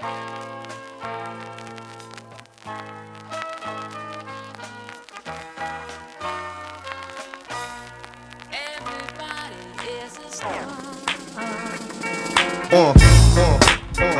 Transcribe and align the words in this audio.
Uh, 0.00 0.04
uh, 12.70 12.94
uh, 13.34 13.58
uh, 13.98 13.98
uh. 13.98 14.18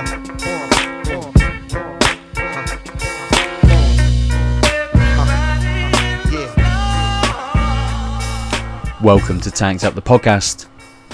Welcome 9.00 9.40
to 9.42 9.52
Tanked 9.52 9.84
Up 9.84 9.94
the 9.94 10.02
podcast, 10.02 10.66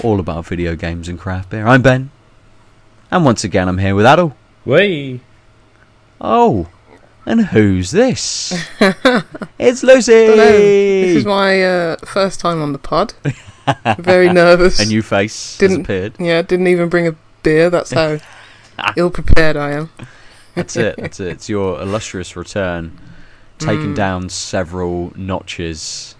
all 0.03 0.19
about 0.19 0.47
video 0.47 0.75
games 0.75 1.07
and 1.07 1.19
craft 1.19 1.51
beer. 1.51 1.67
I'm 1.67 1.83
Ben, 1.83 2.09
and 3.11 3.23
once 3.23 3.43
again 3.43 3.67
I'm 3.67 3.77
here 3.77 3.93
with 3.93 4.07
Aadil. 4.07 4.33
Way. 4.65 5.19
Oh, 6.19 6.67
and 7.25 7.47
who's 7.47 7.91
this? 7.91 8.51
it's 9.59 9.83
Lucy. 9.83 10.11
Hello. 10.13 10.51
This 10.51 11.15
is 11.17 11.25
my 11.25 11.63
uh, 11.63 11.97
first 11.97 12.39
time 12.39 12.61
on 12.61 12.71
the 12.73 12.79
pod. 12.79 13.13
Very 13.99 14.31
nervous. 14.31 14.79
A 14.79 14.85
new 14.85 15.01
face 15.01 15.57
Didn't- 15.57 15.77
has 15.77 15.85
appeared. 15.85 16.13
yeah, 16.19 16.41
didn't 16.41 16.67
even 16.67 16.89
bring 16.89 17.07
a 17.07 17.15
beer. 17.43 17.69
That's 17.69 17.91
how 17.91 18.17
ill 18.97 19.09
prepared 19.09 19.55
I 19.57 19.71
am. 19.71 19.89
That's 20.55 20.75
it. 20.75 20.95
That's 20.97 21.19
it. 21.19 21.27
It's 21.27 21.49
your 21.49 21.81
illustrious 21.81 22.35
return, 22.35 22.97
taking 23.57 23.93
Mm. 23.93 23.95
down 23.95 24.29
several 24.29 25.11
notches 25.15 26.15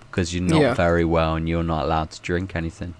because 0.00 0.34
you're 0.34 0.42
not 0.44 0.60
Yeah. 0.60 0.74
very 0.74 1.04
well 1.04 1.34
and 1.36 1.48
you're 1.48 1.62
not 1.64 1.84
allowed 1.84 2.10
to 2.12 2.20
drink 2.22 2.56
anything. 2.56 2.94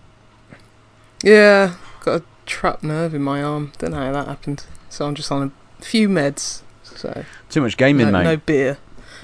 Yeah, 1.23 1.75
got 2.01 2.21
a 2.21 2.25
trapped 2.49 2.83
nerve 2.83 3.15
in 3.15 3.23
my 3.23 3.43
arm. 3.43 3.73
Don't 3.79 3.93
know 3.93 3.99
how 3.99 4.13
that 4.13 4.27
happened. 4.27 4.65
So 4.89 5.07
I'm 5.07 5.15
just 5.15 5.31
on 5.31 5.53
a 5.81 5.83
few 5.85 6.09
meds. 6.09 6.63
So 6.83 7.25
Too 7.51 7.61
much 7.61 7.77
gaming, 7.77 8.07
no, 8.07 8.13
mate. 8.13 8.25
no 8.25 8.37
beer. 8.39 8.79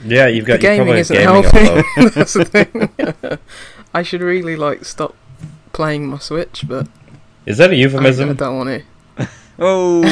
Yeah, 0.05 0.27
you've 0.27 0.45
got 0.45 0.55
the 0.55 0.59
gaming 0.59 0.95
isn't 0.97 1.17
gaming 1.17 1.43
helping. 1.43 2.11
That's 2.15 2.35
the 2.35 2.45
thing. 2.45 3.39
I 3.95 4.03
should 4.03 4.21
really 4.21 4.57
like 4.57 4.85
stop 4.85 5.17
playing 5.73 6.07
my 6.07 6.19
Switch, 6.19 6.65
but 6.69 6.87
Is 7.47 7.59
that 7.59 7.71
a 7.71 7.77
euphemism? 7.77 8.31
I 8.31 8.33
don't 8.35 8.57
want 8.57 8.83
to. 9.19 9.27
Oh, 9.57 10.03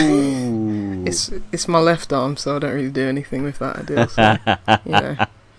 It's 1.05 1.31
it's 1.51 1.67
my 1.67 1.81
left 1.81 2.13
arm, 2.13 2.37
so 2.37 2.55
I 2.57 2.59
don't 2.61 2.75
really 2.75 2.91
do 2.91 3.09
anything 3.09 3.43
with 3.43 3.59
that. 3.59 3.77
I 3.77 3.83
do. 3.83 4.07
So, 4.07 4.79
you 4.85 4.93
know. 4.93 5.17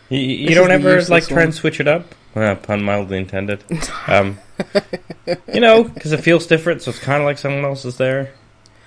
You, 0.10 0.20
you 0.20 0.56
don't 0.56 0.72
ever 0.72 0.92
like 0.92 1.00
useless 1.02 1.28
try 1.28 1.44
and 1.44 1.54
switch 1.54 1.80
it 1.82 1.88
up? 1.88 2.16
Well, 2.34 2.56
pun 2.56 2.82
mildly 2.82 3.18
intended. 3.18 3.62
Um, 4.08 4.40
you 5.54 5.60
know, 5.60 5.84
because 5.84 6.12
it 6.12 6.22
feels 6.22 6.46
different, 6.48 6.82
so 6.82 6.92
it's 6.92 7.00
kind 7.00 7.22
of 7.22 7.26
like 7.26 7.38
someone 7.38 7.66
else 7.66 7.86
is 7.86 7.98
there. 7.98 8.34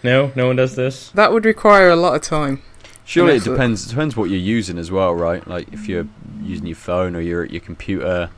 No, 0.02 0.30
no 0.36 0.46
one 0.46 0.56
does 0.56 0.76
this. 0.76 1.10
That 1.10 1.32
would 1.32 1.44
require 1.44 1.88
a 1.88 1.96
lot 1.96 2.14
of 2.14 2.22
time. 2.22 2.62
Surely 3.04 3.36
it 3.36 3.44
depends. 3.44 3.86
It 3.86 3.90
depends 3.90 4.16
what 4.16 4.30
you're 4.30 4.38
using 4.38 4.78
as 4.78 4.90
well, 4.90 5.14
right? 5.14 5.46
Like 5.46 5.72
if 5.72 5.88
you're 5.88 6.08
using 6.42 6.66
your 6.66 6.76
phone 6.76 7.14
or 7.14 7.20
you're 7.20 7.44
at 7.44 7.50
your 7.50 7.60
computer, 7.60 8.30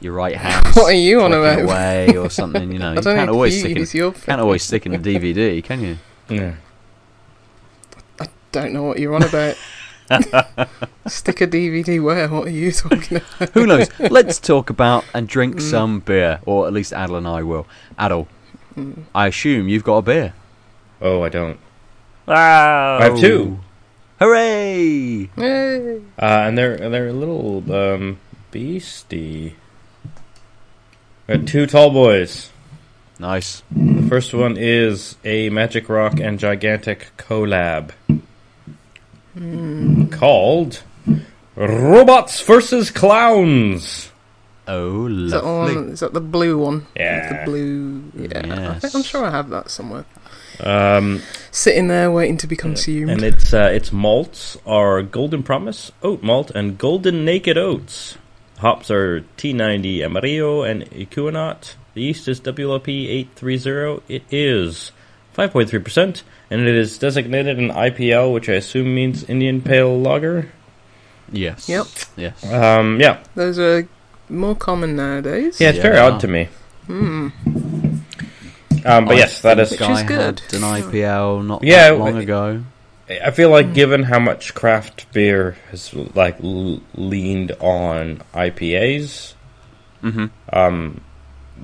your 0.00 0.12
right 0.12 0.36
hand. 0.36 0.66
What 0.74 0.92
are 0.92 0.96
you 0.96 1.22
on 1.22 1.30
clicking 1.30 1.64
about? 1.64 1.74
away 1.74 2.16
or 2.16 2.30
something. 2.40 2.72
You 2.72 2.78
know, 2.78 2.94
you 2.94 3.00
can't 3.00 3.30
always 3.30 3.54
if 3.54 3.60
stick 3.60 3.72
in, 3.72 3.78
use 3.78 3.94
your 3.94 4.12
can't 4.12 4.40
always 4.40 4.62
stick 4.62 4.86
in 4.86 4.94
a 4.94 4.98
DVD, 4.98 5.62
can 5.62 5.80
you? 5.80 5.98
Yeah. 6.28 6.54
I 8.20 8.26
don't 8.52 8.72
know 8.72 8.82
what 8.82 8.98
you're 8.98 9.14
on 9.14 9.22
about. 9.22 9.56
Stick 11.06 11.40
a 11.42 11.46
DVD 11.46 12.02
where? 12.02 12.28
What 12.28 12.46
are 12.48 12.50
you 12.50 12.72
talking 12.72 13.16
about? 13.38 13.50
Who 13.54 13.66
knows? 13.66 13.88
Let's 14.00 14.38
talk 14.40 14.70
about 14.70 15.04
and 15.14 15.28
drink 15.28 15.56
Mm. 15.56 15.60
some 15.62 16.00
beer, 16.00 16.40
or 16.46 16.66
at 16.66 16.72
least 16.72 16.92
Aadil 16.92 17.18
and 17.18 17.28
I 17.28 17.42
will. 17.42 17.66
Aadil, 17.98 18.26
Mm. 18.76 19.04
I 19.14 19.26
assume 19.26 19.68
you've 19.68 19.82
got 19.84 19.96
a 19.96 20.02
beer. 20.02 20.34
Oh, 21.00 21.22
I 21.22 21.28
don't. 21.28 21.58
Wow! 22.26 22.98
I 23.00 23.04
have 23.04 23.18
two. 23.18 23.58
Hooray! 24.20 25.30
Yay. 25.36 25.96
Uh, 25.96 26.00
and 26.18 26.56
they're 26.58 26.76
they're 26.76 27.08
a 27.08 27.12
little 27.12 27.62
um, 27.72 28.18
beastie. 28.50 29.56
Uh, 31.28 31.38
two 31.44 31.66
tall 31.66 31.90
boys. 31.90 32.50
Nice. 33.18 33.62
The 33.72 34.06
first 34.08 34.32
one 34.32 34.56
is 34.56 35.16
a 35.24 35.50
Magic 35.50 35.88
Rock 35.88 36.20
and 36.20 36.38
Gigantic 36.38 37.08
collab 37.16 37.90
called 40.12 40.82
Robots 41.56 42.40
versus 42.42 42.90
Clowns. 42.90 44.10
Oh, 44.66 45.06
Is 45.06 45.30
that, 45.32 45.44
lovely. 45.44 45.76
on, 45.76 45.88
is 45.90 46.00
that 46.00 46.12
the 46.12 46.20
blue 46.20 46.58
one? 46.58 46.86
Yeah. 46.94 47.44
The 47.44 47.50
blue. 47.50 48.02
Yeah. 48.14 48.72
I 48.76 48.78
think, 48.78 48.94
I'm 48.94 49.02
sure 49.02 49.24
I 49.24 49.30
have 49.30 49.48
that 49.48 49.70
somewhere. 49.70 50.04
Um, 50.60 51.22
Sitting 51.50 51.88
there 51.88 52.10
waiting 52.10 52.36
to 52.38 52.46
be 52.46 52.56
consumed. 52.56 53.10
and 53.10 53.22
its 53.22 53.54
uh, 53.54 53.70
its 53.72 53.92
malts 53.92 54.58
are 54.66 55.02
Golden 55.02 55.42
Promise 55.42 55.92
oat 56.02 56.22
malt 56.22 56.50
and 56.50 56.76
Golden 56.76 57.24
Naked 57.24 57.56
Oats. 57.56 58.18
Hops 58.58 58.90
are 58.90 59.20
T90 59.38 60.00
Amarillo 60.04 60.64
and 60.64 60.82
Ekuanot. 60.90 61.74
The 61.94 62.02
yeast 62.02 62.26
is 62.28 62.40
WLP 62.40 63.06
830. 63.38 64.02
It 64.12 64.24
is 64.30 64.90
5.3%, 65.38 66.22
and 66.50 66.60
it 66.62 66.74
is 66.74 66.98
designated 66.98 67.58
an 67.58 67.70
IPL, 67.70 68.32
which 68.34 68.48
I 68.48 68.54
assume 68.54 68.92
means 68.92 69.22
Indian 69.28 69.62
Pale 69.62 70.00
Lager. 70.00 70.50
Yes. 71.30 71.68
Yep. 71.68 71.86
Yes. 72.16 72.52
Um, 72.52 73.00
yeah, 73.00 73.18
Those 73.36 73.58
are 73.60 73.86
more 74.28 74.56
common 74.56 74.96
nowadays. 74.96 75.60
yeah, 75.60 75.68
it's 75.70 75.78
very 75.78 75.94
Yeah. 75.96 76.06
odd 76.06 76.20
to 76.20 76.28
me. 76.28 76.48
Hmm. 76.86 77.28
Um, 78.84 79.04
but 79.04 79.14
I 79.14 79.18
yes, 79.18 79.40
that 79.42 79.58
is. 79.60 79.68
think 79.70 79.80
is. 79.82 79.88
Which 79.88 79.96
I 79.96 80.00
is 80.00 80.08
good. 80.08 80.40
had 80.40 80.54
an 80.54 80.62
IPL 80.62 81.46
not 81.46 81.62
Yeah, 81.62 81.90
that 81.90 81.98
long 81.98 82.06
w- 82.14 82.22
ago. 82.22 82.62
I 83.24 83.30
feel 83.30 83.50
like, 83.50 83.74
given 83.74 84.02
how 84.04 84.18
much 84.18 84.54
craft 84.54 85.10
beer 85.12 85.56
has 85.70 85.94
like 86.14 86.42
l- 86.42 86.80
leaned 86.94 87.52
on 87.60 88.22
IPAs, 88.34 89.34
Mm-hmm. 90.02 90.26
um, 90.52 91.00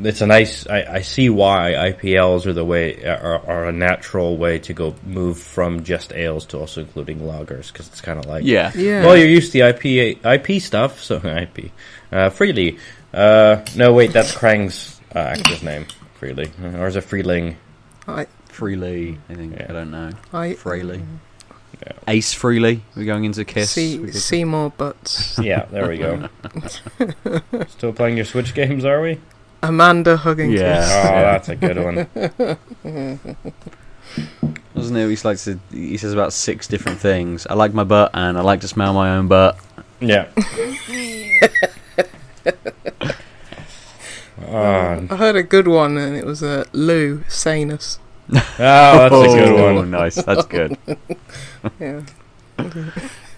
it's 0.03 0.21
a 0.21 0.27
nice. 0.27 0.66
I, 0.66 0.84
I 0.97 1.00
see 1.03 1.28
why 1.31 1.72
IPLs 1.93 2.47
are 2.47 2.53
the 2.53 2.65
way 2.65 3.05
are, 3.05 3.38
are 3.47 3.65
a 3.69 3.72
natural 3.72 4.37
way 4.37 4.59
to 4.60 4.72
go 4.75 4.94
move 5.05 5.38
from 5.38 5.84
just 5.84 6.12
ales 6.12 6.47
to 6.47 6.59
also 6.59 6.81
including 6.81 7.21
lagers 7.21 7.72
because 7.72 7.88
it's 7.88 8.00
kind 8.00 8.19
of 8.19 8.27
like 8.27 8.44
Yeah. 8.44 8.72
Yeah. 8.75 9.05
Well, 9.05 9.16
you're 9.16 9.28
used 9.28 9.53
to 9.53 9.59
the 9.59 9.69
IP 9.69 10.19
IP 10.25 10.60
stuff, 10.62 11.00
so 11.03 11.16
IP 11.25 11.71
uh, 12.12 12.31
freely. 12.31 12.78
Uh, 13.12 13.65
no, 13.77 13.93
wait, 13.93 14.12
that's 14.12 14.34
Krang's 14.34 15.00
uh, 15.15 15.19
actor's 15.21 15.62
name, 15.62 15.87
freely, 16.15 16.50
or 16.62 16.88
is 16.88 16.97
it 16.97 17.05
Freeling? 17.05 17.56
I, 18.09 18.26
Frehley, 18.49 19.16
I 19.28 19.34
think. 19.34 19.55
Yeah. 19.56 19.66
I 19.69 19.72
don't 19.72 19.91
know. 19.93 20.11
I, 20.32 20.55
Frehley. 20.55 21.05
Yeah. 21.87 21.93
Ace 22.09 22.34
Frehley. 22.34 22.81
We're 22.97 23.05
going 23.05 23.25
into 23.25 23.44
Kiss. 23.44 23.76
We 23.76 23.82
see, 23.82 23.99
could- 23.99 24.15
Seymour 24.16 24.71
Butts. 24.71 25.38
Yeah, 25.43 25.66
there 25.66 25.88
we 25.88 25.99
go. 25.99 26.28
Still 27.69 27.93
playing 27.93 28.16
your 28.16 28.25
Switch 28.26 28.53
games, 28.55 28.84
are 28.84 29.00
we? 29.00 29.21
Amanda 29.69 30.16
hugging 30.16 30.50
Yeah. 30.50 30.80
kiss. 30.80 30.91
Oh, 30.91 31.20
that's 31.20 31.48
a 31.48 31.56
good 31.56 31.78
one. 31.82 32.06
Doesn't 34.75 34.97
it? 34.97 35.08
He 35.08 35.16
likes 35.26 35.44
to. 35.44 35.58
He 35.70 35.97
says 35.97 36.12
about 36.12 36.32
six 36.32 36.66
different 36.66 36.98
things. 37.00 37.47
I 37.48 37.54
like 37.54 37.72
my 37.75 37.84
butt, 37.84 38.10
and 38.14 38.36
I 38.36 38.41
like 38.42 38.60
to 38.60 38.69
smell 38.69 38.92
my 38.92 39.16
own 39.16 39.28
butt. 39.28 39.58
Yeah. 40.00 40.28
Oh, 44.47 45.06
I 45.10 45.16
heard 45.16 45.36
a 45.36 45.42
good 45.42 45.69
one, 45.69 45.96
and 45.96 46.16
it 46.16 46.26
was 46.26 46.42
uh, 46.42 46.64
Lou 46.72 47.20
Sanus. 47.28 47.98
oh, 48.32 48.38
that's 48.58 49.14
a 49.14 49.36
good 49.36 49.60
Oh, 49.60 49.75
one. 49.76 49.91
nice. 49.91 50.16
That's 50.16 50.44
good. 50.46 50.76
Yeah. 51.81 52.02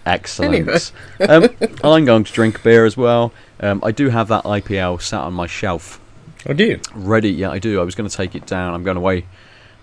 Excellent. 0.06 0.92
um, 1.28 1.48
I'm 1.84 2.04
going 2.04 2.24
to 2.24 2.32
drink 2.32 2.62
beer 2.62 2.84
as 2.86 2.96
well. 2.96 3.32
Um, 3.60 3.80
I 3.84 3.92
do 3.92 4.08
have 4.08 4.28
that 4.28 4.44
IPL 4.44 5.00
sat 5.02 5.20
on 5.20 5.34
my 5.34 5.46
shelf, 5.46 6.00
Oh, 6.48 6.52
do 6.52 6.64
you? 6.64 6.80
ready. 6.94 7.30
Yeah, 7.30 7.50
I 7.50 7.58
do. 7.58 7.80
I 7.80 7.84
was 7.84 7.94
going 7.94 8.08
to 8.08 8.16
take 8.16 8.34
it 8.34 8.46
down. 8.46 8.74
I'm 8.74 8.84
going 8.84 8.96
away 8.96 9.26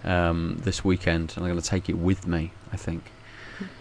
um, 0.04 0.60
this 0.64 0.84
weekend, 0.84 1.34
and 1.36 1.46
I'm 1.46 1.52
going 1.52 1.62
to 1.62 1.68
take 1.68 1.90
it 1.90 1.98
with 1.98 2.28
me. 2.28 2.52
I 2.72 2.78
think 2.78 3.04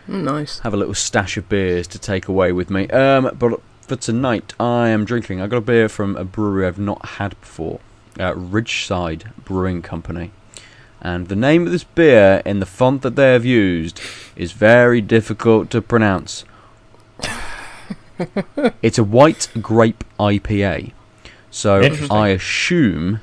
Mm, 0.07 0.25
Nice. 0.25 0.59
have 0.61 0.75
a 0.75 0.77
little 0.77 0.95
stash 0.95 1.37
of 1.37 1.49
beers 1.49 1.87
to 1.89 1.99
take 1.99 2.29
away 2.29 2.53
with 2.53 2.71
me. 2.71 2.89
Um, 2.89 3.31
but 3.39 3.61
for 3.81 3.97
tonight, 3.97 4.53
I 4.61 4.89
am 4.89 5.05
drinking. 5.05 5.41
I 5.41 5.47
got 5.47 5.57
a 5.59 5.61
beer 5.63 5.89
from 5.89 6.17
a 6.17 6.25
brewery 6.25 6.67
I've 6.67 6.79
not 6.79 7.05
had 7.17 7.39
before, 7.41 7.81
uh, 8.19 8.33
Ridgeside 8.35 9.33
Brewing 9.45 9.81
Company. 9.81 10.31
And 11.01 11.29
the 11.29 11.37
name 11.37 11.67
of 11.67 11.73
this 11.73 11.85
beer 11.85 12.43
in 12.45 12.61
the 12.61 12.67
font 12.67 13.03
that 13.03 13.17
they 13.17 13.33
have 13.33 13.45
used 13.45 14.01
is 14.37 14.53
very 14.53 15.01
difficult 15.01 15.71
to 15.71 15.81
pronounce. 15.81 16.45
it's 18.83 18.99
a 18.99 19.05
white 19.05 19.49
grape 19.61 20.05
IPA. 20.21 20.93
So 21.53 21.83
I 22.11 22.29
assume 22.29 23.21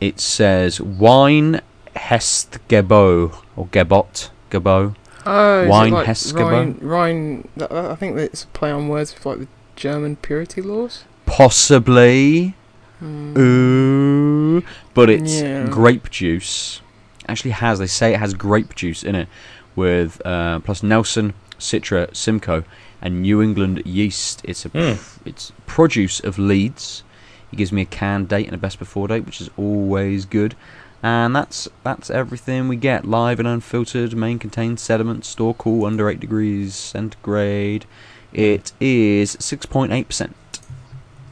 it 0.00 0.18
says 0.20 0.80
wine 0.80 1.60
Hest 1.96 2.58
Hestgebo 2.68 3.34
or 3.56 3.66
Gebot 3.68 4.28
Gebo. 4.50 4.94
Oh, 5.24 5.68
Wine 5.68 5.92
like 5.92 6.06
Heskebo? 6.06 6.50
Rhine, 6.50 6.78
Rhine, 6.80 7.48
that- 7.56 7.72
I 7.72 7.94
think 7.94 8.16
it's 8.18 8.44
a 8.44 8.46
play 8.48 8.70
on 8.70 8.88
words 8.88 9.14
with 9.14 9.24
like 9.26 9.38
the 9.38 9.46
German 9.76 10.16
purity 10.16 10.60
laws. 10.62 11.04
Possibly. 11.26 12.54
Hmm. 12.98 13.38
Ooh. 13.38 14.62
But 14.94 15.08
it's 15.10 15.40
Yeah. 15.40 15.66
grape 15.68 16.10
juice 16.10 16.80
actually 17.28 17.52
has. 17.52 17.78
They 17.78 17.86
say 17.86 18.14
it 18.14 18.18
has 18.20 18.34
grape 18.34 18.74
juice 18.74 19.02
in 19.04 19.14
it, 19.14 19.28
with 19.76 20.20
uh, 20.24 20.58
plus 20.60 20.82
Nelson, 20.82 21.34
Citra, 21.60 22.14
Simcoe, 22.16 22.64
and 23.02 23.22
New 23.22 23.40
England 23.42 23.82
yeast. 23.84 24.40
It's 24.44 24.64
a 24.66 24.70
Hmm. 24.70 24.94
it's 25.24 25.52
produce 25.66 26.18
of 26.20 26.38
Leeds. 26.38 27.04
He 27.50 27.56
gives 27.56 27.72
me 27.72 27.82
a 27.82 27.86
can 27.86 28.24
date 28.26 28.46
and 28.46 28.54
a 28.54 28.58
best 28.58 28.78
before 28.78 29.08
date, 29.08 29.24
which 29.26 29.40
is 29.40 29.50
always 29.56 30.24
good. 30.24 30.54
And 31.02 31.34
that's 31.34 31.68
that's 31.84 32.10
everything 32.10 32.66
we 32.68 32.76
get. 32.76 33.04
Live 33.04 33.38
and 33.38 33.46
unfiltered, 33.48 34.16
main 34.16 34.38
contains 34.38 34.80
sediment, 34.82 35.24
store 35.24 35.54
cool 35.54 35.84
under 35.86 36.08
eight 36.10 36.20
degrees 36.20 36.74
centigrade. 36.74 37.84
It 38.32 38.72
is 38.80 39.36
six 39.40 39.64
point 39.64 39.92
eight 39.92 40.08
percent. 40.08 40.34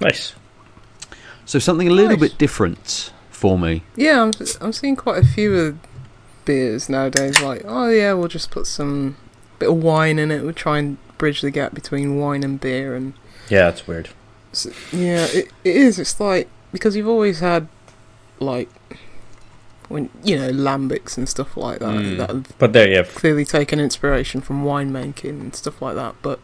Nice. 0.00 0.34
So 1.44 1.58
something 1.58 1.88
a 1.88 1.90
little 1.92 2.12
Nice. 2.12 2.20
bit 2.20 2.38
different 2.38 3.12
for 3.30 3.58
me. 3.58 3.82
Yeah, 3.96 4.22
I'm, 4.22 4.32
I'm 4.60 4.72
seeing 4.72 4.96
quite 4.96 5.22
a 5.22 5.26
few 5.26 5.54
of 5.56 5.78
beers 6.44 6.88
nowadays. 6.88 7.40
Like, 7.42 7.62
oh 7.64 7.88
yeah, 7.88 8.12
we'll 8.14 8.28
just 8.28 8.50
put 8.50 8.66
some 8.66 9.16
bit 9.58 9.68
of 9.68 9.82
wine 9.82 10.18
in 10.18 10.30
it. 10.30 10.42
We'll 10.42 10.52
try 10.52 10.78
and 10.78 10.96
bridge 11.18 11.40
the 11.40 11.50
gap 11.50 11.74
between 11.74 12.18
wine 12.18 12.42
and 12.42 12.60
beer. 12.60 12.94
And 12.94 13.14
Yeah, 13.48 13.68
it's 13.68 13.86
weird. 13.86 14.10
Yeah, 14.92 15.26
it, 15.26 15.50
it 15.64 15.76
is. 15.76 15.98
It's 15.98 16.18
like 16.20 16.48
because 16.72 16.96
you've 16.96 17.08
always 17.08 17.40
had 17.40 17.68
like 18.40 18.68
when 19.88 20.10
you 20.24 20.36
know 20.36 20.50
lambics 20.50 21.16
and 21.16 21.28
stuff 21.28 21.56
like 21.56 21.78
that 21.80 21.94
Mm. 21.94 22.16
that 22.18 22.30
have 22.30 22.58
But 22.58 22.72
there, 22.72 22.88
yeah, 22.88 23.02
clearly 23.02 23.44
taken 23.44 23.78
inspiration 23.80 24.40
from 24.40 24.64
winemaking 24.64 25.40
and 25.40 25.54
stuff 25.54 25.80
like 25.82 25.94
that. 25.96 26.14
But 26.22 26.40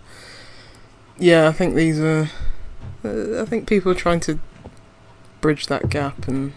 yeah, 1.19 1.49
I 1.49 1.53
think 1.53 1.75
these 1.75 1.99
are. 2.01 2.29
Uh, 3.05 3.43
I 3.43 3.45
think 3.47 3.67
people 3.69 3.91
are 3.91 3.97
trying 3.97 4.21
to 4.21 4.39
bridge 5.41 5.67
that 5.67 5.89
gap 5.91 6.29
and 6.29 6.53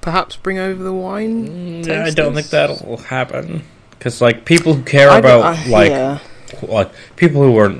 perhaps 0.00 0.36
bring 0.36 0.58
over 0.58 0.82
the 0.82 0.92
wine. 0.92 1.82
Mm, 1.84 2.04
I 2.06 2.10
don't 2.10 2.34
think 2.34 2.48
that'll 2.50 2.96
happen. 2.98 3.64
Because 3.90 4.20
like 4.20 4.44
people 4.44 4.74
who 4.74 4.82
care 4.84 5.10
I 5.10 5.18
about 5.18 5.42
I- 5.44 5.66
like 5.68 5.90
yeah. 5.90 6.18
like 6.62 6.92
people 7.16 7.42
who 7.42 7.58
are 7.58 7.74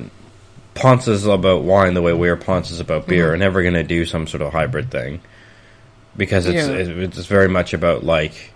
ponces 0.78 1.26
about 1.26 1.62
wine 1.62 1.94
the 1.94 2.02
way 2.02 2.12
we 2.12 2.28
are 2.28 2.36
Ponce 2.36 2.70
is 2.70 2.80
about 2.80 3.06
beer 3.06 3.28
Mhm. 3.28 3.32
are 3.32 3.36
never 3.36 3.62
going 3.62 3.74
to 3.74 3.82
do 3.82 4.04
some 4.04 4.26
sort 4.26 4.42
of 4.42 4.52
hybrid 4.52 4.90
thing 4.90 5.20
because 6.16 6.46
it's 6.46 6.68
Yeah. 6.68 6.74
it's 7.04 7.26
very 7.26 7.48
much 7.48 7.72
about 7.74 8.04
like 8.04 8.52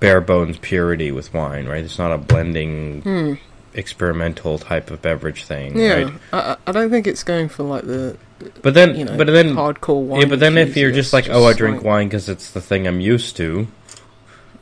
bare 0.00 0.20
bones 0.20 0.58
purity 0.58 1.12
with 1.12 1.32
wine, 1.32 1.66
right? 1.66 1.84
It's 1.84 1.98
not 1.98 2.12
a 2.12 2.18
blending 2.18 3.02
Hmm. 3.02 3.34
experimental 3.74 4.58
type 4.58 4.90
of 4.90 5.00
beverage 5.00 5.44
thing, 5.44 5.78
Yeah, 5.78 5.94
right? 6.02 6.12
I, 6.32 6.56
I 6.66 6.72
don't 6.72 6.90
think 6.90 7.06
it's 7.06 7.22
going 7.22 7.48
for 7.48 7.62
like 7.62 7.86
the 7.86 8.16
But 8.62 8.74
then, 8.74 8.96
you 8.96 9.04
know 9.04 9.16
but 9.16 9.28
then, 9.28 9.54
hardcore 9.54 10.02
wine. 10.02 10.20
yeah, 10.22 10.26
but 10.26 10.40
then 10.40 10.58
if 10.58 10.76
you're 10.76 10.90
just 10.90 11.12
like, 11.12 11.28
oh, 11.30 11.44
I 11.46 11.52
drink 11.52 11.76
like- 11.78 11.84
wine 11.86 12.08
because 12.08 12.28
it's 12.28 12.50
the 12.50 12.60
thing 12.60 12.86
I'm 12.88 13.00
used 13.00 13.36
to. 13.36 13.68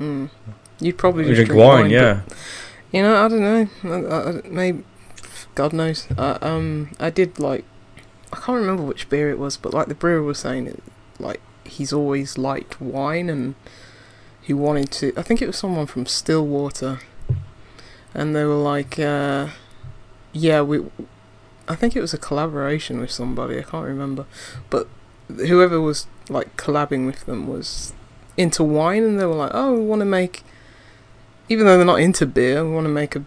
Mm, 0.00 0.29
you'd 0.81 0.99
probably 0.99 1.26
You 1.29 1.35
just 1.35 1.47
drink, 1.49 1.61
wine, 1.62 1.82
but, 1.85 1.91
yeah. 1.91 2.20
you 2.93 3.02
know, 3.02 3.17
I 3.25 3.29
don't 3.29 3.41
know. 3.41 3.69
I, 3.85 4.29
I, 4.31 4.41
maybe 4.49 4.85
God 5.55 5.73
knows. 5.73 6.06
I, 6.17 6.32
um, 6.43 6.91
I 6.99 7.11
did 7.11 7.38
like 7.38 7.64
I 8.32 8.37
can't 8.37 8.61
remember 8.61 8.82
which 8.82 9.08
beer 9.08 9.31
it 9.31 9.38
was, 9.38 9.56
but 9.56 9.75
like 9.75 9.88
the 9.88 9.94
brewer 9.94 10.23
was 10.23 10.38
saying, 10.38 10.67
it, 10.69 10.82
like 11.19 11.41
he's 11.64 11.93
always 11.93 12.38
liked 12.38 12.81
wine 12.81 13.29
and 13.29 13.55
he 14.41 14.52
wanted 14.52 14.91
to. 14.93 15.12
I 15.17 15.23
think 15.23 15.43
it 15.43 15.47
was 15.47 15.58
someone 15.58 15.87
from 15.87 16.06
Stillwater, 16.06 17.00
and 18.14 18.35
they 18.35 18.44
were 18.44 18.55
like, 18.55 18.99
uh, 18.99 19.49
yeah, 20.32 20.62
we. 20.62 20.85
I 21.69 21.76
think 21.76 21.94
it 21.94 22.00
was 22.00 22.14
a 22.14 22.19
collaboration 22.19 23.00
with 23.00 23.11
somebody. 23.11 23.58
I 23.58 23.62
can't 23.62 23.87
remember, 23.87 24.26
but 24.70 24.88
whoever 25.29 25.81
was 25.81 26.06
like 26.29 26.56
collabing 26.56 27.06
with 27.06 27.26
them 27.26 27.49
was 27.49 27.93
into 28.37 28.62
wine, 28.62 29.02
and 29.02 29.20
they 29.20 29.26
were 29.26 29.35
like, 29.35 29.52
oh, 29.55 29.75
we 29.75 29.85
want 29.85 30.00
to 30.00 30.06
make. 30.06 30.43
Even 31.49 31.67
though 31.67 31.76
they're 31.76 31.85
not 31.85 32.00
into 32.00 32.26
beer, 32.26 32.64
we 32.64 32.73
want 32.73 32.85
to 32.85 32.93
make 32.93 33.17
a 33.17 33.25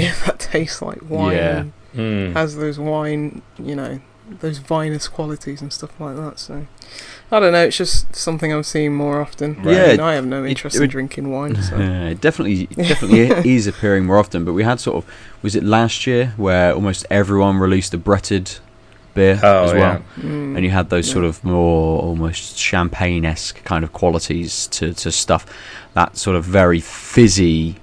beer 0.00 0.12
that 0.26 0.38
tastes 0.38 0.80
like 0.82 0.98
wine 1.08 1.36
Yeah. 1.36 1.58
and 1.60 1.72
Mm. 1.94 2.32
has 2.32 2.56
those 2.56 2.78
wine, 2.78 3.42
you 3.62 3.74
know, 3.76 4.00
those 4.40 4.56
vinous 4.56 5.08
qualities 5.08 5.60
and 5.60 5.70
stuff 5.70 5.90
like 6.00 6.16
that. 6.16 6.38
So, 6.38 6.66
I 7.30 7.38
don't 7.38 7.52
know. 7.52 7.64
It's 7.66 7.76
just 7.76 8.16
something 8.16 8.50
I'm 8.50 8.62
seeing 8.62 8.94
more 8.94 9.20
often. 9.20 9.56
Right. 9.56 9.76
I, 9.76 9.86
mean, 9.88 9.98
Yeah, 9.98 10.04
I 10.06 10.14
have 10.14 10.24
no 10.24 10.42
interest 10.46 10.76
it 10.76 10.82
in 10.84 10.88
drinking 10.88 11.30
wine. 11.30 11.60
So. 11.62 11.76
Yeah, 11.78 12.08
it 12.08 12.20
definitely, 12.22 12.62
it 12.70 12.76
definitely 12.92 13.54
is 13.54 13.66
appearing 13.66 14.06
more 14.06 14.16
often. 14.18 14.42
But 14.46 14.54
we 14.54 14.64
had 14.64 14.80
sort 14.80 14.96
of, 15.04 15.10
was 15.42 15.54
it 15.54 15.64
last 15.64 16.06
year 16.06 16.32
where 16.38 16.72
almost 16.72 17.04
everyone 17.10 17.58
released 17.58 17.92
a 17.92 17.98
Bretted 17.98 18.58
beer 19.12 19.38
Oh, 19.42 19.64
as 19.64 19.72
well, 19.74 20.02
yeah. 20.16 20.22
Mm. 20.24 20.56
and 20.56 20.64
you 20.64 20.70
had 20.70 20.88
those 20.88 21.06
Yeah. 21.08 21.12
sort 21.12 21.24
of 21.26 21.44
more 21.44 22.00
almost 22.00 22.56
champagne-esque 22.56 23.62
kind 23.64 23.84
of 23.84 23.92
qualities 23.92 24.66
to 24.68 24.94
to 24.94 25.12
stuff. 25.12 25.44
That 25.92 26.16
sort 26.16 26.36
of 26.36 26.44
very 26.46 26.80
fizzy 26.80 27.76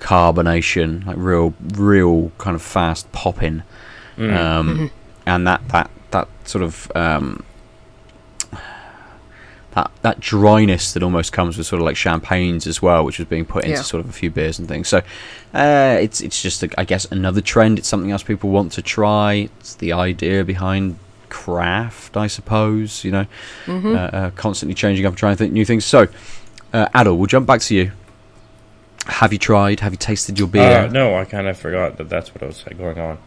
carbonation, 0.00 1.06
like 1.06 1.16
real, 1.18 1.54
real 1.74 2.30
kind 2.38 2.54
of 2.54 2.62
fast 2.62 3.10
popping, 3.12 3.62
Mm. 4.18 4.36
um, 4.36 4.78
Mhm. 4.78 4.90
and 5.26 5.46
that 5.46 5.68
that 5.70 5.90
that 6.10 6.28
sort 6.44 6.62
of 6.64 6.90
um, 6.94 7.42
that 9.72 9.90
that 10.02 10.20
dryness 10.20 10.92
that 10.92 11.02
almost 11.02 11.32
comes 11.32 11.58
with 11.58 11.66
sort 11.66 11.80
of 11.80 11.86
like 11.86 11.96
champagnes 11.96 12.66
as 12.66 12.80
well, 12.80 13.04
which 13.04 13.18
was 13.18 13.26
being 13.26 13.44
put 13.44 13.64
into 13.64 13.76
Yeah. 13.78 13.82
sort 13.82 14.04
of 14.04 14.08
a 14.10 14.12
few 14.12 14.30
beers 14.30 14.58
and 14.58 14.68
things. 14.68 14.86
So 14.88 14.98
uh, 15.52 15.98
it's 16.00 16.20
it's 16.20 16.40
just 16.40 16.62
a, 16.62 16.68
I 16.78 16.84
guess 16.84 17.06
another 17.10 17.40
trend. 17.40 17.78
It's 17.78 17.88
something 17.88 18.10
else 18.12 18.22
people 18.22 18.50
want 18.50 18.72
to 18.72 18.82
try. 18.82 19.48
It's 19.60 19.74
the 19.74 19.92
idea 19.92 20.44
behind 20.44 20.96
craft, 21.28 22.16
I 22.16 22.28
suppose. 22.28 23.02
You 23.04 23.10
know, 23.10 23.26
Mhm. 23.66 23.94
uh, 23.96 24.16
uh, 24.16 24.30
constantly 24.36 24.74
changing 24.74 25.06
up 25.06 25.10
and 25.12 25.18
trying 25.18 25.32
to 25.34 25.38
think 25.38 25.52
new 25.52 25.64
things. 25.64 25.84
So, 25.84 26.06
uh, 26.72 26.86
Aadil, 26.94 27.16
we'll 27.16 27.26
jump 27.26 27.46
back 27.46 27.60
to 27.62 27.74
you. 27.74 27.90
Have 29.06 29.32
you 29.32 29.38
tried? 29.38 29.80
Have 29.80 29.92
you 29.92 29.98
tasted 29.98 30.38
your 30.38 30.48
beer? 30.48 30.80
Uh, 30.80 30.86
no, 30.88 31.16
I 31.16 31.24
kind 31.24 31.46
of 31.46 31.56
forgot 31.58 31.98
that 31.98 32.08
that's 32.08 32.34
what 32.34 32.42
I 32.42 32.46
was 32.46 32.64
going 32.76 32.98
on. 32.98 33.18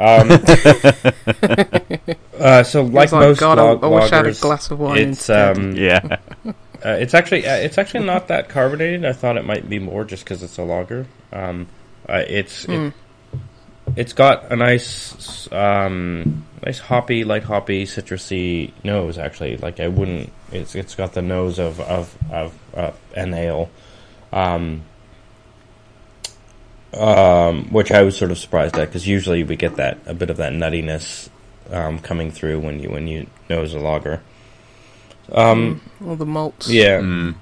Um, 0.00 0.30
uh, 2.38 2.62
so, 2.62 2.84
It's 2.86 2.94
like, 2.94 3.10
most 3.12 3.40
God, 3.40 3.58
I, 3.58 3.62
log- 3.62 3.82
I 3.84 3.86
wish 3.88 4.12
I 4.12 4.16
had 4.18 4.26
a 4.28 4.32
glass 4.32 4.70
of 4.70 4.78
wine. 4.78 4.98
it's 4.98 5.28
um, 5.28 5.72
Yeah. 5.76 6.18
uh, 6.46 6.52
it's 6.90 7.14
actually 7.14 7.46
uh, 7.48 7.56
it's 7.56 7.78
actually 7.78 8.06
not 8.06 8.28
that 8.28 8.48
carbonated. 8.48 9.04
I 9.04 9.12
thought 9.12 9.36
it 9.36 9.44
might 9.44 9.68
be 9.68 9.80
more 9.80 10.04
just 10.04 10.24
because 10.24 10.42
it's 10.44 10.56
a 10.58 10.62
lager. 10.62 11.06
Um, 11.32 11.66
uh, 12.08 12.22
it's 12.28 12.64
it, 12.66 12.68
Mm. 12.70 12.92
it's 13.96 14.12
got 14.12 14.52
a 14.52 14.56
nice 14.56 15.50
um, 15.52 16.44
nice 16.64 16.78
hoppy, 16.78 17.24
light 17.24 17.42
hoppy, 17.42 17.84
citrusy 17.84 18.70
nose. 18.84 19.18
Actually, 19.18 19.56
like 19.56 19.80
I 19.80 19.88
wouldn't. 19.88 20.32
It's 20.52 20.76
it's 20.76 20.94
got 20.94 21.12
the 21.14 21.22
nose 21.22 21.58
of 21.58 21.80
of 21.80 22.16
of 22.30 22.56
uh, 22.72 22.92
an 23.16 23.34
ale. 23.34 23.68
Um, 24.32 24.82
um, 26.94 27.64
which 27.70 27.90
I 27.92 28.02
was 28.02 28.16
sort 28.16 28.30
of 28.30 28.38
surprised 28.38 28.76
at 28.76 28.88
because 28.88 29.06
usually 29.06 29.42
we 29.44 29.56
get 29.56 29.76
that 29.76 29.98
a 30.06 30.14
bit 30.14 30.30
of 30.30 30.36
that 30.38 30.52
nuttiness 30.52 31.28
um, 31.70 31.98
coming 31.98 32.30
through 32.30 32.60
when 32.60 32.80
you 32.80 32.90
when 32.90 33.06
you 33.08 33.26
nose 33.50 33.74
a 33.74 33.78
lager. 33.78 34.22
Um, 35.30 35.82
all 36.04 36.16
the 36.16 36.24
malts, 36.24 36.70
yeah, 36.70 37.00
Mm. 37.00 37.34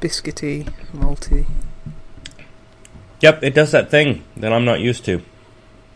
biscuity, 0.00 0.72
malty. 0.94 1.46
Yep, 3.20 3.42
it 3.42 3.54
does 3.54 3.72
that 3.72 3.90
thing 3.90 4.24
that 4.36 4.52
I'm 4.52 4.64
not 4.64 4.80
used 4.80 5.04
to, 5.06 5.22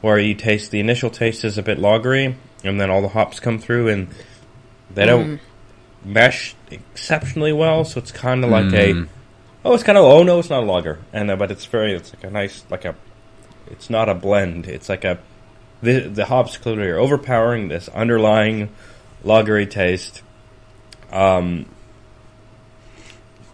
where 0.00 0.18
you 0.18 0.34
taste 0.34 0.70
the 0.70 0.80
initial 0.80 1.10
taste 1.10 1.44
is 1.44 1.56
a 1.58 1.62
bit 1.62 1.78
lagery, 1.78 2.34
and 2.64 2.80
then 2.80 2.90
all 2.90 3.00
the 3.02 3.08
hops 3.08 3.38
come 3.40 3.58
through, 3.58 3.88
and 3.88 4.08
they 4.92 5.06
don't 5.06 5.36
Mm. 5.36 5.38
mesh 6.04 6.54
exceptionally 6.70 7.52
well. 7.52 7.84
So 7.84 7.98
it's 8.00 8.12
kind 8.12 8.44
of 8.44 8.50
like 8.50 8.72
a 8.72 8.94
Mm. 8.94 9.08
Oh, 9.64 9.74
it's 9.74 9.82
kind 9.82 9.98
of 9.98 10.04
oh 10.04 10.22
no, 10.22 10.38
it's 10.38 10.50
not 10.50 10.62
a 10.62 10.66
lager, 10.66 10.98
and 11.12 11.30
uh, 11.30 11.36
but 11.36 11.50
it's 11.50 11.64
very 11.66 11.94
it's 11.94 12.14
like 12.14 12.24
a 12.24 12.30
nice 12.30 12.64
like 12.70 12.84
a 12.84 12.94
it's 13.66 13.90
not 13.90 14.08
a 14.08 14.14
blend. 14.14 14.66
It's 14.66 14.88
like 14.88 15.04
a 15.04 15.18
the 15.82 16.00
the 16.00 16.26
hops 16.26 16.56
clearly 16.56 16.88
are 16.88 16.98
overpowering 16.98 17.68
this 17.68 17.88
underlying 17.88 18.70
lagery 19.24 19.68
taste. 19.68 20.22
Um, 21.10 21.66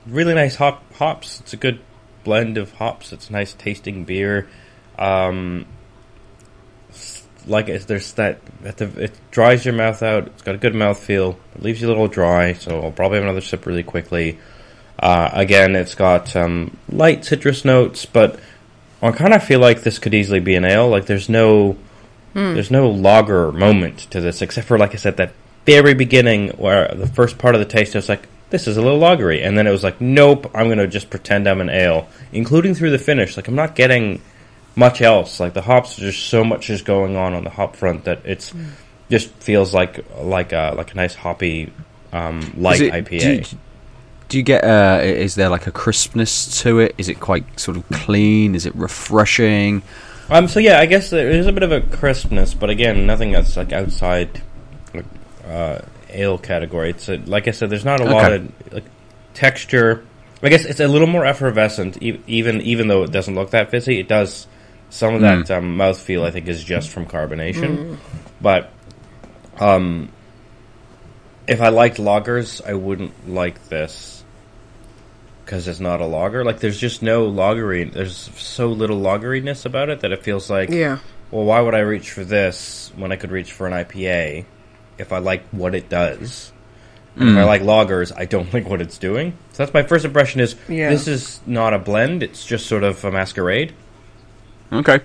really 0.07 0.35
nice 0.35 0.57
hop 0.57 0.93
hops. 0.95 1.41
It's 1.41 1.53
a 1.53 1.57
good 1.57 1.81
blend 2.25 2.59
of 2.59 2.73
hops. 2.75 3.13
It's 3.13 3.31
nice 3.31 3.55
tasting 3.55 4.05
beer. 4.05 4.49
Um, 4.99 5.67
like 7.47 7.69
it's, 7.69 7.87
there's 7.87 8.13
that 8.15 8.41
at 8.65 8.77
the, 8.77 9.05
it 9.05 9.19
dries 9.31 9.65
your 9.65 9.75
mouth 9.75 10.03
out. 10.03 10.27
It's 10.29 10.43
got 10.43 10.55
a 10.55 10.59
good 10.59 10.75
mouth 10.75 10.99
feel. 10.99 11.39
It 11.55 11.63
leaves 11.63 11.81
you 11.81 11.89
a 11.89 11.91
little 11.91 12.09
dry, 12.09 12.53
so 12.53 12.81
I'll 12.83 12.93
probably 12.93 13.17
have 13.17 13.25
another 13.25 13.41
sip 13.41 13.67
really 13.67 13.83
quickly. 13.83 14.39
Uh, 14.99 15.31
again, 15.33 15.77
it's 15.77 15.95
got 15.95 16.35
um, 16.35 16.77
light 16.91 17.25
citrus 17.25 17.65
notes, 17.65 18.05
but 18.07 18.39
I 19.01 19.13
kind 19.13 19.33
of 19.33 19.45
feel 19.45 19.61
like 19.61 19.83
this 19.83 19.99
could 19.99 20.15
easily 20.15 20.41
be 20.41 20.55
an 20.57 20.65
ale. 20.65 20.89
Like 20.89 21.07
there's 21.07 21.29
no 21.29 21.77
there's 22.35 22.71
no 22.71 22.91
lager 22.91 23.51
moment 23.53 23.99
to 24.11 24.21
this, 24.21 24.43
except 24.43 24.67
for 24.69 24.79
like 24.79 24.93
I 24.95 24.97
said 24.97 25.17
that 25.17 25.33
very 25.67 25.95
beginning 25.95 26.49
where 26.51 26.89
the 26.95 27.07
first 27.07 27.39
part 27.39 27.55
of 27.55 27.59
the 27.61 27.65
taste 27.65 27.95
I 27.95 27.99
was 27.99 28.09
like, 28.09 28.29
this 28.51 28.67
is 28.67 28.77
a 28.77 28.83
little 28.83 28.99
lagery, 29.01 29.45
and 29.45 29.57
then 29.59 29.67
it 29.67 29.71
was 29.71 29.85
like, 29.85 30.01
nope, 30.01 30.51
I'm 30.55 30.69
gonna 30.69 30.87
just 30.87 31.11
pretend 31.11 31.47
I'm 31.49 31.61
an 31.61 31.69
ale, 31.71 32.09
including 32.33 32.75
through 32.75 32.91
the 32.91 32.99
finish. 32.99 33.37
Like 33.37 33.49
I'm 33.49 33.55
not 33.55 33.75
getting 33.77 34.21
much 34.77 35.01
else. 35.03 35.39
Like 35.41 35.53
the 35.55 35.63
hops, 35.63 35.97
there's 35.97 36.17
so 36.17 36.45
much 36.45 36.71
is 36.71 36.83
going 36.83 37.17
on 37.17 37.35
on 37.35 37.45
the 37.45 37.51
hop 37.51 37.77
front 37.77 38.05
that 38.05 38.23
it's 38.25 38.53
just 39.11 39.31
feels 39.31 39.73
like 39.75 40.05
like 40.21 40.53
a 40.53 40.75
like 40.77 40.93
a 40.93 40.97
nice 40.97 41.15
hoppy 41.15 41.73
um, 42.13 42.41
light 42.57 42.81
it- 42.81 42.93
IPA. 42.93 43.21
Do 43.21 43.33
you, 43.35 43.59
do 44.29 44.37
you 44.37 44.43
get? 44.43 44.65
Uh, 44.65 45.01
is 45.03 45.35
there 45.35 45.49
like 45.49 45.67
a 45.67 45.73
crispness 45.73 46.63
to 46.63 46.81
it? 46.81 46.95
Is 46.99 47.09
it 47.09 47.19
quite 47.19 47.59
sort 47.59 47.77
of 47.77 47.89
clean? 47.89 48.55
Is 48.55 48.67
it 48.67 48.75
refreshing? 48.75 49.83
Um. 50.31 50.49
So 50.49 50.61
yeah, 50.61 50.81
I 50.81 50.87
guess 50.87 51.11
there 51.11 51.31
is 51.31 51.47
a 51.47 51.53
bit 51.53 51.63
of 51.63 51.73
a 51.73 51.81
crispness, 51.81 52.55
but 52.55 52.71
again, 52.71 53.07
nothing 53.07 53.33
that's 53.33 53.57
like 53.57 53.73
outside 53.73 54.43
uh, 55.47 55.81
ale 56.11 56.39
category. 56.39 56.91
It's 56.91 57.09
a, 57.09 57.17
like 57.17 57.49
I 57.49 57.53
said, 57.53 57.71
there's 57.71 57.85
not 57.85 58.01
a 58.01 58.05
lot 58.05 58.33
of 58.33 58.73
like 58.73 58.85
texture. 59.35 60.05
I 60.43 60.51
guess 60.51 60.65
it's 60.65 60.81
a 60.81 60.87
little 60.87 61.09
more 61.09 61.25
effervescent, 61.25 62.03
e- 62.03 62.21
even 62.27 62.61
even 62.61 62.89
though 62.89 63.03
it 63.05 63.11
doesn't 63.11 63.35
look 63.35 63.51
that 63.51 63.71
fizzy. 63.71 63.99
It 63.99 64.09
does 64.09 64.47
some 64.91 65.15
of 65.15 65.23
that 65.23 65.51
um, 65.51 65.77
mouthfeel. 65.77 66.23
I 66.25 66.31
think 66.31 66.49
is 66.49 66.63
just 66.63 66.91
from 66.91 67.07
carbonation, 67.07 67.97
but 68.43 68.71
um, 69.59 70.11
if 71.47 71.63
I 71.63 71.71
liked 71.71 71.97
lagers, 71.97 72.65
I 72.65 72.75
wouldn't 72.75 73.29
like 73.29 73.69
this 73.69 74.18
because 75.49 75.67
it's 75.67 75.81
not 75.81 76.03
a 76.03 76.05
lager. 76.05 76.45
Like, 76.45 76.61
there's 76.61 76.79
just 76.79 77.01
no 77.01 77.27
lagery. 77.27 77.91
There's 77.91 78.29
so 78.37 78.69
little 78.69 79.01
lageriness 79.01 79.65
about 79.65 79.89
it 79.89 80.01
that 80.01 80.13
it 80.13 80.23
feels 80.23 80.51
like, 80.51 80.69
Yeah. 80.69 80.99
well, 81.31 81.47
why 81.47 81.63
would 81.63 81.75
I 81.75 81.79
reach 81.79 82.11
for 82.11 82.23
this 82.23 82.93
when 82.97 83.13
I 83.13 83.17
could 83.17 83.31
reach 83.31 83.53
for 83.53 83.67
an 83.67 83.73
IPA 83.73 84.45
if 84.99 85.11
I 85.11 85.19
like 85.19 85.43
what 85.49 85.75
it 85.75 85.89
does? 85.89 86.53
And 87.17 87.31
If 87.31 87.37
I 87.39 87.41
hmm. 87.41 87.47
like 87.47 87.63
lagers, 87.63 88.13
I 88.15 88.27
don't 88.27 88.53
like 88.53 88.69
what 88.69 88.83
it's 88.83 88.99
doing. 88.99 89.33
So 89.53 89.63
that's 89.63 89.73
my 89.73 89.83
first 89.83 90.05
impression. 90.05 90.43
Is 90.43 90.55
Yeah. 90.69 90.91
this 90.91 91.09
is 91.09 91.41
not 91.47 91.73
a 91.73 91.79
blend? 91.79 92.23
It's 92.23 92.45
just 92.45 92.67
sort 92.67 92.85
of 92.85 93.03
a 93.03 93.11
masquerade. 93.11 93.73
Okay. 94.71 95.01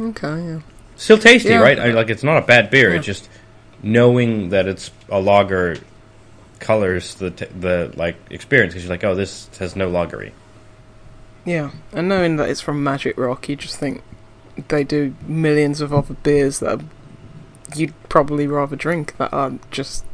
Okay. 0.00 0.44
Yeah. 0.44 0.60
Still 0.96 1.18
tasty, 1.18 1.50
Yeah. 1.50 1.60
right? 1.60 1.78
I, 1.78 1.92
like 1.92 2.10
it's 2.10 2.24
not 2.24 2.36
a 2.42 2.44
bad 2.44 2.68
beer. 2.68 2.90
Yeah. 2.90 2.96
It's 2.96 3.06
just 3.06 3.28
knowing 3.80 4.48
that 4.48 4.66
it's 4.66 4.90
a 5.08 5.20
lager 5.20 5.76
colors 6.64 7.14
the 7.16 7.30
t- 7.30 7.46
the 7.46 7.92
like 7.94 8.16
experience 8.30 8.72
because 8.74 8.84
you're 8.84 8.90
like, 8.90 9.04
oh, 9.04 9.14
this 9.14 9.48
has 9.58 9.76
no 9.76 9.88
lagery. 9.88 10.32
Yeah. 11.44 11.70
And 11.92 12.08
knowing 12.08 12.36
that 12.36 12.48
it's 12.48 12.60
from 12.60 12.82
Magic 12.82 13.16
Rock, 13.18 13.48
you 13.48 13.54
just 13.56 13.76
think 13.76 14.02
they 14.68 14.82
do 14.82 15.14
millions 15.26 15.80
of 15.80 15.92
other 15.92 16.14
beers 16.14 16.60
that 16.60 16.80
are, 16.80 16.84
you'd 17.76 17.92
probably 18.08 18.46
rather 18.46 18.76
drink 18.76 19.16
that 19.18 19.32
aren't 19.32 19.70
just 19.70 20.04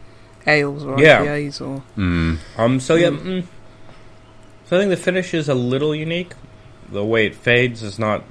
ales 0.46 0.84
or 0.84 1.00
Yeah. 1.00 1.24
IPAs 1.24 1.60
or. 1.60 1.82
Mm. 1.96 2.38
Um. 2.58 2.80
So 2.80 2.96
yeah. 2.96 3.10
Mm, 3.10 3.44
so 4.66 4.76
I 4.76 4.80
think 4.80 4.90
the 4.90 4.96
finish 4.96 5.32
is 5.34 5.48
a 5.48 5.54
little 5.54 5.94
unique. 5.94 6.32
The 6.90 7.04
way 7.04 7.26
it 7.26 7.34
fades 7.34 7.82
is 7.82 7.98
not. 7.98 8.24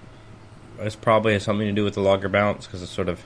It's 0.79 0.95
probably 0.95 1.33
has 1.33 1.43
something 1.43 1.67
to 1.67 1.73
do 1.73 1.83
with 1.83 1.95
the 1.95 2.01
lager 2.01 2.29
balance 2.29 2.65
because 2.65 2.81
it's 2.83 2.91
sort 2.91 3.09
of. 3.09 3.21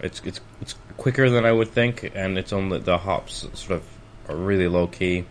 It's 0.00 0.20
it's 0.24 0.40
it's 0.60 0.74
quicker 0.96 1.28
than 1.30 1.44
I 1.44 1.52
would 1.52 1.68
think, 1.68 2.10
and 2.14 2.38
it's 2.38 2.52
only 2.52 2.78
the 2.78 2.98
hops 2.98 3.46
sort 3.54 3.80
of 3.80 3.84
are 4.28 4.36
really 4.36 4.68
low 4.68 4.86
key. 4.86 5.24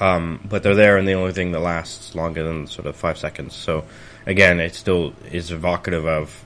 Um, 0.00 0.40
but 0.48 0.62
they're 0.62 0.74
there, 0.74 0.96
and 0.96 1.06
the 1.06 1.12
only 1.12 1.32
thing 1.32 1.52
that 1.52 1.60
lasts 1.60 2.14
longer 2.14 2.42
than 2.44 2.66
sort 2.66 2.86
of 2.86 2.96
five 2.96 3.16
seconds. 3.18 3.54
So, 3.54 3.84
again, 4.26 4.58
it 4.60 4.74
still 4.74 5.12
is 5.30 5.52
evocative 5.52 6.06
of 6.06 6.44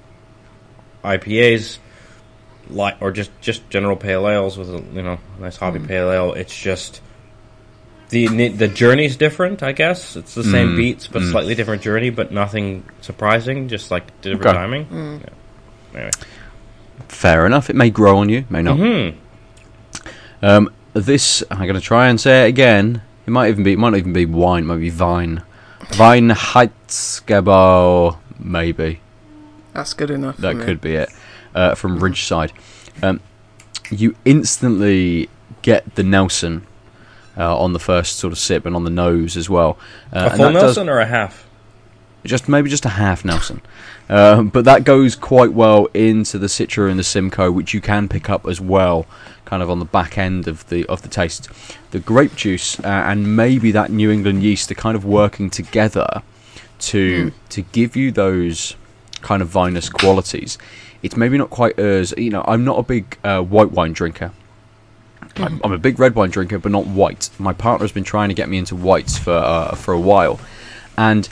IPAs, 1.04 1.78
like 2.68 2.96
or 3.00 3.10
just 3.10 3.30
just 3.40 3.68
general 3.70 3.96
pale 3.96 4.28
ales 4.28 4.56
with 4.58 4.68
a 4.68 4.82
you 4.94 5.02
know 5.02 5.18
nice 5.40 5.56
hobby 5.56 5.80
pale 5.80 6.10
ale. 6.10 6.32
It's 6.34 6.56
just 6.56 7.00
the 8.10 8.48
the 8.48 8.68
journey's 8.68 9.16
different. 9.16 9.62
I 9.62 9.72
guess 9.72 10.16
it's 10.16 10.34
the 10.34 10.44
same 10.44 10.70
Mm, 10.70 10.76
beats, 10.76 11.06
but 11.06 11.22
mm. 11.22 11.30
slightly 11.30 11.54
different 11.54 11.82
journey, 11.82 12.10
but 12.10 12.30
nothing 12.32 12.84
surprising. 13.00 13.68
Just 13.68 13.90
like 13.90 14.20
different 14.20 14.46
Okay. 14.46 14.56
timing. 14.56 14.86
Mm. 14.86 15.20
Yeah. 15.22 15.28
Anyway. 15.94 16.10
Fair 17.12 17.46
enough. 17.46 17.70
It 17.70 17.76
may 17.76 17.90
grow 17.90 18.18
on 18.18 18.28
you, 18.28 18.44
may 18.50 18.62
not. 18.62 18.78
Mhm. 18.78 19.14
Um, 20.42 20.70
this 20.94 21.42
I'm 21.50 21.58
going 21.58 21.74
to 21.74 21.80
try 21.80 22.08
and 22.08 22.20
say 22.20 22.44
it 22.46 22.48
again. 22.48 23.02
It 23.26 23.30
might 23.30 23.48
even 23.48 23.62
be. 23.62 23.72
It 23.74 23.78
might 23.78 23.90
not 23.90 23.98
even 23.98 24.12
be 24.12 24.26
wine. 24.26 24.64
It 24.64 24.66
might 24.66 24.80
be 24.80 24.90
vine. 24.90 25.42
Vine 25.92 26.30
Heitzgebau, 26.30 28.16
maybe. 28.38 29.00
That's 29.72 29.94
good 29.94 30.10
enough. 30.10 30.36
That 30.38 30.52
for 30.52 30.58
me. 30.58 30.64
could 30.64 30.80
be 30.80 30.94
it. 30.96 31.10
Uh, 31.54 31.74
from 31.74 32.00
Ridgeside. 32.00 32.50
Um, 33.02 33.20
you 33.90 34.16
instantly 34.24 35.28
get 35.60 35.94
the 35.94 36.02
Nelson 36.02 36.66
uh, 37.36 37.56
on 37.58 37.72
the 37.72 37.78
first 37.78 38.16
sort 38.18 38.32
of 38.32 38.38
sip 38.38 38.64
and 38.66 38.74
on 38.74 38.84
the 38.84 38.90
nose 38.90 39.36
as 39.36 39.48
well. 39.50 39.78
Uh, 40.12 40.30
a 40.32 40.36
full 40.36 40.46
that 40.46 40.52
does- 40.54 40.62
Nelson 40.62 40.88
or 40.88 40.98
a 40.98 41.06
half? 41.06 41.46
just 42.24 42.48
maybe 42.48 42.70
just 42.70 42.84
a 42.84 42.90
half 42.90 43.24
Nelson. 43.24 43.60
Um, 44.08 44.48
but 44.48 44.64
that 44.64 44.84
goes 44.84 45.16
quite 45.16 45.52
well 45.52 45.86
into 45.94 46.38
the 46.38 46.46
Citra 46.46 46.90
and 46.90 46.98
the 46.98 47.04
Simcoe, 47.04 47.50
which 47.50 47.72
you 47.72 47.80
can 47.80 48.08
pick 48.08 48.28
up 48.28 48.46
as 48.46 48.60
well, 48.60 49.06
kind 49.44 49.62
of 49.62 49.70
on 49.70 49.78
the 49.78 49.84
back 49.84 50.18
end 50.18 50.48
of 50.48 50.68
the 50.68 50.84
of 50.86 51.02
the 51.02 51.08
taste. 51.08 51.48
The 51.92 52.00
grape 52.00 52.34
juice 52.36 52.78
uh, 52.80 52.86
and 52.86 53.36
maybe 53.36 53.70
that 53.72 53.90
New 53.90 54.10
England 54.10 54.42
yeast 54.42 54.70
are 54.70 54.74
kind 54.74 54.96
of 54.96 55.04
working 55.04 55.50
together 55.50 56.22
to 56.80 57.32
to 57.48 57.62
give 57.62 57.96
you 57.96 58.10
those 58.10 58.74
kind 59.22 59.40
of 59.40 59.48
vinous 59.48 59.88
qualities. 59.88 60.58
It's 61.02 61.16
maybe 61.16 61.38
not 61.38 61.50
quite 61.50 61.78
as 61.78 62.12
you 62.18 62.30
know. 62.30 62.44
I'm 62.46 62.64
not 62.64 62.78
a 62.78 62.82
big 62.82 63.18
uh, 63.24 63.40
white 63.42 63.70
wine 63.70 63.92
drinker. 63.92 64.32
I'm, 65.36 65.60
I'm 65.64 65.72
a 65.72 65.78
big 65.78 65.98
red 65.98 66.14
wine 66.14 66.30
drinker, 66.30 66.58
but 66.58 66.70
not 66.70 66.86
white. 66.86 67.30
My 67.38 67.52
partner 67.52 67.84
has 67.84 67.92
been 67.92 68.04
trying 68.04 68.28
to 68.28 68.34
get 68.34 68.48
me 68.48 68.58
into 68.58 68.76
whites 68.76 69.16
for 69.16 69.32
uh, 69.32 69.74
for 69.74 69.94
a 69.94 70.00
while, 70.00 70.40
and 70.98 71.28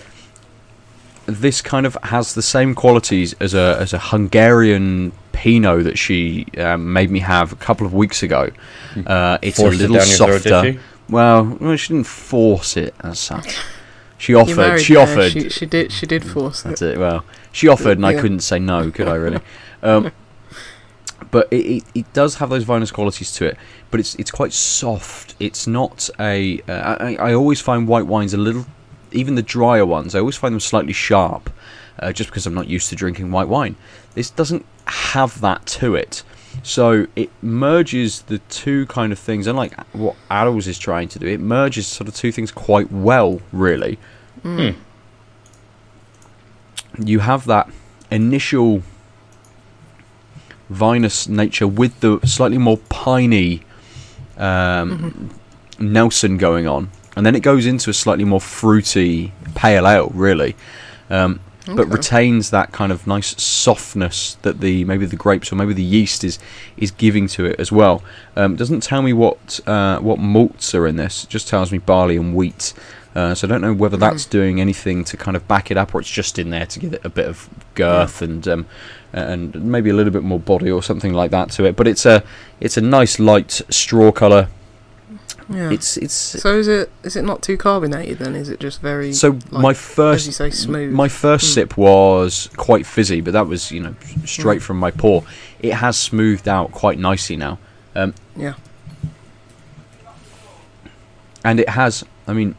this 1.30 1.62
kind 1.62 1.86
of 1.86 1.96
has 2.02 2.34
the 2.34 2.42
same 2.42 2.74
qualities 2.74 3.34
as 3.40 3.54
a 3.54 3.76
as 3.80 3.92
a 3.92 3.98
Hungarian 3.98 5.12
Pinot 5.32 5.84
that 5.84 5.98
she 5.98 6.46
um, 6.58 6.92
made 6.92 7.10
me 7.10 7.20
have 7.20 7.52
a 7.52 7.56
couple 7.56 7.86
of 7.86 7.94
weeks 7.94 8.22
ago. 8.22 8.50
Uh, 9.06 9.38
it's 9.42 9.56
Hmm. 9.58 9.62
Forced 9.62 9.80
a 9.80 9.88
little 9.88 9.96
down 9.96 10.08
your 10.08 10.16
throat, 10.16 10.42
softer. 10.42 10.80
Well, 11.08 11.56
well, 11.60 11.76
she 11.76 11.92
didn't 11.94 12.06
force 12.06 12.76
it 12.76 12.94
as 13.00 13.18
such. 13.18 13.58
She 14.18 14.34
offered. 14.34 14.78
She 14.80 14.94
her, 14.94 15.00
offered. 15.00 15.32
She, 15.32 15.48
she 15.48 15.66
did. 15.66 15.92
She 15.92 16.06
did 16.06 16.24
force 16.24 16.62
That's 16.62 16.82
it. 16.82 16.92
it. 16.92 16.98
Well, 16.98 17.24
she 17.52 17.68
offered, 17.68 17.96
and 17.96 18.06
I 18.06 18.14
couldn't 18.14 18.40
say 18.40 18.58
no, 18.58 18.90
could 18.90 19.08
I? 19.08 19.14
Really? 19.14 19.40
Um, 19.82 20.12
but 21.30 21.48
it, 21.50 21.56
it, 21.56 21.84
it 21.94 22.12
does 22.12 22.34
have 22.34 22.50
those 22.50 22.64
vinous 22.64 22.90
qualities 22.90 23.32
to 23.32 23.46
it. 23.46 23.56
But 23.90 24.00
it's 24.00 24.14
it's 24.16 24.30
quite 24.30 24.52
soft. 24.52 25.34
It's 25.40 25.66
not 25.66 26.10
a. 26.20 26.60
Uh, 26.68 26.96
I, 27.00 27.16
I 27.16 27.32
always 27.34 27.62
find 27.62 27.88
white 27.88 28.06
wines 28.06 28.34
a 28.34 28.36
little, 28.36 28.66
even 29.12 29.34
the 29.34 29.42
drier 29.42 29.86
ones. 29.86 30.14
I 30.14 30.20
always 30.20 30.36
find 30.36 30.52
them 30.52 30.60
slightly 30.60 30.92
sharp, 30.92 31.50
uh, 31.98 32.12
just 32.12 32.30
because 32.30 32.46
I'm 32.46 32.54
not 32.54 32.68
used 32.68 32.88
to 32.90 32.96
drinking 32.96 33.30
white 33.30 33.48
wine. 33.48 33.76
This 34.14 34.30
doesn't 34.30 34.64
have 34.86 35.40
that 35.40 35.66
to 35.66 35.94
it. 35.94 36.22
So 36.62 37.06
it 37.14 37.30
merges 37.42 38.22
the 38.22 38.38
two 38.48 38.86
kind 38.86 39.12
of 39.12 39.18
things, 39.18 39.46
unlike 39.46 39.78
what 39.92 40.16
Arrows 40.30 40.66
is 40.66 40.78
trying 40.78 41.08
to 41.08 41.18
do. 41.18 41.26
It 41.26 41.40
merges 41.40 41.86
sort 41.86 42.08
of 42.08 42.14
two 42.14 42.32
things 42.32 42.50
quite 42.50 42.90
well, 42.90 43.40
really 43.52 43.98
Hmm. 44.42 44.70
you 46.98 47.18
have 47.20 47.44
that 47.46 47.68
initial 48.10 48.82
vinous 50.70 51.28
nature 51.28 51.66
with 51.66 52.00
the 52.00 52.18
slightly 52.24 52.58
more 52.58 52.78
piney 52.88 53.62
um, 54.38 55.30
Nelson 55.78 56.36
going 56.38 56.66
on, 56.66 56.90
and 57.20 57.26
then 57.26 57.34
it 57.34 57.40
goes 57.40 57.66
into 57.66 57.90
a 57.90 57.92
slightly 57.92 58.24
more 58.24 58.40
fruity 58.40 59.30
pale 59.54 59.86
ale, 59.86 60.10
really, 60.14 60.56
um, 61.10 61.38
but 61.66 61.86
retains 61.88 62.48
that 62.48 62.72
kind 62.72 62.90
of 62.90 63.06
nice 63.06 63.38
softness 63.42 64.38
that 64.40 64.62
the 64.62 64.86
maybe 64.86 65.04
the 65.04 65.16
grapes 65.16 65.52
or 65.52 65.56
maybe 65.56 65.74
the 65.74 65.82
yeast 65.82 66.24
is 66.24 66.38
is 66.78 66.90
giving 66.90 67.26
to 67.26 67.44
it 67.44 67.60
as 67.60 67.70
well. 67.70 68.02
Um, 68.36 68.56
doesn't 68.56 68.82
tell 68.82 69.02
me 69.02 69.12
what 69.12 69.60
uh, 69.66 69.98
what 69.98 70.18
malts 70.18 70.74
are 70.74 70.86
in 70.86 70.96
this; 70.96 71.24
it 71.24 71.28
just 71.28 71.46
tells 71.46 71.70
me 71.70 71.76
barley 71.76 72.16
and 72.16 72.34
wheat. 72.34 72.72
Uh, 73.14 73.34
so 73.34 73.46
I 73.46 73.50
don't 73.50 73.60
know 73.60 73.74
whether 73.74 73.98
that's 73.98 74.24
doing 74.24 74.58
anything 74.58 75.04
to 75.04 75.18
kind 75.18 75.36
of 75.36 75.46
back 75.46 75.70
it 75.70 75.76
up, 75.76 75.94
or 75.94 76.00
it's 76.00 76.08
just 76.08 76.38
in 76.38 76.48
there 76.48 76.64
to 76.64 76.78
give 76.78 76.94
it 76.94 77.04
a 77.04 77.10
bit 77.10 77.26
of 77.26 77.50
girth 77.74 78.22
and 78.22 78.48
um, 78.48 78.66
and 79.12 79.54
maybe 79.62 79.90
a 79.90 79.94
little 79.94 80.12
bit 80.12 80.22
more 80.22 80.40
body 80.40 80.70
or 80.70 80.82
something 80.82 81.12
like 81.12 81.32
that 81.32 81.50
to 81.50 81.66
it. 81.66 81.76
But 81.76 81.86
it's 81.86 82.06
a 82.06 82.24
it's 82.60 82.78
a 82.78 82.80
nice 82.80 83.18
light 83.18 83.60
straw 83.68 84.10
color. 84.10 84.48
Yeah. 85.52 85.70
It's 85.70 85.96
it's 85.96 86.14
so 86.14 86.56
is 86.58 86.68
it? 86.68 86.92
Is 87.02 87.16
it 87.16 87.22
not 87.22 87.42
too 87.42 87.56
carbonated 87.56 88.18
then? 88.20 88.36
Is 88.36 88.48
it 88.48 88.60
just 88.60 88.80
very? 88.80 89.12
so 89.12 89.30
like, 89.50 89.62
my 89.62 89.74
first 89.74 90.20
as 90.22 90.26
you 90.28 90.32
say, 90.32 90.50
smooth. 90.50 90.92
My 90.92 91.08
first 91.08 91.44
Mm. 91.46 91.54
sip 91.54 91.76
was 91.76 92.48
quite 92.56 92.86
fizzy, 92.86 93.20
but 93.20 93.32
that 93.32 93.48
was 93.48 93.72
you 93.72 93.80
know 93.80 93.94
straight 94.24 94.60
Mm. 94.60 94.64
from 94.64 94.78
my 94.78 94.92
pour. 94.92 95.24
It 95.58 95.74
has 95.74 95.96
smoothed 95.98 96.46
out 96.46 96.70
quite 96.70 96.98
nicely 97.00 97.36
now. 97.36 97.58
Um, 97.96 98.14
Yeah. 98.36 98.54
and 101.44 101.58
it 101.58 101.70
has. 101.70 102.04
I 102.28 102.32
mean, 102.32 102.54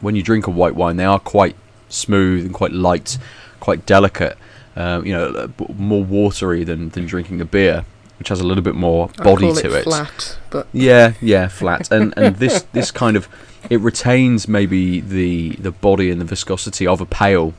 when 0.00 0.14
you 0.16 0.22
drink 0.22 0.46
a 0.46 0.50
white 0.50 0.74
wine, 0.74 0.96
they 0.96 1.04
are 1.04 1.18
quite 1.18 1.56
smooth 1.88 2.44
and 2.44 2.52
quite 2.54 2.72
light, 2.72 3.18
quite 3.60 3.86
delicate. 3.86 4.36
Um, 4.76 5.06
you 5.06 5.12
know, 5.14 5.28
uh, 5.28 5.48
more 5.78 6.04
watery 6.04 6.64
than 6.64 6.90
than 6.90 7.06
drinking 7.06 7.40
a 7.40 7.44
beer, 7.46 7.84
which 8.18 8.28
has 8.28 8.40
a 8.40 8.44
little 8.46 8.62
bit 8.64 8.74
more 8.74 9.08
body 9.18 9.46
call 9.46 9.54
to 9.56 9.66
it 9.68 9.80
it. 9.80 9.84
flat, 9.84 10.38
but 10.50 10.66
Yeah, 10.72 11.12
yeah, 11.20 11.48
flat. 11.48 11.90
And 11.92 12.14
and 12.16 12.36
this 12.36 12.62
this 12.72 12.90
kind 12.90 13.16
of 13.16 13.28
it 13.70 13.80
retains 13.80 14.46
maybe 14.48 15.00
the 15.00 15.50
the 15.56 15.70
body 15.72 16.10
and 16.10 16.20
the 16.20 16.24
viscosity 16.24 16.86
of 16.86 17.00
a 17.00 17.06
pale, 17.06 17.54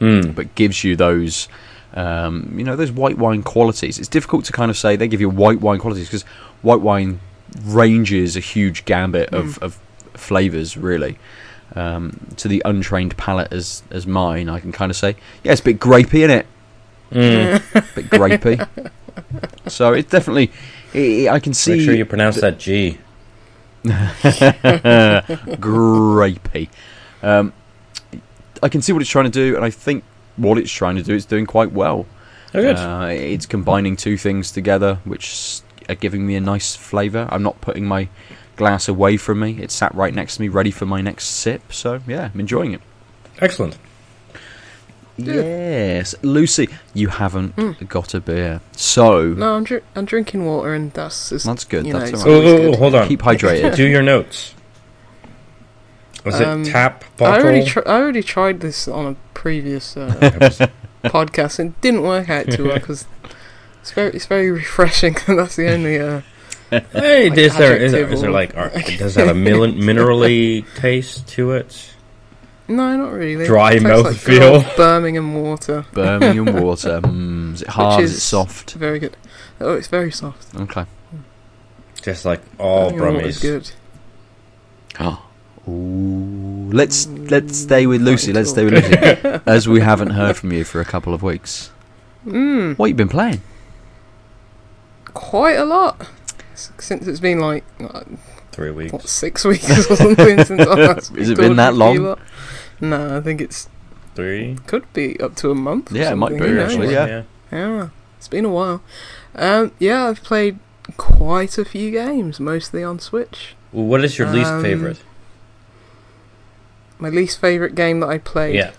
Mm. 0.00 0.34
but 0.34 0.54
gives 0.54 0.84
you 0.84 0.94
those. 0.96 1.48
Um, 1.94 2.52
you 2.56 2.64
know 2.64 2.76
those 2.76 2.92
white 2.92 3.18
wine 3.18 3.42
qualities. 3.42 3.98
It's 3.98 4.08
difficult 4.08 4.44
to 4.44 4.52
kind 4.52 4.70
of 4.70 4.76
say 4.76 4.94
they 4.94 5.08
give 5.08 5.20
you 5.20 5.28
white 5.30 5.60
wine 5.60 5.78
qualities 5.80 6.06
because 6.06 6.22
white 6.62 6.80
wine 6.80 7.18
ranges 7.64 8.36
a 8.36 8.40
huge 8.40 8.84
gambit 8.84 9.30
of, 9.32 9.58
of 9.62 9.78
flavors 10.14 10.76
really. 10.76 11.18
Um, 11.74 12.18
to 12.36 12.46
the 12.48 12.62
untrained 12.64 13.16
palate 13.16 13.52
as 13.52 13.82
as 13.90 14.06
mine, 14.06 14.48
I 14.48 14.60
can 14.60 14.70
kind 14.70 14.90
of 14.90 14.96
say, 14.96 15.16
yeah, 15.42 15.52
it's 15.52 15.60
a 15.62 15.64
bit 15.64 15.78
grapey, 15.80 16.24
is 16.24 16.30
it? 16.30 16.46
Mm. 17.10 17.94
bit 17.94 18.10
grapey. 18.10 18.90
so 19.66 19.92
it's 19.92 20.10
definitely, 20.10 20.50
i 20.94 21.28
I 21.30 21.40
can 21.40 21.54
see 21.54 21.76
Make 21.76 21.82
sure 21.82 21.94
you 21.94 22.04
pronounce 22.04 22.40
that 22.40 22.58
G. 22.58 22.98
grapey. 25.58 26.68
Um, 27.22 27.52
I 28.62 28.68
can 28.68 28.82
see 28.82 28.92
what 28.92 29.02
it's 29.02 29.10
trying 29.10 29.26
to 29.26 29.30
do, 29.30 29.56
and 29.56 29.64
I 29.64 29.70
think 29.70 30.04
what 30.36 30.58
it's 30.58 30.70
trying 30.70 30.96
to 30.96 31.02
do 31.02 31.14
is 31.14 31.24
doing 31.24 31.46
quite 31.46 31.72
well. 31.72 32.06
Oh, 32.54 32.62
good. 32.62 32.76
Uh, 32.76 33.08
it's 33.10 33.46
combining 33.46 33.96
two 33.96 34.16
things 34.16 34.50
together, 34.52 34.98
which 35.04 35.60
are 35.88 35.94
giving 35.94 36.26
me 36.26 36.34
a 36.36 36.40
nice 36.40 36.74
flavour. 36.76 37.28
I'm 37.30 37.42
not 37.42 37.60
putting 37.60 37.84
my 37.84 38.08
glass 38.56 38.88
away 38.88 39.16
from 39.16 39.40
me. 39.40 39.58
It's 39.60 39.74
sat 39.74 39.94
right 39.94 40.14
next 40.14 40.36
to 40.36 40.42
me, 40.42 40.48
ready 40.48 40.70
for 40.70 40.86
my 40.86 41.00
next 41.00 41.26
sip. 41.26 41.72
So 41.72 42.00
yeah, 42.06 42.30
I'm 42.32 42.40
enjoying 42.40 42.72
it. 42.72 42.80
Excellent. 43.40 43.78
Yes, 45.18 46.14
Lucy, 46.22 46.68
you 46.94 47.08
haven't 47.08 47.88
got 47.88 48.14
a 48.14 48.20
beer, 48.20 48.60
so 48.72 49.28
No, 49.28 49.56
I'm, 49.56 49.64
dr- 49.64 49.82
I'm 49.96 50.04
drinking 50.04 50.46
water, 50.46 50.72
and 50.74 50.92
that's 50.92 51.30
just, 51.30 51.44
that's 51.44 51.64
good. 51.64 51.84
That's 51.86 52.12
know, 52.12 52.30
all 52.30 52.40
it's 52.40 52.50
right. 52.52 52.60
Oh, 52.66 52.72
oh, 52.72 52.76
hold 52.76 52.94
on. 52.94 53.08
Keep 53.08 53.20
hydrated. 53.22 53.74
Do 53.74 53.86
your 53.86 54.02
notes. 54.02 54.54
Was 56.24 56.40
Um, 56.40 56.62
it 56.62 56.66
tap 56.70 57.04
I 57.20 57.40
already, 57.40 57.64
tr- 57.64 57.86
I 57.86 57.96
already 58.00 58.22
tried 58.22 58.60
this 58.60 58.86
on 58.88 59.06
a 59.06 59.16
previous 59.34 59.96
uh, 59.96 60.14
podcast 61.04 61.58
and 61.58 61.70
it 61.70 61.80
didn't 61.80 62.02
work 62.02 62.28
out 62.28 62.50
too 62.50 62.66
well 62.66 62.74
because 62.78 63.06
it's 63.80 63.92
very, 63.92 64.10
it's 64.12 64.26
very 64.26 64.50
refreshing. 64.50 65.16
and 65.26 65.38
that's 65.40 65.56
the 65.56 65.68
only. 65.72 65.98
Uh, 65.98 66.20
Hey, 66.70 67.30
like 67.30 67.38
is 67.38 67.56
there 67.56 67.76
is, 67.76 67.92
there- 67.92 68.04
there 68.14 68.30
like 68.30 68.54
are, 68.54 68.68
does 68.98 69.14
that 69.14 69.26
have 69.28 69.34
a 69.34 69.38
mil- 69.38 69.72
minerally 69.72 70.66
taste 70.74 71.26
to 71.28 71.52
it? 71.52 71.94
No, 72.68 72.96
not 72.96 73.12
really. 73.12 73.46
Dry 73.46 73.72
It 73.72 73.80
tastes 73.80 73.84
like 73.84 74.04
mouthfeel. 74.14 74.26
good 74.26 74.42
old 74.42 74.76
Birmingham 74.76 75.34
water. 75.42 75.84
Birmingham 75.92 76.62
water. 76.62 77.00
Mm, 77.04 77.54
is 77.54 77.62
it 77.62 77.68
hard? 77.68 78.04
Is, 78.04 78.14
it 78.14 78.20
soft? 78.20 78.72
Very 78.74 78.98
good. 78.98 79.16
Oh, 79.60 79.74
it's 79.74 79.88
very 79.88 80.10
soft. 80.12 80.54
Okay. 80.54 80.84
Just 82.02 82.24
like 82.24 82.40
all 82.58 82.90
Birmingham 82.90 83.14
water's 83.14 83.38
Brummies. 83.38 83.42
good. 83.42 83.70
Oh. 85.00 85.24
Ooh. 85.70 86.70
Let's 86.72 87.06
let's 87.06 87.56
stay 87.58 87.86
with 87.86 88.00
Lucy. 88.02 88.32
Let's 88.32 88.50
stay 88.50 88.64
with 88.64 88.74
Lucy, 88.74 89.40
as 89.46 89.68
we 89.68 89.80
haven't 89.80 90.10
heard 90.10 90.36
from 90.36 90.52
you 90.52 90.64
for 90.64 90.80
a 90.80 90.84
couple 90.84 91.12
of 91.14 91.22
weeks. 91.22 91.70
Mm, 92.26 92.76
What 92.78 92.86
have 92.86 92.90
you 92.90 92.94
been 92.94 93.08
playing? 93.08 93.40
quite 95.14 95.56
a 95.58 95.64
lot. 95.64 96.06
Since 96.54 97.06
it's 97.08 97.20
been 97.20 97.40
like, 97.40 97.64
uh, 97.80 98.02
Three 98.52 98.70
weeks. 98.70 98.92
what, 98.92 99.08
six 99.08 99.44
weeks 99.44 99.68
or 99.90 99.96
something 99.96 100.44
since 100.44 100.60
I 100.60 100.74
last 100.74 101.14
Has 101.16 101.30
it 101.30 101.36
been 101.36 101.56
that 101.56 101.72
with 101.74 101.94
you 101.94 102.02
long? 102.08 102.20
Lot. 102.80 102.88
No, 102.88 103.16
I 103.16 103.20
think 103.20 103.40
it's 103.40 103.68
Three. 104.14 104.56
could 104.66 104.90
be 104.92 105.18
up 105.20 105.36
to 105.36 105.50
a 105.50 105.54
month. 105.54 105.92
or 105.92 105.96
Yeah, 105.96 106.12
it 106.12 106.16
might 106.16 106.30
be, 106.32 106.38
who 106.38 106.60
actually, 106.60 106.92
yeah. 106.92 107.22
Yeah, 107.52 107.88
it's 108.16 108.28
been 108.28 108.44
a 108.44 108.50
while. 108.50 108.82
Um, 109.34 109.72
yeah, 109.78 110.04
I've 110.06 110.22
played 110.22 110.58
quite 110.96 111.56
a 111.58 111.64
few 111.64 111.90
games, 111.90 112.40
mostly 112.40 112.82
on 112.82 112.98
Switch. 112.98 113.54
Well, 113.72 113.84
what 113.84 114.04
is 114.04 114.18
your 114.18 114.28
least 114.28 114.50
Um, 114.50 114.62
favorite? 114.62 115.00
My 116.98 117.08
least 117.10 117.40
favorite 117.40 117.74
game 117.74 118.00
that 118.00 118.08
I 118.08 118.18
played 118.18 118.56
Yeah. 118.56 118.72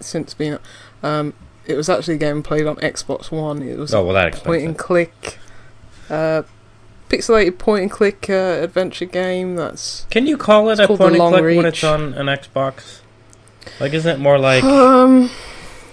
since 0.00 0.32
being, 0.34 0.58
um, 1.02 1.34
it 1.66 1.76
was 1.76 1.88
actually 1.88 2.14
a 2.14 2.18
game 2.18 2.42
played 2.42 2.66
on 2.66 2.76
Xbox 2.76 3.30
One. 3.30 3.60
It 3.62 3.76
was 3.78 3.92
Oh 3.92 4.02
well, 4.04 4.14
that 4.14 4.24
a 4.24 4.28
explains 4.28 4.46
point 4.46 4.64
and 4.66 4.74
it. 4.74 4.78
click, 4.78 5.38
uh, 6.08 6.42
pixelated 7.08 7.58
point 7.58 7.82
and 7.82 7.90
click 7.90 8.28
uh, 8.28 8.60
adventure 8.62 9.04
game. 9.04 9.56
That's 9.56 10.06
Can 10.10 10.26
you 10.26 10.36
call 10.36 10.68
it 10.70 10.80
a 10.80 10.86
point 10.86 11.16
and 11.16 11.16
click 11.16 11.56
when 11.56 11.66
it's 11.66 11.84
on 11.84 12.14
an 12.14 12.26
Xbox? 12.26 13.00
Like, 13.80 13.92
isn't 13.92 14.16
it 14.16 14.20
more 14.20 14.38
like 14.38 14.64
um, 14.64 15.30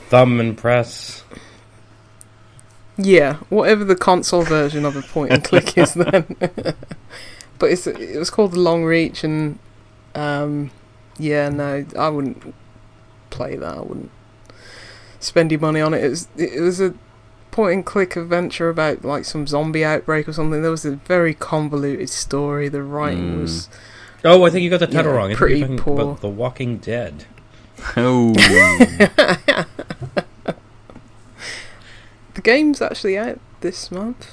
thumb 0.09 0.39
and 0.39 0.57
press? 0.57 1.23
yeah, 2.97 3.37
whatever 3.49 3.83
the 3.83 3.95
console 3.95 4.43
version 4.43 4.85
of 4.85 4.95
a 4.95 5.01
point 5.01 5.31
and 5.31 5.43
click 5.43 5.77
is 5.77 5.93
then. 5.95 6.35
but 7.59 7.71
it's 7.71 7.87
it 7.87 8.17
was 8.17 8.29
called 8.29 8.53
the 8.53 8.59
Long 8.59 8.83
Reach, 8.83 9.23
and 9.23 9.59
um, 10.15 10.71
yeah, 11.17 11.49
no, 11.49 11.85
I 11.97 12.09
wouldn't 12.09 12.53
play 13.29 13.55
that. 13.55 13.77
I 13.77 13.81
wouldn't 13.81 14.11
spend 15.19 15.51
your 15.51 15.61
money 15.61 15.81
on 15.81 15.93
it. 15.93 16.03
It 16.03 16.09
was 16.09 16.27
it 16.37 16.61
was 16.61 16.81
a 16.81 16.93
point 17.53 17.73
and 17.73 17.85
click 17.85 18.15
adventure 18.17 18.67
about 18.69 19.05
like 19.05 19.23
some 19.23 19.47
zombie 19.47 19.85
outbreak 19.85 20.27
or 20.27 20.33
something. 20.33 20.61
There 20.61 20.71
was 20.71 20.83
a 20.85 20.95
very 20.97 21.33
convoluted 21.33 22.09
story. 22.09 22.67
The 22.67 22.83
writing 22.83 23.35
Mm. 23.37 23.41
was 23.41 23.69
Oh, 24.25 24.43
I 24.45 24.49
think 24.49 24.63
you 24.63 24.69
got 24.69 24.79
the 24.79 24.87
title 24.87 25.11
Yeah, 25.11 25.17
wrong. 25.17 25.31
I 25.31 25.35
pretty 25.35 25.59
you're 25.59 25.67
talking 25.67 25.83
poor. 25.83 26.15
The 26.19 26.29
Walking 26.29 26.77
Dead. 26.77 27.25
Oh, 27.97 28.33
the 32.33 32.41
game's 32.41 32.81
actually 32.81 33.17
out 33.17 33.39
this 33.61 33.91
month. 33.91 34.31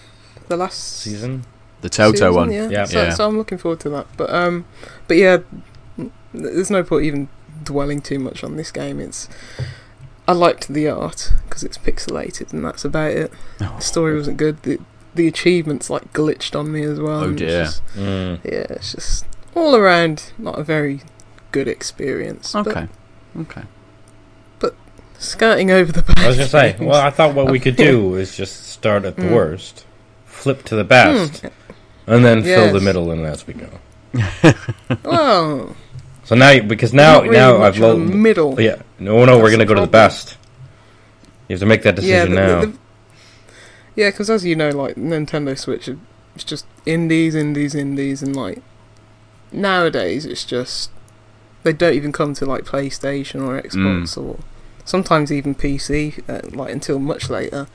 The 0.48 0.56
last 0.56 0.98
Season. 1.00 1.44
the 1.80 1.88
Toto 1.88 2.12
season, 2.12 2.34
one. 2.34 2.52
Yeah. 2.52 2.68
Yeah. 2.68 2.84
So, 2.84 3.02
Yeah. 3.02 3.10
so 3.10 3.26
I'm 3.28 3.36
looking 3.38 3.58
forward 3.58 3.80
to 3.80 3.88
that. 3.90 4.06
But 4.16 4.30
um, 4.32 4.64
but 5.08 5.16
yeah, 5.16 5.38
there's 6.32 6.70
no 6.70 6.82
point 6.82 7.04
even 7.04 7.28
dwelling 7.64 8.00
too 8.00 8.18
much 8.18 8.42
on 8.44 8.56
this 8.56 8.70
game. 8.72 9.00
It's 9.00 9.28
I 10.30 10.32
liked 10.32 10.68
the 10.68 10.88
art 10.88 11.32
because 11.48 11.64
it's 11.64 11.76
pixelated, 11.76 12.52
and 12.52 12.64
that's 12.64 12.84
about 12.84 13.10
it. 13.10 13.32
Oh. 13.60 13.74
The 13.78 13.82
story 13.82 14.16
wasn't 14.16 14.36
good. 14.36 14.62
The 14.62 14.78
the 15.14 15.26
achievements 15.26 15.90
like 15.90 16.12
glitched 16.12 16.56
on 16.58 16.70
me 16.70 16.82
as 16.84 17.00
well. 17.00 17.20
Oh, 17.20 17.24
and 17.24 17.40
it's 17.40 17.50
dear. 17.52 17.64
just- 17.64 17.82
Mm. 17.96 18.38
yeah, 18.44 18.66
it's 18.76 18.92
just 18.92 19.26
all 19.56 19.74
around 19.74 20.32
not 20.38 20.56
a 20.56 20.62
very 20.62 21.00
good 21.50 21.66
experience. 21.66 22.52
But 22.52 22.68
Okay. 22.68 23.62
But 24.60 24.76
skirting 25.18 25.72
over 25.72 25.90
the 25.90 26.02
bad 26.02 26.18
I 26.20 26.28
was 26.28 26.36
gonna 26.36 26.48
say. 26.48 26.72
things. 26.74 26.88
Well, 26.88 27.00
I 27.00 27.10
thought 27.10 27.34
what 27.34 27.50
we 27.50 27.58
could 27.58 27.74
do 27.76 28.14
is 28.22 28.36
just 28.36 28.68
start 28.68 29.04
at 29.04 29.16
the 29.16 29.22
Mm. 29.22 29.32
worst, 29.34 29.84
flip 30.26 30.62
to 30.66 30.76
the 30.76 30.84
best, 30.84 31.40
Hmm. 31.40 31.46
and 32.06 32.24
then 32.24 32.44
fill 32.44 32.72
the 32.72 32.80
middle 32.80 33.10
in 33.10 33.24
as 33.24 33.46
we 33.48 33.54
go. 33.54 33.68
well, 35.04 35.74
So 36.24 36.34
now, 36.34 36.60
because 36.60 36.92
now, 36.92 37.22
really 37.22 37.36
now 37.36 37.62
I've 37.62 37.80
a 37.80 37.96
middle. 37.96 38.60
Yeah, 38.60 38.82
no, 38.98 39.24
no, 39.24 39.38
we're 39.38 39.50
gonna 39.50 39.64
the 39.64 39.68
go 39.68 39.74
to 39.74 39.80
the 39.80 39.86
best. 39.86 40.36
You 41.48 41.54
have 41.54 41.60
to 41.60 41.66
make 41.66 41.82
that 41.82 41.96
decision 41.96 42.32
yeah, 42.32 42.46
now. 42.46 42.60
the, 42.60 42.66
the, 42.68 42.78
yeah, 43.96 44.10
because 44.10 44.30
as 44.30 44.44
you 44.44 44.54
know, 44.54 44.70
like 44.70 44.96
Nintendo 44.96 45.58
Switch, 45.58 45.88
it's 46.34 46.44
just 46.44 46.66
indies, 46.86 47.34
indies, 47.34 47.74
indies, 47.74 48.22
and 48.22 48.36
like 48.36 48.62
nowadays 49.52 50.24
it's 50.24 50.44
just 50.44 50.92
they 51.64 51.72
don't 51.72 51.94
even 51.94 52.12
come 52.12 52.34
to 52.34 52.46
like 52.46 52.64
PlayStation 52.64 53.46
or 53.46 53.60
Xbox 53.60 54.16
or 54.16 54.38
sometimes 54.84 55.32
even 55.32 55.54
PC, 55.54 56.22
uh, 56.28 56.48
like 56.56 56.72
until 56.72 56.98
much 56.98 57.30
later. 57.30 57.66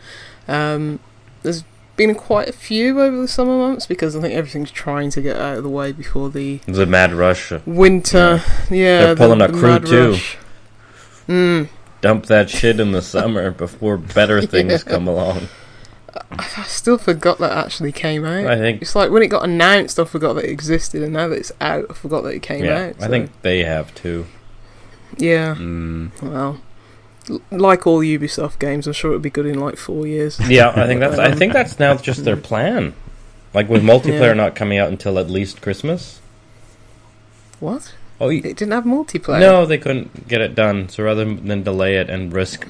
Um, 0.47 0.99
there's 1.43 1.63
been 1.95 2.13
quite 2.15 2.49
a 2.49 2.53
few 2.53 2.99
over 3.01 3.15
the 3.21 3.27
summer 3.27 3.57
months 3.57 3.85
because 3.85 4.15
I 4.15 4.21
think 4.21 4.33
everything's 4.33 4.71
trying 4.71 5.09
to 5.11 5.21
get 5.21 5.37
out 5.37 5.57
of 5.57 5.63
the 5.63 5.69
way 5.69 5.91
before 5.91 6.29
the 6.29 6.59
the 6.65 6.85
Mad 6.85 7.13
Rush. 7.13 7.51
winter. 7.65 8.41
Yeah, 8.69 8.99
They're 9.13 9.15
pulling 9.15 9.39
the, 9.39 9.45
a 9.45 9.51
Crew 9.51 9.79
2. 9.79 10.15
Mm. 11.27 11.69
Dump 12.01 12.25
that 12.27 12.49
shit 12.49 12.79
in 12.79 12.91
the 12.91 13.01
summer 13.01 13.49
before 13.65 13.97
better 13.97 14.41
things 14.45 14.71
Yeah. 14.71 14.77
come 14.91 15.07
along. 15.07 15.47
I 16.31 16.63
still 16.63 16.97
forgot 16.97 17.39
that 17.39 17.51
actually 17.51 17.91
came 17.91 18.23
out. 18.25 18.45
I 18.47 18.57
think. 18.57 18.81
It's 18.81 18.95
like 18.95 19.11
when 19.11 19.21
it 19.23 19.27
got 19.27 19.43
announced, 19.43 19.99
I 19.99 20.05
forgot 20.05 20.33
that 20.33 20.45
it 20.45 20.49
existed, 20.49 21.03
and 21.03 21.11
now 21.13 21.27
that 21.27 21.35
it's 21.37 21.51
out, 21.59 21.85
I 21.89 21.93
forgot 21.93 22.21
that 22.23 22.29
it 22.35 22.41
came 22.41 22.63
Yeah, 22.63 22.87
out. 22.87 22.95
I 23.03 23.07
think 23.09 23.31
they 23.41 23.63
have 23.63 23.93
too. 23.95 24.25
Yeah, 25.17 25.55
Mm. 25.55 26.11
well, 26.21 26.61
like 27.51 27.85
all 27.87 27.99
Ubisoft 27.99 28.59
games, 28.59 28.87
I'm 28.87 28.93
sure 28.93 29.11
it'll 29.11 29.21
be 29.21 29.29
good 29.29 29.45
in 29.45 29.59
like 29.59 29.77
four 29.77 30.05
years. 30.07 30.39
Yeah, 30.49 30.69
I 30.75 30.85
think 30.87 30.99
that's. 30.99 31.17
I 31.17 31.31
think 31.33 31.53
that's 31.53 31.79
now 31.79 31.95
just 31.95 32.23
their 32.25 32.37
plan. 32.49 32.93
Like 33.53 33.69
with 33.69 33.83
multiplayer 33.83 34.19
Yeah. 34.27 34.33
not 34.33 34.55
coming 34.55 34.77
out 34.77 34.89
until 34.89 35.17
at 35.17 35.29
least 35.29 35.61
Christmas. 35.61 36.19
What? 37.59 37.93
Oh, 38.19 38.27
y- 38.27 38.35
It 38.43 38.57
didn't 38.57 38.71
have 38.71 38.83
multiplayer. 38.83 39.39
no, 39.39 39.65
they 39.65 39.77
couldn't 39.77 40.27
get 40.27 40.41
it 40.41 40.55
done. 40.55 40.89
So 40.89 41.03
rather 41.03 41.25
than 41.25 41.63
delay 41.63 41.95
it 41.97 42.09
and 42.09 42.31
risk 42.33 42.67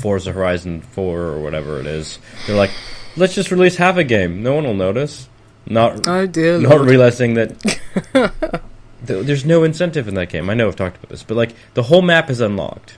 Forza 0.00 0.32
Horizon 0.32 0.80
Four 0.80 1.20
or 1.22 1.40
whatever 1.40 1.80
it 1.80 1.86
is, 1.86 2.18
they're 2.46 2.56
like, 2.56 2.70
let's 3.16 3.34
just 3.34 3.50
release 3.50 3.76
half 3.76 3.96
a 3.96 4.04
game. 4.04 4.42
No 4.42 4.54
one 4.54 4.64
will 4.64 4.74
notice. 4.74 5.28
Not 5.66 6.06
Oh 6.08 6.26
dear. 6.26 6.58
not 6.58 6.70
Lord. 6.78 6.88
realizing 6.88 7.34
that 7.34 7.58
th- 9.06 9.26
there's 9.26 9.44
no 9.44 9.64
incentive 9.64 10.08
in 10.08 10.14
that 10.14 10.30
game. 10.30 10.48
I 10.48 10.54
know 10.54 10.68
I've 10.68 10.76
talked 10.76 10.96
about 10.96 11.10
this, 11.10 11.22
but 11.24 11.36
like 11.36 11.54
the 11.74 11.82
whole 11.84 12.02
map 12.02 12.30
is 12.30 12.40
unlocked. 12.40 12.96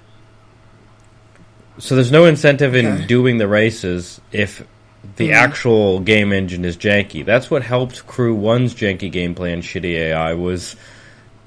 So 1.81 1.95
there's 1.95 2.12
no 2.12 2.27
incentive 2.27 2.75
in 2.77 2.87
Okay. 2.87 3.07
doing 3.07 3.38
the 3.38 3.49
races 3.49 4.21
if 4.33 4.62
the 5.16 5.31
Mhm. 5.31 5.35
actual 5.35 6.01
game 6.01 6.33
engine 6.33 6.64
is 6.64 6.77
janky. 6.77 7.25
That's 7.25 7.51
what 7.51 7.62
helped 7.62 8.07
Crew 8.07 8.37
1's 8.37 8.75
janky 8.75 9.11
gameplay 9.11 9.53
and 9.53 9.62
shitty 9.62 9.95
AI 9.97 10.35
was 10.35 10.77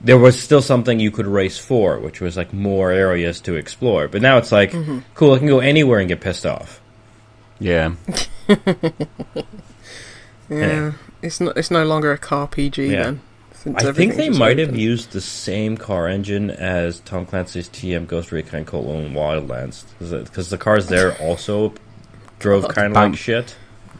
there 0.06 0.18
was 0.18 0.38
still 0.38 0.62
something 0.62 1.00
you 1.00 1.12
could 1.12 1.26
race 1.28 1.58
for, 1.58 1.98
which 1.98 2.20
was 2.20 2.36
like 2.36 2.52
more 2.52 2.92
areas 2.92 3.40
to 3.40 3.56
explore. 3.56 4.10
But 4.10 4.22
now 4.22 4.38
it's 4.38 4.52
like, 4.52 4.74
Mhm. 4.74 5.04
cool, 5.16 5.34
I 5.34 5.38
can 5.38 5.48
go 5.48 5.60
anywhere 5.60 6.00
and 6.00 6.10
get 6.10 6.20
pissed 6.20 6.46
off. 6.46 6.82
Yeah. 7.60 7.92
Yeah, 10.50 10.58
Yeah. 10.68 10.92
it's 11.22 11.40
not. 11.40 11.56
It's 11.58 11.72
no 11.72 11.86
longer 11.86 12.12
a 12.12 12.18
car 12.18 12.48
PG 12.48 12.88
Yeah. 12.92 13.04
then. 13.04 13.22
Since 13.64 13.84
I 13.84 13.94
think 13.94 14.16
they 14.16 14.28
just 14.28 14.40
might 14.40 14.58
have 14.58 14.76
used 14.76 15.12
the 15.12 15.22
same 15.22 15.78
car 15.78 16.08
engine 16.08 16.52
as 16.52 17.00
Tom 17.02 17.26
Clancy's 17.26 17.70
TM 17.70 18.08
Ghost 18.08 18.32
Recon 18.32 18.66
Colon 18.66 19.14
Wildlands 19.14 19.86
because 20.00 20.50
the 20.50 20.58
cars 20.58 20.88
there 20.88 21.16
also 21.22 21.74
drove 22.40 22.68
kind 22.68 22.88
of 22.88 23.12
like 23.12 23.16
shit. 23.18 23.56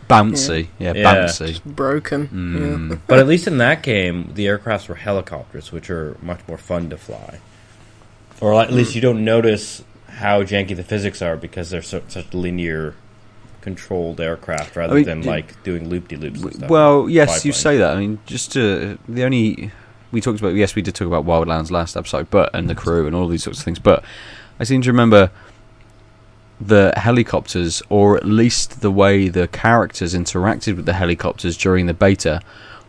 Bouncy, 0.10 0.68
yeah, 0.80 0.92
Yeah. 0.94 1.14
bouncy. 1.16 1.64
broken. 1.64 2.28
Mm. 2.28 3.00
But 3.08 3.20
at 3.20 3.28
least 3.28 3.48
in 3.48 3.58
that 3.60 3.84
game, 3.84 4.32
the 4.34 4.48
aircrafts 4.48 4.90
were 4.90 4.96
helicopters, 4.96 5.72
which 5.72 5.90
are 5.90 6.18
much 6.22 6.42
more 6.46 6.58
fun 6.58 6.90
to 6.90 6.98
fly. 6.98 7.40
Or 8.42 8.62
at 8.62 8.74
least 8.74 8.96
you 8.96 9.02
don't 9.02 9.24
notice 9.24 9.82
how 10.08 10.44
janky 10.44 10.76
the 10.76 10.84
physics 10.84 11.22
are 11.22 11.38
because 11.38 11.70
they're 11.70 11.82
so, 11.82 12.02
such 12.10 12.34
linear 12.34 12.96
controlled 13.64 14.20
aircraft 14.20 14.76
rather 14.76 14.96
mean, 14.96 15.06
than 15.06 15.22
d- 15.22 15.28
like 15.28 15.64
doing 15.64 15.88
loop 15.88 16.10
de 16.10 16.18
loops. 16.18 16.58
Well, 16.70 17.10
yes, 17.10 17.46
you 17.46 17.54
say 17.54 17.78
that. 17.78 17.96
I 17.96 18.00
mean, 18.00 18.20
just 18.26 18.52
to 18.54 19.00
the 19.08 19.24
only 19.24 19.72
we 20.12 20.20
talked 20.22 20.40
about. 20.40 20.54
Yes, 20.54 20.76
we 20.76 20.82
did 20.82 20.94
talk 20.96 21.08
about 21.08 21.26
Wildlands 21.26 21.72
last 21.72 21.96
episode, 21.96 22.30
but 22.30 22.54
and 22.54 22.70
the 22.70 22.76
crew 22.76 23.08
and 23.08 23.16
all 23.16 23.28
these 23.28 23.44
sorts 23.44 23.60
of 23.60 23.66
things. 23.66 23.80
But 23.80 24.04
I 24.60 24.66
seem 24.66 24.82
to 24.82 24.92
remember 24.92 25.32
the 26.60 26.94
helicopters, 26.98 27.82
or 27.90 28.18
at 28.18 28.26
least 28.26 28.82
the 28.82 28.92
way 28.92 29.30
the 29.30 29.48
characters 29.48 30.14
interacted 30.14 30.76
with 30.76 30.86
the 30.86 30.94
helicopters 30.94 31.58
during 31.58 31.86
the 31.86 31.94
beta, 31.94 32.42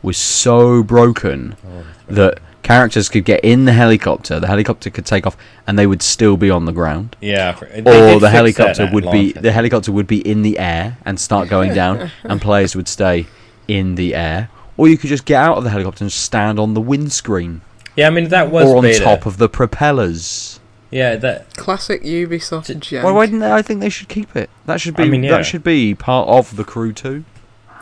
was 0.03 0.17
so 0.17 0.83
broken 0.83 1.57
Oh, 1.67 1.85
that 2.09 2.41
characters 2.65 3.09
could 3.09 3.25
get 3.25 3.45
in 3.45 3.67
the 3.67 3.73
helicopter, 3.73 4.41
the 4.41 4.49
helicopter 4.49 4.91
could 4.91 5.07
take 5.07 5.25
off, 5.27 5.37
and 5.67 5.79
they 5.79 5.87
would 5.87 6.03
still 6.03 6.37
be 6.37 6.51
on 6.51 6.65
the 6.65 6.73
ground. 6.73 7.15
yeah, 7.21 7.53
they 7.53 8.15
or 8.15 8.19
the 8.19 8.31
helicopter 8.31 8.91
would 8.93 9.09
be 9.13 9.33
the 9.33 9.53
helicopter 9.53 9.93
would 9.93 10.09
be 10.09 10.19
in 10.29 10.43
the 10.43 10.59
air 10.59 10.99
and 11.05 11.21
start 11.21 11.49
going 11.49 11.73
down, 11.73 12.11
and 12.25 12.41
players 12.43 12.75
would 12.75 12.89
stay 12.89 13.27
in 13.69 13.95
the 13.95 14.15
air. 14.17 14.51
Or 14.77 14.89
you 14.89 14.99
could 14.99 15.09
just 15.11 15.25
get 15.25 15.41
out 15.41 15.57
of 15.57 15.63
the 15.63 15.71
helicopter 15.71 16.03
and 16.03 16.11
stand 16.11 16.59
on 16.59 16.75
the 16.75 16.81
windscreen 16.81 17.61
Yeah, 17.95 18.09
I 18.09 18.11
mean 18.11 18.29
that 18.31 18.51
was 18.51 18.69
or 18.69 18.79
on 18.79 18.83
beta. 18.83 19.05
top 19.05 19.25
of 19.25 19.37
the 19.37 19.49
propellers. 19.49 20.59
Yeah, 20.91 21.15
that 21.17 21.55
Classic 21.55 22.03
Ubisoft 22.03 22.67
D- 22.67 22.75
jank. 22.75 23.05
Why, 23.05 23.13
why 23.13 23.27
didn't 23.27 23.41
they? 23.41 23.53
I 23.53 23.63
think 23.63 23.81
they 23.81 23.89
should 23.89 24.09
keep 24.09 24.35
it. 24.35 24.51
That 24.67 24.81
should 24.81 24.97
be 24.97 25.05
I 25.05 25.09
mean, 25.09 25.23
yeah. 25.23 25.33
that 25.33 25.47
should 25.47 25.63
be 25.63 25.95
part 25.95 26.29
of 26.29 26.57
the 26.57 26.65
Crew 26.65 26.93
2. 26.93 27.25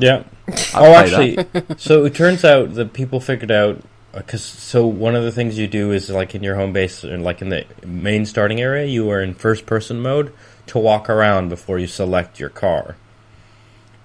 yeah. 0.01 0.25
I'd 0.49 0.75
oh, 0.75 0.93
actually, 0.95 1.39
so 1.79 2.05
it 2.05 2.15
turns 2.15 2.45
out 2.45 2.75
that 2.75 2.93
people 2.93 3.21
figured 3.21 3.51
out 3.53 3.81
because 4.15 4.43
so 4.43 4.87
one 4.87 5.15
of 5.15 5.25
the 5.25 5.33
things 5.33 5.59
you 5.59 5.67
do 5.67 5.91
is 5.91 6.11
like 6.11 6.35
in 6.35 6.43
your 6.43 6.57
home 6.57 6.73
base 6.73 7.03
and 7.03 7.25
like 7.25 7.41
in 7.41 7.49
the 7.49 7.65
main 7.87 8.27
starting 8.27 8.61
area, 8.61 8.87
you 8.87 9.11
are 9.11 9.23
in 9.23 9.35
first 9.35 9.65
person 9.67 10.01
mode 10.01 10.33
to 10.67 10.79
walk 10.79 11.09
around 11.09 11.49
before 11.49 11.79
you 11.79 11.87
select 11.87 12.39
your 12.39 12.51
car. 12.51 12.97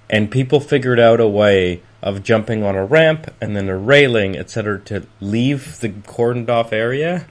And 0.10 0.32
people 0.32 0.60
figured 0.60 1.00
out 1.00 1.20
a 1.20 1.28
way 1.28 1.82
of 2.02 2.24
jumping 2.24 2.63
on 2.63 2.76
a 2.76 2.86
ramp 2.86 3.34
and 3.41 3.56
then 3.56 3.67
a 3.67 3.78
railing, 3.78 4.38
etc., 4.38 4.80
to 4.82 5.06
leave 5.20 5.80
the 5.82 5.89
cordoned 5.89 6.50
off 6.50 6.72
area, 6.72 7.28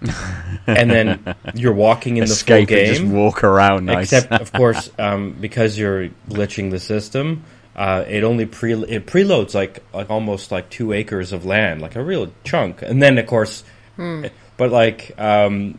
and 0.66 0.90
then 0.90 1.34
you're 1.54 1.72
walking 1.72 2.16
in 2.16 2.22
the 2.22 2.26
full 2.28 2.34
escape 2.34 2.68
game. 2.68 2.94
just 2.94 3.04
walk 3.04 3.44
around. 3.44 3.86
Nice. 3.86 4.12
Except, 4.12 4.32
of 4.40 4.52
course, 4.60 4.90
um, 4.98 5.32
because 5.32 5.78
you're 5.78 6.08
glitching 6.28 6.70
the 6.70 6.78
system, 6.78 7.44
uh, 7.76 8.04
it 8.08 8.24
only 8.24 8.46
pre 8.46 8.72
it 8.74 9.06
preloads 9.06 9.54
like 9.54 9.82
like 9.94 10.10
almost 10.10 10.50
like 10.52 10.68
two 10.70 10.92
acres 10.92 11.32
of 11.32 11.44
land, 11.44 11.80
like 11.80 11.96
a 11.96 12.02
real 12.02 12.30
chunk. 12.44 12.82
And 12.82 13.02
then, 13.02 13.16
of 13.18 13.26
course, 13.26 13.62
but 13.96 14.70
like 14.70 15.12
um, 15.18 15.78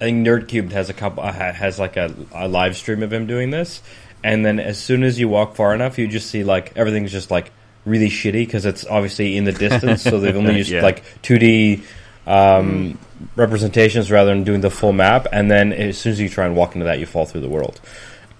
I 0.00 0.04
think 0.04 0.26
Nerdcubed 0.26 0.72
has 0.72 0.88
a 0.90 0.94
couple 0.94 1.22
uh, 1.22 1.32
has 1.32 1.78
like 1.78 1.96
a, 1.96 2.14
a 2.32 2.48
live 2.48 2.76
stream 2.76 3.02
of 3.02 3.12
him 3.12 3.26
doing 3.26 3.50
this, 3.50 3.82
and 4.24 4.44
then 4.44 4.60
as 4.60 4.78
soon 4.78 5.02
as 5.02 5.18
you 5.18 5.28
walk 5.28 5.56
far 5.56 5.74
enough, 5.74 5.98
you 5.98 6.06
just 6.08 6.30
see 6.30 6.44
like 6.44 6.72
everything's 6.76 7.12
just 7.12 7.30
like 7.30 7.50
really 7.84 8.08
shitty 8.08 8.44
because 8.46 8.66
it's 8.66 8.84
obviously 8.86 9.36
in 9.36 9.44
the 9.44 9.52
distance, 9.52 10.02
so 10.02 10.18
they've 10.20 10.36
only 10.36 10.56
used 10.58 10.70
Yeah. 10.70 10.82
like 10.82 11.02
two 11.22 11.38
D. 11.38 11.82
Um, 12.26 12.98
representations 13.36 14.10
rather 14.10 14.34
than 14.34 14.42
doing 14.42 14.60
the 14.60 14.68
full 14.68 14.92
map 14.92 15.28
and 15.30 15.48
then 15.48 15.72
as 15.72 15.96
soon 15.96 16.10
as 16.10 16.20
you 16.20 16.28
try 16.28 16.44
and 16.44 16.56
walk 16.56 16.74
into 16.74 16.86
that 16.86 16.98
you 16.98 17.06
fall 17.06 17.24
through 17.24 17.40
the 17.40 17.48
world 17.48 17.80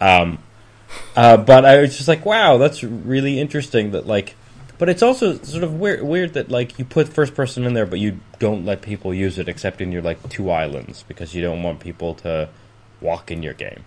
um, 0.01 0.39
uh, 1.17 1.37
but 1.37 1.65
I 1.65 1.81
was 1.81 1.97
just 1.97 2.09
like, 2.09 2.27
wow, 2.27 2.59
that's 2.59 2.83
really 2.85 3.41
interesting. 3.41 3.93
That 3.93 4.07
like, 4.07 4.35
but 4.79 4.89
it's 4.89 5.03
also 5.03 5.39
sort 5.39 5.65
of 5.65 5.75
weird, 5.75 6.03
weird 6.03 6.35
that 6.35 6.51
like 6.51 6.79
you 6.79 6.85
put 6.85 7.09
first 7.09 7.35
person 7.35 7.65
in 7.65 7.75
there, 7.75 7.87
but 7.87 7.99
you 7.99 8.21
don't 8.39 8.65
let 8.65 8.83
people 8.83 9.15
use 9.15 9.39
it 9.39 9.49
except 9.49 9.81
in 9.81 9.93
your 9.93 10.03
like 10.03 10.29
two 10.29 10.51
islands 10.51 11.05
because 11.05 11.35
you 11.35 11.43
don't 11.43 11.63
want 11.63 11.81
people 11.81 12.15
to 12.17 12.49
walk 13.01 13.31
in 13.31 13.43
your 13.43 13.55
game. 13.55 13.85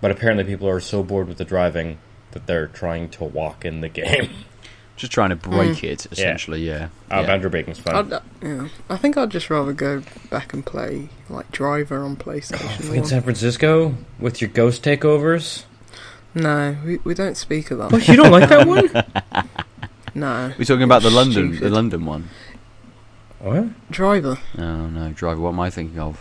But 0.00 0.10
apparently, 0.10 0.44
people 0.44 0.68
are 0.68 0.80
so 0.80 1.02
bored 1.02 1.28
with 1.28 1.38
the 1.38 1.44
driving 1.44 1.98
that 2.30 2.46
they're 2.46 2.68
trying 2.68 3.08
to 3.10 3.24
walk 3.24 3.64
in 3.64 3.80
the 3.80 3.88
game. 3.88 4.30
Just 4.98 5.12
trying 5.12 5.30
to 5.30 5.36
break 5.36 5.82
it, 5.84 6.06
essentially. 6.12 6.66
Yeah. 6.66 6.88
Uh, 7.10 7.20
yeah. 7.20 7.26
Boundary 7.26 7.50
breaking's 7.50 7.78
fun. 7.78 7.94
I'd, 7.94 8.12
uh, 8.12 8.20
yeah, 8.42 8.68
I 8.90 8.96
think 8.98 9.16
I'd 9.16 9.30
just 9.30 9.48
rather 9.48 9.72
go 9.72 10.02
back 10.28 10.52
and 10.52 10.66
play 10.66 11.08
like 11.30 11.50
Driver 11.52 12.04
on 12.04 12.16
PlayStation. 12.16 12.92
in 12.94 13.04
San 13.04 13.22
Francisco 13.22 13.94
with 14.18 14.40
your 14.40 14.50
ghost 14.50 14.82
takeovers. 14.84 15.64
No, 16.34 16.76
we, 16.84 16.96
we 16.98 17.14
don't 17.14 17.36
speak 17.36 17.70
of 17.70 17.78
that. 17.78 17.90
What 17.92 18.06
you 18.08 18.16
don't 18.16 18.30
like 18.32 18.48
that 18.50 18.66
one? 18.66 18.90
No, 20.14 20.52
We're 20.58 20.64
talking 20.64 20.82
about 20.82 21.02
the 21.02 21.10
London, 21.10 21.50
the 21.50 21.56
Stupid. 21.58 21.72
London 21.72 22.04
one. 22.04 22.28
What? 23.38 23.66
Driver. 23.90 24.36
Oh 24.56 24.86
no, 24.88 25.12
driver. 25.12 25.40
What 25.40 25.50
am 25.50 25.60
I 25.60 25.70
thinking 25.70 26.00
of? 26.00 26.20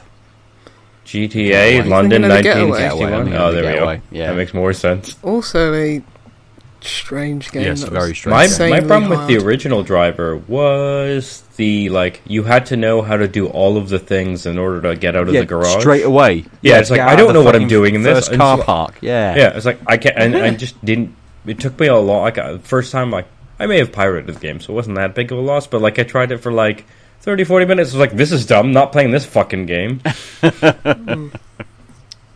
GTA 1.05 1.31
Getaway. 1.49 1.89
London 1.89 2.21
Thinking 2.21 2.31
of 2.31 2.37
the 2.37 2.43
Getaway. 2.43 2.69
1961. 2.69 3.25
Getaway, 3.25 3.37
Oh, 3.37 3.51
there 3.53 3.63
we 3.73 3.79
go. 3.97 4.01
yeah. 4.11 4.27
That 4.27 4.35
makes 4.35 4.53
more 4.53 4.73
sense. 4.73 5.15
Also 5.23 5.73
a 5.73 6.03
strange 6.87 7.51
game. 7.51 7.63
Yes, 7.63 7.83
very 7.83 8.15
strange. 8.15 8.59
My, 8.59 8.69
my 8.69 8.79
problem 8.81 9.09
with 9.09 9.27
the 9.27 9.37
original 9.45 9.83
driver 9.83 10.35
was 10.37 11.43
the 11.57 11.89
like 11.89 12.21
you 12.25 12.43
had 12.43 12.65
to 12.67 12.77
know 12.77 13.01
how 13.01 13.17
to 13.17 13.27
do 13.27 13.47
all 13.47 13.77
of 13.77 13.89
the 13.89 13.99
things 13.99 14.45
in 14.45 14.57
order 14.57 14.81
to 14.81 14.95
get 14.95 15.15
out 15.15 15.27
of 15.27 15.33
yeah, 15.33 15.41
the 15.41 15.45
garage. 15.45 15.79
straight 15.81 16.05
away. 16.05 16.45
Yeah, 16.61 16.79
it's 16.79 16.89
like, 16.89 17.01
I 17.01 17.15
don't 17.15 17.33
know 17.33 17.43
what 17.43 17.55
I'm 17.55 17.67
doing 17.67 17.95
in 17.95 18.01
this. 18.03 18.17
first 18.19 18.31
And 18.31 18.39
car 18.39 18.57
so- 18.57 18.63
park. 18.63 18.97
Yeah, 19.01 19.35
Yeah, 19.35 19.49
it's 19.57 19.65
like 19.65 19.79
I 19.87 19.97
can't, 19.97 20.17
and 20.17 20.35
I 20.35 20.51
just 20.55 20.83
didn't. 20.83 21.15
It 21.45 21.59
took 21.59 21.79
me 21.79 21.87
a 21.87 21.95
long. 21.95 22.23
Like 22.23 22.37
uh, 22.37 22.57
first 22.59 22.91
time, 22.91 23.11
like 23.11 23.27
I 23.59 23.67
may 23.67 23.77
have 23.79 23.91
pirated 23.91 24.33
the 24.35 24.39
game, 24.39 24.59
so 24.59 24.73
it 24.73 24.75
wasn't 24.75 24.95
that 24.97 25.15
big 25.15 25.31
of 25.31 25.37
a 25.37 25.41
loss. 25.41 25.67
But 25.67 25.81
like 25.81 25.99
I 25.99 26.03
tried 26.03 26.31
it 26.31 26.39
for 26.39 26.51
like 26.51 26.85
30, 27.21 27.43
40 27.45 27.65
minutes. 27.65 27.91
I 27.91 27.97
was 27.97 27.99
like, 27.99 28.17
this 28.17 28.31
is 28.31 28.45
dumb. 28.45 28.71
Not 28.71 28.91
playing 28.91 29.11
this 29.11 29.25
fucking 29.25 29.65
game. 29.65 30.01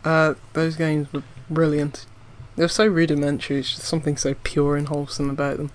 Uh, 0.04 0.34
those 0.52 0.74
games 0.74 1.06
were 1.12 1.22
brilliant. 1.48 2.06
They're 2.56 2.68
so 2.68 2.86
rudimentary. 2.86 3.58
It's 3.58 3.74
just 3.74 3.82
something 3.82 4.16
so 4.16 4.34
pure 4.42 4.76
and 4.76 4.88
wholesome 4.88 5.30
about 5.30 5.56
them. 5.56 5.70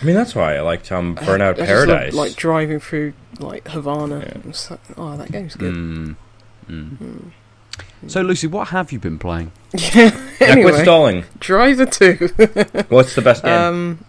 I 0.00 0.04
mean, 0.04 0.14
that's 0.14 0.34
why 0.34 0.56
I 0.56 0.60
liked 0.60 0.90
um, 0.92 1.16
Burnout 1.16 1.54
I 1.54 1.54
just 1.54 1.66
Paradise. 1.66 2.14
loved, 2.14 2.14
like 2.14 2.36
driving 2.36 2.80
through 2.80 3.14
like 3.38 3.68
Havana. 3.68 4.20
Yeah. 4.20 4.50
It 4.50 4.80
oh, 4.96 5.16
that 5.16 5.30
game's 5.32 5.56
good. 5.56 5.74
Mm, 5.74 6.16
mm. 6.68 7.30
So, 8.06 8.22
Lucy, 8.22 8.46
what 8.46 8.68
have 8.68 8.92
you 8.92 8.98
been 8.98 9.18
playing? 9.18 9.52
Yeah. 9.74 9.90
yeah, 9.94 10.10
quit 10.36 10.50
anyway, 10.50 10.82
stalling. 10.82 11.24
Driver 11.38 11.86
Two. 11.86 12.14
What's 12.88 13.14
the 13.14 13.22
best 13.22 13.44
game? 13.44 13.52
Um, 13.52 14.04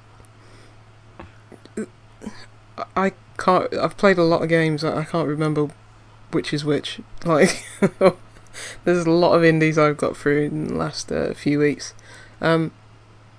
I 2.96 3.14
can't. 3.38 3.74
I've 3.74 3.98
played 3.98 4.18
a 4.18 4.24
lot 4.24 4.44
of 4.44 4.50
games. 4.50 4.84
I 4.84 5.00
I 5.00 5.04
can't 5.04 5.28
remember 5.28 5.72
which 6.32 6.54
is 6.54 6.66
which. 6.66 7.00
Like, 7.26 7.64
there's 8.84 9.06
a 9.06 9.12
lot 9.12 9.36
of 9.36 9.44
indies 9.44 9.78
I've 9.78 9.98
got 9.98 10.18
through 10.18 10.46
in 10.46 10.68
the 10.70 10.74
last 10.74 11.12
uh, 11.12 11.36
few 11.36 11.60
weeks. 11.60 11.94
Um, 12.42 12.72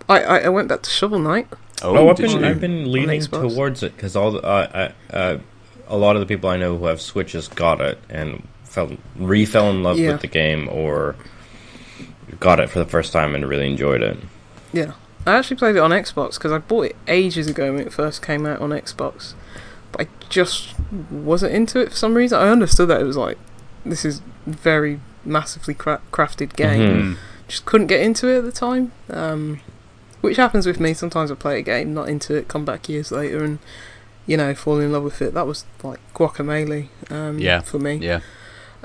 I, 0.08 0.22
I 0.22 0.38
I 0.40 0.48
went 0.48 0.68
back 0.68 0.82
to 0.82 0.90
Shovel 0.90 1.18
Knight. 1.18 1.48
Oh, 1.82 2.08
I've 2.08 2.16
been? 2.16 2.44
I've 2.44 2.60
been 2.60 2.90
leaning 2.92 3.20
towards 3.22 3.82
it 3.82 3.96
because 3.96 4.14
all 4.14 4.30
the, 4.32 4.42
uh, 4.42 4.90
uh, 5.12 5.14
uh, 5.14 5.38
a 5.88 5.96
lot 5.96 6.14
of 6.16 6.20
the 6.20 6.26
people 6.26 6.48
I 6.48 6.56
know 6.56 6.76
who 6.76 6.86
have 6.86 7.00
Switches 7.00 7.48
got 7.48 7.80
it 7.80 7.98
and 8.08 8.46
fell 8.64 8.96
re 9.16 9.44
fell 9.44 9.68
in 9.70 9.82
love 9.82 9.98
Yeah. 9.98 10.12
with 10.12 10.20
the 10.20 10.26
game 10.28 10.68
or 10.70 11.16
got 12.40 12.60
it 12.60 12.70
for 12.70 12.78
the 12.78 12.84
first 12.86 13.12
time 13.12 13.34
and 13.34 13.48
really 13.48 13.68
enjoyed 13.68 14.02
it. 14.02 14.16
Yeah, 14.72 14.92
I 15.26 15.32
actually 15.36 15.56
played 15.56 15.76
it 15.76 15.80
on 15.80 15.90
Xbox 15.90 16.34
because 16.34 16.52
I 16.52 16.58
bought 16.58 16.86
it 16.86 16.96
ages 17.08 17.48
ago 17.48 17.72
when 17.74 17.82
it 17.86 17.92
first 17.92 18.22
came 18.22 18.46
out 18.46 18.60
on 18.60 18.70
Xbox, 18.70 19.34
but 19.90 20.02
I 20.02 20.08
just 20.28 20.74
wasn't 21.10 21.52
into 21.52 21.80
it 21.80 21.90
for 21.90 21.96
some 21.96 22.14
reason. 22.14 22.38
I 22.38 22.48
understood 22.48 22.88
that 22.88 23.00
it 23.00 23.04
was 23.04 23.16
like 23.16 23.38
this 23.84 24.04
is 24.04 24.22
very 24.46 25.00
massively 25.24 25.74
cra- 25.74 26.00
crafted 26.12 26.54
game. 26.56 27.16
Mhm. 27.16 27.16
Just 27.48 27.64
couldn't 27.66 27.88
get 27.88 28.00
into 28.00 28.28
it 28.28 28.38
at 28.38 28.44
the 28.44 28.52
time. 28.52 28.92
Um, 29.10 29.60
which 30.20 30.36
happens 30.36 30.66
with 30.66 30.78
me. 30.80 30.94
Sometimes 30.94 31.30
I 31.30 31.34
play 31.34 31.58
a 31.58 31.62
game, 31.62 31.92
not 31.94 32.08
into 32.08 32.34
it, 32.34 32.46
come 32.48 32.64
back 32.64 32.88
years 32.88 33.10
later, 33.10 33.42
and 33.42 33.58
you 34.26 34.36
know, 34.36 34.54
fall 34.54 34.78
in 34.78 34.92
love 34.92 35.02
with 35.02 35.20
it. 35.20 35.34
That 35.34 35.46
was 35.48 35.64
like 35.82 35.98
Guacamelee. 36.14 36.88
Um, 37.10 37.38
Yeah. 37.40 37.60
for 37.60 37.78
me. 37.80 37.94
Yeah. 37.96 38.20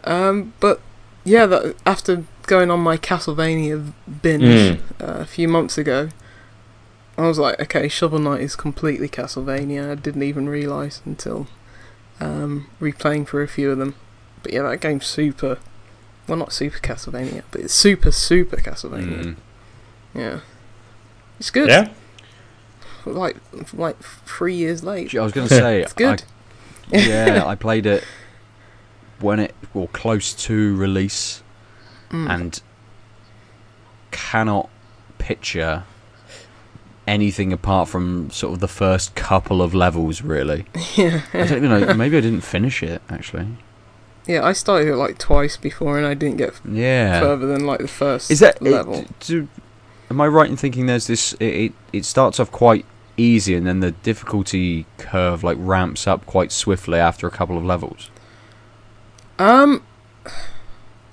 Um, 0.03 0.53
but 0.59 0.81
yeah, 1.23 1.45
that, 1.45 1.75
after 1.85 2.23
going 2.47 2.71
on 2.71 2.79
my 2.79 2.97
Castlevania 2.97 3.93
binge 4.21 4.43
Mm. 4.43 4.79
uh, 4.99 5.19
a 5.21 5.25
few 5.25 5.47
months 5.47 5.77
ago, 5.77 6.09
I 7.19 7.27
was 7.27 7.37
like, 7.37 7.59
okay, 7.59 7.87
Shovel 7.87 8.19
Knight 8.19 8.41
is 8.41 8.55
completely 8.55 9.07
Castlevania. 9.09 9.91
I 9.91 9.95
didn't 9.95 10.23
even 10.23 10.47
realise 10.49 11.01
until 11.05 11.47
um, 12.19 12.67
replaying 12.81 13.27
for 13.27 13.43
a 13.43 13.47
few 13.47 13.69
of 13.71 13.77
them. 13.77 13.93
But 14.41 14.53
yeah, 14.53 14.63
that 14.63 14.81
game's 14.81 15.05
super. 15.05 15.59
Well, 16.27 16.37
not 16.37 16.51
super 16.51 16.77
Castlevania, 16.79 17.43
but 17.51 17.61
it's 17.61 17.73
super, 17.73 18.11
super 18.11 18.57
Castlevania. 18.57 19.23
Mm. 19.23 19.35
Yeah. 20.13 20.39
It's 21.39 21.49
good. 21.49 21.69
Yeah. 21.69 21.89
Like 23.05 23.37
like 23.73 23.97
three 24.25 24.55
years 24.55 24.83
late. 24.83 25.15
I 25.15 25.21
was 25.21 25.31
going 25.31 25.47
to 25.49 25.53
say, 25.53 25.81
It's 25.81 25.93
good. 25.93 26.23
I, 26.93 26.97
yeah, 26.97 27.43
I 27.45 27.55
played 27.55 27.85
it 27.85 28.03
when 29.19 29.39
it, 29.39 29.55
well, 29.73 29.87
close 29.87 30.33
to 30.45 30.75
release, 30.75 31.41
Mm. 32.09 32.29
and 32.29 32.61
cannot 34.11 34.69
picture 35.17 35.83
anything 37.05 37.51
apart 37.51 37.89
from 37.89 38.29
sort 38.31 38.53
of 38.53 38.59
the 38.59 38.67
first 38.67 39.15
couple 39.15 39.61
of 39.61 39.73
levels. 39.73 40.21
Really, 40.21 40.65
yeah. 40.95 41.21
I 41.33 41.45
don't 41.45 41.63
even 41.63 41.69
know. 41.69 41.93
Maybe 41.93 42.17
I 42.17 42.21
didn't 42.21 42.41
finish 42.41 42.81
it 42.83 43.01
actually. 43.09 43.47
Yeah, 44.27 44.45
I 44.45 44.53
started 44.53 44.89
it 44.89 44.95
like 44.95 45.17
twice 45.17 45.55
before 45.57 45.97
and 45.97 46.05
I 46.05 46.13
didn't 46.13 46.37
get 46.37 46.53
Yeah. 46.69 47.19
further 47.21 47.47
than 47.47 47.65
like 47.65 47.79
the 47.79 47.87
first 47.87 48.29
Is 48.29 48.39
that 48.41 48.61
level. 48.61 48.95
It, 48.95 49.19
do, 49.21 49.47
am 50.11 50.19
I 50.21 50.27
right 50.27 50.49
in 50.49 50.57
thinking 50.57 50.85
there's 50.85 51.07
this? 51.07 51.33
It, 51.33 51.45
it 51.45 51.73
it 51.93 52.05
starts 52.05 52.39
off 52.39 52.51
quite 52.51 52.85
easy, 53.15 53.55
and 53.55 53.65
then 53.65 53.79
the 53.79 53.91
difficulty 53.91 54.85
curve 54.97 55.43
like 55.43 55.57
ramps 55.59 56.05
up 56.07 56.25
quite 56.25 56.51
swiftly 56.51 56.99
after 56.99 57.25
a 57.25 57.31
couple 57.31 57.57
of 57.57 57.63
levels. 57.63 58.09
Um, 59.39 59.83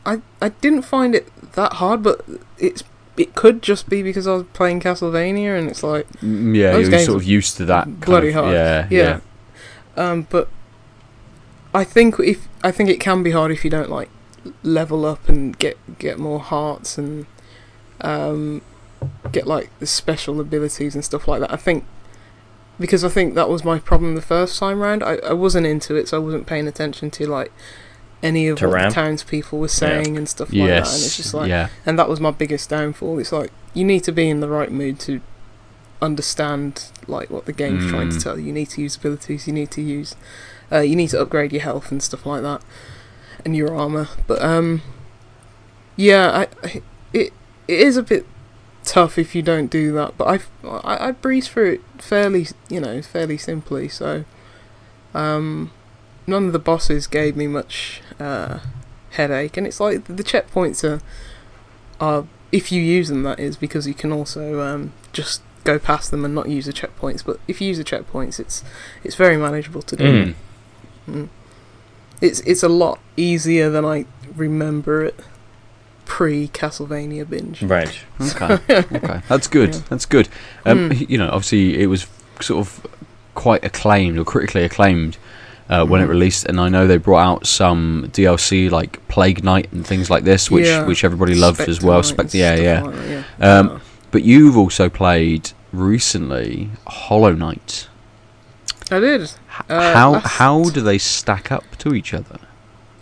I 0.04 0.20
I 0.40 0.48
didn't 0.50 0.82
find 0.82 1.14
it 1.14 1.28
that 1.52 1.74
hard, 1.74 2.02
but 2.02 2.24
it's 2.58 2.82
it 3.16 3.34
could 3.36 3.62
just 3.62 3.88
be 3.88 4.02
because 4.02 4.26
I 4.26 4.32
was 4.34 4.44
playing 4.54 4.80
Castlevania 4.80 5.56
and 5.58 5.70
it's 5.70 5.82
like 5.84 6.08
Mm, 6.20 6.56
Yeah, 6.56 6.76
you're 6.76 6.98
sort 6.98 7.16
of 7.16 7.24
used 7.24 7.56
to 7.58 7.64
that. 7.66 8.00
bloody 8.00 8.28
of- 8.28 8.34
hard. 8.34 8.52
Yeah, 8.54 8.88
yeah. 8.90 9.20
Um, 9.96 10.26
but 10.28 10.48
I 11.74 11.84
think 11.84 12.18
if 12.20 12.48
I 12.62 12.70
think 12.70 12.88
it 12.88 13.00
can 13.00 13.22
be 13.22 13.32
hard 13.32 13.50
if 13.50 13.64
you 13.64 13.70
don't 13.70 13.90
like 13.90 14.08
level 14.62 15.04
up 15.04 15.28
and 15.28 15.58
get 15.58 15.76
get 15.98 16.18
more 16.18 16.38
hearts 16.38 16.96
and 16.98 17.26
um 18.00 18.62
get 19.32 19.46
like 19.46 19.70
the 19.80 19.86
special 19.86 20.40
abilities 20.40 20.94
and 20.94 21.04
stuff 21.04 21.26
like 21.28 21.40
that. 21.40 21.52
I 21.52 21.56
think 21.56 21.84
because 22.78 23.04
I 23.04 23.08
think 23.08 23.34
that 23.34 23.48
was 23.48 23.64
my 23.64 23.78
problem 23.78 24.14
the 24.14 24.22
first 24.22 24.58
time 24.58 24.80
round. 24.80 25.02
I, 25.02 25.16
I 25.16 25.32
wasn't 25.32 25.66
into 25.66 25.94
it, 25.94 26.08
so 26.08 26.16
I 26.16 26.20
wasn't 26.20 26.46
paying 26.46 26.66
attention 26.66 27.10
to 27.12 27.26
like 27.26 27.52
any 28.22 28.48
of 28.48 28.58
To 28.58 28.66
what 28.68 28.74
ramp? 28.74 28.94
the 28.94 29.00
townspeople 29.00 29.58
were 29.58 29.68
saying 29.68 30.16
and 30.16 30.28
stuff 30.28 30.52
like 30.52 30.68
that. 30.68 30.94
And 30.94 31.04
it's 31.04 31.16
just 31.16 31.34
like 31.34 31.48
yeah. 31.48 31.68
and 31.84 31.98
that 31.98 32.08
was 32.08 32.20
my 32.20 32.30
biggest 32.30 32.70
downfall. 32.70 33.18
It's 33.18 33.32
like 33.32 33.50
you 33.74 33.84
need 33.84 34.04
to 34.04 34.12
be 34.12 34.30
in 34.30 34.40
the 34.40 34.48
right 34.48 34.70
mood 34.72 34.98
to 35.00 35.20
understand 36.04 36.86
like 37.06 37.30
what 37.30 37.46
the 37.46 37.52
game's 37.52 37.86
trying 37.90 38.10
to 38.10 38.16
Mm. 38.16 38.22
tell 38.22 38.38
you. 38.38 38.46
You 38.46 38.52
need 38.52 38.70
to 38.70 38.80
use 38.82 38.96
abilities. 38.96 39.46
You 39.46 39.52
need 39.52 39.70
to 39.72 39.82
use. 39.82 40.14
Uh, 40.72 40.80
you 40.80 40.96
need 40.96 41.08
to 41.10 41.20
upgrade 41.20 41.52
your 41.52 41.62
health 41.62 41.90
and 41.92 42.02
stuff 42.02 42.24
like 42.26 42.42
that, 42.42 42.62
and 43.44 43.56
your 43.56 43.74
armor. 43.74 44.08
But 44.26 44.42
um, 44.42 44.82
yeah, 45.96 46.30
I, 46.62 46.66
I 46.66 46.82
it 47.12 47.32
it 47.68 47.80
is 47.80 47.96
a 47.96 48.02
bit 48.02 48.26
tough 48.84 49.18
if 49.18 49.34
you 49.34 49.42
don't 49.42 49.68
do 49.70 49.92
that. 49.92 50.16
But 50.18 50.28
I've, 50.28 50.48
I 50.64 51.08
I 51.08 51.10
breeze 51.12 51.48
through 51.48 51.72
it 51.74 51.80
fairly 52.02 52.46
you 52.68 52.80
know 52.80 53.02
fairly 53.02 53.38
simply. 53.38 53.88
So 53.88 54.24
um, 55.14 55.70
none 56.26 56.46
of 56.46 56.52
the 56.52 56.58
bosses 56.58 57.06
gave 57.06 57.36
me 57.36 57.46
much 57.46 58.00
uh, 58.18 58.58
headache, 59.10 59.56
and 59.56 59.66
it's 59.66 59.80
like 59.80 60.04
the 60.04 60.24
checkpoints 60.24 60.82
are 60.84 61.00
are 62.00 62.26
if 62.50 62.70
you 62.72 62.80
use 62.80 63.08
them 63.08 63.22
that 63.24 63.38
is 63.40 63.56
because 63.56 63.86
you 63.86 63.94
can 63.94 64.12
also 64.12 64.60
um, 64.60 64.92
just 65.12 65.42
go 65.64 65.78
past 65.78 66.10
them 66.10 66.24
and 66.24 66.34
not 66.34 66.48
use 66.48 66.66
the 66.66 66.72
checkpoints. 66.72 67.24
But 67.24 67.40
if 67.48 67.60
you 67.60 67.68
use 67.68 67.78
the 67.78 67.84
checkpoints, 67.84 68.38
it's 68.38 68.62
it's 69.02 69.14
very 69.16 69.36
manageable 69.36 69.82
to 69.82 69.96
do. 69.96 70.04
Mm. 70.04 70.34
Mm. 71.10 71.28
It's 72.20 72.40
it's 72.40 72.62
a 72.62 72.68
lot 72.68 72.98
easier 73.16 73.70
than 73.70 73.84
I 73.84 74.06
remember 74.36 75.04
it 75.04 75.18
pre 76.04 76.48
Castlevania 76.48 77.28
binge. 77.28 77.62
Right. 77.62 77.98
Okay. 78.20 78.84
okay. 78.92 79.20
That's 79.28 79.46
good. 79.48 79.74
Yeah. 79.74 79.80
That's 79.88 80.06
good. 80.06 80.28
Um, 80.64 80.90
Mm. 80.90 81.08
You 81.10 81.18
know, 81.18 81.26
obviously 81.28 81.80
it 81.82 81.86
was 81.86 82.06
sort 82.40 82.66
of 82.66 82.86
quite 83.34 83.64
acclaimed 83.64 84.18
or 84.18 84.24
critically 84.24 84.64
acclaimed 84.64 85.16
uh, 85.68 85.84
when 85.86 86.00
it 86.02 86.04
Mhm. 86.04 86.10
released, 86.10 86.44
and 86.46 86.60
I 86.60 86.68
know 86.68 86.86
they 86.86 86.98
brought 86.98 87.26
out 87.26 87.46
some 87.46 88.10
DLC 88.12 88.68
like 88.70 89.06
Plague 89.08 89.42
Knight 89.42 89.72
and 89.72 89.84
things 89.86 90.10
like 90.10 90.24
this, 90.24 90.50
which 90.50 90.66
Yeah. 90.66 90.84
which 90.84 91.04
everybody 91.04 91.34
loved 91.34 91.60
as 91.62 91.80
well. 91.82 92.02
Spectre 92.02 92.36
yeah, 92.36 92.54
yeah. 92.56 92.82
like 92.82 92.94
yeah. 93.40 93.58
Um, 93.58 93.80
But 94.14 94.22
you've 94.22 94.56
also 94.56 94.88
played 94.88 95.50
recently 95.72 96.70
Hollow 96.86 97.32
Knight. 97.32 97.88
I 98.92 99.00
did. 99.00 99.22
Uh, 99.68 99.92
how 99.92 100.10
last- 100.12 100.26
how 100.38 100.62
do 100.70 100.80
they 100.80 100.98
stack 100.98 101.50
up 101.50 101.64
to 101.78 101.94
each 101.94 102.14
other? 102.14 102.38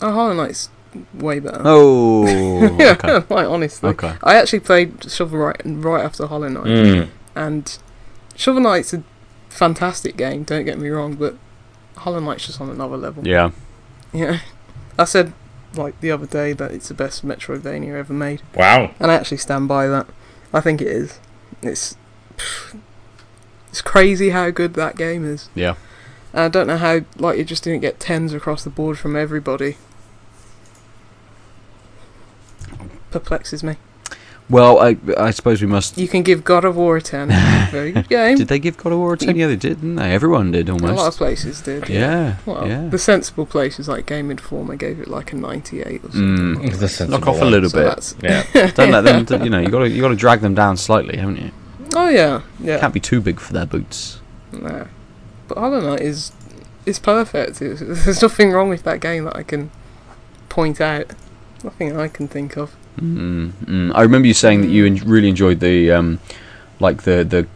Oh, 0.01 0.11
Hollow 0.11 0.33
Knight's 0.33 0.70
way 1.12 1.38
better. 1.38 1.61
Oh, 1.64 2.25
okay, 2.81 3.25
like 3.29 3.46
honestly, 3.46 3.90
okay. 3.90 4.14
I 4.22 4.37
actually 4.37 4.61
played 4.61 5.11
Shovel 5.11 5.38
Knight 5.38 5.61
right 5.66 6.03
after 6.03 6.27
Hollow 6.27 6.48
Knight, 6.48 6.64
Mm. 6.64 7.09
and 7.37 7.79
Shovel 8.35 8.62
Knight's 8.62 8.94
a 8.94 9.03
fantastic 9.51 10.16
game. 10.16 10.44
Don't 10.44 10.64
get 10.64 10.79
me 10.79 10.88
wrong, 10.88 11.14
but 11.16 11.37
Hollow 11.98 12.20
Knight's 12.20 12.46
just 12.46 12.59
on 12.59 12.70
another 12.70 12.96
level. 12.96 13.27
Yeah, 13.29 13.51
Yeah, 14.14 14.38
I 14.98 15.05
said 15.05 15.35
like 15.75 16.01
the 16.01 16.11
other 16.11 16.27
day 16.27 16.55
that 16.55 16.70
it's 16.70 16.88
the 16.88 16.94
best 16.94 17.22
Metroidvania 17.27 17.94
ever 17.96 18.14
made, 18.14 18.40
Wow. 18.55 18.92
and 18.98 19.11
I 19.11 19.14
actually 19.14 19.37
stand 19.38 19.68
by 19.68 19.87
that. 19.88 20.07
I 20.53 20.61
think 20.61 20.81
it 20.81 20.88
is. 20.88 21.19
It's 21.62 21.97
it's 23.71 23.83
crazy 23.83 24.31
how 24.31 24.51
good 24.51 24.75
that 24.75 24.97
game 24.97 25.25
is. 25.25 25.49
yeah. 25.55 25.75
And 26.33 26.43
I 26.43 26.49
don't 26.49 26.67
know 26.67 26.79
how 26.79 27.01
like 27.19 27.38
you 27.38 27.45
just 27.45 27.62
didn't 27.65 27.81
get 27.81 28.01
tens 28.01 28.33
across 28.33 28.65
the 28.65 28.71
board 28.71 28.99
from 28.99 29.17
everybody. 29.17 29.77
Perplexes 33.11 33.62
me. 33.62 33.77
Well, 34.53 34.79
I 34.81 34.97
I 35.19 35.31
suppose 35.33 35.61
we 35.62 35.67
must. 35.67 35.97
You 35.97 36.07
can 36.07 36.23
give 36.23 36.45
God 36.45 36.65
of 36.65 36.77
War 36.77 36.99
a 36.99 37.03
ten. 37.03 37.29
Very 37.73 37.91
good 37.93 38.09
game. 38.09 38.37
Did 38.37 38.49
they 38.49 38.59
give 38.59 38.77
God 38.77 38.93
of 38.93 38.99
War 38.99 39.15
a 39.15 39.17
ten? 39.17 39.35
Yeah, 39.35 39.47
they 39.47 39.57
did, 39.57 39.81
didn't 39.81 39.97
they? 39.97 40.12
Everyone 40.12 40.53
did 40.53 40.69
almost. 40.69 40.93
a 40.93 40.95
lot 40.97 41.09
of 41.09 41.15
places 41.17 41.62
did. 41.62 41.88
Yeah, 41.88 42.37
Well, 42.45 42.69
yeah. 42.69 42.87
the 42.88 42.99
sensible 42.99 43.47
places 43.47 43.88
like 43.88 44.05
Game 44.05 44.31
Informer 44.31 44.77
gave 44.77 45.01
it 45.01 45.09
like 45.09 45.33
a 45.33 45.37
ninety-eight 45.37 46.05
or 46.05 46.11
something. 46.12 46.21
Mm. 46.21 46.62
like 46.65 46.73
The. 46.75 46.81
Knock 46.81 46.91
sensible 46.91 47.29
off 47.31 47.41
a 47.41 47.45
little 47.47 47.71
So 47.71 47.79
bit. 47.79 47.85
that's 47.87 48.15
Yeah. 48.23 48.71
Don't 48.75 48.91
let 48.91 49.03
them. 49.27 49.43
You 49.43 49.49
know, 49.51 49.59
you 49.61 49.69
got 49.71 49.81
to 49.81 49.88
you 49.88 50.03
got 50.03 50.09
to 50.09 50.17
drag 50.17 50.41
them 50.43 50.55
down 50.55 50.77
slightly, 50.77 51.17
haven't 51.17 51.38
you? 51.38 51.51
oh 51.97 52.09
yeah, 52.09 52.43
yeah. 52.61 52.79
Can't 52.79 52.93
be 52.95 53.01
too 53.01 53.21
big 53.23 53.41
for 53.41 53.53
their 53.55 53.67
boots. 53.67 54.21
No. 54.53 54.87
But 55.49 55.57
Hollow 55.59 55.81
Knight 55.81 56.01
is 56.03 56.31
is 56.85 56.99
perfect. 56.99 57.62
It's, 57.62 57.81
there's 58.05 58.21
nothing 58.21 58.51
wrong 58.53 58.69
with 58.69 58.83
that 58.83 59.01
game 59.01 59.25
that 59.25 59.37
I 59.37 59.43
can 59.45 59.71
point 60.51 60.79
out. 60.79 61.07
Nothing 61.65 61.97
I 61.99 62.09
can 62.09 62.29
think 62.29 62.57
of. 62.59 62.75
Mm, 62.98 63.50
mm. 63.64 63.92
I 63.94 64.02
remember 64.02 64.28
you 64.28 64.35
saying 64.35 64.62
that 64.62 64.68
you 64.68 64.87
en- 64.87 64.96
really 64.96 65.28
enjoyed 65.28 65.61
the 65.61 65.90
um, 65.92 66.20
like 66.78 67.02
the 67.02 67.24
the 67.24 67.46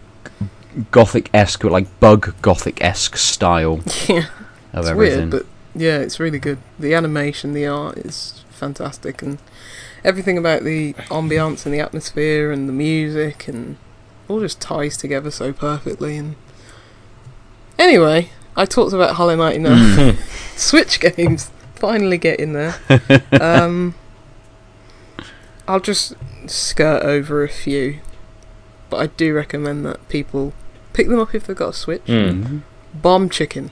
gothic 0.90 1.30
esque 1.32 1.64
or 1.64 1.70
like 1.70 2.00
bug 2.00 2.34
gothic 2.42 2.82
esque 2.82 3.16
style 3.16 3.80
yeah, 4.08 4.26
of 4.72 4.80
it's 4.80 4.88
everything. 4.88 5.18
weird, 5.18 5.30
but 5.30 5.46
yeah, 5.74 5.98
it's 5.98 6.18
really 6.18 6.38
good. 6.38 6.58
The 6.78 6.94
animation, 6.94 7.52
the 7.52 7.66
art 7.66 7.98
is 7.98 8.44
fantastic, 8.50 9.22
and 9.22 9.38
everything 10.04 10.38
about 10.38 10.64
the 10.64 10.94
ambiance 11.10 11.66
and 11.66 11.74
the 11.74 11.80
atmosphere 11.80 12.50
and 12.50 12.68
the 12.68 12.72
music 12.72 13.48
and 13.48 13.76
all 14.28 14.40
just 14.40 14.60
ties 14.60 14.96
together 14.96 15.30
so 15.30 15.52
perfectly. 15.52 16.16
And 16.16 16.36
anyway, 17.78 18.30
I 18.56 18.64
talked 18.64 18.92
about 18.92 19.16
Hollow 19.16 19.36
Knight 19.36 19.56
enough. 19.56 19.98
Mm. 19.98 20.56
Switch 20.56 21.00
games 21.00 21.50
finally 21.74 22.18
getting 22.18 22.54
there. 22.54 22.76
um, 23.40 23.94
I'll 25.68 25.80
just 25.80 26.14
skirt 26.46 27.02
over 27.02 27.42
a 27.42 27.48
few, 27.48 27.98
but 28.90 28.96
I 28.98 29.06
do 29.08 29.34
recommend 29.34 29.84
that 29.86 30.08
people 30.08 30.52
pick 30.92 31.08
them 31.08 31.18
up 31.18 31.34
if 31.34 31.46
they've 31.46 31.56
got 31.56 31.70
a 31.70 31.72
Switch. 31.72 32.04
Mm. 32.06 32.62
Bomb 32.94 33.28
Chicken, 33.28 33.70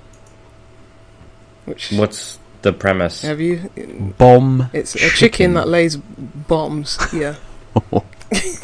which 1.64 1.92
What's 1.92 2.38
the 2.62 2.72
premise? 2.72 3.22
have 3.22 3.40
you? 3.40 3.70
Bomb. 4.18 4.70
It's 4.72 4.94
a 4.94 4.98
chicken, 4.98 5.16
Chicken. 5.16 5.54
that 5.54 5.68
lays 5.68 5.96
bombs. 5.96 6.98
Yeah, 7.12 7.36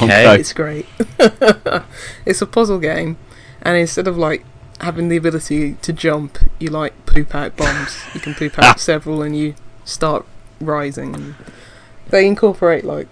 Okay. 0.03 0.39
it's 0.41 0.53
great. 0.53 0.87
it's 2.27 2.43
a 2.43 2.47
puzzle 2.47 2.79
game, 2.79 3.17
and 3.63 3.77
instead 3.77 4.07
of 4.09 4.19
like 4.19 4.45
having 4.81 5.09
the 5.09 5.17
ability 5.17 5.75
to 5.83 5.93
jump, 5.93 6.39
you 6.59 6.69
like 6.71 7.07
poop 7.07 7.35
out 7.35 7.57
bombs. 7.57 8.03
you 8.15 8.21
can 8.21 8.35
poop 8.35 8.59
out 8.59 8.81
several, 8.91 9.23
and 9.23 9.37
you 9.37 9.55
start 9.85 10.27
rising. 10.61 11.35
They 12.09 12.27
incorporate 12.27 12.85
like 12.85 13.07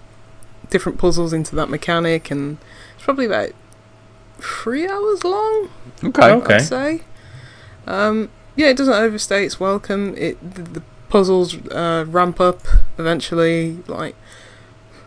different 0.69 0.97
puzzles 0.97 1.33
into 1.33 1.55
that 1.55 1.69
mechanic, 1.69 2.29
and 2.31 2.57
it's 2.95 3.03
probably 3.03 3.25
about 3.25 3.49
three 4.39 4.87
hours 4.87 5.23
long. 5.23 5.69
Okay. 6.03 6.31
Okay. 6.31 6.55
I'd 6.55 6.61
say. 6.61 7.01
Um, 7.87 8.29
yeah, 8.55 8.67
it 8.67 8.77
doesn't 8.77 8.93
overstay 8.93 9.45
its 9.45 9.59
welcome. 9.59 10.15
It 10.17 10.37
the, 10.55 10.61
the 10.63 10.83
puzzles 11.09 11.55
uh, 11.69 12.05
ramp 12.07 12.39
up 12.39 12.61
eventually. 12.97 13.79
Like, 13.87 14.15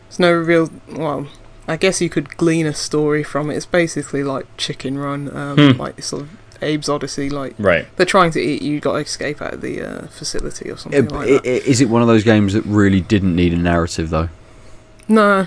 there's 0.08 0.18
no 0.18 0.32
real. 0.32 0.70
Well, 0.90 1.28
I 1.68 1.76
guess 1.76 2.00
you 2.00 2.08
could 2.08 2.36
glean 2.36 2.66
a 2.66 2.74
story 2.74 3.22
from 3.22 3.50
it. 3.50 3.56
It's 3.56 3.66
basically 3.66 4.24
like 4.24 4.46
Chicken 4.56 4.98
Run, 4.98 5.34
um, 5.36 5.56
Hmm. 5.74 5.80
like 5.80 6.02
sort 6.02 6.22
of 6.22 6.30
Abe's 6.60 6.88
Oddysee. 6.88 7.30
Like 7.30 7.54
Right. 7.58 7.86
they're 7.96 8.06
trying 8.06 8.30
to 8.32 8.40
eat 8.40 8.62
you, 8.62 8.80
got 8.80 8.92
to 8.94 8.98
escape 8.98 9.40
out 9.40 9.54
of 9.54 9.60
the 9.60 9.80
uh, 9.82 10.06
facility 10.08 10.70
or 10.70 10.76
something 10.76 11.06
b- 11.06 11.14
like 11.14 11.28
i- 11.28 11.32
that. 11.34 11.46
i- 11.46 11.68
Is 11.70 11.80
it 11.80 11.88
one 11.88 12.02
of 12.02 12.08
those 12.08 12.24
games 12.24 12.52
that 12.54 12.64
really 12.66 13.00
didn't 13.00 13.36
need 13.36 13.52
a 13.52 13.56
narrative 13.56 14.10
though? 14.10 14.28
No, 15.08 15.46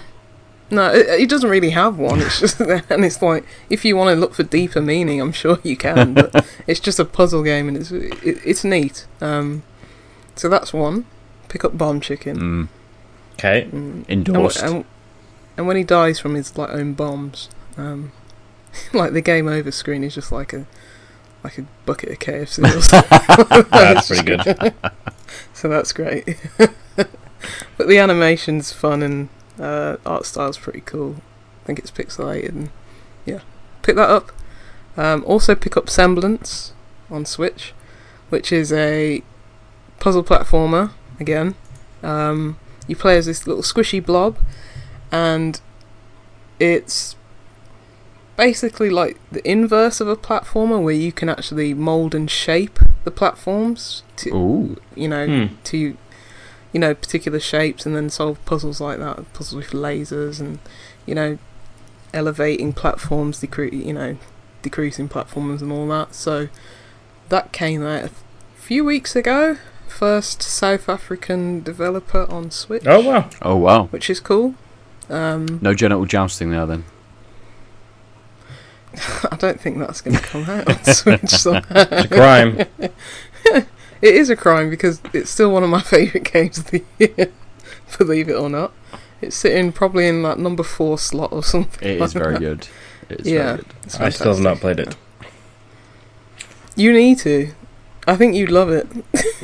No, 0.71 0.91
it, 0.93 1.07
it 1.21 1.29
doesn't 1.29 1.49
really 1.49 1.69
have 1.71 1.97
one. 1.97 2.21
It's 2.21 2.39
just 2.39 2.59
and 2.89 3.05
it's 3.05 3.21
like 3.21 3.45
if 3.69 3.85
you 3.85 3.95
want 3.95 4.09
to 4.13 4.19
look 4.19 4.33
for 4.33 4.43
deeper 4.43 4.81
meaning, 4.81 5.21
I'm 5.21 5.31
sure 5.31 5.59
you 5.63 5.77
can. 5.77 6.13
But 6.15 6.45
it's 6.67 6.79
just 6.79 6.99
a 6.99 7.05
puzzle 7.05 7.43
game, 7.43 7.67
and 7.67 7.77
it's 7.77 7.91
it, 7.91 8.13
it's 8.23 8.63
neat. 8.63 9.05
Um, 9.21 9.63
so 10.35 10.49
that's 10.49 10.73
one. 10.73 11.05
Pick 11.49 11.63
up 11.63 11.77
Bomb 11.77 12.01
Chicken. 12.01 12.37
Mm, 12.39 12.67
Okay. 13.33 13.63
Mm. 13.65 13.73
And, 13.73 14.09
endorsed. 14.09 14.59
w- 14.61 14.77
and, 14.77 14.85
and 15.57 15.67
when 15.67 15.77
he 15.77 15.83
dies 15.83 16.19
from 16.19 16.35
his 16.35 16.57
like 16.57 16.69
own 16.69 16.93
bombs, 16.93 17.49
um, 17.77 18.11
like 18.93 19.13
the 19.13 19.21
game 19.21 19.47
over 19.47 19.71
screen 19.71 20.03
is 20.03 20.15
just 20.15 20.31
like 20.31 20.51
a 20.53 20.65
like 21.43 21.57
a 21.59 21.65
bucket 21.85 22.09
of 22.09 22.19
KFC. 22.19 22.63
Or 22.75 22.81
something. 22.81 23.69
That's 23.71 24.07
pretty 24.07 24.23
good. 24.23 24.73
so 25.53 25.69
that's 25.69 25.91
great. 25.93 26.37
but 27.77 27.87
the 27.87 27.97
animation's 27.99 28.71
fun 28.71 29.03
and 29.03 29.29
uh, 29.59 29.97
art 30.05 30.25
style's 30.25 30.57
pretty 30.57 30.81
cool. 30.81 31.17
I 31.63 31.65
think 31.65 31.79
it's 31.79 31.91
pixelated 31.91 32.49
and 32.49 32.69
yeah, 33.25 33.39
pick 33.81 33.95
that 33.95 34.09
up. 34.09 34.31
Um, 34.97 35.23
also 35.25 35.55
pick 35.55 35.75
up 35.75 35.89
Semblance 35.89 36.73
on 37.09 37.25
Switch, 37.25 37.73
which 38.29 38.51
is 38.51 38.71
a 38.71 39.21
puzzle 39.99 40.23
platformer 40.23 40.91
again. 41.19 41.55
Um, 42.03 42.57
you 42.87 42.95
play 42.95 43.17
as 43.17 43.25
this 43.25 43.47
little 43.47 43.63
squishy 43.63 44.03
blob, 44.05 44.37
and 45.11 45.59
it's 46.59 47.15
basically 48.37 48.89
like 48.89 49.17
the 49.31 49.45
inverse 49.49 49.99
of 50.01 50.07
a 50.07 50.15
platformer 50.15 50.81
where 50.83 50.93
you 50.93 51.11
can 51.11 51.29
actually 51.29 51.73
mold 51.73 52.13
and 52.13 52.29
shape 52.29 52.79
the 53.05 53.11
platforms 53.11 54.03
to 54.17 54.29
Ooh, 54.35 54.77
you 54.95 55.07
know 55.07 55.25
Hmm. 55.25 55.55
to 55.65 55.97
you 56.75 56.79
know 56.79 56.93
particular 56.93 57.39
shapes 57.39 57.85
and 57.85 57.95
then 57.95 58.09
solve 58.09 58.43
puzzles 58.43 58.81
like 58.81 58.99
that 58.99 59.31
puzzles 59.31 59.55
with 59.55 59.69
lasers 59.71 60.41
and 60.41 60.59
you 61.05 61.15
know 61.15 61.37
elevating 62.13 62.73
platforms 62.73 63.39
decre- 63.39 63.71
you 63.71 63.93
know 63.93 64.17
decreasing 64.61 65.07
platforms 65.07 65.61
and 65.61 65.71
all 65.71 65.87
that 65.87 66.13
so 66.13 66.49
that 67.29 67.53
came 67.53 67.81
out 67.81 68.03
a 68.03 68.11
few 68.57 68.83
weeks 68.83 69.15
ago 69.15 69.55
first 69.87 70.43
south 70.43 70.89
african 70.89 71.63
developer 71.63 72.29
on 72.29 72.51
switch 72.51 72.83
Oh 72.85 72.99
wow. 72.99 73.29
oh 73.41 73.55
wow. 73.55 73.85
which 73.85 74.09
is 74.09 74.19
cool 74.19 74.53
um 75.09 75.59
No 75.61 75.73
genital 75.73 76.05
jousting 76.05 76.49
there 76.49 76.65
then. 76.65 76.83
i 79.31 79.35
don't 79.37 79.61
think 79.61 79.77
that's 79.77 80.01
going 80.01 80.17
to 80.17 80.23
come 80.23 80.43
out 80.49 80.69
on 80.69 80.83
switch 80.93 81.29
somehow. 81.29 81.63
It's 81.69 82.05
a 82.05 82.07
crime. 82.09 83.65
It 84.05 84.15
is 84.15 84.29
a 84.29 84.35
crime 84.35 84.69
because 84.69 85.01
it's 85.13 85.29
still 85.31 85.51
one 85.51 85.63
of 85.63 85.69
my 85.69 85.81
favourite 85.95 86.31
games 86.31 86.57
of 86.59 86.67
the 86.71 86.83
year. 86.99 87.31
Believe 87.97 88.29
it 88.29 88.33
or 88.35 88.49
not, 88.49 88.71
it's 89.21 89.35
sitting 89.35 89.71
probably 89.71 90.07
in 90.07 90.21
that 90.23 90.37
number 90.37 90.63
four 90.63 90.97
slot 90.99 91.31
or 91.31 91.43
something. 91.53 91.87
It 91.87 92.01
is 92.01 92.13
very 92.13 92.37
good. 92.37 92.67
It 93.09 93.21
is 93.21 93.27
Yeah. 93.27 93.43
very 93.43 93.57
good. 93.57 93.65
It's 93.83 93.99
I 93.99 94.09
still 94.09 94.33
have 94.33 94.43
not 94.43 94.57
played 94.59 94.79
it. 94.79 94.95
You 96.75 96.91
need 96.93 97.17
to. 97.19 97.51
I 98.07 98.15
think 98.15 98.35
you'd 98.35 98.51
love 98.51 98.69
it. 98.69 98.87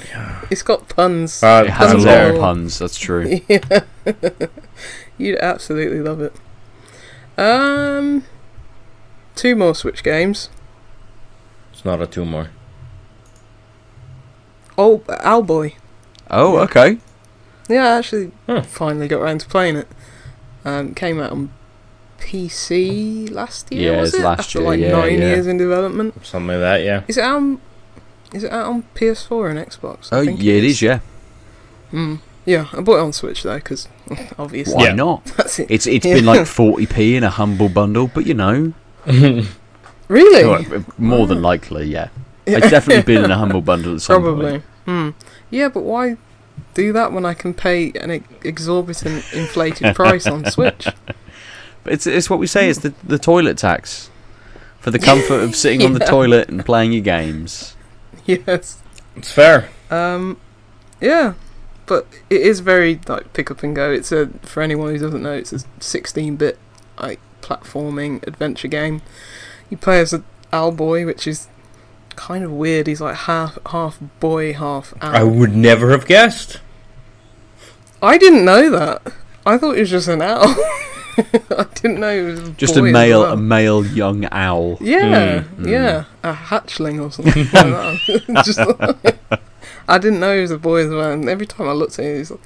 Yeah. 0.10 0.42
it's 0.52 0.62
got 0.62 0.88
puns. 0.90 1.42
Uh, 1.42 1.64
It 1.66 1.72
has 1.72 1.94
a 1.94 1.98
lot 1.98 2.30
of 2.36 2.40
puns. 2.40 2.78
That's 2.78 2.98
true. 3.00 3.40
yeah. 3.50 3.80
you'd 5.18 5.40
absolutely 5.40 6.02
love 6.02 6.22
it. 6.22 6.36
Um, 7.38 8.24
two 9.36 9.56
more 9.56 9.74
Switch 9.74 10.04
games. 10.04 10.50
It's 11.74 11.84
not 11.84 12.02
a 12.02 12.06
tumor. 12.06 12.52
Oh, 14.78 15.00
Owlboy. 15.08 15.74
Oh, 16.30 16.56
Yeah. 16.56 16.60
okay. 16.62 16.98
Yeah, 17.70 17.86
I 17.94 17.98
actually 18.00 18.32
Huh. 18.48 18.62
finally 18.64 19.08
got 19.08 19.22
around 19.22 19.42
to 19.42 19.48
playing 19.48 19.76
it. 19.78 19.88
Um, 20.66 20.94
came 20.94 21.20
out 21.20 21.32
on 21.32 21.50
PC 22.20 23.30
last 23.32 23.72
year. 23.72 23.94
Yeah, 23.96 24.02
was 24.02 24.14
it? 24.14 24.22
last 24.22 24.40
After 24.42 24.60
year, 24.60 24.68
like 24.68 24.80
yeah, 24.80 24.92
nine 24.92 25.14
yeah. 25.20 25.28
years 25.28 25.48
in 25.48 25.58
development. 25.58 26.14
Something 26.26 26.48
like 26.48 26.60
that, 26.60 26.84
yeah. 26.84 27.04
Is 27.08 27.18
it 27.18 27.24
out? 27.24 27.38
On, 27.38 27.62
is 28.34 28.44
it 28.44 28.52
out 28.52 28.68
on 28.68 28.84
PS4 28.96 29.50
and 29.50 29.60
Xbox? 29.60 30.12
I 30.14 30.18
Oh, 30.18 30.22
yeah, 30.22 30.54
it 30.54 30.64
is. 30.64 30.82
Yeah. 30.82 31.00
Hmm. 31.92 32.16
Yeah, 32.46 32.68
I 32.74 32.82
bought 32.82 32.98
it 32.98 33.02
on 33.02 33.14
Switch 33.14 33.44
though, 33.44 33.56
because 33.56 33.88
obviously 34.40 34.76
Why 34.76 34.86
Yeah. 34.86 34.94
not? 34.94 35.26
that's 35.38 35.60
it. 35.60 35.68
It's 35.70 35.88
it's 35.88 36.06
Yeah. 36.06 36.16
been 36.16 36.26
like 36.26 36.42
40p 36.48 37.16
in 37.16 37.24
a 37.24 37.30
humble 37.30 37.70
bundle, 37.70 38.08
but 38.14 38.26
you 38.26 38.34
know, 38.34 38.74
Really? 40.08 40.46
well, 40.46 40.86
more 40.98 41.28
than 41.28 41.42
likely, 41.42 41.86
yeah. 41.88 42.10
It's 42.58 42.70
definitely 42.70 43.04
been 43.04 43.24
in 43.26 43.32
a 43.32 43.38
humble 43.38 43.62
bundle 43.62 43.96
at 43.96 44.02
some 44.02 44.22
Probably. 44.22 44.52
point. 44.52 44.64
Hmm. 44.86 45.10
Yeah, 45.50 45.70
but 45.70 45.84
why 45.84 46.18
do 46.74 46.94
that 46.94 47.12
when 47.12 47.26
I 47.26 47.34
can 47.34 47.54
pay 47.54 47.92
an 47.94 48.24
exorbitant 48.44 49.24
inflated 49.34 49.96
price 49.96 50.28
on 50.28 50.46
Switch? 50.50 50.88
But 51.84 51.94
it's 51.94 52.08
it's 52.08 52.30
what 52.30 52.40
we 52.40 52.48
say. 52.48 52.70
It's 52.70 52.80
the 52.80 52.94
the 53.04 53.20
toilet 53.20 53.58
tax 53.58 54.10
for 54.80 54.92
the 54.92 55.00
comfort 55.00 55.42
of 55.42 55.56
sitting 55.56 55.84
on 55.84 55.94
the 55.94 56.00
toilet 56.06 56.50
and 56.50 56.66
playing 56.66 56.92
your 56.94 57.02
games. 57.02 57.76
yes. 58.26 58.82
It's 59.16 59.32
fair. 59.32 59.70
Um, 59.90 60.40
yeah, 61.02 61.34
but 61.86 62.08
it 62.30 62.42
is 62.42 62.62
very 62.62 63.00
like 63.08 63.34
pick 63.34 63.52
up 63.52 63.62
and 63.64 63.76
go. 63.76 63.92
It's 63.92 64.12
a 64.12 64.28
for 64.44 64.62
anyone 64.64 64.90
who 64.90 64.98
doesn't 64.98 65.22
know, 65.22 65.34
it's 65.34 65.52
a 65.52 65.58
16-bit 65.80 66.58
like 67.00 67.20
platforming 67.42 68.26
adventure 68.26 68.68
game. 68.70 69.02
You 69.70 69.78
play 69.78 70.00
as 70.00 70.14
a 70.14 70.24
owl 70.54 70.72
boy, 70.72 71.06
which 71.06 71.28
is 71.28 71.48
kind 72.16 72.44
of 72.44 72.52
weird. 72.52 72.88
He's 72.88 73.02
like 73.02 73.16
half 73.16 73.58
half 73.68 74.00
boy, 74.20 74.54
half 74.54 74.94
owl. 75.02 75.16
I 75.16 75.24
would 75.24 75.56
never 75.56 75.92
have 75.92 76.06
guessed. 76.06 76.60
I 78.02 78.18
didn't 78.18 78.46
know 78.46 78.70
that. 78.72 79.02
I 79.46 79.58
thought 79.58 79.76
it 79.78 79.82
was 79.82 79.90
just 79.90 80.08
an 80.08 80.22
owl. 80.22 80.44
I 81.18 81.66
didn't 81.76 82.00
know 82.00 82.10
it 82.10 82.24
was 82.24 82.40
a 82.48 82.52
Just 82.54 82.76
a 82.78 82.80
boy 82.80 82.88
as 82.88 82.94
male 82.94 83.20
well. 83.22 83.34
a 83.34 83.38
male 83.38 83.86
young 83.86 84.26
owl. 84.32 84.78
Yeah, 84.82 85.42
Mm, 85.42 85.56
mm. 85.58 85.68
yeah, 85.70 86.06
a 86.24 86.34
hatchling 86.34 87.02
or 87.02 87.12
something 87.12 87.44
like 87.44 87.52
that. 87.54 88.44
Just 88.46 88.60
like- 88.60 89.42
I 89.88 89.98
didn't 89.98 90.20
know 90.20 90.34
he 90.36 90.42
was 90.42 90.52
a 90.52 90.58
boy 90.58 90.86
as 90.86 90.90
well. 90.90 91.12
And 91.12 91.28
every 91.28 91.46
time 91.46 91.68
I 91.68 91.74
looked 91.74 92.00
at 92.00 92.06
him, 92.06 92.18
he's 92.18 92.32
like, 92.32 92.40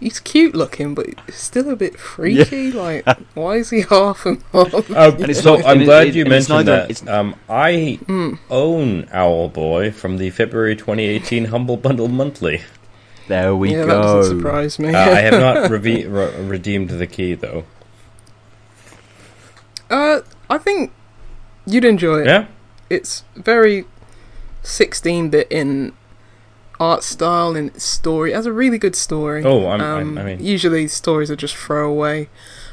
he's 0.00 0.18
cute 0.18 0.54
looking, 0.54 0.94
but 0.94 1.06
still 1.30 1.70
a 1.70 1.76
bit 1.76 1.98
freaky. 2.00 2.72
Like, 2.72 3.06
why 3.34 3.56
is 3.56 3.70
he 3.70 3.82
half 3.90 4.26
and 4.26 4.42
half? 4.52 4.74
Uh, 4.90 5.12
And 5.18 5.30
it's 5.30 5.44
not- 5.44 5.64
I'm 5.64 5.76
and 5.78 5.84
glad 5.84 6.06
it- 6.08 6.14
you 6.16 6.24
and 6.24 6.32
it's 6.32 6.48
mentioned 6.48 6.66
neither- 6.66 6.80
that. 6.86 6.90
it's- 6.90 7.06
Um, 7.08 7.34
I 7.48 7.98
Hmm. 8.06 8.34
own 8.50 9.06
Owl 9.12 9.48
Boy 9.50 9.90
from 9.92 10.16
the 10.18 10.30
February 10.30 10.74
2018 10.74 11.46
Humble 11.46 11.76
Bundle 11.76 12.08
Monthly. 12.08 12.62
There 13.28 13.54
we 13.54 13.70
yeah, 13.72 13.84
that 13.84 14.02
doesn't 14.02 14.38
surprise 14.38 14.78
me. 14.80 14.88
Uh, 14.92 14.98
I 14.98 15.20
have 15.20 15.34
not 15.40 15.70
reve- 15.70 16.10
re- 16.10 16.32
redeemed 16.42 16.90
the 16.90 17.06
key 17.06 17.34
though. 17.34 17.62
uh, 19.90 20.20
I 20.48 20.58
think 20.58 20.92
you'd 21.66 21.84
enjoy 21.84 22.20
it. 22.22 22.26
Yeah, 22.26 22.46
It's 22.88 23.22
very 23.36 23.84
16-bit 24.64 25.46
in 25.50 25.92
art 26.80 27.04
style 27.04 27.54
and 27.54 27.68
its 27.68 27.84
story. 27.84 28.32
It 28.32 28.36
has 28.36 28.46
a 28.46 28.52
really 28.52 28.78
good 28.78 28.96
story. 28.96 29.44
Oh, 29.44 29.66
I'm- 29.66 29.80
um, 29.80 29.96
I'm- 29.98 30.18
I 30.18 30.24
mean- 30.24 30.44
usually 30.44 30.88
stories 30.88 31.30
are 31.30 31.36
just 31.36 31.54
throwaway. 31.54 32.28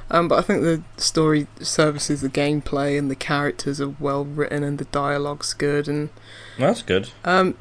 Um, 0.10 0.30
but 0.30 0.40
I 0.40 0.42
think 0.42 0.62
the 0.64 0.82
story 0.96 1.48
services 1.60 2.22
the 2.22 2.30
gameplay 2.30 2.98
and 2.98 3.12
the 3.12 3.16
characters 3.16 3.82
are 3.82 3.94
well 4.00 4.24
written 4.24 4.64
and 4.64 4.78
the 4.78 4.86
dialogue's 4.86 5.54
good 5.54 5.90
and 5.90 6.10
that's 6.58 6.82
good. 6.82 7.10
um, 7.26 7.56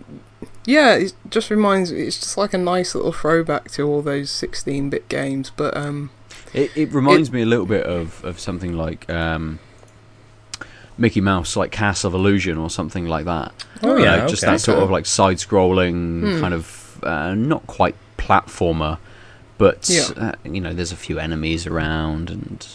yeah, 0.64 0.94
it 0.94 1.12
just 1.28 1.50
reminds 1.50 1.90
me. 1.92 2.02
It's 2.02 2.20
just 2.20 2.36
like 2.38 2.54
a 2.54 2.58
nice 2.58 2.94
little 2.94 3.10
throwback 3.12 3.70
to 3.72 3.82
all 3.82 4.00
those 4.00 4.30
16-bit 4.30 5.08
games. 5.08 5.50
But 5.56 5.76
um, 5.76 6.10
It, 6.54 6.70
it 6.76 6.92
reminds 6.92 7.32
me 7.32 7.42
a 7.42 7.46
little 7.46 7.66
bit 7.66 7.84
of, 7.84 8.24
of 8.24 8.38
something 8.38 8.76
like 8.76 9.10
um, 9.10 9.58
Mickey 10.98 11.20
Mouse, 11.20 11.56
like 11.56 11.70
Castle 11.70 12.08
of 12.08 12.14
Illusion 12.14 12.56
or 12.58 12.70
something 12.70 13.06
like 13.06 13.24
that. 13.26 13.52
Oh 13.82 13.96
You 13.96 14.04
yeah, 14.04 14.16
know, 14.16 14.28
just 14.28 14.42
okay. 14.44 14.52
that 14.52 14.60
sort 14.60 14.78
of 14.78 14.90
like 14.90 15.04
side-scrolling 15.06 16.20
Hmm. 16.36 16.40
kind 16.40 16.54
of 16.54 16.98
uh, 17.02 17.34
not 17.34 17.66
quite 17.66 17.94
platformer, 18.18 18.98
but 19.58 19.88
Yeah. 19.88 20.08
uh, 20.16 20.32
you 20.44 20.60
know, 20.60 20.72
there's 20.72 20.92
a 20.92 20.96
few 20.96 21.18
enemies 21.18 21.66
around 21.66 22.30
and 22.30 22.66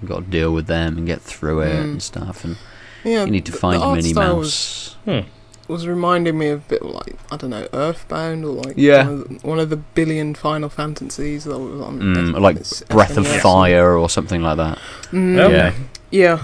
you've 0.00 0.10
got 0.10 0.24
to 0.24 0.30
deal 0.30 0.52
with 0.52 0.66
them 0.66 0.98
and 0.98 1.06
get 1.06 1.22
through 1.22 1.60
it 1.60 1.74
Hmm. 1.76 1.82
and 1.82 2.02
stuff. 2.02 2.44
And 2.44 2.56
yeah, 3.04 3.24
you 3.24 3.30
need 3.30 3.46
to 3.46 3.52
the- 3.52 3.58
find 3.58 3.80
the 3.80 3.86
art 3.86 3.96
Minnie 3.96 4.12
style 4.12 4.36
was- 4.36 4.96
Mouse. 5.06 5.24
was 5.68 5.86
reminding 5.88 6.38
me 6.38 6.48
of 6.48 6.60
a 6.60 6.68
bit 6.68 6.82
like 6.84 7.16
I 7.32 7.36
don't 7.36 7.50
know 7.50 7.66
Earthbound 7.72 8.44
or 8.44 8.52
like 8.52 8.74
Yeah. 8.76 9.04
one, 9.08 9.12
of 9.20 9.28
the, 9.28 9.48
one 9.48 9.58
of 9.58 9.70
the 9.70 9.76
billion 9.76 10.34
Final 10.34 10.68
Fantasies 10.68 11.44
that 11.44 11.58
was 11.58 11.80
on 11.80 12.00
Mm, 12.00 12.40
like 12.40 12.58
S- 12.60 12.84
Breath 12.88 13.16
of 13.16 13.26
Fire 13.26 13.96
or 13.96 14.08
something 14.10 14.42
like 14.42 14.58
that. 14.58 14.78
Mm, 15.10 15.50
Yeah. 15.50 15.72
yeah, 16.10 16.38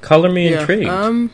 Color 0.00 0.30
me 0.30 0.50
yeah. 0.50 0.60
intrigued. 0.60 0.88
Um, 0.88 1.30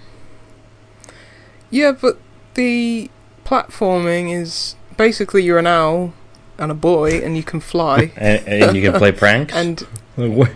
yeah, 1.71 1.93
but 1.93 2.19
the 2.55 3.11
platforming 3.45 4.33
is 4.33 4.77
basically 4.97 5.43
you're 5.43 5.59
an 5.59 5.67
owl 5.67 6.12
and 6.59 6.71
a 6.71 6.75
boy, 6.75 7.19
and 7.19 7.37
you 7.37 7.43
can 7.43 7.61
fly. 7.61 8.12
and, 8.17 8.47
and 8.49 8.77
you 8.77 8.91
can 8.91 8.99
play 8.99 9.12
pranks. 9.23 9.55
and 9.55 9.81
what, 10.17 10.51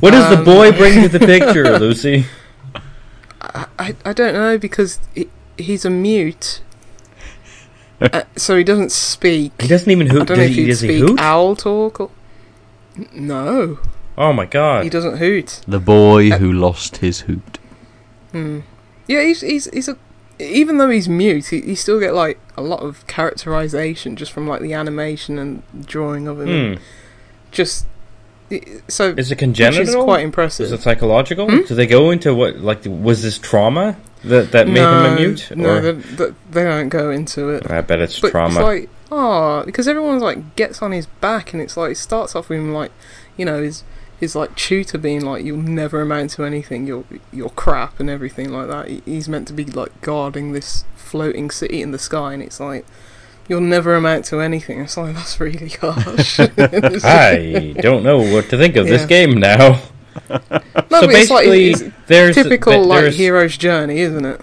what 0.00 0.10
does 0.12 0.30
the 0.30 0.38
Um, 0.38 0.44
boy 0.44 0.72
bring 0.72 1.02
to 1.02 1.08
the 1.08 1.18
picture, 1.26 1.78
Lucy? 1.78 2.26
I, 3.40 3.94
I, 4.04 4.12
don't 4.12 4.34
know 4.34 4.58
because 4.58 4.98
he, 5.14 5.28
he's 5.56 5.84
a 5.84 5.90
mute, 5.90 6.60
uh, 8.00 8.22
so 8.36 8.56
he 8.56 8.64
doesn't 8.64 8.92
speak. 8.92 9.52
He 9.60 9.68
doesn't 9.68 9.90
even 9.90 10.08
hoot. 10.08 10.22
I 10.22 10.24
don't 10.24 10.38
know 10.38 10.44
if 10.44 10.54
he, 10.54 10.66
does 10.66 10.80
he 10.80 10.98
hoot? 10.98 11.20
owl 11.20 11.56
talk 11.56 12.00
or 12.00 12.10
no. 13.12 13.78
Oh 14.18 14.32
my 14.32 14.44
god. 14.46 14.82
He 14.84 14.90
doesn't 14.90 15.16
hoot. 15.18 15.60
The 15.66 15.78
boy 15.80 16.30
Uh, 16.32 16.38
who 16.38 16.52
lost 16.52 16.98
his 16.98 17.20
hoot. 17.20 17.58
Hmm. 18.32 18.60
Yeah, 19.06 19.22
he's 19.22 19.40
he's 19.40 19.70
he's 19.72 19.88
a 19.88 19.96
even 20.40 20.78
though 20.78 20.90
he's 20.90 21.08
mute, 21.08 21.46
he, 21.46 21.58
you 21.60 21.74
still 21.76 21.98
get 22.00 22.14
like 22.14 22.38
a 22.56 22.62
lot 22.62 22.80
of 22.80 23.06
characterization 23.06 24.16
just 24.16 24.30
from 24.32 24.46
like 24.46 24.60
the 24.60 24.72
animation 24.72 25.38
and 25.38 25.62
drawing 25.86 26.26
of 26.28 26.40
him. 26.40 26.48
and 26.48 26.78
Hmm. 26.78 26.84
Just 27.52 27.86
so 28.88 29.10
Is 29.16 29.30
it 29.30 29.34
which 29.34 29.38
congenital? 29.38 29.82
is 29.82 29.94
quite 29.94 30.20
Is 30.20 30.24
impressive. 30.24 30.72
it 30.72 30.80
psychological? 30.80 31.48
Hmm? 31.50 31.62
Do 31.66 31.74
they 31.74 31.86
go 31.86 32.10
into 32.10 32.34
what 32.34 32.56
like 32.58 32.80
was 32.86 33.22
this 33.22 33.38
trauma 33.38 33.96
that 34.24 34.52
that 34.52 34.66
made 34.68 34.80
him 34.82 35.12
a 35.12 35.14
mute? 35.16 35.50
No, 35.54 35.76
or 35.76 35.80
they, 35.80 35.92
they, 35.92 36.26
they 36.50 36.64
don't 36.64 36.88
go 36.88 37.10
into 37.10 37.50
it. 37.50 37.70
I 37.70 37.80
bet 37.82 38.00
it's 38.00 38.18
But 38.18 38.30
trauma. 38.32 38.54
it's 38.54 38.62
like, 38.62 38.90
oh, 39.12 39.62
because 39.64 39.86
everyone's 39.86 40.22
like 40.22 40.56
gets 40.56 40.82
on 40.82 40.92
his 40.92 41.06
back, 41.06 41.52
and 41.52 41.62
it's 41.62 41.76
like 41.76 41.92
it 41.92 41.96
starts 41.98 42.34
off 42.34 42.48
with 42.48 42.58
him 42.58 42.72
like, 42.72 42.90
you 43.36 43.44
know, 43.44 43.62
his 43.62 43.84
his 44.20 44.34
like 44.36 44.54
tutor 44.56 44.98
being 44.98 45.20
like, 45.24 45.44
you'll 45.44 45.58
never 45.58 46.00
amount 46.00 46.30
to 46.32 46.44
anything, 46.44 46.86
you're 46.86 47.04
you're 47.32 47.50
crap 47.50 48.00
and 48.00 48.08
everything 48.10 48.50
like 48.50 48.68
that. 48.68 48.88
He's 49.04 49.28
meant 49.28 49.46
to 49.48 49.54
be 49.54 49.64
like 49.64 50.00
guarding 50.00 50.52
this 50.52 50.84
floating 50.96 51.50
city 51.50 51.82
in 51.82 51.90
the 51.92 51.98
sky, 51.98 52.34
and 52.34 52.42
it's 52.42 52.60
like. 52.60 52.84
You'll 53.50 53.62
never 53.62 53.94
amount 53.94 54.26
to 54.26 54.40
anything. 54.42 54.78
It's 54.82 54.98
like 54.98 55.14
that's 55.14 55.40
really 55.40 55.70
harsh. 55.70 56.38
I 57.02 57.74
don't 57.80 58.02
know 58.02 58.18
what 58.18 58.50
to 58.50 58.58
think 58.58 58.76
of 58.76 58.86
this 58.86 59.06
game 59.06 59.40
now. 59.40 59.80
no, 60.28 60.38
so 60.38 60.48
but 60.50 61.04
it's 61.10 61.30
like 61.30 61.46
basically, 61.46 61.70
it's 61.70 61.82
there's 62.08 62.34
typical 62.34 62.74
th- 62.74 62.86
like 62.86 63.12
hero's 63.14 63.56
journey, 63.56 64.00
isn't 64.00 64.26
it? 64.26 64.42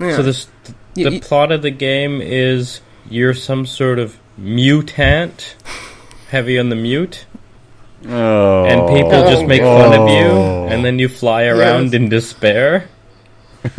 Yeah. 0.00 0.16
So 0.16 0.22
this 0.22 0.46
You- 0.94 1.04
the 1.10 1.12
you- 1.16 1.20
plot 1.20 1.52
of 1.52 1.60
the 1.60 1.70
game 1.70 2.22
is 2.22 2.80
you're 3.10 3.34
some 3.34 3.66
sort 3.66 3.98
of 3.98 4.18
mutant, 4.38 5.54
heavy 6.30 6.58
on 6.58 6.70
the 6.70 6.76
mute, 6.76 7.26
Oh. 8.08 8.64
and 8.64 8.88
people 8.88 9.10
just 9.30 9.46
make 9.46 9.62
fun 9.62 9.92
of 9.92 10.08
you, 10.08 10.30
and 10.72 10.84
then 10.84 10.98
you 10.98 11.08
fly 11.08 11.44
around 11.44 11.84
Yes. 11.84 11.94
in 11.94 12.08
despair. 12.08 12.88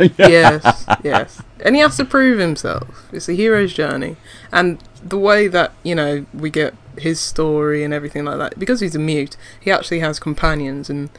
yes, 0.18 0.86
yes. 1.02 1.42
And 1.60 1.74
he 1.76 1.82
has 1.82 1.96
to 1.98 2.04
prove 2.06 2.38
himself. 2.38 3.06
It's 3.12 3.28
a 3.28 3.34
hero's 3.34 3.74
journey. 3.74 4.16
And 4.50 4.82
the 5.04 5.18
way 5.18 5.46
that, 5.48 5.72
you 5.82 5.94
know, 5.94 6.24
we 6.32 6.48
get 6.48 6.74
his 6.96 7.20
story 7.20 7.84
and 7.84 7.92
everything 7.92 8.24
like 8.24 8.38
that, 8.38 8.58
because 8.58 8.80
he's 8.80 8.94
a 8.94 8.98
mute, 8.98 9.36
he 9.60 9.70
actually 9.70 9.98
has 10.00 10.18
companions. 10.18 10.88
And 10.88 11.10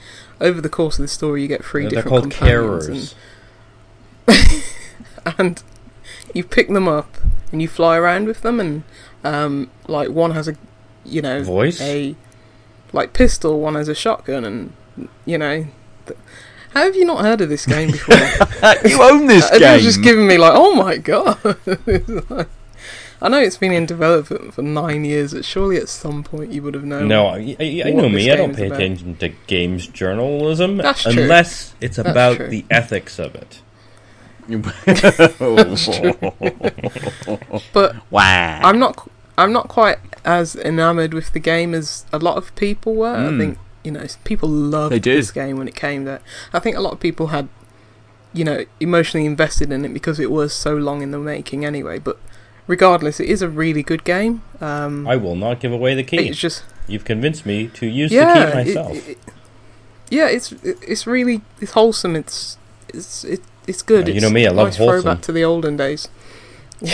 over 0.42 0.62
the 0.62 0.70
course 0.70 0.98
of 0.98 1.04
the 1.04 1.08
story, 1.08 1.44
you 1.44 1.48
get 1.48 1.64
3 1.64 1.84
They're 1.84 1.90
different 1.92 2.10
called 2.10 2.32
companions. 2.32 3.14
carers. 4.28 4.36
And, 5.26 5.36
and 5.40 5.64
you 6.34 6.44
pick 6.44 6.68
them 6.70 6.88
up 6.88 7.18
and 7.52 7.62
you 7.62 7.68
fly 7.68 7.98
around 7.98 8.26
with 8.28 8.42
them. 8.42 8.60
And, 8.60 8.84
um, 9.24 9.70
like, 9.88 10.10
one 10.10 10.32
has 10.32 10.48
a, 10.48 10.56
you 11.04 11.22
know, 11.22 11.44
Voice? 11.44 11.80
a, 11.82 12.16
like, 12.96 13.14
pistol, 13.14 13.60
one 13.60 13.76
has 13.76 13.88
a 13.88 13.96
shotgun. 13.96 14.44
And, 14.46 14.74
you 15.26 15.38
know, 15.38 15.66
th- 16.08 16.18
how 16.74 16.84
have 16.86 16.96
you 16.96 17.06
not 17.06 17.24
heard 17.24 17.42
of 17.42 17.50
this 17.50 17.66
game 17.66 17.92
before? 17.92 18.16
you 18.86 19.02
own 19.04 19.28
this 19.28 19.50
game. 19.52 19.62
It 19.62 19.74
was 19.76 19.84
just 19.84 20.02
giving 20.02 20.28
me 20.28 20.38
like, 20.38 20.54
oh 20.56 20.74
my 20.74 20.98
god. 20.98 21.38
Like- 22.30 22.48
I 23.22 23.30
know 23.30 23.40
it's 23.40 23.58
been 23.58 23.72
in 23.72 23.86
development 23.86 24.54
for 24.54 24.62
nine 24.62 25.06
years, 25.06 25.34
but 25.34 25.46
surely 25.46 25.78
at 25.78 25.88
some 25.88 26.22
point 26.24 26.52
you 26.52 26.62
would 26.64 26.74
have 26.74 26.84
known. 26.84 27.08
No, 27.08 27.28
I, 27.28 27.56
I, 27.60 27.84
I 27.86 27.92
know 27.92 28.10
me. 28.10 28.30
I 28.30 28.36
don't 28.36 28.56
pay 28.56 28.68
about. 28.68 28.76
attention 28.82 29.16
to 29.18 29.30
games 29.48 29.88
journalism 29.88 30.78
That's 30.78 31.04
true. 31.04 31.24
unless 31.24 31.74
it's 31.80 31.96
That's 31.96 32.10
about 32.10 32.38
true. 32.38 32.48
the 32.50 32.66
ethics 32.70 33.18
of 33.18 33.34
it. 33.36 33.62
But 37.74 37.96
wow. 38.12 38.60
I'm 38.64 38.80
not. 38.80 39.10
I'm 39.38 39.52
not 39.52 39.68
quite 39.68 39.98
as 40.24 40.56
enamored 40.56 41.14
with 41.14 41.34
the 41.34 41.40
game 41.40 41.74
as 41.74 42.06
a 42.14 42.20
lot 42.20 42.38
of 42.38 42.56
people 42.56 42.96
were. 42.96 43.16
I 43.16 43.30
Mm. 43.30 43.38
think 43.40 43.58
you 43.84 43.92
know 43.92 44.06
people 44.24 44.50
loved 44.50 44.94
They 44.94 45.00
did. 45.00 45.18
this 45.20 45.32
game 45.32 45.58
when 45.58 45.68
it 45.68 45.76
came 45.76 46.06
there. 46.06 46.22
I 46.54 46.60
think 46.60 46.76
a 46.78 46.82
lot 46.82 46.94
of 46.94 47.00
people 47.00 47.28
had, 47.28 47.50
you 48.34 48.44
know, 48.44 48.66
emotionally 48.80 49.26
invested 49.26 49.72
in 49.72 49.84
it 49.86 49.94
because 49.94 50.20
it 50.20 50.32
was 50.32 50.54
so 50.54 50.76
long 50.76 51.02
in 51.02 51.12
the 51.12 51.20
making 51.20 51.66
anyway. 51.66 52.00
But 52.00 52.18
regardless, 52.68 53.20
it 53.20 53.30
is 53.30 53.42
a 53.42 53.50
really 53.50 53.84
good 53.84 54.04
game. 54.04 54.42
Um, 54.62 55.06
I 55.08 55.16
will 55.18 55.36
not 55.36 55.60
give 55.60 55.72
away 55.74 55.96
the 55.96 56.04
key. 56.04 56.30
it's 56.30 56.40
just 56.40 56.64
You've 56.88 57.06
convinced 57.06 57.46
me 57.46 57.68
to 57.68 57.86
use 57.88 58.12
yeah, 58.12 58.46
the 58.46 58.52
key 58.64 58.74
myself. 58.76 59.10
it- 59.10 59.18
yeah, 60.10 60.28
it's 60.28 60.52
it's 60.64 61.06
really 61.08 61.42
it's 61.60 61.72
wholesome. 61.72 62.16
It's 62.16 62.58
it's 62.94 63.24
it, 63.24 63.42
it's 63.68 63.82
good. 63.82 64.08
You 64.08 64.14
It's 64.14 64.22
know 64.24 64.30
me, 64.30 64.46
I 64.46 64.52
love 64.52 64.68
nice 64.68 64.78
wholesome. 64.78 65.02
throwback 65.02 65.22
to 65.24 65.32
the 65.32 65.44
olden 65.44 65.76
days. 65.78 66.08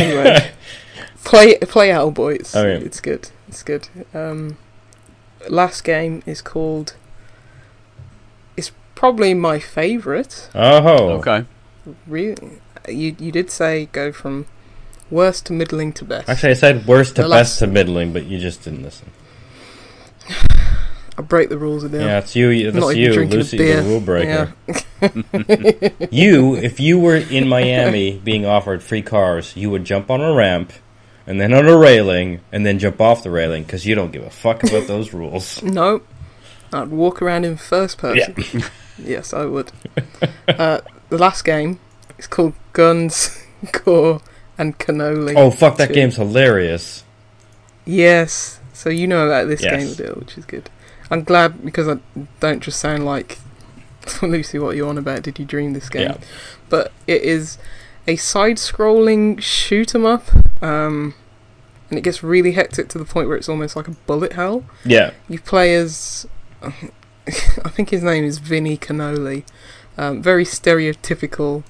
anyway, 0.00 0.50
play 1.24 1.56
play 1.58 1.90
Owlboy. 1.90 2.36
It's 2.36 2.54
Oh, 2.56 2.66
yeah. 2.66 2.74
it's 2.78 3.00
good. 3.00 3.30
It's 3.48 3.62
good. 3.62 3.88
Um, 4.14 4.56
last 5.48 5.84
game 5.84 6.22
is 6.26 6.40
called. 6.42 6.94
It's 8.56 8.70
probably 8.94 9.34
my 9.34 9.58
favourite. 9.58 10.48
oh, 10.54 11.10
okay. 11.18 11.44
Really, 12.06 12.60
you 12.88 13.16
you 13.18 13.32
did 13.32 13.50
say 13.50 13.86
go 13.92 14.12
from 14.12 14.46
worst 15.10 15.46
to 15.46 15.52
middling 15.52 15.92
to 15.94 16.04
best. 16.04 16.28
Actually, 16.28 16.50
I 16.50 16.54
said 16.54 16.86
worst 16.86 17.16
to 17.16 17.22
The 17.22 17.28
best 17.28 17.30
last- 17.30 17.58
to 17.60 17.66
middling, 17.66 18.12
but 18.12 18.24
you 18.26 18.38
just 18.38 18.62
didn't 18.64 18.82
listen. 18.82 19.10
I 21.18 21.22
break 21.22 21.50
the 21.50 21.58
rules 21.58 21.84
of 21.84 21.90
the. 21.90 21.98
Yeah, 22.00 22.18
it's 22.18 22.34
you. 22.34 22.50
I'm 22.68 22.74
not 22.74 22.86
That's 22.88 22.96
you, 22.96 23.24
Lucy, 23.26 23.58
the 23.58 23.82
rule 23.82 24.00
breaker. 24.00 24.54
Yeah. 24.66 24.74
You, 26.10 26.54
if 26.56 26.78
you 26.80 26.98
were 26.98 27.16
in 27.16 27.48
Miami 27.48 28.18
being 28.18 28.46
offered 28.46 28.82
free 28.82 29.02
cars, 29.02 29.56
you 29.56 29.68
would 29.70 29.84
jump 29.84 30.10
on 30.10 30.20
a 30.20 30.32
ramp, 30.32 30.72
and 31.26 31.40
then 31.40 31.52
on 31.52 31.66
a 31.68 31.76
railing, 31.76 32.40
and 32.52 32.64
then 32.64 32.78
jump 32.78 33.00
off 33.00 33.22
the 33.22 33.30
railing 33.30 33.64
because 33.64 33.84
you 33.84 33.94
don't 33.94 34.12
give 34.12 34.22
a 34.22 34.30
fuck 34.30 34.62
about 34.62 34.86
those 34.86 35.12
rules. 35.12 35.60
No, 35.62 36.02
I'd 36.72 36.88
walk 36.88 37.20
around 37.20 37.44
in 37.44 37.56
first 37.56 37.98
person. 37.98 38.34
yes, 38.98 39.32
I 39.34 39.44
would. 39.44 39.72
uh, 40.48 40.80
the 41.08 41.18
last 41.18 41.44
game 41.44 41.78
is 42.18 42.26
called 42.26 42.54
Guns, 42.72 43.44
Gore, 43.84 44.20
and 44.56 44.78
Cannoli. 44.78 45.34
Oh 45.36 45.50
fuck, 45.50 45.76
that 45.78 45.92
game's 45.92 46.16
hilarious. 46.16 47.04
Yes, 47.84 48.60
so 48.72 48.88
you 48.88 49.06
know 49.08 49.26
about 49.26 49.48
this 49.48 49.62
Yes. 49.62 49.84
game 49.84 49.94
deal, 50.06 50.14
which 50.14 50.38
is 50.38 50.44
good. 50.46 50.70
I'm 51.12 51.22
glad 51.24 51.64
because 51.64 51.86
I 51.88 51.98
don't 52.40 52.60
just 52.62 52.80
sound 52.80 53.04
like 53.04 53.38
Lucy. 54.22 54.58
What 54.58 54.70
are 54.70 54.74
you 54.74 54.88
on 54.88 54.98
about? 54.98 55.22
Did 55.22 55.38
you 55.38 55.44
dream 55.44 55.72
this 55.74 55.88
game? 55.88 56.10
Yeah. 56.10 56.16
But 56.68 56.90
it 57.06 57.22
is 57.22 57.58
a 58.08 58.16
side-scrolling 58.16 59.40
shoot 59.40 59.94
'em 59.94 60.04
up, 60.06 60.24
um, 60.62 61.14
and 61.90 61.98
it 61.98 62.02
gets 62.02 62.22
really 62.22 62.52
hectic 62.52 62.88
to 62.88 62.98
the 62.98 63.04
point 63.04 63.28
where 63.28 63.36
it's 63.36 63.48
almost 63.48 63.76
like 63.76 63.86
a 63.86 63.92
bullet 64.08 64.32
hell. 64.32 64.64
Yeah, 64.84 65.10
You 65.28 65.38
play 65.38 65.74
as, 65.76 66.26
I 66.62 66.70
think 67.68 67.90
his 67.90 68.02
name 68.02 68.24
is 68.24 68.38
Vinny 68.38 68.76
Cannoli, 68.76 69.44
um, 69.98 70.22
very 70.22 70.44
stereotypical, 70.44 71.62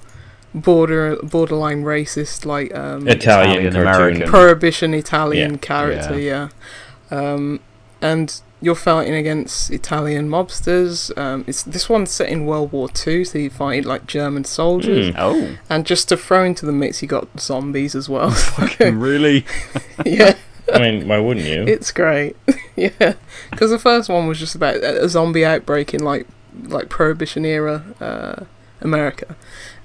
border 0.55 1.17
borderline 1.17 1.83
racist, 1.83 2.45
like 2.45 2.73
um, 2.75 3.07
Italian, 3.07 3.65
Italian. 3.65 3.75
American. 3.75 4.27
prohibition 4.29 4.93
Italian 4.93 5.51
Yeah. 5.53 5.57
character, 5.57 6.17
yeah. 6.19 6.47
Um, 7.11 7.59
and 8.01 8.41
you're 8.63 8.75
fighting 8.75 9.13
against 9.13 9.69
Italian 9.71 10.29
mobsters. 10.29 11.15
Um, 11.17 11.43
it's 11.47 11.63
this 11.63 11.89
one's 11.89 12.11
set 12.11 12.29
in 12.29 12.45
World 12.45 12.71
War 12.71 12.87
Two, 12.89 13.25
so 13.25 13.37
you 13.37 13.49
fight 13.49 13.83
like 13.85 14.07
German 14.07 14.45
soldiers. 14.45 15.13
Hmm. 15.13 15.19
Oh, 15.19 15.57
And 15.69 15.85
just 15.85 16.07
to 16.09 16.17
throw 16.17 16.43
into 16.43 16.65
the 16.65 16.71
mix, 16.71 17.01
you 17.01 17.07
got 17.07 17.27
zombies 17.39 17.93
as 17.93 18.07
well. 18.09 18.33
really? 18.79 19.45
yeah. 20.05 20.35
I 20.73 20.79
mean, 20.79 21.07
why 21.09 21.19
wouldn't 21.19 21.45
you? 21.45 21.63
It's 21.67 21.91
great, 21.91 22.37
yeah. 22.77 23.13
Because 23.51 23.69
the 23.69 23.77
first 23.77 24.07
one 24.09 24.27
was 24.27 24.39
just 24.39 24.55
about 24.55 24.77
a 24.77 25.09
zombie 25.09 25.45
outbreak 25.45 25.93
in 25.93 26.01
like 26.03 26.25
like 26.63 26.87
Prohibition 26.87 27.43
era 27.45 27.83
uh, 27.99 28.45
America, 28.79 29.35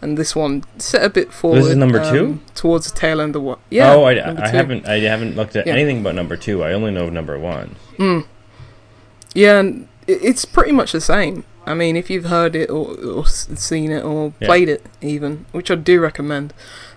and 0.00 0.16
this 0.16 0.36
one 0.36 0.62
set 0.78 1.02
a 1.02 1.10
bit 1.10 1.32
forward. 1.32 1.62
This 1.62 1.70
is 1.70 1.76
number 1.76 1.98
two? 2.12 2.24
um, 2.26 2.42
towards 2.54 2.90
the 2.92 2.96
tail 2.96 3.20
end 3.20 3.34
of 3.34 3.42
what? 3.42 3.58
Yeah. 3.70 3.92
oh, 3.92 4.04
I, 4.04 4.12
I 4.44 4.48
haven't. 4.48 4.86
I 4.86 5.00
haven't 5.00 5.34
looked 5.34 5.56
at 5.56 5.66
Yeah. 5.66 5.72
anything 5.72 6.04
but 6.04 6.14
number 6.14 6.36
two. 6.36 6.62
I 6.62 6.72
only 6.72 6.92
know 6.92 7.08
number 7.10 7.36
one. 7.40 7.74
Mm. 7.98 8.24
Yeah, 9.34 9.58
and 9.60 9.88
it's 10.06 10.44
pretty 10.44 10.72
much 10.72 10.92
the 10.92 11.00
same. 11.00 11.44
I 11.66 11.74
mean, 11.74 11.96
if 11.96 12.08
you've 12.08 12.24
heard 12.26 12.56
it 12.56 12.70
or, 12.70 12.96
or 12.98 13.26
seen 13.26 13.90
it 13.90 14.02
or 14.02 14.32
Yeah. 14.40 14.46
played 14.48 14.68
it, 14.68 14.84
even, 15.02 15.44
which 15.52 15.70
I 15.70 15.74
do 15.74 16.00
recommend, 16.00 16.54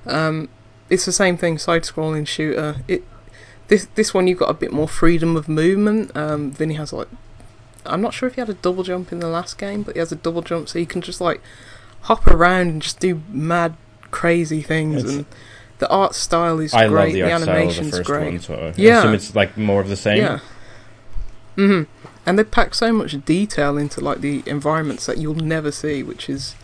um, 0.08 0.48
it's 0.90 1.06
the 1.06 1.12
same 1.12 1.36
thing. 1.38 1.58
Side-scrolling 1.58 2.26
shooter. 2.28 2.78
It 2.88 3.04
this 3.68 3.88
this 3.96 4.14
one 4.14 4.28
you've 4.28 4.40
got 4.40 4.50
a 4.50 4.54
bit 4.54 4.72
more 4.74 4.88
freedom 4.88 5.36
of 5.38 5.48
movement. 5.48 6.16
Um, 6.16 6.52
Vinny 6.52 6.74
has 6.76 6.92
like, 6.94 7.08
I'm 7.86 8.02
not 8.02 8.14
sure 8.14 8.28
if 8.28 8.36
he 8.36 8.42
had 8.42 8.50
a 8.50 8.54
double 8.54 8.84
jump 8.84 9.12
in 9.12 9.20
the 9.20 9.28
last 9.28 9.58
game, 9.58 9.84
but 9.84 9.96
he 9.96 10.00
has 10.00 10.12
a 10.12 10.16
double 10.16 10.42
jump, 10.42 10.68
so 10.70 10.80
you 10.80 10.86
can 10.86 11.02
just 11.02 11.20
like 11.22 11.42
hop 12.02 12.28
around 12.28 12.68
and 12.68 12.82
just 12.82 13.00
do 13.00 13.22
mad, 13.30 13.76
crazy 14.10 14.62
things. 14.62 14.98
It's- 15.04 15.16
and 15.16 15.26
the 15.80 15.90
art 15.90 16.16
style 16.16 16.60
is 16.60 16.74
I 16.74 16.88
great. 16.88 17.06
love 17.06 17.14
the 17.14 17.22
art 17.24 17.30
style 17.32 17.42
of 17.42 17.46
the 17.46 17.52
animation's 17.52 17.98
first 17.98 18.04
great. 18.10 18.26
one, 18.26 18.40
so 18.40 18.54
I 18.56 18.74
Yeah. 18.78 19.00
assume 19.00 19.14
it's 19.16 19.36
like 19.36 19.58
more 19.58 19.82
of 19.82 19.90
the 19.90 19.96
same. 19.98 20.18
Yeah. 20.18 20.40
hmm 21.56 21.84
And 22.26 22.38
they 22.38 22.44
pack 22.44 22.76
so 22.76 22.92
much 22.94 23.24
detail 23.26 23.78
into 23.78 24.00
like 24.02 24.22
the 24.22 24.44
environments 24.46 25.06
that 25.08 25.18
you'll 25.18 25.36
never 25.36 25.72
see, 25.72 26.04
which 26.04 26.30
is 26.30 26.56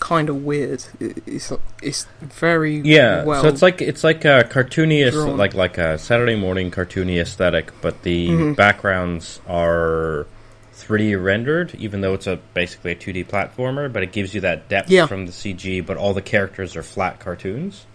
kind 0.00 0.28
of 0.28 0.44
weird. 0.44 0.84
It's 1.00 1.52
it's 1.82 2.06
very 2.20 2.80
Yeah, 2.80 3.24
well. 3.24 3.42
so 3.42 3.48
it's 3.48 3.62
like 3.62 3.80
it's 3.80 4.02
like 4.04 4.24
a 4.24 4.44
cartoony, 4.50 5.10
drawn. 5.10 5.36
like 5.36 5.54
like 5.54 5.78
a 5.78 5.98
Saturday 5.98 6.34
morning 6.36 6.70
cartoony 6.70 7.20
aesthetic, 7.20 7.70
but 7.80 8.02
the 8.02 8.28
Mhm. 8.28 8.56
backgrounds 8.56 9.40
are 9.48 10.26
3D 10.74 11.14
rendered, 11.14 11.74
even 11.78 12.00
though 12.00 12.12
it's 12.14 12.26
a 12.26 12.38
basically 12.52 12.90
a 12.92 12.96
2D 12.96 13.24
platformer. 13.24 13.90
But 13.90 14.02
it 14.02 14.10
gives 14.12 14.34
you 14.34 14.40
that 14.42 14.68
depth 14.68 14.90
Yeah. 14.90 15.06
from 15.06 15.26
the 15.26 15.32
CG. 15.32 15.80
But 15.80 15.96
all 15.96 16.12
the 16.12 16.20
characters 16.22 16.74
are 16.76 16.82
flat 16.82 17.20
cartoons, 17.20 17.86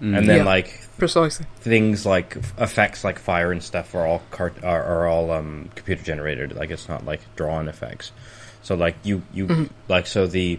Mm. 0.00 0.18
and 0.18 0.28
then 0.28 0.36
Yeah. 0.38 0.44
like 0.44 0.80
precisely. 0.98 1.46
things 1.60 2.04
like 2.04 2.36
effects 2.58 3.02
like 3.04 3.18
fire 3.18 3.50
and 3.52 3.62
stuff 3.62 3.94
are 3.94 4.06
all 4.06 4.22
cart- 4.30 4.62
are, 4.64 4.82
are 4.84 5.06
all 5.08 5.30
um, 5.30 5.70
computer 5.74 6.02
generated. 6.02 6.54
Like 6.54 6.70
it's 6.70 6.88
not 6.88 7.04
like 7.06 7.20
drawn 7.36 7.68
effects. 7.68 8.12
So 8.62 8.74
like 8.74 8.96
you 9.04 9.22
you 9.32 9.46
Mhm. 9.46 9.70
like 9.88 10.06
so 10.06 10.26
the 10.26 10.58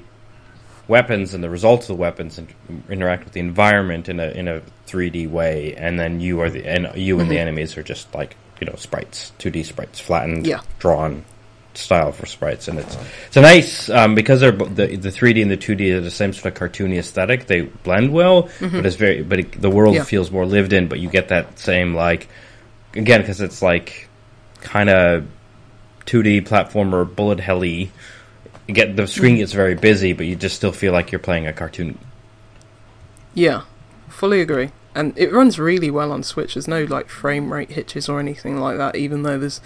weapons 0.88 1.34
and 1.34 1.44
the 1.44 1.50
results 1.50 1.90
of 1.90 1.98
the 1.98 2.02
weapons 2.02 2.38
in- 2.40 2.48
interact 2.90 3.26
with 3.26 3.34
the 3.34 3.40
environment 3.42 4.08
in 4.10 4.20
a 4.20 4.28
in 4.30 4.48
a 4.48 4.62
3D 4.88 5.28
way, 5.30 5.76
and 5.76 6.00
then 6.00 6.20
you 6.22 6.40
are 6.42 6.50
the 6.50 6.66
and 6.66 6.88
you 6.96 7.20
and 7.20 7.30
the 7.30 7.36
Mhm. 7.36 7.40
enemies 7.42 7.78
are 7.78 7.84
just 7.84 8.14
like 8.16 8.36
you 8.62 8.66
know 8.68 8.76
sprites, 8.78 9.34
2D 9.38 9.64
sprites, 9.64 10.00
flattened, 10.00 10.48
Yeah. 10.48 10.62
drawn 10.80 11.26
style 11.78 12.12
for 12.12 12.26
sprites, 12.26 12.68
and 12.68 12.80
it's 12.80 12.98
it's 13.28 13.38
a 13.38 13.42
nice 13.42 13.90
um, 13.90 14.16
because 14.16 14.40
they're 14.42 14.52
the 14.52 14.96
the 14.98 15.10
3D 15.10 15.42
and 15.42 15.52
the 15.52 15.58
2D 15.58 15.94
are 15.94 16.02
the 16.02 16.12
same 16.12 16.34
sort 16.34 16.46
of 16.60 16.60
cartoony 16.72 16.98
aesthetic. 16.98 17.48
They 17.48 17.62
blend 17.62 18.12
well, 18.12 18.50
but 18.60 18.86
it's 18.86 18.96
very 18.96 19.24
but 19.24 19.40
it, 19.40 19.62
the 19.62 19.70
world 19.70 19.96
Yeah. 19.96 20.04
feels 20.04 20.32
more 20.32 20.46
lived 20.46 20.74
in. 20.74 20.88
But 20.88 21.00
you 21.00 21.10
get 21.10 21.30
that 21.30 21.60
same 21.60 21.94
like 21.94 22.28
again 22.94 23.22
because 23.22 23.42
it's 23.42 23.62
like 23.62 24.08
kind 24.62 24.90
of 24.90 25.28
2D 26.06 26.48
platformer 26.48 27.06
bullet 27.16 27.40
helly. 27.40 27.92
You 28.68 28.74
get 28.74 28.96
the 28.96 29.08
screen 29.08 29.38
gets 29.38 29.54
very 29.54 29.76
busy, 29.76 30.14
but 30.14 30.26
you 30.26 30.36
just 30.36 30.56
still 30.56 30.72
feel 30.74 30.92
like 30.92 31.12
you're 31.12 31.20
playing 31.20 31.48
a 31.48 31.54
cartoon. 31.54 31.98
Yeah, 33.34 33.62
fully 34.10 34.42
agree. 34.42 34.72
And 34.98 35.16
it 35.16 35.32
runs 35.32 35.60
really 35.60 35.92
well 35.92 36.12
on 36.12 36.24
Switch. 36.24 36.56
There's 36.56 36.68
no 36.68 36.84
like 36.84 37.08
frame 37.08 37.54
rate 37.54 37.70
hitches 37.70 38.10
or 38.10 38.20
anything 38.20 38.60
like 38.60 38.78
that, 38.78 38.96
even 38.96 39.22
though 39.22 39.38
there's 39.38 39.62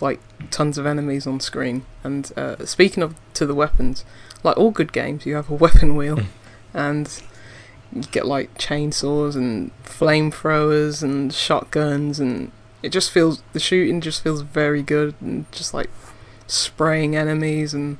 like 0.00 0.20
tons 0.52 0.78
of 0.78 0.86
enemies 0.86 1.26
on 1.26 1.40
screen. 1.40 1.84
And 2.04 2.30
uh, 2.36 2.64
speaking 2.64 3.02
of 3.02 3.16
to 3.34 3.46
the 3.46 3.54
weapons, 3.54 4.04
like 4.44 4.56
all 4.56 4.70
good 4.70 4.92
games, 4.92 5.26
you 5.26 5.34
have 5.34 5.50
a 5.50 5.54
weapon 5.66 5.96
wheel, 5.96 6.20
and 6.72 7.20
you 7.92 8.02
get 8.02 8.26
like 8.26 8.56
chainsaws 8.58 9.34
and 9.34 9.72
flamethrowers 9.82 11.02
and 11.02 11.34
shotguns, 11.34 12.20
and 12.20 12.52
it 12.80 12.90
just 12.90 13.10
feels 13.10 13.42
the 13.54 13.58
shooting 13.58 14.00
just 14.00 14.22
feels 14.22 14.42
very 14.42 14.82
good, 14.82 15.16
and 15.20 15.50
just 15.50 15.74
like 15.74 15.90
spraying 16.46 17.16
enemies 17.16 17.74
and 17.74 17.98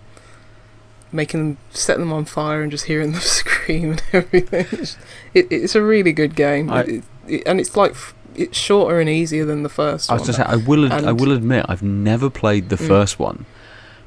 making 1.12 1.40
them 1.40 1.58
set 1.70 1.98
them 1.98 2.12
on 2.12 2.24
fire 2.24 2.62
and 2.62 2.70
just 2.70 2.84
hearing 2.84 3.12
them 3.12 3.20
scream 3.38 3.92
and 3.92 4.02
everything. 4.12 4.66
It's, 4.80 4.96
it, 5.36 5.46
it's 5.50 5.74
a 5.74 5.82
really 5.82 6.12
good 6.12 6.34
game, 6.34 6.70
I- 6.70 6.82
It- 6.82 7.04
it- 7.28 7.42
and 7.46 7.60
it's 7.60 7.76
like 7.76 7.94
it's 8.34 8.56
shorter 8.58 9.00
and 9.00 9.08
easier 9.08 9.44
than 9.46 9.62
the 9.62 9.68
first 9.68 10.10
I 10.10 10.14
was 10.14 10.20
one. 10.22 10.26
just 10.26 10.36
saying, 10.38 10.48
I 10.50 10.56
will 10.56 10.92
ad- 10.92 11.04
I 11.04 11.12
will 11.12 11.32
admit 11.32 11.64
I've 11.68 11.82
never 11.82 12.28
played 12.30 12.68
the 12.68 12.76
Mm. 12.76 12.86
first 12.88 13.18
one 13.18 13.46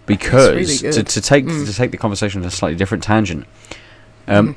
because 0.05 0.55
really 0.83 0.93
to, 0.93 1.03
to 1.03 1.21
take 1.21 1.45
Mm. 1.45 1.65
to 1.65 1.73
take 1.73 1.91
the 1.91 1.97
conversation 1.97 2.41
on 2.41 2.47
a 2.47 2.51
slightly 2.51 2.77
different 2.77 3.03
tangent. 3.03 3.45
Um, 4.27 4.49
Mhm. 4.49 4.55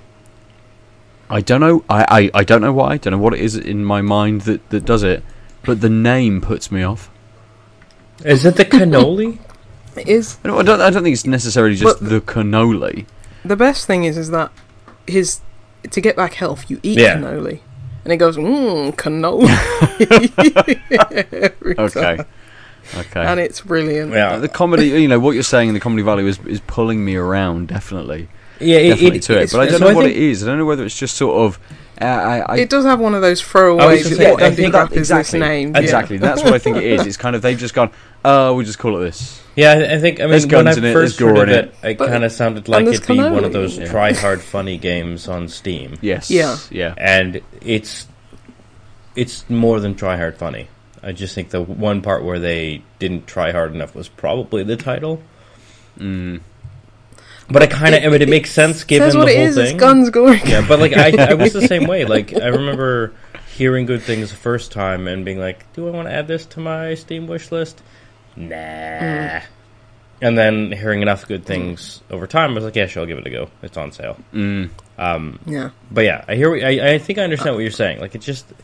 I 1.31 1.41
don't 1.41 1.61
know. 1.61 1.83
I, 1.89 2.05
I, 2.35 2.41
I 2.41 2.45
don't 2.45 2.61
know 2.61 2.73
why. 2.75 2.93
I 2.93 2.97
don't 2.99 3.13
know 3.13 3.19
what 3.19 3.33
it 3.33 3.41
is 3.41 3.57
in 3.57 3.85
my 3.85 4.03
mind 4.03 4.43
that, 4.43 4.69
that 4.71 4.85
does 4.85 5.03
it. 5.03 5.23
But 5.65 5.81
the 5.81 5.89
name 5.89 6.41
puts 6.43 6.71
me 6.71 6.83
off. 6.83 7.11
Is 8.25 8.45
it 8.45 8.57
the 8.57 8.65
cannoli? 8.67 9.39
It 9.97 10.09
is 10.09 10.39
I 10.43 10.49
don't. 10.49 10.59
I 10.59 10.63
don't, 10.63 10.81
I 10.81 10.91
don't 10.91 11.03
think 11.03 11.13
it's 11.15 11.27
necessarily 11.27 11.75
just 11.77 12.01
But- 12.01 12.09
the 12.09 12.21
cannoli. 12.23 13.05
the 13.45 13.57
best 13.57 13.87
thing 13.87 14.05
is 14.05 14.17
is 14.17 14.31
that 14.31 14.51
his 15.07 15.41
to 15.91 16.01
get 16.01 16.17
back 16.17 16.35
health, 16.35 16.71
you 16.71 16.79
eat 16.83 16.99
Yeah. 16.99 17.17
cannoli, 17.17 17.61
and 18.05 18.13
it 18.13 18.17
goes 18.19 18.37
mmm 18.37 18.95
cannoli. 18.97 19.49
Every 21.33 21.79
Okay. 21.79 22.17
time. 22.17 22.27
Okay. 22.97 23.21
and 23.25 23.39
it's 23.41 23.61
brilliant. 23.61 24.13
yeah, 24.13 24.39
the 24.39 24.49
comedy, 24.49 24.89
you 24.89 25.07
know, 25.09 25.21
what 25.21 25.33
you're 25.33 25.43
saying 25.45 25.69
in 25.69 25.75
the 25.75 25.81
comedy 25.81 26.03
value 26.03 26.27
is 26.27 26.39
is 26.47 26.61
pulling 26.67 27.05
me 27.05 27.15
around 27.17 27.69
definitely, 27.69 28.29
yeah. 28.61 28.79
It, 28.79 28.89
definitely 28.91 29.19
it, 29.19 29.23
to 29.25 29.33
it. 29.35 29.37
it's- 29.37 29.53
But 29.53 29.61
I 29.61 29.67
don't 29.71 29.81
know 29.81 29.89
I 29.89 29.95
what 29.95 30.05
think- 30.05 30.17
it 30.17 30.23
is. 30.23 30.43
I 30.43 30.47
don't 30.47 30.59
know 30.59 30.65
whether 30.67 30.85
it's 30.85 30.99
just 30.99 31.17
sort 31.17 31.37
of. 31.37 31.59
Uh, 32.01 32.05
I, 32.05 32.39
I, 32.41 32.57
It 32.57 32.71
does 32.71 32.85
have 32.85 32.99
one 32.99 33.15
of 33.15 33.23
those 33.23 33.41
throwaways. 33.41 33.79
gonna 33.79 33.95
of 33.95 34.05
say, 34.05 34.31
what 34.33 34.43
I 34.43 34.47
Dundee 34.49 34.63
think 34.63 34.75
Rap 34.75 34.89
that- 34.91 34.99
is 34.99 35.09
this 35.09 35.19
exactly, 35.35 35.63
yeah. 35.63 35.79
exactly. 35.79 36.17
That's 36.19 36.43
what 36.43 36.55
I 36.55 36.59
think 36.59 36.77
it 36.79 36.85
is. 36.85 37.07
It's 37.07 37.17
kind 37.17 37.37
of 37.37 37.43
they've 37.43 37.59
just 37.59 37.75
gone. 37.75 37.91
Oh, 38.25 38.55
we 38.55 38.65
just 38.65 38.79
call 38.81 38.97
it 38.97 39.05
this. 39.05 39.42
Yeah, 39.55 39.73
I- 39.73 39.95
I 39.95 39.99
think. 39.99 40.19
I 40.21 40.23
mean, 40.25 40.31
There's 40.31 40.47
when 40.47 40.67
I 40.67 40.71
it, 40.71 40.93
first 40.93 41.19
there's 41.19 41.37
heard 41.39 41.49
of 41.49 41.57
in 41.57 41.65
it, 41.67 41.75
it 41.83 41.99
kind 41.99 42.25
of 42.25 42.33
sounded 42.33 42.69
like 42.69 42.87
it'd 42.87 43.07
be 43.07 43.19
one 43.19 43.45
of 43.45 43.53
those 43.53 43.77
Yeah. 43.79 43.87
try 43.87 44.13
hard 44.13 44.41
funny 44.41 44.79
games 44.79 45.29
on 45.29 45.49
Steam, 45.49 45.99
Yes. 46.01 46.31
Yeah. 46.31 46.57
Yeah. 46.71 46.95
and 46.97 47.41
it's 47.61 48.07
it's 49.15 49.49
more 49.51 49.79
than 49.81 49.95
try 49.95 50.17
hard 50.17 50.37
funny. 50.37 50.69
I 51.03 51.13
just 51.13 51.35
think 51.35 51.51
the 51.51 51.61
one 51.61 52.01
part 52.01 52.25
where 52.25 52.39
they 52.39 52.83
didn't 52.99 53.27
try 53.27 53.53
hard 53.53 53.75
enough 53.75 53.95
was 53.95 54.09
probably 54.09 54.63
the 54.63 54.77
title. 54.77 55.21
Mm. 55.99 56.41
But 57.51 57.63
it 57.65 57.71
kind 57.71 57.95
of, 57.95 58.03
I 58.05 58.09
mean, 58.09 58.23
it 58.23 58.29
makes 58.29 58.51
sense 58.51 58.85
given 58.85 59.07
Says 59.09 59.13
the 59.15 59.19
what 59.19 59.29
whole 59.29 59.37
it 59.37 59.41
is. 59.49 59.55
thing. 59.57 59.67
It's 59.75 59.75
guns 59.81 60.09
going. 60.11 60.41
Yeah, 60.47 60.65
but 60.67 60.79
like 60.79 60.97
I, 60.97 61.31
I 61.33 61.35
was 61.35 61.53
the 61.53 61.61
same 61.69 61.85
way. 61.87 62.05
Like 62.07 62.33
I 62.35 62.47
remember 62.47 63.13
hearing 63.55 63.85
good 63.85 64.01
things 64.03 64.31
the 64.31 64.37
first 64.37 64.73
time 64.73 65.07
and 65.09 65.25
being 65.25 65.39
like, 65.39 65.71
"Do 65.75 65.87
I 65.89 65.91
want 65.91 66.09
to 66.09 66.15
add 66.15 66.27
this 66.29 66.47
to 66.47 66.61
my 66.61 66.95
Steam 66.95 67.27
wish 67.27 67.53
list?" 67.53 67.83
Nah. 68.37 68.51
Mm. 68.57 69.43
And 70.21 70.39
then 70.39 70.71
hearing 70.71 71.03
enough 71.03 71.27
good 71.27 71.45
things 71.45 72.01
over 72.11 72.27
time, 72.29 72.53
I 72.53 72.55
was 72.55 72.65
like, 72.65 72.77
"Yeah, 72.77 72.87
sure, 72.87 73.01
I'll 73.03 73.07
give 73.09 73.19
it 73.19 73.27
a 73.27 73.31
go. 73.31 73.49
It's 73.63 73.77
on 73.77 73.91
sale." 73.91 74.17
Mm. 74.33 74.71
Um, 74.99 75.41
Yeah. 75.47 75.71
but 75.91 76.05
yeah, 76.05 76.25
I 76.29 76.37
hear. 76.37 76.51
what- 76.51 76.63
I, 76.63 76.93
I 76.95 76.99
think 76.99 77.19
I 77.19 77.23
understand 77.25 77.57
what 77.57 77.63
you're 77.63 77.71
saying. 77.73 78.01
Like 78.01 78.15
it 78.15 78.21
just. 78.21 78.49
it- 78.51 78.57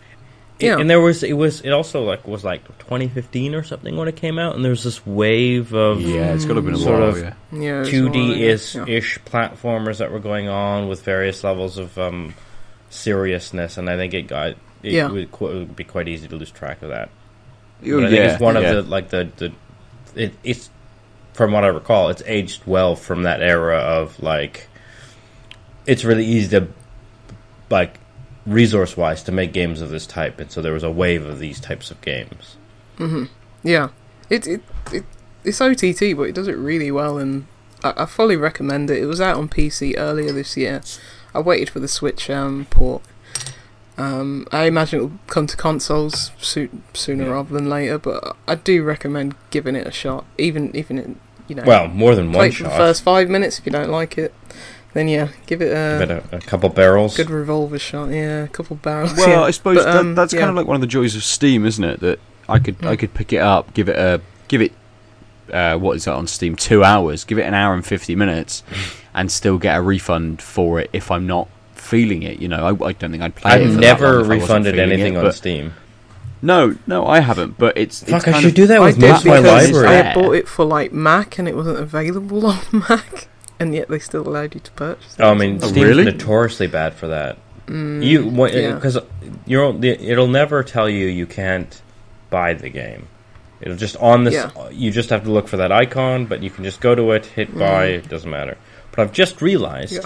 Yeah. 0.66 0.79
and 0.79 0.89
there 0.89 1.01
was 1.01 1.23
it 1.25 1.33
was 1.33 1.61
it 1.62 1.71
also 1.71 2.05
like 2.05 2.27
was 2.29 2.45
like 2.45 2.62
2015 2.79 3.55
or 3.57 3.64
something 3.64 3.97
when 3.97 4.07
it 4.07 4.14
came 4.14 4.39
out, 4.39 4.55
and 4.55 4.64
there 4.64 4.71
was 4.71 4.85
this 4.85 5.05
wave 5.05 5.75
of 5.75 6.01
Yeah, 6.01 6.33
it's 6.33 6.45
got 6.45 6.51
to 6.51 6.55
have 6.57 6.64
been 6.64 6.75
a 6.75 6.79
Sort 6.79 7.01
while. 7.01 7.09
of- 7.11 7.19
yeah. 7.19 7.33
Yeah. 7.53 7.83
2D 7.85 8.29
one, 8.31 8.39
is 8.39 8.75
yeah. 8.77 8.85
ish 8.87 9.19
platformers 9.27 9.99
that 9.99 10.12
were 10.12 10.21
going 10.21 10.49
on 10.49 10.87
with 10.89 11.03
various 11.03 11.43
levels 11.43 11.77
of 11.77 11.99
um, 11.99 12.35
seriousness, 12.91 13.79
and 13.79 13.89
I 13.91 13.97
think 13.97 14.14
it 14.14 14.23
got 14.29 14.51
it 14.83 14.93
Yeah. 14.93 15.09
would, 15.09 15.33
qu- 15.33 15.49
it 15.49 15.55
would 15.55 15.77
be 15.77 15.83
quite 15.85 16.07
easy 16.09 16.29
to 16.29 16.37
lose 16.37 16.51
track 16.53 16.83
of 16.83 16.91
that. 16.91 17.09
But 17.81 17.89
I 17.89 18.09
think 18.09 18.12
yeah, 18.12 18.33
it's 18.33 18.41
one 18.41 18.55
yeah. 18.55 18.61
of 18.62 18.85
the 18.85 18.91
like 18.91 19.11
the 19.11 19.31
the 19.37 19.53
it, 20.14 20.35
it's 20.43 20.70
from 21.33 21.53
what 21.53 21.64
I 21.64 21.68
recall, 21.68 22.09
it's 22.09 22.22
aged 22.26 22.66
well 22.66 22.97
from 22.97 23.22
that 23.22 23.41
era 23.41 23.79
of 23.79 24.20
like 24.20 24.68
it's 25.87 26.05
really 26.05 26.24
easy 26.24 26.49
to 26.59 26.68
like 27.70 28.01
resource 28.45 28.97
wise 28.97 29.22
to 29.24 29.33
make 29.33 29.53
games 29.53 29.81
of 29.81 29.91
this 29.91 30.07
type, 30.07 30.41
and 30.41 30.51
so 30.51 30.61
there 30.61 30.72
was 30.72 30.83
a 30.83 30.91
wave 30.91 31.24
of 31.26 31.39
these 31.39 31.61
types 31.61 31.91
of 31.91 32.01
games. 32.01 32.57
Yeah, 33.62 33.91
it 34.29 34.47
it, 34.47 34.62
it 34.93 35.05
it's 35.45 35.61
OTT, 35.61 36.16
but 36.16 36.24
it 36.24 36.35
does 36.35 36.49
it 36.49 36.57
really 36.57 36.91
well, 36.91 37.18
and 37.18 37.47
I, 37.85 37.95
I 37.99 38.07
fully 38.07 38.37
recommend 38.37 38.91
it. 38.91 38.99
It 38.99 39.07
was 39.07 39.20
out 39.20 39.37
on 39.37 39.49
PC 39.49 39.95
earlier 39.97 40.33
this 40.33 40.57
year. 40.57 40.83
I 41.35 41.41
waited 41.41 41.70
for 41.70 41.81
the 41.81 41.89
Switch 41.89 42.29
um, 42.31 42.66
port. 42.70 43.03
Um, 43.99 44.46
I 44.53 44.64
imagine 44.64 45.01
it 45.01 45.03
will 45.03 45.12
come 45.26 45.46
to 45.49 45.57
consoles 45.57 46.30
soo- 46.40 46.68
sooner 46.94 47.24
Yeah. 47.24 47.30
rather 47.32 47.53
than 47.53 47.68
later, 47.68 47.99
but 47.99 48.36
I 48.46 48.55
do 48.55 48.82
recommend 48.84 49.34
giving 49.51 49.74
it 49.74 49.86
a 49.86 49.90
shot. 49.90 50.24
Even 50.38 50.74
even 50.76 50.99
it, 50.99 51.11
you 51.49 51.57
know, 51.57 51.64
Well, 51.66 51.88
more 51.88 52.14
than 52.14 52.30
play 52.30 52.38
one 52.38 52.49
it 52.49 52.55
for 52.55 52.62
the 52.64 52.68
shot. 52.70 52.76
first 52.78 53.03
five 53.03 53.28
minutes. 53.28 53.59
If 53.59 53.66
you 53.66 53.72
don't 53.72 53.90
like 53.90 54.16
it, 54.16 54.32
then 54.94 55.09
yeah, 55.09 55.28
give 55.46 55.61
it 55.61 55.72
a 55.72 55.99
Give 55.99 56.11
it 56.11 56.24
a, 56.32 56.36
a 56.36 56.40
couple 56.40 56.68
barrels. 56.68 57.16
good 57.16 57.28
revolver 57.30 57.78
shot. 57.78 58.11
Yeah, 58.11 58.44
a 58.44 58.49
couple 58.49 58.76
barrels. 58.76 59.14
Well, 59.16 59.28
yeah. 59.28 59.42
I 59.42 59.51
suppose 59.51 59.78
But, 59.84 59.88
um, 59.96 60.14
that, 60.14 60.22
that's 60.22 60.32
yeah. 60.32 60.40
kind 60.40 60.51
of 60.51 60.57
like 60.57 60.66
one 60.66 60.76
of 60.76 60.80
the 60.80 60.86
joys 60.86 61.16
of 61.16 61.24
Steam, 61.24 61.66
isn't 61.66 61.82
it? 61.84 62.01
That 62.01 62.20
I 62.49 62.59
could 62.61 62.76
I 62.82 62.94
Mm. 62.94 62.99
could 63.01 63.14
pick 63.14 63.32
it 63.32 63.38
up, 63.40 63.74
give 63.74 63.88
it 63.88 63.96
a 63.99 64.20
give 64.46 64.62
it 64.62 64.72
uh, 65.53 65.76
what 65.78 65.96
is 65.96 66.05
that 66.05 66.12
on 66.12 66.26
Steam? 66.28 66.55
Two 66.55 66.84
hours. 66.84 67.24
Give 67.24 67.38
it 67.38 67.42
an 67.42 67.55
hour 67.55 67.74
and 67.74 67.84
fifty 67.84 68.14
minutes, 68.14 68.62
and 69.14 69.32
still 69.32 69.59
get 69.59 69.76
a 69.76 69.82
refund 69.82 70.40
for 70.40 70.78
it 70.78 70.88
if 70.92 71.11
I'm 71.11 71.26
not 71.26 71.49
feeling 71.89 72.22
it. 72.22 72.39
You 72.41 72.49
know, 72.49 72.64
I, 72.64 72.86
I 72.89 72.93
don't 72.93 73.11
think 73.11 73.22
I'd 73.22 73.34
play. 73.34 73.53
I've 73.53 73.66
for 73.66 73.72
that 73.74 73.80
never 73.80 74.05
long 74.05 74.20
if 74.20 74.26
I 74.26 74.28
wasn't 74.28 74.41
refunded 74.43 74.78
anything 74.78 75.14
it, 75.14 75.24
on 75.24 75.32
Steam. 75.32 75.72
No, 76.41 76.76
no, 76.86 77.07
I 77.07 77.20
haven't. 77.20 77.59
But 77.59 77.76
it's, 77.76 78.03
it's 78.03 78.11
Fuck, 78.12 78.28
I 78.28 78.32
should 78.41 78.51
of- 78.51 78.55
do 78.55 78.66
that 78.68 78.80
with 78.80 78.99
did 79.01 79.09
most 79.11 79.20
of 79.20 79.26
my 79.26 79.41
because 79.41 79.70
library. 79.72 79.97
I 79.97 80.14
bought 80.14 80.32
it 80.32 80.49
for 80.49 80.64
like 80.64 80.93
Mac 80.93 81.39
and 81.39 81.49
it 81.49 81.57
wasn't 81.57 81.78
available 81.78 82.47
on 82.55 82.61
Mac, 82.89 83.28
and 83.59 83.74
yet 83.74 83.89
they 83.89 83.99
still 83.99 84.26
allowed 84.28 84.55
you 84.55 84.61
to 84.61 84.70
purchase 84.72 85.14
it. 85.18 85.22
Oh, 85.22 85.30
I 85.32 85.34
mean, 85.34 85.59
Oh, 85.62 85.66
Steam's 85.66 85.86
really? 85.86 86.05
notoriously 86.05 86.66
bad 86.68 86.95
for 86.95 87.09
that. 87.09 87.39
Mm, 87.66 88.05
You 88.05 88.30
yeah. 88.49 88.74
because 88.76 88.99
you're 89.47 89.74
it'll 89.84 90.28
never 90.28 90.62
tell 90.62 90.89
you 90.89 91.07
you 91.07 91.26
can't 91.26 91.82
buy 92.30 92.55
the 92.55 92.68
game. 92.70 93.09
It'll 93.61 93.76
just 93.76 93.97
on 93.97 94.22
this. 94.24 94.34
Yeah. 94.34 94.51
You 94.70 94.91
just 94.93 95.11
have 95.11 95.24
to 95.24 95.30
look 95.32 95.49
for 95.49 95.57
that 95.57 95.72
icon, 95.72 96.26
but 96.26 96.43
you 96.43 96.49
can 96.51 96.62
just 96.62 96.80
go 96.80 96.95
to 96.95 97.11
it, 97.11 97.26
hit 97.26 97.53
buy. 97.59 97.89
Mm. 97.89 97.95
It 97.99 98.09
doesn't 98.09 98.30
matter. 98.30 98.57
But 98.93 99.01
I've 99.01 99.12
just 99.12 99.43
realized 99.43 99.93
Yeah. 99.95 100.01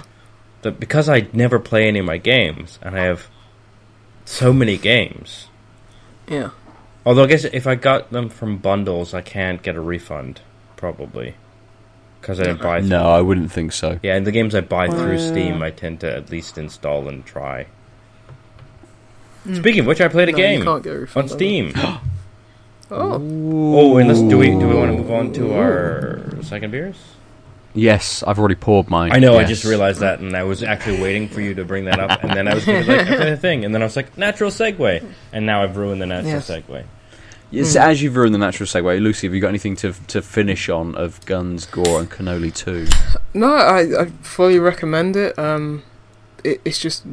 That 0.63 0.81
because 0.81 1.09
I 1.09 1.27
never 1.33 1.59
play 1.59 1.87
any 1.89 1.99
of 1.99 2.07
my 2.07 2.19
games, 2.19 2.79
and 2.83 2.97
I 2.97 3.05
have 3.05 3.29
so 4.25 4.53
many 4.53 4.77
games. 4.77 5.49
yeah. 6.29 6.51
Although 7.05 7.25
I 7.25 7.27
guess 7.27 7.43
if 7.45 7.67
I 7.67 7.75
got 7.75 8.13
them 8.13 8.29
from 8.29 8.59
bundles, 8.59 9.13
I 9.13 9.23
can't 9.23 9.61
get 9.61 9.75
a 9.75 9.81
refund. 9.81 10.41
Probably. 10.77 11.35
because 12.21 12.39
I 12.39 12.45
didn't 12.45 12.63
buy. 12.63 12.79
Through. 12.81 12.91
No, 12.91 13.11
I 13.11 13.21
wouldn't 13.21 13.51
think 13.51 13.73
so. 13.73 13.99
Yeah, 14.05 14.15
and 14.15 14.25
the 14.25 14.31
games 14.31 14.55
I 14.55 14.61
buy 14.61 14.87
through 14.89 15.17
Uh, 15.17 15.19
Steam, 15.19 15.63
I 15.63 15.71
tend 15.71 15.99
to 16.01 16.15
at 16.15 16.31
least 16.31 16.59
install 16.59 17.09
and 17.09 17.27
try. 17.27 17.67
Speaking 19.53 19.81
of 19.81 19.87
which, 19.87 20.01
I 20.01 20.07
played 20.07 20.29
a. 20.29 20.33
No, 20.33 20.39
you 20.39 20.45
game 20.45 20.63
can't 20.63 20.83
go 20.85 20.95
refund 20.95 21.25
on 21.25 21.33
on 21.33 21.37
Steam. 21.37 21.73
Oh, 22.95 23.15
oh, 23.15 23.97
and 23.97 24.07
let's, 24.09 24.21
do 24.21 24.37
we 24.37 24.51
do 24.51 24.69
we 24.69 24.75
want 24.75 24.93
to 24.93 24.99
move 24.99 25.11
on 25.11 25.33
to 25.33 25.55
our 25.55 26.21
second 26.43 26.73
beers? 26.73 26.97
Yes, 27.75 28.23
I've 28.27 28.39
already 28.39 28.55
poured 28.55 28.91
mine. 28.91 29.13
I 29.13 29.19
know. 29.19 29.39
I 29.39 29.45
just 29.45 29.65
realized 29.65 30.01
that, 30.01 30.21
and 30.21 30.37
I 30.37 30.43
was 30.43 30.63
actually 30.63 31.01
waiting 31.01 31.29
for 31.29 31.41
you 31.41 31.55
to 31.55 31.65
bring 31.65 31.87
that 31.87 31.99
up, 31.99 32.23
and 32.23 32.33
then 32.33 32.47
I 32.47 32.55
was 32.55 32.65
gonna 32.67 32.81
be 32.81 32.87
like, 32.87 33.07
I 33.09 33.17
played 33.17 33.33
a 33.33 33.37
thing, 33.37 33.65
and 33.65 33.75
then 33.75 33.81
I 33.83 33.87
was 33.87 33.97
like, 33.97 34.17
natural 34.19 34.51
segue, 34.51 35.05
and 35.33 35.47
now 35.47 35.63
I've 35.63 35.77
ruined 35.77 36.03
the 36.03 36.07
natural 36.07 36.33
Yes. 36.35 36.51
segue. 36.51 36.85
Yes, 37.51 37.77
as 37.77 38.03
you've 38.03 38.17
ruined 38.17 38.35
the 38.35 38.39
natural 38.39 38.67
segue, 38.67 39.01
Lucy, 39.03 39.27
have 39.27 39.35
you 39.35 39.41
got 39.41 39.49
anything 39.49 39.77
to 39.77 39.93
to 40.09 40.21
finish 40.23 40.69
on 40.69 40.95
of 40.97 41.25
Guns, 41.27 41.67
Gore, 41.67 42.01
and 42.01 42.11
Cannoli 42.11 42.55
Two? 42.55 42.87
no, 43.35 43.53
I, 43.55 44.03
I 44.03 44.07
fully 44.23 44.59
recommend 44.59 45.17
it. 45.17 45.39
Um, 45.39 45.83
it, 46.45 46.61
it's 46.65 46.79
just 46.79 47.05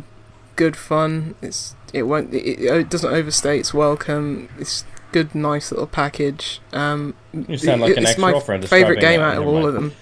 good 0.56 0.76
fun. 0.76 1.36
It's 1.42 1.76
it 1.94 2.04
won't 2.04 2.34
it, 2.34 2.60
it 2.62 2.90
doesn't 2.90 3.14
overstay 3.14 3.60
its 3.60 3.74
welcome. 3.74 4.48
It's 4.58 4.84
good, 5.12 5.34
nice 5.36 5.72
little 5.72 5.88
package. 5.88 6.62
Um, 6.74 7.16
You 7.34 7.58
sound 7.58 7.82
like 7.82 7.98
an 7.98 8.06
it's 8.06 8.18
my 8.18 8.30
ex-girlfriend 8.30 8.70
favorite 8.70 9.00
game 9.02 9.20
out 9.22 9.38
of 9.38 9.44
Never 9.46 9.50
all 9.58 9.68
of 9.68 9.74
mind. 9.74 9.92
them. 9.92 9.98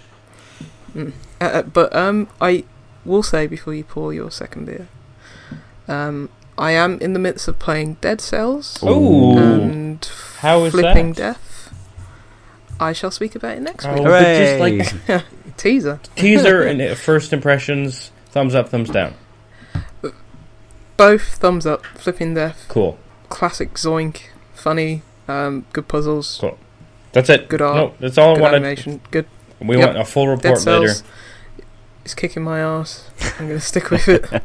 Mm. 0.93 1.13
Uh, 1.39 1.61
but 1.63 1.95
um, 1.95 2.27
I 2.41 2.63
will 3.05 3.23
say 3.23 3.47
before 3.47 3.73
you 3.73 3.83
pour 3.83 4.13
your 4.13 4.31
second 4.31 4.65
beer, 4.65 4.87
um, 5.87 6.29
I 6.57 6.71
am 6.71 6.97
in 6.99 7.13
the 7.13 7.19
midst 7.19 7.47
of 7.47 7.59
playing 7.59 7.95
Dead 8.01 8.19
Cells 8.21 8.79
Ooh. 8.83 9.37
and 9.37 10.03
How 10.39 10.63
is 10.65 10.71
Flipping 10.73 11.13
that? 11.13 11.17
Death. 11.17 11.73
I 12.79 12.93
shall 12.93 13.11
speak 13.11 13.35
about 13.35 13.57
it 13.57 13.61
next 13.61 13.85
Oh, 13.85 13.93
week. 13.93 14.03
but 14.03 14.21
just 14.37 15.07
like 15.07 15.23
Teaser. 15.57 15.99
teaser 16.15 16.61
and 16.67 16.97
first 16.97 17.33
impressions, 17.33 18.11
thumbs 18.27 18.53
up, 18.55 18.69
thumbs 18.69 18.89
down. 18.89 19.13
Both 20.97 21.35
thumbs 21.35 21.65
up. 21.67 21.85
Flipping 21.85 22.33
Death. 22.33 22.65
Cool. 22.69 22.97
Classic 23.29 23.73
Zoink. 23.75 24.21
Funny. 24.55 25.03
Um, 25.27 25.65
good 25.73 25.87
puzzles. 25.87 26.37
Cool. 26.41 26.57
That's 27.11 27.29
it. 27.29 27.49
Good 27.49 27.61
art, 27.61 27.75
No, 27.75 27.93
that's 27.99 28.17
all 28.17 28.31
I 28.31 28.33
Good 28.35 28.41
wanted. 28.41 28.55
animation. 28.57 29.01
Good. 29.11 29.25
We 29.59 29.77
Yep. 29.77 29.87
want 29.87 29.97
a 29.99 30.05
full 30.05 30.25
Dead 30.25 30.31
report 30.51 30.65
later. 30.65 30.87
Cells. 30.89 31.03
It's 32.05 32.13
kicking 32.13 32.43
my 32.43 32.59
ass. 32.59 33.09
I'm 33.39 33.47
gonna 33.47 33.59
stick 33.59 33.89
with 33.91 34.07
it. 34.07 34.25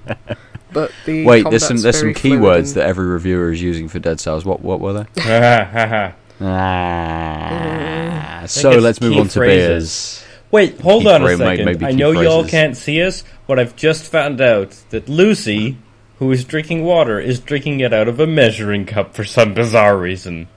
But 0.72 0.90
the 1.04 1.26
Wait, 1.26 1.44
there's 1.50 1.66
some 1.66 1.76
there's 1.76 2.00
some 2.00 2.14
keywords 2.14 2.72
that 2.76 2.86
every 2.86 3.04
reviewer 3.04 3.52
is 3.52 3.60
using 3.60 3.88
for 3.88 3.98
Dead 3.98 4.18
Cells. 4.20 4.46
What 4.46 4.62
what 4.62 4.80
were 4.80 4.94
they? 4.94 5.20
Ha, 5.20 5.68
ha, 5.70 5.86
ha. 5.86 6.12
Ah, 6.40 8.42
so 8.46 8.70
let's 8.70 9.00
move 9.00 9.12
key 9.12 9.20
on 9.20 9.28
to 9.28 9.38
phrases. 9.38 10.24
beers. 10.24 10.28
Wait, 10.50 10.80
hold 10.80 11.02
Key 11.04 11.10
on 11.10 11.22
a 11.24 11.36
second. 11.36 11.64
maybe 11.66 11.84
I 11.84 11.90
key 11.90 11.96
know 11.96 12.10
you 12.12 12.28
all 12.28 12.44
can't 12.46 12.76
see 12.76 13.02
us, 13.02 13.22
but 13.46 13.58
I've 13.58 13.76
just 13.76 14.04
found 14.04 14.40
out 14.40 14.70
that 14.90 15.08
Lucy, 15.08 15.76
who 16.18 16.30
is 16.32 16.44
drinking 16.44 16.84
water, 16.84 17.20
is 17.20 17.38
drinking 17.40 17.80
it 17.80 17.92
out 17.92 18.08
of 18.08 18.18
a 18.20 18.26
measuring 18.26 18.86
cup 18.86 19.14
for 19.14 19.24
some 19.24 19.54
bizarre 19.54 19.96
reason. 19.96 20.48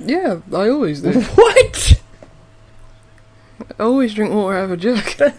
Yeah, 0.00 0.40
I 0.54 0.68
always 0.68 1.00
do. 1.02 1.20
What? 1.34 1.97
I 3.78 3.82
always 3.82 4.14
drink 4.14 4.32
water 4.32 4.56
out 4.58 4.64
of 4.64 4.70
a 4.72 4.76
jug. 4.76 5.04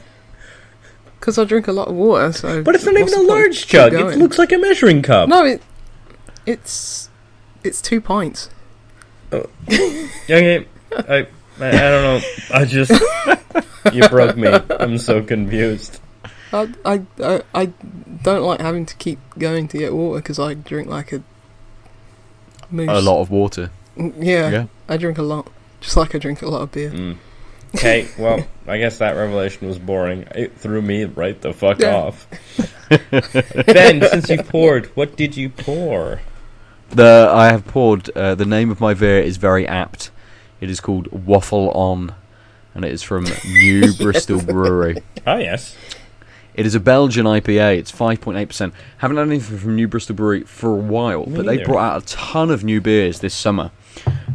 Because 1.19 1.37
I 1.37 1.43
drink 1.43 1.67
a 1.67 1.73
lot 1.73 1.89
of 1.89 1.95
water, 1.95 2.31
so. 2.31 2.63
But 2.63 2.75
it's 2.75 2.85
not 2.85 2.95
even 2.95 3.13
a 3.13 3.21
large 3.23 3.67
jug. 3.67 3.91
It 3.93 4.17
looks 4.17 4.37
like 4.39 4.53
a 4.53 4.57
measuring 4.57 5.01
cup. 5.01 5.27
No, 5.27 5.43
it. 5.43 5.61
It's. 6.45 7.09
It's 7.61 7.81
two 7.81 7.99
pints. 7.99 8.49
Okay, 9.33 10.65
I, 10.95 11.17
I, 11.19 11.27
I 11.59 11.71
don't 11.71 12.03
know. 12.03 12.21
I 12.53 12.65
just 12.65 12.91
you 13.93 14.07
broke 14.07 14.37
me. 14.37 14.47
I'm 14.47 14.97
so 14.97 15.21
confused. 15.21 15.99
I, 16.53 16.73
I, 16.85 17.01
I, 17.21 17.43
I 17.53 17.65
don't 18.23 18.43
like 18.43 18.61
having 18.61 18.85
to 18.85 18.95
keep 18.95 19.19
going 19.37 19.67
to 19.67 19.77
get 19.77 19.93
water 19.93 20.21
because 20.21 20.39
I 20.39 20.53
drink 20.53 20.87
like 20.87 21.11
a. 21.11 21.21
Moose. 22.71 22.89
A 22.89 23.01
lot 23.01 23.19
of 23.21 23.29
water. 23.29 23.71
Yeah, 23.97 24.49
Yeah. 24.49 24.65
I 24.87 24.95
drink 24.97 25.17
a 25.17 25.23
lot. 25.23 25.51
Just 25.81 25.97
like 25.97 26.15
I 26.15 26.17
drink 26.17 26.41
a 26.41 26.47
lot 26.47 26.61
of 26.61 26.71
beer. 26.71 26.91
Mm. 26.91 27.17
Okay, 27.75 28.07
well, 28.17 28.45
I 28.67 28.77
guess 28.79 28.97
that 28.97 29.15
revelation 29.15 29.67
was 29.67 29.77
boring. 29.77 30.27
It 30.35 30.57
threw 30.57 30.81
me 30.81 31.03
right 31.05 31.39
the 31.39 31.53
fuck 31.53 31.79
Yeah. 31.79 31.95
off. 31.95 32.27
ben, 33.67 34.01
since 34.09 34.29
you 34.29 34.41
poured, 34.43 34.87
what 34.95 35.15
did 35.15 35.37
you 35.37 35.49
pour? 35.49 36.21
The 36.89 37.29
I 37.31 37.51
have 37.51 37.67
poured. 37.67 38.09
Uh, 38.11 38.33
the 38.35 38.45
name 38.45 38.71
of 38.71 38.81
my 38.81 38.93
beer 38.95 39.19
is 39.19 39.37
very 39.37 39.67
apt. 39.67 40.09
It 40.59 40.69
is 40.69 40.79
called 40.79 41.07
Waffle 41.11 41.69
On, 41.71 42.13
and 42.73 42.83
it 42.83 42.91
is 42.91 43.03
from 43.03 43.25
New 43.45 43.93
Bristol 43.93 44.41
Brewery. 44.41 44.97
Oh 45.27 45.37
yes. 45.37 45.75
It 46.55 46.65
is 46.65 46.75
a 46.75 46.79
Belgian 46.79 47.25
IPA. 47.25 47.77
It's 47.77 47.91
5.8%. 47.91 48.73
Haven't 48.97 49.15
had 49.17 49.27
anything 49.27 49.57
from 49.59 49.75
New 49.75 49.87
Bristol 49.87 50.15
Brewery 50.15 50.41
for 50.43 50.71
a 50.73 50.75
while, 50.75 51.25
Me 51.25 51.37
but 51.37 51.45
they 51.45 51.63
brought 51.63 51.95
out 51.95 52.03
a 52.03 52.05
ton 52.07 52.49
of 52.49 52.63
new 52.65 52.81
beers 52.81 53.19
this 53.19 53.33
summer 53.33 53.71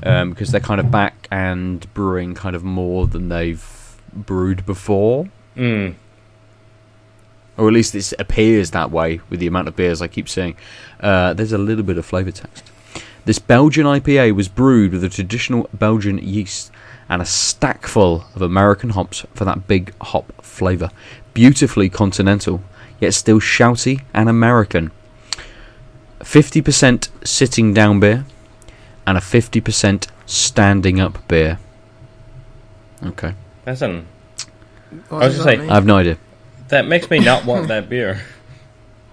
um, 0.02 0.30
because 0.30 0.50
they're 0.50 0.60
kind 0.60 0.80
of 0.80 0.90
back 0.90 1.28
and 1.30 1.92
brewing 1.94 2.34
kind 2.34 2.54
of 2.54 2.62
more 2.64 3.06
than 3.06 3.28
they've 3.28 3.96
brewed 4.12 4.64
before. 4.66 5.28
Mm. 5.56 5.94
Or 7.56 7.68
at 7.68 7.74
least 7.74 7.94
it 7.94 8.12
appears 8.18 8.72
that 8.72 8.90
way 8.90 9.20
with 9.30 9.40
the 9.40 9.46
amount 9.46 9.68
of 9.68 9.76
beers 9.76 10.02
I 10.02 10.08
keep 10.08 10.28
seeing. 10.28 10.56
Uh, 11.00 11.34
there's 11.34 11.52
a 11.52 11.58
little 11.58 11.84
bit 11.84 11.98
of 11.98 12.04
flavour 12.04 12.30
text. 12.30 12.70
This 13.24 13.38
Belgian 13.38 13.86
IPA 13.86 14.34
was 14.34 14.48
brewed 14.48 14.92
with 14.92 15.04
a 15.04 15.08
traditional 15.08 15.68
Belgian 15.72 16.18
yeast 16.18 16.70
and 17.08 17.22
a 17.22 17.24
stack 17.24 17.86
full 17.86 18.26
of 18.34 18.42
American 18.42 18.90
hops 18.90 19.24
for 19.34 19.44
that 19.44 19.66
big 19.66 19.94
hop 20.00 20.32
flavour. 20.42 20.90
Beautifully 21.32 21.88
continental, 21.88 22.62
yet 23.00 23.14
still 23.14 23.40
shouty 23.40 24.02
and 24.12 24.28
American. 24.28 24.90
50% 26.20 27.08
sitting 27.26 27.72
down 27.74 28.00
beer 28.00 28.24
and 29.06 29.18
a 29.18 29.20
50% 29.20 30.08
standing 30.26 31.00
up 31.00 31.26
beer. 31.28 31.58
Okay. 33.04 33.34
That's 33.64 33.82
an. 33.82 34.06
What 35.08 35.22
I 35.22 35.26
was 35.26 35.36
does 35.36 35.44
gonna 35.44 35.56
say- 35.58 35.68
I 35.68 35.74
have 35.74 35.86
no 35.86 35.96
idea. 35.96 36.18
That 36.68 36.86
makes 36.86 37.10
me 37.10 37.18
not 37.18 37.44
want 37.44 37.68
that 37.68 37.88
beer. 37.88 38.22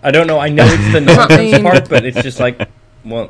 I 0.04 0.12
don't 0.12 0.28
know. 0.28 0.40
I 0.40 0.50
know 0.50 0.66
it's 0.66 0.94
the 0.94 1.02
Does 1.06 1.06
that 1.18 1.30
nonsense 1.30 1.52
mean- 1.54 1.64
part, 1.64 1.90
but 1.90 2.06
it's 2.06 2.22
just 2.22 2.40
like, 2.40 2.70
well, 3.06 3.30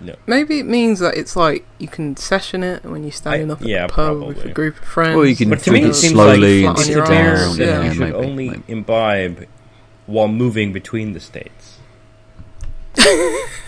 no. 0.00 0.14
Maybe 0.26 0.58
it 0.58 0.66
means 0.66 1.00
that 1.00 1.14
it's 1.16 1.36
like 1.36 1.64
you 1.78 1.88
can 1.88 2.16
session 2.16 2.62
it 2.62 2.84
when 2.84 3.02
you're 3.02 3.12
standing 3.12 3.50
I- 3.50 3.54
up 3.54 3.62
at 3.62 3.66
yeah, 3.68 3.84
a 3.84 3.88
pub 3.88 4.22
with 4.22 4.44
a 4.44 4.48
group 4.50 4.78
of 4.78 4.84
friends. 4.84 5.16
Well, 5.16 5.26
you 5.26 5.36
can 5.36 5.50
But 5.50 5.60
to 5.60 5.70
me, 5.72 5.80
drink 5.80 5.86
it 5.94 5.96
it 5.96 6.00
seems 6.00 6.12
slowly 6.14 6.62
like 6.64 6.76
and 6.76 6.86
sit 6.86 6.96
on 6.96 7.02
It's 7.02 7.10
a 7.10 7.12
down. 7.14 7.24
beer 7.24 7.36
arms, 7.44 7.56
that 7.58 7.64
yeah, 7.66 7.82
you 7.84 7.90
should 7.92 8.00
maybe, 8.00 8.12
only 8.14 8.50
maybe. 8.50 8.62
imbibe 8.68 9.46
while 10.06 10.28
moving 10.28 10.72
between 10.72 11.12
the 11.12 11.20
states. 11.20 11.78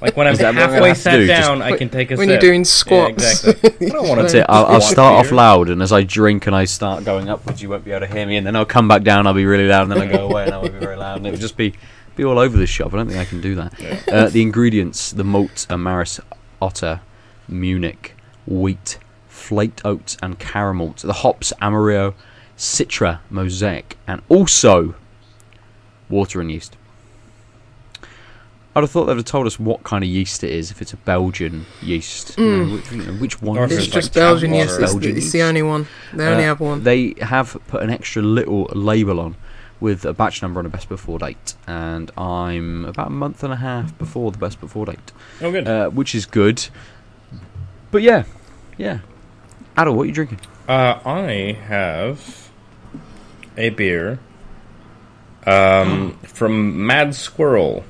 like 0.00 0.16
when 0.16 0.26
I'm 0.26 0.34
that 0.36 0.54
what 0.54 0.62
I'm 0.62 0.70
gonna 0.70 0.72
halfway 0.72 0.94
sat 0.94 1.16
do? 1.16 1.26
Just- 1.26 1.48
down, 1.48 1.62
I 1.62 1.76
can 1.76 1.88
take 1.88 2.10
a 2.10 2.16
when 2.16 2.28
sip. 2.28 2.42
you're 2.42 2.50
doing 2.50 2.60
Yeah, 2.60 2.64
squats. 2.64 3.44
exactly. 3.44 3.86
I 3.86 3.90
don't 3.90 4.08
want 4.08 4.20
That's 4.20 4.32
to. 4.32 4.40
it. 4.40 4.46
I'll, 4.48 4.66
I'll 4.66 4.80
start 4.80 5.24
off 5.26 5.32
loud, 5.32 5.68
and 5.68 5.82
as 5.82 5.92
I 5.92 6.02
drink 6.02 6.46
and 6.46 6.56
I 6.56 6.64
start 6.64 7.04
going 7.04 7.28
upwards, 7.28 7.62
you 7.62 7.68
won't 7.68 7.84
be 7.84 7.92
able 7.92 8.06
to 8.06 8.12
hear 8.12 8.26
me, 8.26 8.36
and 8.36 8.46
then 8.46 8.56
I'll 8.56 8.64
come 8.64 8.88
back 8.88 9.02
down. 9.02 9.26
I'll 9.26 9.34
be 9.34 9.46
really 9.46 9.68
loud, 9.68 9.82
and 9.82 9.92
then 9.92 10.00
I 10.08 10.10
go 10.10 10.26
away, 10.28 10.44
and 10.44 10.54
I 10.54 10.58
will 10.58 10.70
be 10.70 10.78
very 10.78 10.96
loud, 10.96 11.18
and 11.18 11.26
it 11.26 11.30
will 11.30 11.38
just 11.38 11.56
be 11.56 11.74
be 12.16 12.24
all 12.24 12.38
over 12.38 12.56
the 12.56 12.66
shop. 12.66 12.92
I 12.92 12.96
don't 12.96 13.08
think 13.08 13.20
I 13.20 13.24
can 13.24 13.40
do 13.40 13.54
that. 13.56 14.08
Uh, 14.08 14.28
the 14.28 14.42
ingredients: 14.42 15.12
the 15.12 15.24
malt 15.24 15.66
are 15.70 15.78
Maris 15.78 16.20
Otter, 16.60 17.00
Munich, 17.48 18.14
wheat, 18.46 18.98
flaked 19.28 19.82
oats, 19.84 20.16
and 20.22 20.38
caramel. 20.38 20.94
The 21.00 21.12
hops: 21.12 21.52
Amarillo, 21.60 22.14
Citra, 22.56 23.20
Mosaic, 23.30 23.96
and 24.06 24.20
also 24.28 24.94
water 26.08 26.40
and 26.40 26.50
yeast. 26.50 26.76
I'd 28.74 28.80
have 28.80 28.90
thought 28.90 29.04
they'd 29.04 29.16
have 29.16 29.24
told 29.26 29.46
us 29.46 29.60
what 29.60 29.82
kind 29.84 30.02
of 30.02 30.08
yeast 30.08 30.42
it 30.42 30.50
is 30.50 30.70
if 30.70 30.80
it's 30.80 30.92
a 30.94 30.96
Belgian 30.96 31.66
yeast. 31.82 32.38
You 32.38 32.64
know, 32.64 32.74
which, 32.76 32.90
you 32.92 33.02
know, 33.02 33.12
which 33.14 33.42
one 33.42 33.58
Or 33.58 33.64
is 33.64 33.72
if 33.72 33.78
It's 33.78 33.86
it? 33.88 33.90
like 33.90 34.02
just 34.04 34.14
Belgian, 34.14 34.50
tap 34.50 34.56
yes. 34.58 34.78
It's, 34.78 34.92
Belgian 34.92 35.16
it's 35.18 35.30
the 35.32 35.42
only 35.42 35.62
one. 35.62 35.86
They 36.14 36.26
only 36.26 36.44
Uh, 36.44 36.46
have 36.46 36.60
one. 36.60 36.82
They 36.82 37.14
have 37.20 37.56
put 37.68 37.82
an 37.82 37.90
extra 37.90 38.22
little 38.22 38.64
label 38.74 39.20
on 39.20 39.36
with 39.78 40.04
a 40.06 40.14
batch 40.14 40.40
number 40.42 40.58
and 40.60 40.66
a 40.66 40.70
best 40.70 40.88
before 40.88 41.18
date, 41.18 41.54
and 41.66 42.10
I'm 42.16 42.84
about 42.86 43.08
a 43.08 43.10
month 43.10 43.42
and 43.44 43.52
a 43.52 43.56
half 43.56 43.96
before 43.98 44.30
the 44.30 44.38
best 44.38 44.58
before 44.60 44.86
date, 44.86 45.12
Oh, 45.42 45.50
good. 45.50 45.66
uh, 45.68 45.90
which 45.90 46.14
is 46.14 46.24
good. 46.24 46.66
But 47.90 48.00
yeah, 48.02 48.22
yeah. 48.78 49.00
Aadil, 49.76 49.94
what 49.96 50.02
are 50.04 50.06
you 50.06 50.12
drinking? 50.12 50.38
Uh, 50.68 50.98
I 51.04 51.58
have 51.66 52.48
a 53.56 53.70
beer 53.70 54.20
um, 55.46 56.12
from 56.22 56.86
Mad 56.86 57.14
Squirrel. 57.14 57.84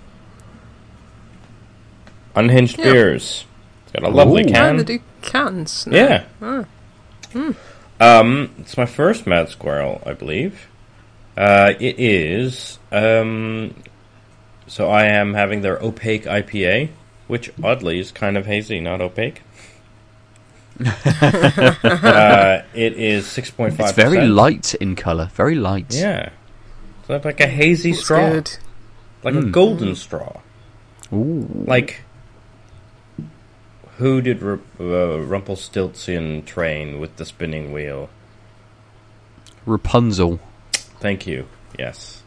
Unhinged 2.35 2.78
Yeah. 2.78 2.85
beers. 2.93 3.45
It's 3.85 3.93
got 3.93 4.03
a 4.11 4.14
lovely 4.14 4.43
Ooh. 4.43 4.49
Oh, 4.49 4.53
can. 4.53 4.76
they 4.78 4.85
do 4.85 5.01
cans. 5.22 5.87
now. 5.87 5.97
Yeah. 5.97 6.24
Ah. 6.43 6.64
Um, 8.01 8.51
it's 8.59 8.76
my 8.76 8.87
first 8.87 9.26
Mad 9.26 9.49
Squirrel, 9.49 10.03
I 10.05 10.12
believe. 10.14 10.66
Uh, 11.37 11.72
it 11.78 11.99
is. 11.99 12.78
Um, 12.91 13.74
so 14.66 14.89
I 14.91 15.05
am 15.07 15.35
having 15.35 15.62
their 15.62 15.78
opaque 15.78 16.24
IPA, 16.24 16.89
which 17.28 17.51
oddly 17.62 17.99
is 18.01 18.11
kind 18.12 18.37
of 18.37 18.47
hazy, 18.47 18.80
not 18.80 19.01
opaque. 19.01 19.43
uh, 20.85 22.62
it 22.74 22.95
is 22.95 23.26
six 23.26 23.51
point 23.51 23.76
five. 23.76 23.89
It's 23.91 23.97
very 23.97 24.26
light 24.26 24.74
in 24.74 24.97
colour. 24.97 25.30
Very 25.35 25.55
light. 25.55 25.95
Yeah, 25.95 26.30
so 27.07 27.14
it's 27.14 27.24
like 27.24 27.41
a 27.41 27.47
hazy 27.47 27.91
Looks 27.93 28.05
straw, 28.05 28.30
good. 28.30 28.51
like 29.22 29.35
a 29.35 29.39
Mm. 29.39 29.53
golden 29.53 29.95
straw. 29.95 30.41
Ooh. 31.12 31.47
Like, 31.66 32.01
who 34.03 34.20
did 34.20 34.42
Ru- 34.42 34.62
uh, 34.78 35.20
Rumpelstiltskin 35.20 36.44
train 36.44 37.00
with 37.00 37.16
the 37.16 37.24
spinning 37.24 37.72
wheel? 37.72 38.11
Rapunzel. 39.64 40.40
Thank 40.72 41.26
you. 41.26 41.46
Yes. 41.78 42.22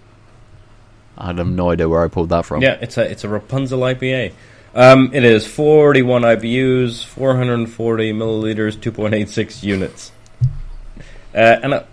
I 1.18 1.28
have 1.28 1.48
no 1.48 1.72
idea 1.72 1.88
where 1.88 2.04
I 2.04 2.08
pulled 2.08 2.30
that 2.30 2.46
from. 2.46 2.62
Yeah, 2.62 2.78
it's 2.82 2.98
a 2.98 3.10
it's 3.10 3.24
a 3.24 3.30
Rapunzel 3.30 3.80
IPA. 3.82 4.34
Um, 4.74 5.12
it 5.14 5.24
is 5.24 5.48
41 5.48 6.24
IBUs, 6.24 7.06
440 7.06 8.12
milliliters, 8.12 8.76
2.86 8.76 9.64
units. 9.64 10.12
Uh, 11.34 11.38
and 11.64 11.74
uh, 11.74 11.84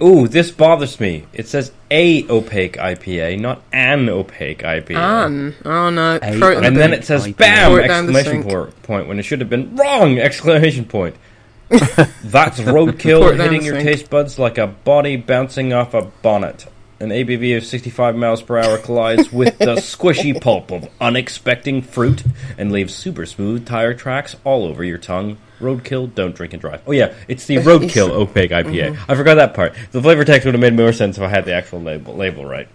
ooh, 0.00 0.28
this 0.28 0.50
bothers 0.50 1.00
me. 1.00 1.24
It 1.32 1.48
says 1.48 1.72
a 1.90 2.26
opaque 2.28 2.76
IPA, 2.76 3.40
not 3.40 3.62
an 3.72 4.08
opaque 4.08 4.60
IPA. 4.62 4.96
Anne. 4.96 5.54
Oh 5.64 5.90
no. 5.90 6.16
A- 6.22 6.32
Throw 6.38 6.50
it 6.52 6.56
in 6.56 6.60
the 6.62 6.66
and 6.68 6.76
then 6.76 6.92
it 6.92 7.04
says 7.04 7.26
IPA. 7.26 7.36
"bam!" 7.36 7.70
Pour 7.70 7.80
it 7.80 7.88
down 7.88 8.06
the 8.06 8.12
exclamation 8.18 8.42
sink. 8.42 8.52
por- 8.52 8.66
point 8.82 9.08
when 9.08 9.18
it 9.18 9.22
should 9.24 9.40
have 9.40 9.50
been 9.50 9.74
wrong! 9.76 10.18
Exclamation 10.20 10.84
point. 10.84 11.16
That's 11.68 12.60
Pour 12.60 12.72
roadkill 12.72 13.32
it 13.34 13.36
down 13.36 13.40
hitting 13.46 13.60
the 13.60 13.66
your 13.66 13.74
sink. 13.76 13.88
taste 13.88 14.10
buds 14.10 14.38
like 14.38 14.56
a 14.58 14.66
body 14.68 15.16
bouncing 15.16 15.72
off 15.72 15.92
a 15.94 16.02
bonnet. 16.22 16.66
An 17.00 17.10
ABV 17.10 17.56
of 17.56 17.64
65 17.64 18.16
miles 18.16 18.42
per 18.42 18.58
hour 18.58 18.76
collides 18.76 19.32
with 19.32 19.56
the 19.58 19.76
squishy 19.76 20.38
pulp 20.40 20.72
of 20.72 20.88
unexpected 21.00 21.86
fruit 21.86 22.24
and 22.56 22.72
leaves 22.72 22.92
super 22.92 23.24
smooth 23.24 23.64
tire 23.66 23.94
tracks 23.94 24.34
all 24.42 24.64
over 24.64 24.82
your 24.82 24.98
tongue. 24.98 25.38
Roadkill, 25.60 26.12
don't 26.14 26.34
drink 26.34 26.54
and 26.54 26.60
drive. 26.60 26.82
Oh 26.86 26.92
yeah, 26.92 27.14
it's 27.28 27.46
the 27.46 27.56
roadkill 27.58 28.10
opaque 28.10 28.50
IPA. 28.50 28.94
Mm-hmm. 28.94 29.10
I 29.10 29.14
forgot 29.14 29.36
that 29.36 29.54
part. 29.54 29.74
The 29.92 30.02
flavor 30.02 30.24
text 30.24 30.44
would 30.44 30.54
have 30.54 30.60
made 30.60 30.74
more 30.74 30.92
sense 30.92 31.16
if 31.16 31.22
I 31.22 31.28
had 31.28 31.44
the 31.44 31.52
actual 31.52 31.80
label, 31.80 32.14
label 32.14 32.44
right. 32.44 32.68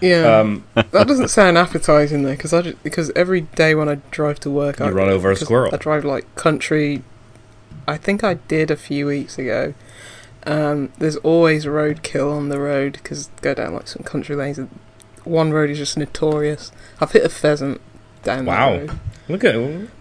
Yeah. 0.00 0.40
Um, 0.40 0.64
that 0.74 1.06
doesn't 1.06 1.28
sound 1.28 1.56
appetizing 1.56 2.24
though, 2.24 2.32
because 2.32 2.52
I 2.52 2.62
just, 2.62 2.82
because 2.82 3.12
every 3.14 3.42
day 3.42 3.74
when 3.76 3.88
I 3.88 3.96
drive 4.10 4.40
to 4.40 4.50
work, 4.50 4.80
You 4.80 4.86
I 4.86 4.90
run 4.90 5.08
over 5.08 5.30
a 5.30 5.36
squirrel. 5.36 5.72
I 5.72 5.76
drive 5.76 6.04
like 6.04 6.34
country. 6.34 7.02
I 7.86 7.96
think 7.96 8.24
I 8.24 8.34
did 8.34 8.70
a 8.70 8.76
few 8.76 9.06
weeks 9.06 9.38
ago. 9.38 9.74
Um, 10.46 10.90
there's 10.98 11.16
always 11.16 11.66
roadkill 11.66 12.34
on 12.34 12.48
the 12.48 12.58
road 12.58 12.94
because 12.94 13.28
go 13.42 13.52
down 13.54 13.74
like 13.74 13.88
some 13.88 14.02
country 14.02 14.34
lanes. 14.36 14.58
and 14.58 14.70
One 15.24 15.52
road 15.52 15.68
is 15.70 15.78
just 15.78 15.96
notorious. 15.98 16.72
I've 17.00 17.12
hit 17.12 17.24
a 17.24 17.28
pheasant 17.28 17.80
down 18.22 18.46
Wow. 18.46 18.72
the 18.72 18.78
road. 18.86 18.98
look 19.28 19.44
at 19.44 19.54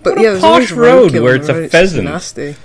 But 0.03 0.15
what 0.15 0.21
yeah, 0.23 0.29
a 0.29 0.31
there's 0.31 0.41
posh 0.41 0.71
road 0.71 1.11
where 1.13 1.35
it's 1.35 1.47
the 1.47 1.53
a 1.57 1.61
road. 1.61 1.71
pheasant. 1.71 2.03
It's 2.07 2.11
nasty. 2.11 2.55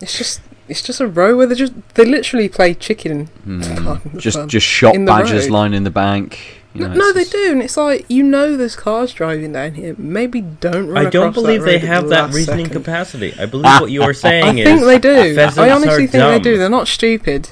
It's 0.00 0.18
just 0.18 0.40
it's 0.68 0.82
just 0.82 1.00
a 1.00 1.06
road 1.06 1.36
where 1.36 1.46
they 1.46 1.54
just 1.54 1.72
they 1.94 2.04
literally 2.04 2.48
play 2.48 2.74
chicken. 2.74 3.28
Mm. 3.46 4.18
Just 4.18 4.46
just 4.48 4.66
shot 4.66 4.94
badgers 5.04 5.44
road. 5.44 5.52
lying 5.52 5.74
in 5.74 5.84
the 5.84 5.90
bank. 5.90 6.61
You 6.74 6.82
No, 6.82 6.88
know, 6.88 6.94
no, 6.94 7.08
it's 7.08 7.30
they 7.30 7.38
do, 7.38 7.52
and 7.52 7.62
it's 7.62 7.76
like 7.76 8.06
you 8.08 8.22
know 8.22 8.56
there's 8.56 8.76
cars 8.76 9.12
driving 9.12 9.52
down 9.52 9.74
here. 9.74 9.94
Maybe 9.98 10.40
don't 10.40 10.88
run 10.88 11.06
I 11.06 11.10
don't 11.10 11.28
across 11.28 11.34
that 11.36 11.42
believe 11.42 11.62
they 11.64 11.78
have 11.80 12.04
the 12.04 12.10
that 12.10 12.32
reasoning 12.34 12.66
second. 12.66 12.82
capacity. 12.82 13.34
I 13.38 13.44
believe 13.46 13.80
what 13.80 13.90
you 13.90 14.02
are 14.02 14.10
I 14.10 14.12
saying 14.12 14.58
is 14.58 14.66
I 14.66 14.70
think 14.76 14.86
they 14.86 14.98
do. 14.98 15.40
I 15.40 15.70
honestly 15.70 16.04
are 16.04 16.08
think 16.08 16.12
they 16.12 16.38
do. 16.40 16.56
They're 16.56 16.70
not 16.70 16.88
stupid. 16.88 17.50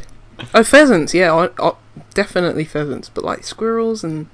Oh, 0.54 0.64
pheasants, 0.64 1.12
yeah, 1.12 1.34
I, 1.34 1.50
I, 1.62 1.72
definitely 2.14 2.64
pheasants, 2.64 3.10
but 3.10 3.22
like 3.24 3.44
squirrels 3.44 4.02
and 4.02 4.26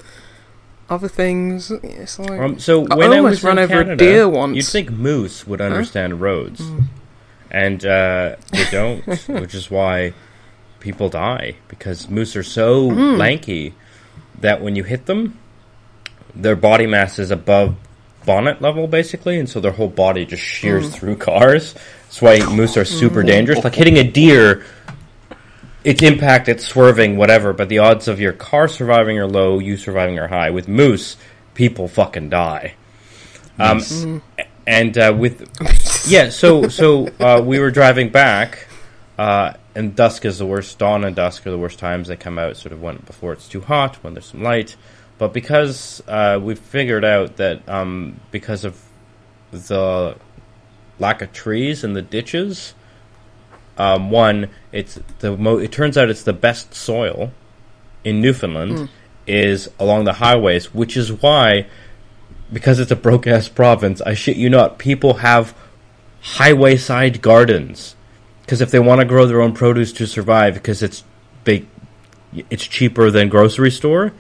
other 0.89 1.09
things. 1.09 1.73
It's 1.73 2.21
like 2.21 2.39
Um, 2.39 2.61
so 2.61 2.87
I 2.89 2.95
when 2.95 3.13
I, 3.13 3.17
almost 3.17 3.43
was 3.43 3.45
ran 3.45 3.59
in 3.59 3.65
over 3.65 3.91
a 3.91 3.97
deer 3.97 4.29
once. 4.29 4.55
you'd 4.57 4.67
think 4.67 4.91
moose 4.93 5.49
would 5.49 5.61
understand 5.61 6.21
roads, 6.21 6.61
Mm. 6.61 6.85
and 7.51 7.85
uh, 7.85 8.37
they 8.53 8.65
don't, 8.71 9.05
which 9.41 9.53
is 9.55 9.69
why 9.69 10.13
people 10.79 11.09
die 11.09 11.57
because 11.67 12.09
moose 12.09 12.37
are 12.37 12.45
so 12.45 12.89
Mm. 12.89 13.19
lanky 13.19 13.75
that 14.41 14.61
when 14.61 14.77
you 14.77 14.85
hit 14.85 15.07
them, 15.07 15.39
their 16.35 16.57
body 16.57 16.87
mass 16.87 17.19
is 17.19 17.31
above 17.31 17.75
bonnet 18.25 18.61
level 18.61 18.87
basically, 18.89 19.39
and 19.39 19.49
so 19.49 19.61
their 19.61 19.73
whole 19.73 19.89
body 19.89 20.25
just 20.27 20.43
shears 20.43 20.89
Mm. 20.89 20.93
through 20.93 21.17
cars. 21.17 21.75
That's 22.05 22.21
why 22.23 22.39
moose 22.55 22.77
are 22.77 22.85
super 22.85 23.23
dangerous. 23.23 23.63
Like 23.65 23.75
hitting 23.75 23.99
a 23.99 24.05
deer. 24.05 24.65
Its 25.85 26.03
impact, 26.03 26.49
it's 26.49 26.67
swerving, 26.67 27.17
whatever, 27.17 27.53
but 27.53 27.69
the 27.69 27.79
odds 27.79 28.09
of 28.09 28.19
your 28.19 28.33
car 28.33 28.67
surviving 28.67 29.19
are 29.19 29.27
low, 29.29 29.61
you 29.61 29.77
surviving 29.77 30.19
are 30.19 30.27
high. 30.27 30.51
With 30.51 30.67
moose, 30.67 31.17
people 31.55 31.87
fucking 31.87 32.29
die. 32.29 32.75
Um, 33.61 34.21
and 34.67 34.99
uh, 34.99 35.15
with 35.17 35.49
yeah, 36.09 36.31
so 36.31 36.69
so 36.69 37.07
uh, 37.21 37.41
we 37.45 37.61
were 37.61 37.71
driving 37.71 38.09
back, 38.09 38.67
uh, 39.17 39.53
and 39.77 39.95
dusk 39.95 40.25
is 40.25 40.39
the 40.39 40.47
worst. 40.47 40.79
Dawn 40.79 41.05
and 41.05 41.15
dusk 41.15 41.47
are 41.47 41.51
the 41.51 41.59
worst 41.59 41.79
times. 41.79 42.09
They 42.09 42.17
come 42.17 42.39
out 42.39 42.57
sort 42.57 42.73
of 42.73 42.83
when 42.83 42.97
before 43.07 43.33
it's 43.33 43.47
too 43.47 43.61
hot, 43.61 43.97
when 44.03 44.15
there's 44.15 44.27
some 44.27 44.43
light. 44.43 44.75
But 45.19 45.33
because 45.33 46.03
uh, 46.09 46.41
we 46.43 46.55
figured 46.55 47.05
out 47.05 47.37
that 47.37 47.67
um, 47.69 48.21
because 48.31 48.65
of 48.65 48.83
the 49.53 50.17
lack 50.99 51.23
of 51.23 51.33
trees 51.33 51.85
in 51.85 51.93
the 51.93 52.03
ditches, 52.03 52.75
um, 53.79 54.11
one 54.11 54.49
it's 54.73 54.99
the 55.19 55.37
mo- 55.37 55.59
it 55.59 55.73
turns 55.73 55.99
out 55.99 56.09
it's 56.09 56.23
the 56.23 56.33
best 56.33 56.75
soil 56.75 57.31
in 58.05 58.21
Newfoundland 58.21 58.89
is 59.27 59.69
along 59.79 60.05
the 60.05 60.15
highways, 60.15 60.73
which 60.73 60.97
is 60.97 61.13
why 61.13 61.67
because 62.53 62.79
it's 62.79 62.91
a 62.93 62.97
broke 62.97 63.27
ass 63.27 63.49
province, 63.49 64.01
I 64.03 64.15
shit 64.15 64.37
you 64.37 64.49
not, 64.49 64.79
people 64.79 65.15
have 65.15 65.55
highway 66.21 66.77
side 66.77 67.21
gardens. 67.21 67.96
Because 68.47 68.61
if 68.61 68.71
they 68.71 68.79
want 68.79 69.01
to 69.01 69.05
grow 69.05 69.27
their 69.27 69.43
own 69.43 69.55
produce 69.55 69.93
to 69.95 70.07
survive, 70.07 70.55
because 70.55 70.81
it's 70.81 71.03
they, 71.43 71.67
it's 72.49 72.65
cheaper 72.65 73.11
than 73.11 73.29
grocery 73.29 73.73
store. 73.73 74.13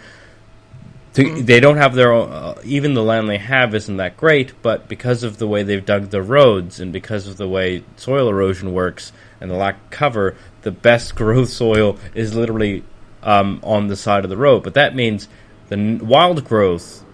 They, 1.12 1.40
they 1.40 1.60
don't 1.60 1.76
have 1.76 1.94
their 1.94 2.12
own. 2.12 2.32
Uh, 2.32 2.60
even 2.64 2.94
the 2.94 3.04
land 3.04 3.28
they 3.28 3.38
have 3.38 3.72
isn't 3.72 3.98
that 3.98 4.16
great, 4.16 4.52
but 4.62 4.88
because 4.88 5.22
of 5.22 5.38
the 5.38 5.46
way 5.46 5.62
they've 5.62 5.84
dug 5.84 6.10
the 6.10 6.22
roads 6.22 6.80
and 6.80 6.92
because 6.92 7.28
of 7.28 7.36
the 7.36 7.48
way 7.48 7.84
soil 7.94 8.28
erosion 8.28 8.72
works 8.72 9.12
and 9.40 9.48
the 9.48 9.54
lack 9.54 9.76
of 9.76 9.90
cover, 9.90 10.36
the 10.62 10.72
best 10.72 11.14
growth 11.14 11.48
soil 11.48 11.96
is 12.12 12.34
literally 12.34 12.82
um, 13.22 13.60
on 13.62 13.86
the 13.86 13.96
side 13.96 14.24
of 14.24 14.30
the 14.30 14.36
road. 14.36 14.64
But 14.64 14.74
that 14.74 14.96
means 14.96 15.28
the 15.68 15.76
n- 15.76 16.06
wild 16.06 16.44
growth 16.44 17.04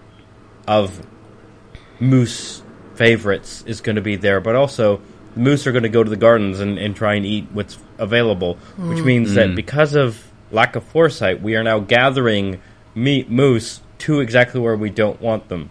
of 0.66 1.06
moose 2.00 2.62
favorites 2.94 3.62
is 3.66 3.82
going 3.82 3.96
to 3.96 4.02
be 4.02 4.16
there, 4.16 4.40
but 4.40 4.56
also 4.56 5.02
the 5.34 5.40
moose 5.40 5.66
are 5.66 5.72
going 5.72 5.82
to 5.82 5.88
go 5.88 6.02
to 6.04 6.10
the 6.10 6.16
gardens 6.16 6.60
and, 6.60 6.78
and 6.78 6.94
try 6.96 7.14
and 7.14 7.24
eat 7.26 7.48
what's 7.52 7.78
available, 7.98 8.54
which 8.76 9.02
means 9.04 9.34
that 9.34 9.54
because 9.54 9.94
of 9.94 10.22
lack 10.50 10.76
of 10.76 10.84
foresight, 10.84 11.40
we 11.42 11.56
are 11.56 11.62
now 11.62 11.78
gathering 11.78 12.60
meat 12.94 13.30
moose 13.30 13.80
to 13.98 14.20
exactly 14.20 14.60
where 14.60 14.76
we 14.76 14.90
don't 14.90 15.20
want 15.20 15.48
them. 15.48 15.70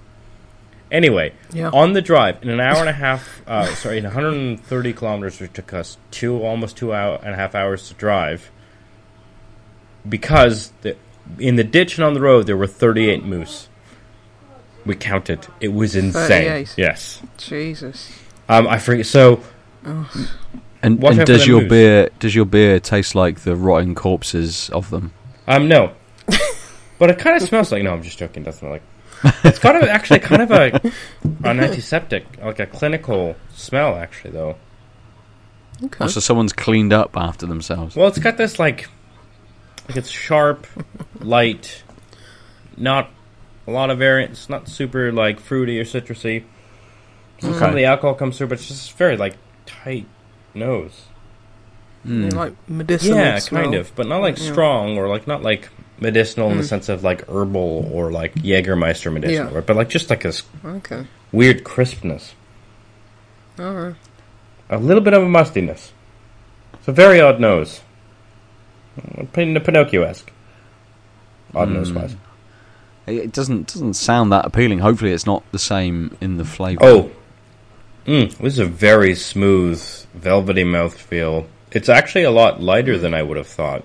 Anyway, 0.92 1.34
Yeah. 1.54 1.70
on 1.70 1.94
the 1.94 2.02
drive 2.02 2.42
in 2.42 2.50
an 2.50 2.60
hour 2.60 2.78
and 2.78 2.90
a 2.90 2.94
half, 2.94 3.42
uh, 3.48 3.66
sorry, 3.76 3.98
in 4.00 4.04
130 4.04 4.94
kilometers, 4.94 5.40
which 5.40 5.54
took 5.54 5.74
us 5.74 5.98
two 6.12 6.42
almost 6.44 6.76
two 6.76 6.94
hour 6.94 7.20
and 7.24 7.34
a 7.34 7.38
half 7.38 7.56
hours 7.56 7.88
to 7.88 7.94
drive, 7.94 8.50
because 10.08 10.72
the, 10.82 10.98
in 11.40 11.56
the 11.56 11.64
ditch 11.64 11.98
and 11.98 12.04
on 12.06 12.14
the 12.14 12.22
road 12.22 12.48
there 12.48 12.58
were 12.58 12.68
38 12.68 13.24
moose. 13.24 13.70
We 14.86 14.96
counted. 14.96 15.46
It 15.60 15.70
was 15.74 15.96
insane. 15.96 16.28
38. 16.28 16.74
Yes. 16.76 17.22
Jesus. 17.38 18.12
Um, 18.52 18.68
I 18.68 18.80
forget. 18.80 19.06
So 19.06 19.42
And, 19.84 20.06
and 20.84 21.26
does 21.26 21.48
your 21.48 21.62
moose. 21.62 21.70
beer 21.70 22.10
does 22.20 22.36
your 22.36 22.46
beer 22.46 22.80
taste 22.80 23.16
like 23.16 23.42
the 23.42 23.56
rotting 23.56 23.96
corpses 23.96 24.70
of 24.72 24.90
them? 24.90 25.14
Um, 25.48 25.68
no. 25.68 25.94
but 27.00 27.10
it 27.10 27.18
kind 27.18 27.42
of 27.42 27.48
smells 27.48 27.72
like. 27.72 27.82
No, 27.84 27.94
I'm 27.94 28.04
just 28.04 28.18
joking. 28.18 28.44
Doesn't 28.44 28.70
like. 28.70 28.84
It's 29.44 29.60
got 29.60 29.76
a, 29.76 29.90
actually 29.90 30.20
kind 30.20 30.42
of 30.42 30.52
a 30.52 30.82
an 31.48 31.60
antiseptic, 31.60 32.26
like 32.42 32.60
a 32.60 32.66
clinical 32.66 33.36
smell. 33.54 33.96
Actually, 33.96 34.32
though. 34.32 34.56
Okay. 35.84 36.06
Oh, 36.06 36.08
so 36.08 36.20
someone's 36.20 36.54
cleaned 36.54 36.92
up 36.92 37.16
after 37.16 37.46
themselves. 37.46 37.96
Well, 37.96 38.08
it's 38.08 38.20
got 38.20 38.38
this 38.38 38.60
like, 38.60 38.90
like 39.88 39.98
it's 39.98 40.10
sharp, 40.10 40.68
light, 41.20 41.84
not 42.76 43.10
a 43.66 43.72
lot 43.72 43.90
of 43.90 44.00
variants, 44.00 44.50
not 44.50 44.68
super 44.68 45.12
like 45.12 45.40
fruity 45.40 45.80
or 45.80 45.86
citrusy. 45.86 46.44
So 47.42 47.52
Some 47.54 47.70
of 47.70 47.76
the 47.76 47.86
alcohol 47.86 48.14
comes 48.14 48.38
through, 48.38 48.48
but 48.48 48.60
it's 48.60 48.68
just 48.68 48.94
very 48.94 49.18
like 49.18 49.36
tight 49.66 50.06
nose. 50.54 51.06
Hmm. 52.04 52.22
They're 52.30 52.32
like 52.32 52.54
medicinal. 52.70 53.18
yeah, 53.18 53.40
smell. 53.40 53.64
kind 53.64 53.76
of, 53.76 53.96
but 53.96 54.08
not 54.08 54.22
like 54.22 54.38
Yeah. 54.38 54.52
strong 54.52 54.98
or 54.98 55.08
like 55.08 55.28
not 55.28 55.42
like 55.44 55.70
medicinal 56.00 56.50
in 56.52 56.58
the 56.58 56.64
Mm. 56.64 56.68
sense 56.70 56.90
of 56.90 57.04
like 57.04 57.28
herbal 57.30 57.90
or 57.92 58.12
like 58.12 58.34
Jägermeister 58.36 59.12
medicinal, 59.14 59.54
Yeah. 59.54 59.62
but 59.62 59.76
like 59.76 59.90
just 59.90 60.10
like 60.10 60.22
this 60.24 60.44
Okay. 60.66 61.06
weird 61.32 61.64
crispness, 61.64 62.34
All 63.60 63.74
right. 63.74 63.96
a 64.70 64.78
little 64.78 65.02
bit 65.04 65.14
of 65.14 65.22
a 65.24 65.30
mustiness. 65.30 65.94
It's 66.76 66.88
a 66.88 66.92
very 66.92 67.20
odd 67.22 67.40
nose, 67.40 67.82
Pin- 69.34 69.60
Pinocchio-esque, 69.60 70.32
odd 71.56 71.70
Mm. 71.70 71.74
nose 71.74 71.92
wise. 71.94 72.16
It 73.08 73.32
doesn't 73.32 73.68
doesn't 73.68 73.94
sound 73.96 74.32
that 74.32 74.46
appealing. 74.46 74.80
Hopefully, 74.80 75.12
it's 75.12 75.26
not 75.26 75.44
the 75.52 75.60
same 75.60 76.16
in 76.22 76.38
the 76.38 76.46
flavour. 76.46 76.80
Oh, 76.84 77.12
Mm, 78.06 78.36
this 78.38 78.54
is 78.54 78.60
a 78.60 78.66
very 78.66 79.16
smooth, 79.16 79.80
velvety 80.14 80.64
mouthfeel. 80.64 81.48
It's 81.72 81.90
actually 81.90 82.24
a 82.24 82.32
lot 82.32 82.62
lighter 82.62 82.98
than 82.98 83.14
I 83.14 83.22
would 83.24 83.38
have 83.38 83.48
thought. 83.48 83.84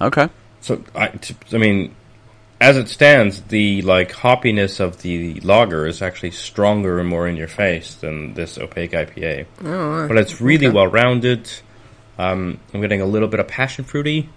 Okay. 0.00 0.28
So, 0.60 0.82
I, 0.94 1.08
t- 1.08 1.36
I 1.52 1.58
mean, 1.58 1.94
as 2.60 2.76
it 2.76 2.88
stands, 2.88 3.40
the 3.42 3.82
like 3.82 4.12
hoppiness 4.12 4.80
of 4.80 5.02
the 5.02 5.40
lager 5.40 5.86
is 5.86 6.00
actually 6.02 6.30
stronger 6.30 6.98
and 7.00 7.08
more 7.08 7.28
in 7.28 7.36
your 7.36 7.48
face 7.48 7.94
than 7.96 8.34
this 8.34 8.58
opaque 8.58 8.92
IPA. 8.92 9.46
Oh, 9.64 10.08
But 10.08 10.16
it's 10.18 10.40
really 10.40 10.66
Okay. 10.68 10.74
well 10.74 10.86
rounded. 10.86 11.50
Um, 12.18 12.58
I'm 12.72 12.80
getting 12.80 13.00
a 13.00 13.06
little 13.06 13.28
bit 13.28 13.40
of 13.40 13.48
passion 13.48 13.84
fruity, 13.84 14.28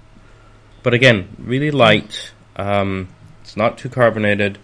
but 0.84 0.94
again, 0.94 1.28
really 1.40 1.72
light. 1.72 2.32
Um, 2.56 3.10
it's 3.42 3.56
not 3.58 3.78
too 3.78 3.90
carbonated. 3.90 4.58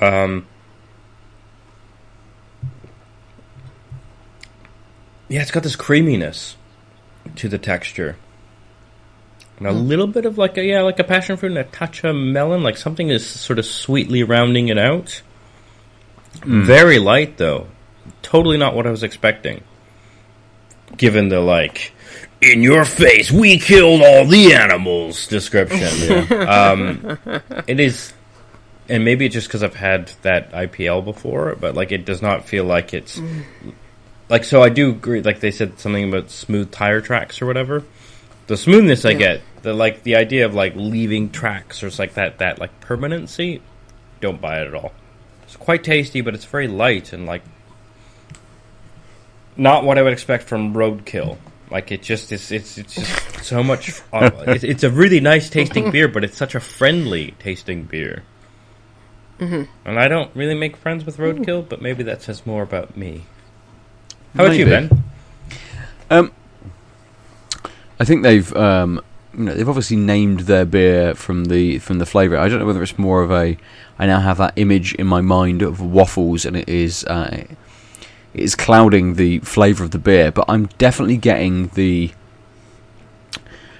Um, 0.00 0.46
yeah, 5.32 5.40
it's 5.40 5.50
got 5.50 5.62
this 5.62 5.76
creaminess 5.76 6.56
to 7.36 7.48
the 7.48 7.56
texture. 7.56 8.16
And 9.56 9.66
a 9.66 9.72
hmm. 9.72 9.88
little 9.88 10.06
bit 10.06 10.26
of 10.26 10.36
like 10.36 10.58
a 10.58 10.62
yeah, 10.62 10.82
like 10.82 10.98
a 10.98 11.04
passion 11.04 11.38
fruit 11.38 11.52
and 11.52 11.58
a 11.58 11.64
touch 11.64 12.04
of 12.04 12.14
melon, 12.14 12.62
like 12.62 12.76
something 12.76 13.08
is 13.08 13.26
sort 13.26 13.58
of 13.58 13.64
sweetly 13.64 14.22
rounding 14.24 14.68
it 14.68 14.76
out. 14.76 15.22
Hmm. 16.42 16.64
Very 16.64 16.98
light 16.98 17.38
though. 17.38 17.68
Totally 18.20 18.58
not 18.58 18.74
what 18.74 18.86
I 18.86 18.90
was 18.90 19.02
expecting. 19.02 19.64
Given 20.98 21.30
the 21.30 21.40
like 21.40 21.94
in 22.42 22.62
your 22.62 22.84
face, 22.84 23.32
we 23.32 23.58
killed 23.58 24.02
all 24.02 24.26
the 24.26 24.52
animals 24.52 25.28
description. 25.28 26.30
um, 26.46 27.18
it 27.66 27.80
is 27.80 28.12
and 28.86 29.02
maybe 29.02 29.24
it's 29.24 29.32
just 29.32 29.48
because 29.48 29.62
I've 29.62 29.76
had 29.76 30.08
that 30.20 30.52
IPL 30.52 31.06
before, 31.06 31.56
but 31.58 31.74
like 31.74 31.90
it 31.90 32.04
does 32.04 32.20
not 32.20 32.44
feel 32.44 32.64
like 32.64 32.92
it's 32.92 33.18
mm. 33.18 33.44
Like 34.28 34.44
so. 34.44 34.62
I 34.62 34.68
do 34.68 34.90
agree. 34.90 35.22
Like 35.22 35.40
they 35.40 35.50
said 35.50 35.78
something 35.78 36.08
about 36.08 36.30
smooth 36.30 36.70
tire 36.70 37.00
tracks 37.00 37.40
or 37.42 37.46
whatever. 37.46 37.82
The 38.46 38.56
smoothness 38.56 39.04
I 39.04 39.10
Yeah. 39.10 39.18
get, 39.18 39.40
the 39.62 39.72
like 39.74 40.02
the 40.02 40.16
idea 40.16 40.46
of 40.46 40.54
like 40.54 40.74
leaving 40.76 41.30
tracks 41.30 41.82
or 41.82 41.86
it's 41.88 41.98
like 41.98 42.14
that 42.14 42.38
that 42.38 42.58
like 42.58 42.80
permanency. 42.80 43.60
Don't 44.20 44.40
buy 44.40 44.60
it 44.60 44.68
at 44.68 44.74
all. 44.74 44.92
It's 45.44 45.56
quite 45.56 45.84
tasty, 45.84 46.20
but 46.20 46.34
it's 46.34 46.44
very 46.44 46.68
light 46.68 47.12
and 47.12 47.26
like 47.26 47.42
not 49.56 49.84
what 49.84 49.98
I 49.98 50.02
would 50.02 50.12
expect 50.12 50.44
from 50.44 50.74
Roadkill. 50.74 51.36
Like 51.70 51.90
it 51.92 52.02
just 52.02 52.32
is. 52.32 52.50
It's 52.52 52.78
it's 52.78 52.94
just 52.94 53.44
so 53.44 53.62
much. 53.62 54.00
Uh, 54.12 54.30
it's, 54.48 54.64
it's 54.64 54.82
a 54.84 54.90
really 54.90 55.20
nice 55.20 55.48
tasting 55.50 55.90
beer, 55.90 56.08
but 56.08 56.24
it's 56.24 56.36
such 56.36 56.54
a 56.54 56.60
friendly 56.60 57.34
tasting 57.38 57.84
beer. 57.84 58.22
And 59.40 59.66
I 59.98 60.06
don't 60.06 60.30
really 60.36 60.54
make 60.54 60.76
friends 60.76 61.04
with 61.04 61.16
Roadkill, 61.16 61.68
but 61.68 61.82
maybe 61.82 62.04
that 62.04 62.22
says 62.22 62.46
more 62.46 62.62
about 62.62 62.96
me. 62.96 63.24
How 64.34 64.44
about 64.44 64.56
you. 64.56 64.64
Ben? 64.66 65.04
I 68.02 68.04
think 68.04 68.24
they've 68.24 68.54
um, 68.56 69.00
you 69.32 69.44
know 69.44 69.54
they've 69.54 69.68
obviously 69.68 69.96
named 69.96 70.40
their 70.40 70.64
beer 70.64 71.14
from 71.14 71.44
the 71.44 71.78
from 71.78 71.98
the 71.98 72.06
flavour. 72.06 72.36
I 72.36 72.48
don't 72.48 72.58
know 72.58 72.66
whether 72.66 72.82
it's 72.82 72.98
more 72.98 73.22
of 73.22 73.30
a 73.30 73.56
I 73.98 74.06
now 74.06 74.20
have 74.20 74.38
that 74.38 74.54
image 74.56 74.94
in 74.94 75.06
my 75.06 75.20
mind 75.20 75.62
of 75.62 75.80
waffles 75.80 76.44
and 76.44 76.56
it 76.56 76.68
is 76.68 77.04
uh, 77.04 77.44
it 78.34 78.40
is 78.40 78.56
clouding 78.56 79.14
the 79.14 79.38
flavour 79.40 79.84
of 79.84 79.92
the 79.92 80.00
beer, 80.00 80.32
but 80.32 80.46
I'm 80.48 80.66
definitely 80.78 81.18
getting 81.18 81.68
the 81.68 82.10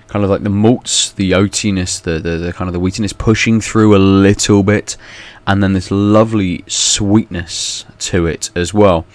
kind 0.07 0.25
of 0.25 0.31
like 0.31 0.43
the 0.43 0.51
malts, 0.51 1.11
the 1.11 1.33
oatiness, 1.33 2.01
the, 2.01 2.19
the, 2.21 2.37
the 2.37 2.53
kind 2.53 2.69
of 2.69 2.75
the 2.75 2.81
wheatiness 2.81 3.17
pushing 3.17 3.63
through 3.63 3.97
a 3.97 3.99
little 3.99 4.63
bit, 4.63 4.99
and 5.47 5.63
then 5.63 5.73
this 5.73 5.91
lovely 5.91 6.63
sweetness 6.69 7.87
to 7.99 8.27
it 8.27 8.51
as 8.55 8.75
well, 8.75 9.07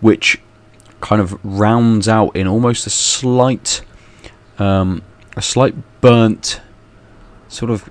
which 0.00 0.40
kind 1.04 1.20
of 1.20 1.38
rounds 1.44 2.08
out 2.08 2.34
in 2.34 2.46
almost 2.48 2.86
a 2.86 2.90
slight 2.90 3.82
um, 4.58 5.02
a 5.36 5.42
slight 5.42 5.74
burnt 6.00 6.60
sort 7.48 7.70
of 7.70 7.90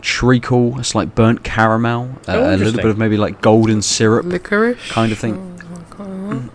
treacle, 0.00 0.78
a 0.78 0.84
slight 0.84 1.14
burnt 1.16 1.42
caramel, 1.42 2.08
uh, 2.28 2.32
Oh, 2.36 2.54
a 2.54 2.56
little 2.56 2.72
bit 2.72 2.84
of 2.86 2.96
maybe 2.98 3.16
like 3.16 3.40
golden 3.40 3.82
syrup 3.82 4.26
Licorice 4.26 4.78
kind 4.90 5.10
of 5.10 5.18
thing. 5.18 5.34
Oh, 5.98 6.50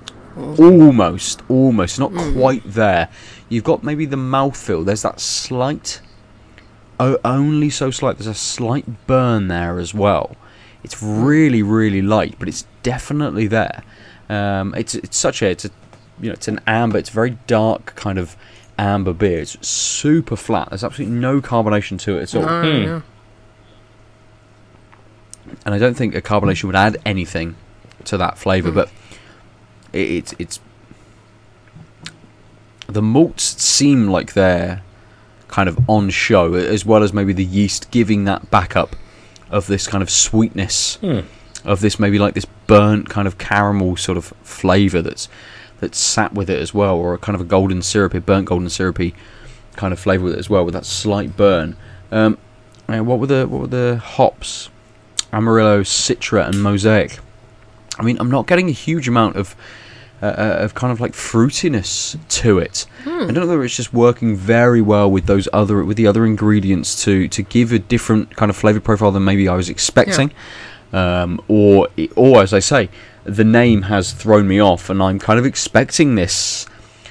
Almost, 0.57 1.41
almost, 1.49 1.99
not 1.99 2.11
Mm. 2.11 2.33
quite 2.33 2.63
there. 2.65 3.09
You've 3.49 3.65
got 3.65 3.83
maybe 3.83 4.05
the 4.05 4.15
mouthfeel. 4.15 4.85
There's 4.85 5.01
that 5.01 5.19
slight, 5.19 5.99
oh, 6.99 7.17
only 7.25 7.69
so 7.69 7.91
slight. 7.91 8.17
There's 8.17 8.27
a 8.27 8.33
slight 8.33 8.85
burn 9.07 9.49
there 9.49 9.77
as 9.77 9.93
well. 9.93 10.37
It's 10.83 11.03
really, 11.03 11.61
really 11.61 12.01
light, 12.01 12.35
but 12.39 12.47
it's 12.47 12.65
definitely 12.81 13.47
there. 13.47 13.83
Um, 14.29 14.73
it's 14.77 14.95
it's 14.95 15.17
such 15.17 15.41
a 15.41 15.47
it's 15.49 15.65
a 15.65 15.71
you 16.21 16.27
know 16.27 16.33
it's 16.33 16.47
an 16.47 16.59
amber. 16.67 16.97
It's 16.97 17.09
very 17.09 17.31
dark 17.47 17.93
kind 17.95 18.17
of 18.17 18.35
amber 18.77 19.13
beer. 19.13 19.39
It's 19.39 19.65
super 19.67 20.35
flat. 20.35 20.69
There's 20.69 20.83
absolutely 20.83 21.15
no 21.17 21.41
carbonation 21.41 21.99
to 22.01 22.17
it 22.17 22.23
at 22.23 22.35
all. 22.35 22.41
No, 22.43 22.61
Hmm. 22.61 22.83
yeah. 22.83 23.01
and 25.65 25.75
I 25.75 25.79
don't 25.79 25.95
think 25.95 26.15
a 26.15 26.21
carbonation 26.21 26.65
would 26.65 26.75
add 26.75 26.97
anything 27.05 27.55
to 28.05 28.17
that 28.17 28.37
flavour. 28.37 28.69
Hmm. 28.69 28.75
But 28.75 28.91
it, 29.93 30.09
it's 30.09 30.33
it's 30.39 30.59
the 32.87 33.01
malts 33.01 33.43
seem 33.61 34.07
like 34.07 34.33
they're 34.33 34.81
kind 35.47 35.67
of 35.69 35.77
on 35.89 36.09
show, 36.09 36.53
as 36.53 36.85
well 36.85 37.03
as 37.03 37.13
maybe 37.13 37.33
the 37.33 37.43
yeast 37.45 37.89
giving 37.91 38.23
that 38.25 38.49
backup 38.51 38.95
of 39.49 39.67
this 39.67 39.87
kind 39.87 40.01
of 40.01 40.09
sweetness 40.09 40.95
Hmm. 41.01 41.19
of 41.65 41.81
this 41.81 41.99
maybe 41.99 42.17
like 42.19 42.33
this 42.35 42.45
burnt 42.67 43.09
kind 43.09 43.27
of 43.27 43.37
caramel 43.37 43.97
sort 43.97 44.17
of 44.17 44.25
flavour 44.43 45.01
that's 45.01 45.27
that's 45.81 45.99
sat 45.99 46.33
with 46.33 46.49
it 46.49 46.59
as 46.59 46.73
well, 46.73 46.95
or 46.95 47.13
a 47.13 47.17
kind 47.17 47.35
of 47.35 47.41
a 47.41 47.45
golden 47.45 47.81
syrupy, 47.81 48.19
burnt 48.19 48.45
golden 48.45 48.69
syrupy 48.69 49.13
kind 49.75 49.91
of 49.91 49.99
flavour 49.99 50.25
with 50.25 50.33
it 50.33 50.39
as 50.39 50.49
well, 50.49 50.63
with 50.63 50.73
that 50.73 50.85
slight 50.85 51.35
burn. 51.35 51.75
Um, 52.11 52.37
and 52.87 53.05
what 53.05 53.19
were 53.19 53.27
the 53.27 53.47
what 53.47 53.61
were 53.61 53.67
the 53.67 53.97
hops? 53.97 54.69
Amarillo, 55.33 55.81
Citra, 55.81 56.47
and 56.47 56.61
Mosaic. 56.61 57.19
I 57.97 58.03
mean, 58.03 58.17
I'm 58.19 58.29
not 58.29 58.47
getting 58.47 58.69
a 58.69 58.73
huge 58.73 59.07
amount 59.07 59.35
of 59.37 59.55
uh, 60.21 60.25
uh, 60.25 60.57
of 60.59 60.75
kind 60.75 60.91
of 60.91 61.01
like 61.01 61.13
fruitiness 61.13 62.15
to 62.29 62.59
it. 62.59 62.85
I 63.05 63.25
don't 63.25 63.33
know 63.33 63.47
whether 63.47 63.63
it's 63.63 63.75
just 63.75 63.91
working 63.91 64.35
very 64.35 64.81
well 64.81 65.09
with 65.09 65.25
those 65.25 65.49
other 65.51 65.83
with 65.83 65.97
the 65.97 66.05
other 66.05 66.25
ingredients 66.25 67.03
to 67.05 67.27
to 67.29 67.41
give 67.41 67.71
a 67.71 67.79
different 67.79 68.35
kind 68.35 68.49
of 68.49 68.55
flavor 68.55 68.79
profile 68.79 69.11
than 69.11 69.23
maybe 69.23 69.47
I 69.47 69.55
was 69.55 69.69
expecting, 69.69 70.31
um, 70.93 71.41
or 71.47 71.87
or 72.15 72.43
as 72.43 72.53
I 72.53 72.59
say, 72.59 72.89
the 73.23 73.43
name 73.43 73.83
has 73.83 74.13
thrown 74.13 74.47
me 74.47 74.59
off, 74.61 74.89
and 74.89 75.01
I'm 75.01 75.19
kind 75.19 75.39
of 75.39 75.45
expecting 75.45 76.15
this 76.15 76.65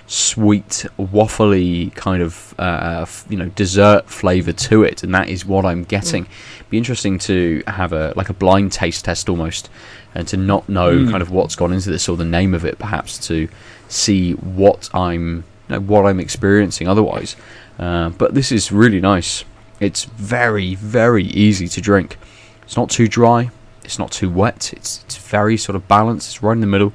sweet 0.07 0.87
waffly 0.99 1.95
kind 1.95 2.21
of 2.21 2.53
uh, 2.59 3.07
you 3.29 3.37
know 3.37 3.49
dessert 3.51 4.11
flavor 4.11 4.53
to 4.53 4.83
it, 4.83 5.03
and 5.03 5.15
that 5.15 5.29
is 5.29 5.47
what 5.47 5.65
I'm 5.65 5.85
getting. 5.85 6.27
Be 6.69 6.79
interesting 6.79 7.19
to 7.21 7.63
have 7.67 7.93
a 7.93 8.13
like 8.17 8.29
a 8.29 8.35
blind 8.35 8.73
taste 8.73 9.05
test 9.05 9.29
almost, 9.29 9.71
and 10.15 10.27
to 10.29 10.37
not 10.37 10.69
know 10.69 11.09
kind 11.11 11.23
of 11.23 11.31
what's 11.31 11.55
gone 11.55 11.73
into 11.73 11.91
this 11.91 12.09
or 12.09 12.17
the 12.17 12.25
name 12.25 12.55
of 12.55 12.65
it, 12.65 12.79
perhaps 12.79 13.19
to 13.29 13.49
see 13.89 14.33
what 14.33 14.89
I'm 14.93 15.45
you 15.69 15.77
know, 15.77 15.81
what 15.81 16.07
I'm 16.07 16.21
experiencing 16.21 16.89
otherwise. 16.89 17.37
Uh, 17.79 18.11
but 18.11 18.35
this 18.35 18.51
is 18.51 18.73
really 18.73 19.01
nice. 19.01 19.45
It's 19.79 20.05
very 20.05 20.75
very 20.75 21.25
easy 21.25 21.69
to 21.69 21.81
drink. 21.81 22.19
It's 22.63 22.77
not 22.77 22.91
too 22.91 23.07
dry. 23.07 23.51
It's 23.85 23.99
not 23.99 24.13
too 24.13 24.31
wet. 24.31 24.73
It's 24.73 25.03
it's 25.05 25.17
very 25.17 25.57
sort 25.57 25.77
of 25.77 25.89
balanced. 25.89 26.29
It's 26.29 26.43
right 26.43 26.53
in 26.53 26.61
the 26.61 26.67
middle. 26.67 26.93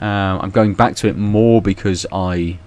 Um, 0.00 0.40
I'm 0.40 0.50
going 0.50 0.74
back 0.74 0.96
to 0.96 1.08
it 1.08 1.16
more 1.16 1.62
because 1.62 2.04
I 2.12 2.58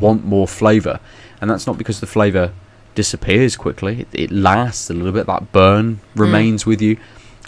want 0.00 0.24
more 0.24 0.48
flavour, 0.48 1.00
and 1.40 1.50
that's 1.50 1.66
not 1.66 1.76
because 1.78 2.00
the 2.00 2.06
flavour 2.06 2.52
disappears 2.94 3.56
quickly. 3.56 4.00
It, 4.00 4.08
it 4.12 4.30
lasts 4.30 4.90
a 4.90 4.94
little 4.94 5.12
bit. 5.12 5.26
That 5.26 5.52
burn 5.52 6.00
remains 6.14 6.64
with 6.66 6.80
you. 6.80 6.96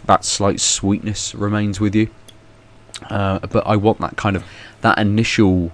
That 0.05 0.25
slight 0.25 0.61
sweetness 0.61 1.35
remains 1.35 1.81
with 1.81 1.95
you. 1.95 2.09
Uh, 3.09 3.39
but 3.41 3.67
I 3.67 3.77
want 3.77 4.01
that 4.01 4.17
kind 4.17 4.37
of 4.37 4.45
that 4.83 4.99
initial 4.99 5.73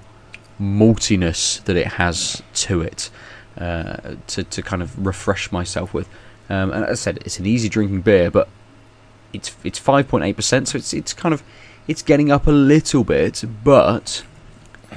maltiness 0.60 1.64
that 1.64 1.76
it 1.76 1.86
has 1.94 2.42
to 2.52 2.82
it 2.82 3.10
uh, 3.58 4.16
to 4.28 4.44
to 4.44 4.62
kind 4.62 4.82
of 4.82 5.04
refresh 5.04 5.50
myself 5.50 5.92
with. 5.92 6.08
Um, 6.48 6.72
and 6.72 6.84
as 6.84 7.00
I 7.00 7.02
said, 7.02 7.18
it's 7.24 7.38
an 7.38 7.46
easy 7.46 7.68
drinking 7.68 8.02
beer, 8.02 8.30
but 8.30 8.48
it's 9.32 9.54
it's 9.64 9.78
five 9.78 10.08
point 10.08 10.24
eight 10.24 10.36
percent, 10.36 10.68
so 10.68 10.78
it's 10.78 10.92
it's 10.92 11.12
kind 11.12 11.32
of 11.34 11.42
it's 11.86 12.02
getting 12.02 12.30
up 12.30 12.46
a 12.46 12.50
little 12.52 13.04
bit, 13.04 13.42
but 13.64 14.22
i- 14.92 14.96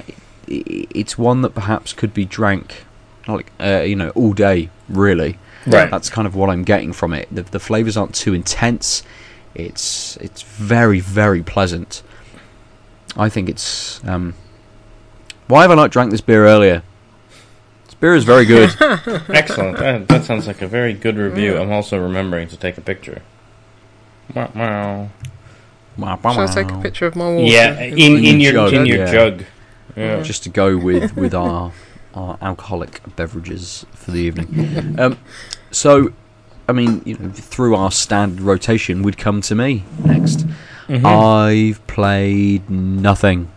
i- 0.50 0.86
it's 0.94 1.16
one 1.18 1.42
that 1.42 1.54
perhaps 1.54 1.92
could 1.92 2.12
be 2.14 2.24
drank 2.24 2.84
like 3.26 3.50
uh, 3.60 3.80
you 3.86 3.96
know 3.96 4.10
all 4.10 4.32
day 4.32 4.70
really. 4.88 5.38
Right. 5.66 5.90
That's 5.90 6.10
kind 6.10 6.26
of 6.26 6.34
what 6.36 6.50
I'm 6.50 6.62
getting 6.62 6.92
from 6.92 7.14
it. 7.14 7.26
The, 7.32 7.42
the 7.42 7.58
flavors 7.58 7.96
aren't 7.96 8.14
too 8.14 8.34
intense. 8.34 9.02
It's 9.54 10.16
it's 10.18 10.42
very 10.42 11.00
very 11.00 11.42
pleasant. 11.42 12.02
I 13.16 13.28
think 13.28 13.48
it's. 13.48 14.04
Um, 14.06 14.34
why 15.46 15.62
have 15.62 15.70
I 15.70 15.74
not 15.74 15.90
drank 15.90 16.10
this 16.10 16.20
beer 16.20 16.46
earlier? 16.46 16.82
This 17.86 17.94
beer 17.94 18.14
is 18.14 18.24
very 18.24 18.44
good. 18.44 18.70
Excellent. 18.80 19.78
That, 19.78 20.08
that 20.08 20.24
sounds 20.24 20.46
like 20.46 20.60
a 20.62 20.66
very 20.66 20.92
good 20.92 21.16
review. 21.16 21.56
I'm 21.56 21.70
also 21.70 21.98
remembering 22.02 22.48
to 22.48 22.56
take 22.56 22.76
a 22.76 22.80
picture. 22.80 23.22
Wow. 24.34 24.50
wow. 24.54 25.10
Wow, 25.96 26.18
Shall 26.22 26.40
I 26.40 26.46
take 26.46 26.70
a 26.72 26.80
picture 26.80 27.06
of 27.06 27.14
my 27.14 27.28
water? 27.28 27.44
Yeah, 27.44 27.72
It's 27.78 27.96
in, 27.96 28.24
in 28.24 28.40
your 28.40 28.52
jug, 28.52 28.72
in 28.72 28.86
your 28.86 28.98
yeah. 28.98 29.12
jug. 29.12 29.44
Yeah. 29.96 30.22
Just 30.22 30.42
to 30.44 30.48
go 30.48 30.76
with 30.76 31.16
with 31.16 31.34
our 31.34 31.72
our 32.14 32.38
alcoholic 32.40 33.00
beverages 33.16 33.86
for 33.92 34.10
the 34.10 34.18
evening. 34.18 34.98
Um, 34.98 35.18
so, 35.70 36.12
I 36.68 36.72
mean, 36.72 37.02
you 37.04 37.16
know, 37.18 37.30
through 37.30 37.74
our 37.76 37.90
standard 37.90 38.40
rotation, 38.40 39.02
would 39.02 39.18
come 39.18 39.40
to 39.42 39.54
me 39.54 39.84
next. 40.04 40.46
Mhm. 40.88 41.04
I've 41.04 41.86
played 41.86 42.68
nothing. 42.70 43.50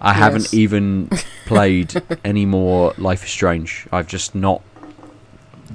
I 0.00 0.12
haven't 0.12 0.52
even 0.52 1.08
played 1.46 2.02
any 2.24 2.46
more 2.46 2.92
Life 2.98 3.24
is 3.24 3.30
Strange. 3.30 3.86
I've 3.92 4.06
just 4.06 4.34
not, 4.34 4.62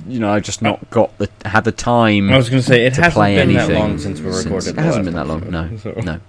you 0.08 0.20
know, 0.20 0.32
I've 0.32 0.44
just 0.44 0.62
not 0.62 0.90
got 0.90 1.18
the 1.18 1.30
had 1.46 1.64
the 1.64 1.72
time 1.72 2.30
I 2.32 2.38
was 2.38 2.50
going 2.50 2.62
to 2.62 2.68
say 2.68 2.86
it 2.86 2.94
to 2.96 3.02
hasn't 3.04 3.14
play 3.16 3.36
been 3.36 3.50
anything. 3.50 3.70
that 3.74 3.80
long 3.80 3.98
since 3.98 4.20
we 4.20 4.32
since- 4.32 4.46
recorded. 4.46 4.78
It 4.78 4.82
hasn't 4.82 5.06
been 5.06 5.14
that 5.16 5.28
long. 5.28 5.50
No, 5.50 5.64
episode, 5.64 6.04
no. 6.04 6.20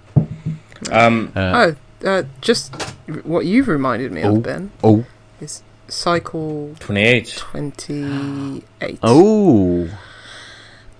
Um, 0.91 1.31
Uh, 1.35 1.71
Oh, 2.05 2.09
uh, 2.09 2.23
just 2.41 2.75
what 3.23 3.45
you've 3.45 3.67
reminded 3.69 4.11
me 4.11 4.23
Oh. 4.23 4.35
of, 4.35 4.43
Ben. 4.43 4.71
oh, 4.83 5.05
is 5.39 5.63
Cycle 5.87 6.75
twenty-eight. 6.79 7.35
28. 7.37 8.99
oh! 9.03 9.89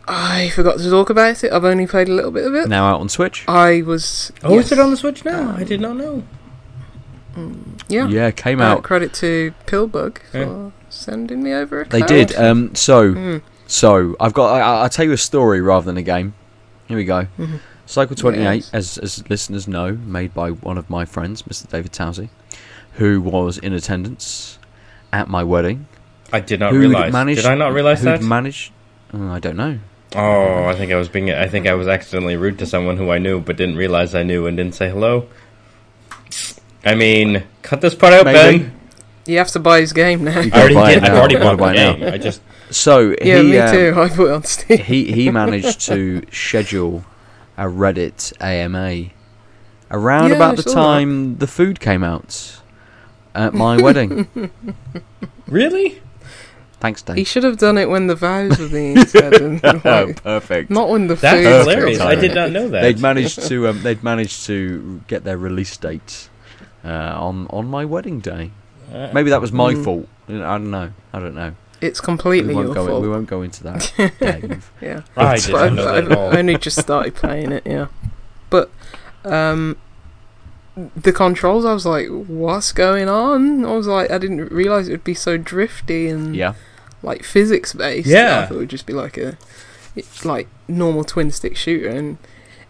I 0.08 0.50
forgot 0.50 0.78
to 0.80 0.90
talk 0.90 1.10
about 1.10 1.44
it. 1.44 1.52
I've 1.54 1.64
only 1.64 1.88
played 1.88 2.10
a 2.10 2.14
little 2.14 2.32
bit 2.32 2.46
of 2.46 2.54
it. 2.56 2.68
Now 2.68 2.88
out 2.88 3.00
on 3.02 3.08
Switch. 3.10 3.46
I 3.48 3.82
was. 3.84 4.32
Oh, 4.44 4.56
yes. 4.56 4.66
is 4.68 4.72
it 4.74 4.80
on 4.80 4.92
the 4.92 4.98
Switch 4.98 5.24
now? 5.26 5.56
I 5.58 5.64
did 5.64 5.80
not 5.82 5.96
know. 5.96 6.24
Yeah. 7.88 8.08
Yeah, 8.08 8.32
came 8.32 8.62
Uh, 8.62 8.66
out. 8.66 8.84
credit 8.84 9.14
to 9.16 9.54
Pillbug 9.66 10.18
for 10.32 10.38
Yeah. 10.38 10.70
Sending 10.94 11.44
me 11.44 11.54
over 11.54 11.82
a 11.82 11.86
They 11.88 12.00
code. 12.00 12.08
did. 12.10 12.36
Um, 12.36 12.76
so, 12.76 13.14
Mm. 13.14 13.42
so 13.68 14.16
I've 14.20 14.34
got. 14.34 14.54
I, 14.54 14.60
I'll 14.84 14.90
tell 14.90 15.06
you 15.06 15.12
a 15.14 15.18
story 15.18 15.62
rather 15.62 15.86
than 15.86 15.98
a 15.98 16.02
game. 16.02 16.34
Here 16.88 16.98
we 16.98 17.06
go. 17.06 17.28
Mhm. 17.40 17.60
Cycle 17.86 18.16
28, 18.16 18.56
Yes. 18.56 18.70
as 18.74 18.98
as 19.00 19.30
listeners 19.30 19.68
know, 19.68 19.98
made 20.06 20.34
by 20.34 20.50
one 20.52 20.78
of 20.78 20.90
my 20.90 21.04
friends, 21.06 21.42
Mr. 21.44 21.70
David 21.70 21.92
Towsey, 21.92 22.30
who 22.94 23.20
was 23.22 23.58
in 23.58 23.74
attendance 23.74 24.58
at 25.12 25.28
my 25.28 25.44
wedding. 25.44 25.88
I 26.32 26.40
did 26.40 26.60
not 26.60 26.72
who'd 26.72 26.80
realize. 26.82 27.12
managed- 27.14 27.42
did 27.42 27.50
I 27.52 27.56
not 27.56 27.74
realize 27.74 28.00
who'd 28.00 28.08
that? 28.08 28.22
managed? 28.24 28.72
Oh, 29.14 29.30
I 29.32 29.40
don't 29.40 29.58
know. 29.58 29.78
oh, 30.16 30.66
I 30.66 30.76
think 30.76 30.92
I 30.92 30.96
was 30.96 31.10
being. 31.10 31.30
I 31.32 31.48
think 31.48 31.68
I 31.68 31.74
was 31.74 31.88
accidentally 31.88 32.38
rude 32.38 32.58
to 32.60 32.66
someone 32.66 32.98
who 32.98 33.12
I 33.12 33.18
knew, 33.18 33.40
but 33.42 33.58
didn't 33.58 33.76
realize 33.76 34.16
I 34.16 34.24
knew 34.24 34.48
and 34.48 34.56
didn't 34.58 34.76
say 34.76 34.90
hello. 34.90 35.26
I 36.86 36.96
mean, 36.96 37.44
cut 37.62 37.82
this 37.82 37.96
part 37.96 38.14
out, 38.14 38.26
Maybe. 38.26 38.60
Ben. 38.60 38.72
You 39.26 39.38
have 39.38 39.50
to 39.52 39.60
buy 39.60 39.80
his 39.80 39.94
game 39.94 40.24
now. 40.26 40.40
I 40.40 40.50
already 40.52 40.76
buy 40.76 40.92
it 40.92 40.96
did. 40.96 41.04
I've 41.06 41.18
already 41.18 41.36
bought 41.38 41.58
the 41.58 41.66
it 41.72 41.76
now. 41.76 41.94
game. 41.94 42.14
I 42.14 42.18
just. 42.18 42.42
So 42.72 43.16
yeah, 43.22 43.42
he, 43.42 43.52
me 43.52 43.58
um, 43.60 43.72
too. 43.72 43.94
I 44.02 44.10
put 44.10 44.28
it 44.30 44.34
on 44.34 44.44
Steam. 44.44 44.78
he 44.80 45.12
he 45.12 45.30
managed 45.32 45.82
to 45.82 46.24
schedule 46.32 47.06
a 47.58 47.66
Reddit 47.66 48.34
AMA 48.42 49.12
around 49.92 50.30
Yeah, 50.30 50.34
I 50.34 50.38
about 50.38 50.56
the 50.58 50.64
saw 50.64 50.70
that. 50.70 50.76
time 50.76 51.38
the 51.38 51.48
food 51.48 51.80
came 51.80 52.04
out 52.04 52.60
at 53.36 53.54
my 53.54 53.82
wedding. 53.82 54.28
Really? 55.48 56.02
Thanks, 56.80 57.02
Dave. 57.02 57.16
He 57.18 57.24
should 57.24 57.44
have 57.44 57.58
done 57.58 57.78
it 57.78 57.88
when 57.90 58.08
the 58.08 58.16
vows 58.16 58.58
were 58.58 58.68
being 58.70 59.06
said, 59.06 59.34
and, 59.36 59.62
Oh, 59.64 60.14
perfect. 60.14 60.70
not 60.70 60.90
when 60.90 61.08
the 61.08 61.16
That's 61.16 61.38
food. 61.38 61.44
Perfect 61.44 61.70
hilarious. 61.78 62.00
I 62.02 62.16
did 62.16 62.34
not 62.34 62.52
know 62.52 62.70
that. 62.70 62.82
They'd 62.82 63.00
managed 63.00 63.44
to 63.48 63.68
um, 63.68 63.84
they'd 63.84 64.04
managed 64.04 64.46
to 64.48 65.02
get 65.08 65.24
their 65.24 65.38
release 65.38 65.76
date 65.78 66.30
uh, 66.84 66.88
on 66.90 67.48
on 67.52 67.68
my 67.68 67.86
wedding 67.86 68.20
day. 68.20 68.52
Maybe 69.14 69.30
that 69.32 69.42
was 69.42 69.52
my 69.52 69.74
Mm. 69.74 69.84
fault. 69.84 70.08
I 70.30 70.32
don't 70.34 70.72
know. 70.72 70.92
I 71.14 71.20
don't 71.20 71.36
know. 71.36 71.54
It's 71.82 72.00
completely 72.00 72.54
won't 72.56 72.68
your 72.68 72.76
go. 72.76 72.88
fault. 72.88 73.02
We 73.02 73.10
won't 73.10 73.28
go 73.28 73.42
into 73.42 73.64
that, 73.64 73.92
Dave. 74.20 74.72
Yeah. 74.82 75.02
I 75.18 75.36
But 75.36 75.42
didn't 75.46 75.80
I've, 75.80 76.08
know 76.08 76.28
I've 76.30 76.38
only 76.38 76.58
just 76.58 76.80
started 76.80 77.14
playing 77.16 77.52
it, 77.52 77.64
yeah. 77.66 77.88
But 78.50 78.72
um, 79.26 79.76
the 80.96 81.12
controls, 81.12 81.66
I 81.66 81.74
was 81.74 81.86
like, 81.86 82.08
"What's 82.08 82.72
going 82.72 83.10
on?" 83.10 83.66
I 83.66 83.74
was 83.76 83.88
like, 83.88 84.10
I 84.12 84.18
didn't 84.18 84.52
realize 84.52 84.88
it 84.88 84.92
would 84.92 85.04
be 85.04 85.14
so 85.14 85.38
drifty 85.38 86.08
and 86.08 86.36
Yeah. 86.36 86.54
like 87.02 87.24
physics 87.24 87.74
based. 87.74 88.08
Yeah. 88.08 88.40
I 88.40 88.46
thought 88.46 88.56
it 88.56 88.60
would 88.60 88.70
just 88.70 88.86
be 88.86 88.94
like 88.94 89.18
a 89.18 89.38
like 90.24 90.48
normal 90.68 91.04
twin 91.04 91.32
stick 91.32 91.56
shooter, 91.58 91.90
and 91.90 92.18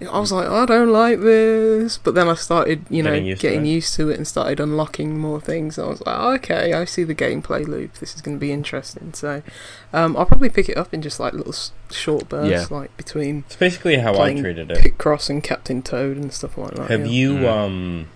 I 0.08 0.20
was 0.20 0.32
like, 0.32 0.48
I 0.48 0.66
don't 0.66 0.92
like 0.92 1.20
this. 1.22 1.98
But 1.98 2.16
then 2.16 2.28
I 2.28 2.36
started, 2.36 2.86
you 2.90 3.04
know, 3.04 3.12
Getting 3.12 3.26
used 3.26 3.42
to 3.42 3.48
getting 3.48 3.66
it. 3.66 3.70
used 3.70 3.96
to 3.96 4.10
it 4.10 4.18
and 4.18 4.28
started 4.28 4.60
unlocking 4.60 5.18
more 5.18 5.40
things. 5.42 5.78
And 5.78 5.88
I 5.88 5.90
was 5.90 6.02
like, 6.06 6.18
okay, 6.42 6.74
I 6.74 6.86
see 6.86 7.04
the 7.04 7.16
gameplay 7.16 7.66
loop. 7.68 7.96
This 7.96 8.16
is 8.16 8.22
going 8.22 8.38
to 8.38 8.40
be 8.40 8.52
interesting. 8.52 9.14
So 9.14 9.42
um, 9.92 10.16
I'll 10.18 10.26
probably 10.26 10.50
pick 10.50 10.70
it 10.70 10.78
up 10.78 10.94
in 10.94 11.02
just 11.02 11.20
like 11.20 11.34
little 11.34 11.56
short 11.92 12.30
bursts, 12.30 12.72
like 12.72 12.96
between 12.98 13.44
It's 13.48 13.56
basically 13.56 13.98
how 13.98 14.20
I 14.20 14.34
treated 14.40 14.72
it. 14.72 14.78
Picross 14.78 15.30
and 15.30 15.44
Captain 15.44 15.82
Toad 15.82 16.18
and 16.18 16.34
stuff 16.34 16.58
like 16.58 16.72
that. 16.76 16.90
Have 16.90 17.06
yeah. 17.06 17.12
you 17.12 17.34
Mm. 17.34 17.48
um 17.48 18.08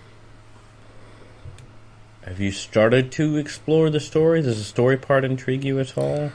have 2.24 2.40
you 2.40 2.50
started 2.52 3.10
to 3.12 3.36
explore 3.36 3.88
the 3.90 4.00
story? 4.00 4.42
Does 4.42 4.58
the 4.58 4.64
story 4.64 4.96
part 4.98 5.24
intrigue 5.24 5.64
you 5.64 5.78
at 5.80 5.96
all? 5.96 6.30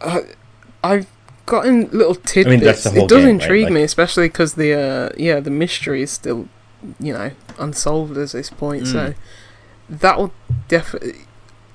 Uh, 0.00 0.20
I've 0.84 1.08
gotten 1.46 1.88
little 1.90 2.14
tidbits. 2.14 2.62
that's 2.62 2.84
the 2.84 2.90
whole 2.90 3.04
it 3.04 3.08
does 3.08 3.18
game, 3.18 3.24
right? 3.36 3.42
intrigue 3.42 3.64
Like- 3.64 3.72
me, 3.72 3.82
especially 3.82 4.28
because 4.28 4.54
the 4.54 4.74
uh, 4.74 5.08
yeah 5.16 5.40
the 5.40 5.50
mystery 5.50 6.02
is 6.02 6.10
still 6.10 6.48
you 7.00 7.12
know 7.12 7.30
unsolved 7.58 8.16
at 8.18 8.28
this 8.30 8.50
point. 8.50 8.84
Mm. 8.84 8.92
So 8.92 9.14
that 9.88 10.18
will 10.18 10.32
definitely 10.68 11.14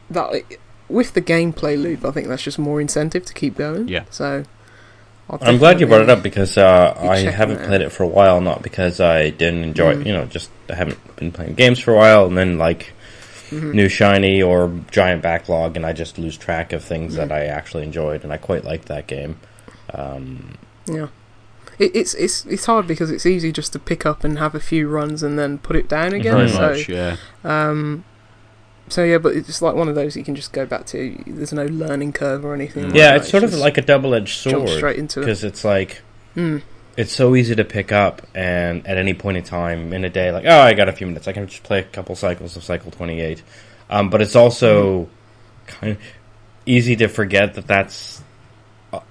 that 0.09 0.43
with 0.89 1.13
the 1.13 1.21
gameplay 1.21 1.81
loop. 1.81 2.03
I 2.05 2.11
think 2.11 2.27
that's 2.27 2.43
just 2.43 2.59
more 2.59 2.81
incentive 2.81 3.25
to 3.25 3.33
keep 3.33 3.57
going. 3.57 3.87
Yeah. 3.87 4.03
So 4.09 4.43
I'll 5.29 5.39
I'm 5.41 5.57
glad 5.57 5.79
you 5.79 5.87
brought 5.87 6.01
it 6.01 6.09
up 6.09 6.21
because 6.21 6.57
uh, 6.57 6.93
I 6.99 7.19
haven't 7.19 7.61
it 7.61 7.67
played 7.67 7.81
it 7.81 7.91
for 7.91 8.03
a 8.03 8.07
while, 8.07 8.41
not 8.41 8.61
because 8.61 8.99
I 8.99 9.29
didn't 9.29 9.63
enjoy 9.63 9.95
Mm. 9.95 10.01
it. 10.01 10.07
You 10.07 10.13
know, 10.13 10.25
just 10.25 10.49
I 10.69 10.75
haven't 10.75 11.15
been 11.15 11.31
playing 11.31 11.53
games 11.55 11.79
for 11.79 11.93
a 11.93 11.97
while, 11.97 12.25
and 12.25 12.37
then 12.37 12.57
like 12.57 12.91
Mhm. 13.49 13.73
new 13.73 13.87
shiny 13.89 14.41
or 14.41 14.71
giant 14.91 15.21
backlog, 15.21 15.75
and 15.77 15.85
I 15.85 15.91
just 15.93 16.17
lose 16.17 16.37
track 16.37 16.71
of 16.73 16.83
things 16.83 17.13
Mm. 17.13 17.17
that 17.17 17.31
I 17.31 17.45
actually 17.45 17.83
enjoyed, 17.83 18.23
and 18.23 18.31
I 18.33 18.37
quite 18.37 18.63
liked 18.65 18.87
that 18.87 19.07
game. 19.07 19.37
Um, 19.93 20.57
Yeah. 20.87 21.07
It, 21.79 21.95
it's 21.95 22.13
it's 22.15 22.45
it's 22.45 22.65
hard 22.65 22.85
because 22.87 23.09
it's 23.09 23.25
easy 23.25 23.51
just 23.51 23.73
to 23.73 23.79
pick 23.79 24.05
up 24.05 24.23
and 24.23 24.37
have 24.37 24.53
a 24.55 24.59
few 24.59 24.87
runs 24.87 25.23
and 25.23 25.37
then 25.39 25.57
put 25.57 25.75
it 25.75 25.87
down 25.89 26.13
again. 26.13 26.35
Very 26.35 26.49
so 26.49 26.61
much. 26.61 26.89
Yeah. 26.89 27.15
Um, 27.43 28.03
so 28.87 29.03
yeah, 29.03 29.17
but 29.19 29.35
it's 29.35 29.61
like 29.61 29.73
one 29.73 29.87
of 29.87 29.95
those 29.95 30.15
you 30.17 30.23
can 30.23 30.35
just 30.35 30.51
go 30.53 30.65
back 30.65 30.85
to. 30.87 31.17
There's 31.25 31.53
no 31.53 31.65
learning 31.65 32.13
curve 32.13 32.43
or 32.45 32.53
anything. 32.53 32.83
Mm. 32.83 32.87
like 32.87 32.95
yeah, 32.95 33.11
that, 33.11 33.21
it's 33.21 33.29
sort 33.29 33.43
of 33.43 33.53
like 33.55 33.77
a 33.77 33.81
double-edged 33.81 34.37
sword 34.37 34.69
straight 34.69 34.99
into 34.99 35.19
it. 35.21 35.23
because 35.23 35.43
it's 35.43 35.63
like 35.63 36.01
Mm. 36.35 36.61
it's 36.97 37.11
so 37.13 37.35
easy 37.35 37.55
to 37.55 37.63
pick 37.65 37.91
up 37.91 38.21
and 38.35 38.85
at 38.87 38.97
any 38.97 39.13
point 39.13 39.37
in 39.37 39.43
time 39.43 39.91
in 39.91 40.05
a 40.05 40.09
day 40.09 40.31
like 40.31 40.45
oh 40.45 40.59
i 40.61 40.73
got 40.73 40.87
a 40.87 40.93
few 40.93 41.05
minutes 41.05 41.27
i 41.27 41.33
can 41.33 41.45
just 41.45 41.61
play 41.63 41.79
a 41.79 41.83
couple 41.83 42.15
cycles 42.15 42.55
of 42.55 42.63
cycle 42.63 42.89
28 42.89 43.43
um, 43.89 44.09
but 44.09 44.21
it's 44.21 44.33
also 44.37 45.09
kind 45.67 45.91
of 45.91 45.97
easy 46.65 46.95
to 46.95 47.09
forget 47.09 47.55
that 47.55 47.67
that's 47.67 48.20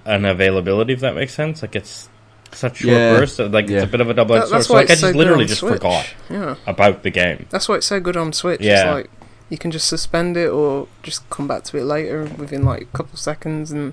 an 0.05 0.25
availability 0.25 0.93
if 0.93 0.99
that 0.99 1.15
makes 1.15 1.33
sense 1.33 1.61
like 1.61 1.75
it's 1.75 2.07
such 2.51 2.77
short 2.77 2.93
Yeah. 2.93 3.17
bursts 3.17 3.37
that, 3.37 3.51
like 3.51 3.67
Yeah. 3.69 3.77
it's 3.77 3.85
a 3.85 3.91
bit 3.91 4.01
of 4.01 4.09
a 4.09 4.13
double-edged 4.13 4.45
That- 4.51 4.63
sword 4.63 4.65
so 4.65 4.73
like 4.75 4.85
i 4.85 4.87
just 4.89 5.01
so 5.01 5.09
literally 5.11 5.45
just 5.45 5.59
Switch. 5.61 5.73
forgot 5.73 6.13
Yeah, 6.29 6.55
about 6.67 7.03
the 7.03 7.09
game 7.09 7.45
that's 7.49 7.67
why 7.69 7.75
it's 7.75 7.87
so 7.87 7.99
good 7.99 8.17
on 8.17 8.33
Switch. 8.33 8.61
Yeah. 8.61 8.81
It's 8.81 8.93
like 8.95 9.09
you 9.49 9.57
can 9.57 9.71
just 9.71 9.87
suspend 9.87 10.37
it 10.37 10.49
or 10.49 10.87
just 11.03 11.29
come 11.29 11.47
back 11.47 11.63
to 11.65 11.77
it 11.77 11.83
later 11.83 12.23
within 12.37 12.63
like 12.63 12.83
a 12.83 12.97
couple 12.97 13.17
seconds, 13.17 13.71
and 13.71 13.91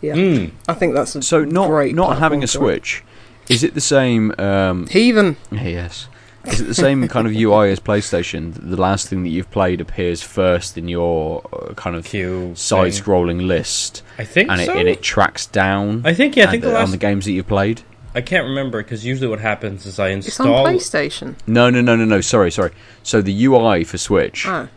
yeah, 0.00 0.14
Mm. 0.14 0.50
I 0.68 0.74
think 0.74 0.94
that's 0.94 1.14
a 1.14 1.22
So 1.22 1.44
not 1.44 1.68
great 1.68 1.94
not 1.94 2.18
having 2.18 2.42
a. 2.42 2.46
Switch, 2.48 3.04
is 3.48 3.62
it 3.62 3.74
the 3.74 3.80
same? 3.80 4.34
Um, 4.38 4.86
Heathen. 4.88 5.36
yes. 5.52 6.08
Is 6.46 6.60
it 6.60 6.64
the 6.64 6.74
same 6.74 7.06
kind 7.08 7.26
of 7.26 7.34
UI 7.36 7.70
as 7.70 7.78
PlayStation? 7.80 8.54
The 8.54 8.76
last 8.80 9.08
thing 9.08 9.22
that 9.24 9.28
you've 9.28 9.50
played 9.50 9.80
appears 9.80 10.22
first 10.22 10.78
in 10.78 10.88
your 10.88 11.42
uh, 11.52 11.74
kind 11.74 11.94
of 11.96 12.04
Q 12.06 12.52
side-scrolling 12.54 13.46
list, 13.46 14.02
i 14.18 14.24
think 14.24 14.50
and 14.50 14.60
it, 14.60 14.66
so 14.66 14.78
and 14.78 14.88
it 14.88 15.02
tracks 15.02 15.46
down. 15.46 16.02
i 16.04 16.14
think 16.14 16.36
yeah 16.36 16.44
i 16.48 16.50
think 16.50 16.62
the 16.62 16.68
the- 16.68 16.74
last 16.74 16.84
on 16.86 16.90
the 16.92 16.96
games 16.96 17.24
that 17.26 17.32
you've 17.32 17.46
played. 17.46 17.82
i 18.14 18.20
can't 18.20 18.44
remember 18.46 18.82
because 18.82 19.04
usually 19.04 19.28
what 19.28 19.40
happens 19.40 19.84
is 19.86 19.98
i 19.98 20.08
It's 20.08 20.40
on 20.40 20.46
install 20.48 20.66
PlayStation. 20.66 21.34
No, 21.46 21.68
no, 21.70 21.80
no, 21.82 21.94
no, 21.96 22.04
no. 22.06 22.20
Sorry, 22.22 22.50
sorry. 22.50 22.72
So 23.02 23.20
the 23.20 23.44
UI 23.44 23.84
for 23.84 23.98
Switch 23.98 24.46
Oh. 24.48 24.68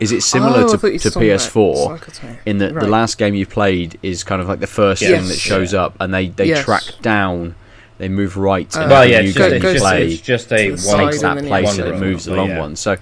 is 0.00 0.10
it 0.12 0.22
similar 0.22 0.60
Oh, 0.64 0.68
to, 0.72 0.76
to 0.78 0.86
were 0.86 0.98
talking 0.98 1.30
about 1.30 1.40
PS4 1.40 2.38
in 2.46 2.58
that 2.58 2.74
the 2.74 2.88
last 2.88 3.16
game 3.16 3.34
you 3.34 3.46
played 3.46 3.98
is 4.02 4.24
kind 4.24 4.42
of 4.42 4.48
like 4.48 4.60
the 4.60 4.66
first 4.66 5.02
Yes. 5.02 5.10
thing 5.20 5.28
that 5.28 5.38
shows 5.38 5.72
Yeah. 5.72 5.84
up, 5.84 5.94
and 6.00 6.12
they 6.12 6.28
they 6.28 6.46
Yes. 6.46 6.64
track 6.64 6.82
down, 7.00 7.54
they 8.00 8.08
move 8.08 8.36
right, 8.36 8.74
Uh, 8.76 8.80
and 8.80 8.90
well 8.90 9.02
the 9.02 9.10
yeah 9.10 9.20
new 9.20 9.28
it's 9.28 9.38
Go- 9.38 9.50
just, 9.50 9.50
game 9.50 9.62
it's 9.62 9.64
you 9.64 9.72
just, 9.74 9.84
play 9.84 10.06
it's 10.08 10.22
just 10.22 10.52
a 10.52 10.70
one 10.70 10.78
side 10.78 11.10
takes 11.10 11.20
that 11.20 11.44
place 11.44 11.78
and 11.78 11.88
it 11.88 12.00
moves 12.00 12.26
but 12.26 12.32
along 12.34 12.48
yeah. 12.48 12.58
one. 12.60 12.74
So 12.76 12.96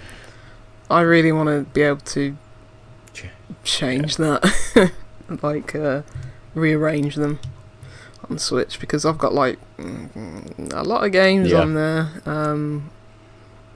I 0.91 1.01
really 1.03 1.33
want 1.33 1.49
to 1.49 1.71
be 1.73 1.83
able 1.83 1.99
to 2.01 2.37
Ch- 3.15 3.25
change 3.65 4.17
that, 4.17 4.93
like 5.43 5.75
uh, 5.75 6.03
rearrange 6.55 7.15
them 7.17 7.39
on 8.29 8.39
Switch 8.39 8.79
because 8.81 9.05
I've 9.07 9.19
got 9.19 9.33
like 9.35 9.59
a 9.79 10.83
lot 10.85 11.05
of 11.05 11.13
games 11.13 11.51
Yeah. 11.51 11.61
on 11.61 11.75
there. 11.75 12.09
Um, 12.27 12.91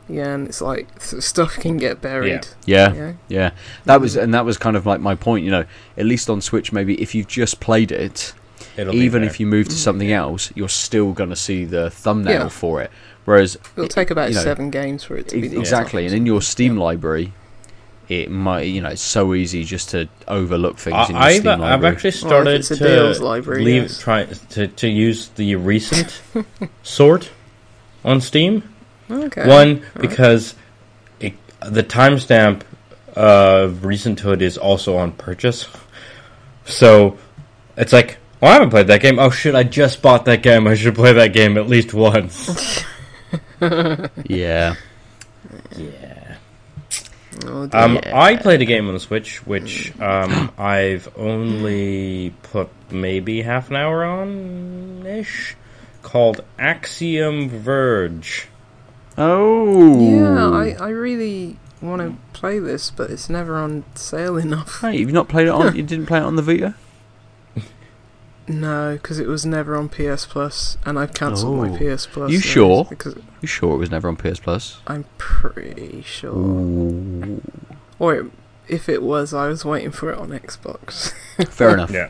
yeah, 0.08 0.34
and 0.34 0.48
it's 0.48 0.60
like 0.60 0.88
stuff 1.00 1.54
can 1.54 1.76
get 1.76 2.02
buried. 2.02 2.46
yeah, 2.66 2.92
Yeah, 2.92 3.12
Yeah, 3.28 3.50
that 3.84 4.00
was 4.00 4.16
and 4.16 4.34
that 4.34 4.44
was 4.44 4.58
kind 4.58 4.76
of 4.76 4.84
like 4.84 5.00
my 5.00 5.14
point. 5.14 5.44
You 5.44 5.52
know, 5.52 5.64
at 5.96 6.04
least 6.04 6.28
on 6.28 6.40
Switch, 6.40 6.72
maybe 6.72 7.00
if 7.00 7.14
you've 7.14 7.28
just 7.28 7.60
played 7.60 7.92
it, 7.92 8.34
It'll 8.76 8.94
even 8.94 9.22
if 9.22 9.38
you 9.38 9.46
move 9.46 9.68
to 9.68 9.74
mm. 9.74 9.78
something 9.78 10.12
else, 10.12 10.52
you're 10.54 10.68
still 10.68 11.12
going 11.12 11.30
to 11.30 11.36
see 11.36 11.64
the 11.64 11.90
thumbnail 11.90 12.32
Yeah. 12.42 12.48
for 12.48 12.80
it. 12.82 12.90
Whereas 13.24 13.56
It'll 13.76 13.88
take 13.88 14.10
about 14.10 14.30
you 14.30 14.34
know, 14.34 14.42
seven 14.42 14.70
games 14.70 15.04
for 15.04 15.16
it 15.16 15.28
to 15.28 15.40
be 15.40 15.56
exactly, 15.56 16.06
off. 16.06 16.10
and 16.10 16.16
in 16.18 16.26
your 16.26 16.42
Steam 16.42 16.76
library, 16.76 17.32
it 18.08 18.30
might 18.30 18.62
you 18.62 18.80
know 18.80 18.88
it's 18.88 19.02
so 19.02 19.34
easy 19.34 19.64
just 19.64 19.90
to 19.90 20.08
overlook 20.26 20.78
things 20.78 21.08
in 21.08 21.14
your 21.14 21.24
I, 21.24 21.28
I've, 21.28 21.40
Steam 21.40 21.62
I've 21.62 21.84
actually 21.84 22.10
started 22.10 22.54
if 22.54 22.60
it's 22.60 22.70
a 22.72 22.76
to 22.78 22.84
deals 22.84 23.20
library, 23.20 23.64
leave 23.64 23.82
yes. 23.82 24.00
try 24.00 24.24
to 24.24 24.66
to 24.66 24.88
use 24.88 25.28
the 25.30 25.54
recent 25.56 26.20
sort 26.82 27.30
on 28.04 28.20
Steam. 28.20 28.68
Okay. 29.10 29.46
One 29.46 29.82
because 30.00 30.54
it, 31.20 31.34
the 31.60 31.82
timestamp 31.82 32.62
of 33.14 33.82
recenthood 33.82 34.40
is 34.40 34.56
also 34.56 34.96
on 34.96 35.12
purchase, 35.12 35.68
so 36.64 37.18
it's 37.76 37.92
like, 37.92 38.18
well, 38.42 38.50
I 38.50 38.54
haven't 38.54 38.70
played 38.70 38.88
that 38.88 39.00
game. 39.00 39.20
Oh 39.20 39.30
shit! 39.30 39.54
I 39.54 39.62
just 39.62 40.02
bought 40.02 40.24
that 40.24 40.42
game. 40.42 40.66
I 40.66 40.74
should 40.74 40.96
play 40.96 41.12
that 41.12 41.32
game 41.32 41.56
at 41.56 41.68
least 41.68 41.94
once. 41.94 42.82
yeah, 43.60 44.74
yeah. 45.76 46.36
Oh. 47.46 47.68
Um, 47.72 48.00
I 48.12 48.34
played 48.34 48.60
a 48.60 48.64
game 48.64 48.88
on 48.88 48.94
the 48.94 49.00
Switch, 49.00 49.46
which 49.46 49.96
um, 50.00 50.50
I've 50.58 51.08
only 51.16 52.34
put 52.42 52.68
maybe 52.90 53.42
half 53.42 53.70
an 53.70 53.76
hour 53.76 54.04
on 54.04 55.06
ish, 55.06 55.54
called 56.02 56.40
Axiom 56.58 57.48
Verge. 57.48 58.48
oh 59.16 60.00
yeah, 60.00 60.48
I, 60.50 60.84
I 60.84 60.88
really 60.88 61.58
want 61.80 62.02
to 62.02 62.16
play 62.36 62.58
this, 62.58 62.90
but 62.90 63.08
it's 63.08 63.30
never 63.30 63.56
on 63.56 63.84
sale 63.94 64.36
enough. 64.36 64.80
Hey, 64.80 64.96
you've 64.96 65.12
not 65.12 65.28
played 65.28 65.46
it 65.46 65.50
on? 65.50 65.76
you 65.76 65.84
didn't 65.84 66.06
play 66.06 66.18
it 66.18 66.24
on 66.24 66.34
the 66.34 66.42
Vita? 66.42 66.74
No, 68.48 68.94
because 68.94 69.18
it 69.20 69.28
was 69.28 69.46
never 69.46 69.76
on 69.76 69.88
PS 69.88 70.26
Plus, 70.26 70.76
and 70.84 70.98
I've 70.98 71.14
cancelled 71.14 71.56
my 71.58 71.70
Oh. 71.70 71.76
PS 71.96 72.06
Plus. 72.06 72.30
You 72.32 72.40
sure? 72.40 72.84
Because 72.88 73.14
You 73.40 73.46
sure 73.48 73.74
it 73.74 73.78
was 73.78 73.90
never 73.90 74.08
on 74.08 74.16
PS 74.16 74.40
Plus? 74.40 74.80
I'm 74.86 75.04
pretty 75.18 76.02
sure. 76.04 76.34
Ooh. 76.36 77.40
Or 77.98 78.14
it, 78.16 78.26
if 78.68 78.88
it 78.88 79.02
was, 79.02 79.32
I 79.32 79.46
was 79.48 79.64
waiting 79.64 79.92
for 79.92 80.10
it 80.12 80.18
on 80.18 80.30
Xbox. 80.30 81.12
Fair 81.48 81.74
enough. 81.74 81.90
Yeah. 81.92 82.08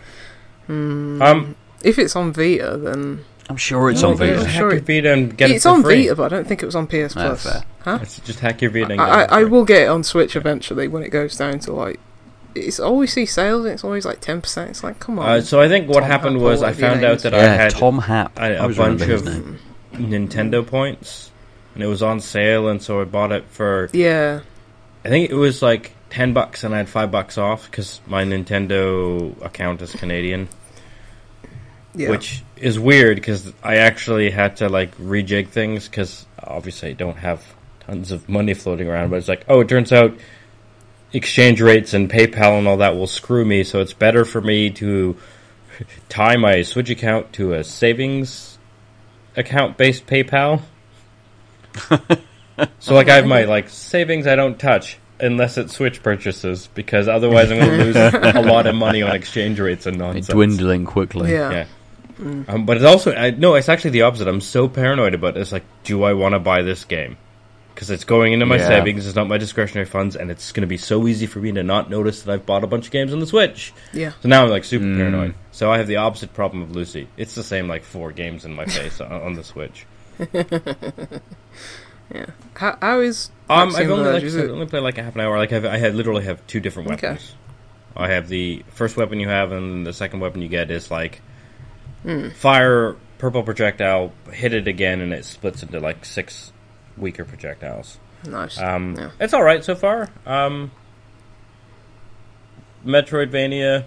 Hmm. 0.67 1.21
Um, 1.21 1.57
if 1.83 1.99
it's 1.99 2.17
on 2.17 2.33
Vita, 2.33 2.79
then 2.79 3.25
I'm 3.51 3.57
sure 3.57 3.91
it's 3.91 4.01
No, 4.03 4.11
on 4.11 4.17
Vita. 4.17 4.39
I'm 4.41 4.45
Hack 4.47 4.55
sure 4.59 4.71
your 4.71 4.79
it- 4.79 4.87
Vita 4.87 5.13
and 5.13 5.37
get 5.37 5.51
it's 5.51 5.67
it 5.67 5.69
for 5.69 5.75
on 5.75 5.83
free. 5.83 6.03
Vita, 6.05 6.17
but 6.17 6.33
I 6.33 6.37
don't 6.37 6.47
think 6.49 6.63
it 6.63 6.67
was 6.67 6.77
on 6.77 6.87
PS 6.87 7.15
Ah, 7.17 7.27
Plus. 7.29 7.43
fair. 7.43 7.65
Huh? 7.81 7.99
It's 8.01 8.21
just 8.21 8.41
hack 8.41 8.63
your 8.63 8.71
Vita 8.71 8.93
and 8.93 9.01
I, 9.01 9.07
get 9.07 9.15
I, 9.15 9.23
it 9.25 9.29
for 9.29 9.35
I 9.35 9.45
will 9.45 9.65
get 9.65 9.83
it 9.83 9.89
on 9.89 10.03
Switch 10.05 10.35
eventually 10.37 10.89
when 10.89 11.03
it 11.03 11.11
goes 11.11 11.37
down 11.37 11.59
to 11.61 11.73
like. 11.73 12.01
It's 12.55 12.81
always 12.81 13.13
see 13.13 13.27
sales. 13.27 13.65
and 13.65 13.75
It's 13.75 13.85
always 13.85 14.05
like 14.05 14.21
ten 14.21 14.41
percent. 14.41 14.71
It's 14.71 14.85
like 14.85 14.99
come 14.99 15.19
on. 15.19 15.29
Uh, 15.29 15.41
so 15.41 15.61
I 15.61 15.69
think 15.69 15.89
what 15.89 16.01
Tom 16.01 16.11
happened 16.11 16.37
Happ 16.37 16.45
was 16.45 16.63
I 16.63 16.73
found 16.73 17.05
out 17.05 17.17
is. 17.17 17.23
that 17.23 17.35
I 17.35 17.43
had 17.43 17.71
Tom 17.73 17.99
Happ. 17.99 18.39
a, 18.39 18.43
I 18.43 18.49
a 18.49 18.69
bunch 18.69 19.03
of 19.03 19.25
name. 19.25 19.59
Nintendo 19.93 20.67
points, 20.67 21.31
and 21.75 21.83
it 21.83 21.87
was 21.87 22.03
on 22.03 22.21
sale, 22.21 22.69
and 22.69 22.83
so 22.83 23.01
I 23.01 23.05
bought 23.05 23.33
it 23.33 23.45
for 23.51 23.91
yeah, 23.93 24.41
I 25.05 25.09
think 25.09 25.31
it 25.31 25.35
was 25.35 25.63
like 25.63 25.93
ten 26.11 26.33
bucks, 26.33 26.65
and 26.65 26.75
I 26.75 26.79
had 26.79 26.89
five 26.89 27.11
bucks 27.11 27.39
off 27.39 27.71
because 27.71 28.01
my 28.07 28.25
Nintendo 28.25 29.41
account 29.45 29.83
is 29.83 29.93
Canadian, 29.93 30.49
yeah. 31.95 32.11
which 32.11 32.43
is 32.57 32.79
weird 32.79 33.17
because 33.17 33.53
I 33.63 33.77
actually 33.79 34.31
had 34.31 34.59
to 34.59 34.69
like 34.69 34.97
rejig 34.99 35.49
things 35.49 35.89
because 35.89 36.27
obviously 36.39 36.91
I 36.91 36.93
don't 36.93 37.17
have 37.17 37.45
tons 37.81 38.13
of 38.13 38.29
money 38.29 38.55
floating 38.55 38.89
around. 38.89 39.11
But 39.11 39.17
it's 39.17 39.29
like, 39.29 39.45
oh, 39.49 39.61
it 39.61 39.69
turns 39.69 39.93
out 39.93 40.17
exchange 41.13 41.61
rates 41.61 41.95
and 41.95 42.11
PayPal 42.11 42.59
and 42.59 42.67
all 42.67 42.79
that 42.79 42.97
will 42.97 43.07
screw 43.07 43.45
me, 43.45 43.65
so 43.65 43.81
it's 43.81 43.93
better 43.93 44.25
for 44.25 44.41
me 44.41 44.71
to 44.71 45.17
tie 46.09 46.37
my 46.37 46.63
Switch 46.63 46.91
account 46.91 47.33
to 47.35 47.55
a 47.55 47.65
savings 47.65 48.59
account 49.37 49.77
based 49.77 50.07
PayPal. 50.07 50.63
so 52.79 52.95
like 52.95 53.09
I 53.09 53.17
have 53.17 53.27
my 53.27 53.45
like 53.45 53.69
savings 53.69 54.27
I 54.27 54.37
don't 54.37 54.59
touch 54.59 54.99
unless 55.21 55.57
it's 55.57 55.75
Switch 55.75 56.03
purchases 56.03 56.69
because 56.75 57.09
otherwise 57.09 57.51
I'm 57.51 57.59
going 57.59 57.79
to 57.79 57.85
lose 57.85 57.97
a 57.97 58.43
lot 58.45 58.67
of 58.67 58.75
money 58.75 59.03
on 59.03 59.15
exchange 59.15 59.59
rates 59.61 59.87
and 59.87 59.99
nonsense. 59.99 60.27
It's 60.27 60.35
dwindling 60.35 60.85
quickly. 60.85 61.33
yeah. 61.33 61.51
Yeah. 61.51 61.67
Um, 62.47 62.67
but 62.67 62.77
it's 62.77 62.87
also 62.87 63.13
I, 63.13 63.31
no, 63.31 63.55
it's 63.55 63.69
actually 63.69 63.91
the 63.93 64.03
opposite. 64.03 64.29
I'm 64.29 64.41
so 64.41 64.69
paranoid 64.69 65.15
about 65.15 65.37
it. 65.37 65.41
It's 65.41 65.51
like, 65.51 65.65
do 65.83 66.03
I 66.05 66.13
want 66.13 66.35
to 66.35 66.39
buy 66.39 66.63
this 66.63 66.85
game? 66.85 67.17
Because 67.83 67.91
it's 67.91 68.05
going 68.05 68.33
into 68.33 68.47
my 68.47 68.59
Yeah. 68.59 68.69
savings. 68.69 69.09
It's 69.09 69.17
not 69.17 69.27
my 69.27 69.39
discretionary 69.39 69.87
funds, 69.87 70.15
and 70.15 70.31
it's 70.31 70.53
going 70.53 70.61
to 70.61 70.69
be 70.69 70.77
so 70.77 71.09
easy 71.09 71.27
for 71.27 71.41
me 71.41 71.51
to 71.51 71.65
not 71.65 71.91
notice 71.91 72.23
that 72.23 72.33
I've 72.33 72.47
bought 72.47 72.63
a 72.63 72.69
bunch 72.69 72.87
of 72.87 72.93
games 72.93 73.13
on 73.13 73.19
the 73.19 73.27
Switch. 73.27 73.73
Yeah. 73.93 74.13
So 74.23 74.29
now 74.29 74.45
I'm 74.45 74.51
like 74.51 74.63
super 74.63 74.85
Mm. 74.85 74.97
paranoid. 74.99 75.35
So 75.51 75.69
I 75.73 75.79
have 75.79 75.89
the 75.89 75.97
opposite 75.97 76.33
problem 76.33 76.63
of 76.63 76.77
Lucy. 76.77 77.09
It's 77.17 77.35
the 77.35 77.43
same 77.43 77.67
like 77.67 77.83
four 77.83 78.13
games 78.13 78.45
in 78.45 78.55
my 78.55 78.67
face 78.67 79.01
on, 79.01 79.11
on 79.11 79.35
the 79.35 79.43
Switch. 79.43 79.85
Yeah. 82.15 82.27
How, 82.55 82.77
how 82.83 83.01
is 83.01 83.31
Um, 83.49 83.75
I've 83.75 83.89
only 83.91 84.05
Verge? 84.05 84.15
like 84.15 84.23
Is 84.25 84.37
it- 84.37 84.51
only 84.51 84.67
played 84.67 84.83
like 84.83 84.99
a 84.99 85.03
half 85.03 85.15
an 85.15 85.23
hour. 85.23 85.39
Like 85.39 85.53
I've, 85.53 85.65
I 85.65 85.79
had 85.79 85.95
literally 85.97 86.25
have 86.25 86.47
two 86.47 86.61
different 86.61 86.91
Okay. 86.93 87.07
weapons. 87.09 87.35
I 87.97 88.09
have 88.09 88.29
the 88.29 88.65
first 88.69 88.97
weapon 88.99 89.19
you 89.19 89.29
have, 89.29 89.51
and 89.51 89.85
the 89.87 89.93
second 89.95 90.21
weapon 90.21 90.41
you 90.43 90.49
get 90.49 90.71
is 90.71 90.89
like 90.91 91.21
Hmm. 92.05 92.29
fire 92.29 92.95
purple 93.19 93.43
projectile, 93.43 94.13
hit 94.31 94.53
it 94.53 94.69
again, 94.69 95.01
and 95.01 95.13
it 95.15 95.25
splits 95.25 95.63
into 95.63 95.81
like 95.81 96.05
six 96.05 96.53
weaker 96.97 97.25
projectiles. 97.25 97.99
nice. 98.27 98.61
Um, 98.61 98.95
Yeah. 98.99 99.11
It's 99.21 99.33
all 99.35 99.43
right 99.43 99.63
so 99.65 99.75
far. 99.75 100.09
Um, 100.27 100.71
Metroidvania, 102.85 103.85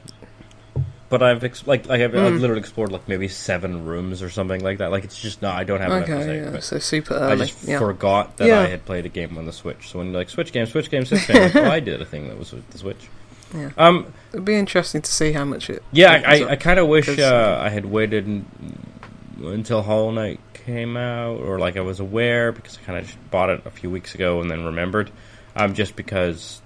but 1.10 1.22
I've 1.22 1.44
ex- 1.44 1.68
like 1.68 1.86
like 1.88 2.02
I've, 2.02 2.16
I've 2.16 2.34
Mm. 2.34 2.40
literally 2.40 2.60
explored 2.62 2.92
like 2.92 3.08
maybe 3.08 3.28
seven 3.28 3.86
rooms 3.86 4.22
or 4.22 4.30
something 4.30 4.64
like 4.64 4.78
that. 4.78 4.90
Like 4.92 5.04
it's 5.04 5.22
just 5.22 5.42
not. 5.42 5.56
I 5.58 5.64
don't 5.66 5.82
have 5.82 5.92
enough 5.92 6.06
to 6.08 6.14
okay, 6.16 6.24
say. 6.24 6.54
yeah. 6.54 6.60
So 6.60 6.80
super 6.80 7.14
early. 7.16 7.34
I 7.34 7.46
just 7.46 7.68
yeah. 7.68 7.80
forgot 7.80 8.38
that 8.38 8.48
Yeah. 8.48 8.62
I 8.62 8.68
had 8.68 8.86
played 8.86 9.06
a 9.06 9.10
game 9.10 9.38
on 9.38 9.46
the 9.46 9.52
Switch. 9.52 9.90
So 9.90 10.00
when 10.00 10.08
you're 10.12 10.18
like 10.18 10.30
Switch 10.30 10.52
game, 10.54 10.66
Switch 10.66 10.90
game, 10.90 11.06
Switch 11.06 11.28
game, 11.28 11.42
like, 11.42 11.56
oh, 11.56 11.66
I 11.70 11.80
did 11.82 12.02
a 12.02 12.06
thing 12.06 12.28
that 12.30 12.38
was 12.40 12.54
with 12.54 12.70
the 12.70 12.78
Switch. 12.78 13.08
Yeah. 13.56 13.70
Um. 13.78 14.12
It'd 14.34 14.44
be 14.44 14.56
interesting 14.56 15.02
to 15.04 15.10
see 15.12 15.32
how 15.32 15.46
much 15.46 15.70
it. 15.70 15.82
Yeah, 15.92 16.22
I, 16.26 16.40
I, 16.42 16.50
I 16.52 16.56
kind 16.58 16.78
of 16.78 16.88
wish 16.88 17.08
uh, 17.08 17.60
I 17.62 17.70
had 17.70 17.86
waited 17.86 18.44
until 19.40 19.82
Hollow 19.84 20.12
Knight 20.12 20.40
came 20.66 20.98
out, 20.98 21.40
or 21.42 21.60
like 21.60 21.78
I 21.78 21.82
was 21.82 22.00
aware 22.00 22.52
because 22.52 22.78
I 22.82 22.86
kind 22.86 23.00
of 23.00 23.06
just 23.06 23.32
bought 23.32 23.50
it 23.50 23.62
a 23.66 23.70
few 23.72 23.90
weeks 23.90 24.16
ago 24.16 24.42
and 24.42 24.50
then 24.50 24.66
remembered. 24.66 25.12
Um, 25.56 25.74
just 25.74 25.96
because 25.96 26.62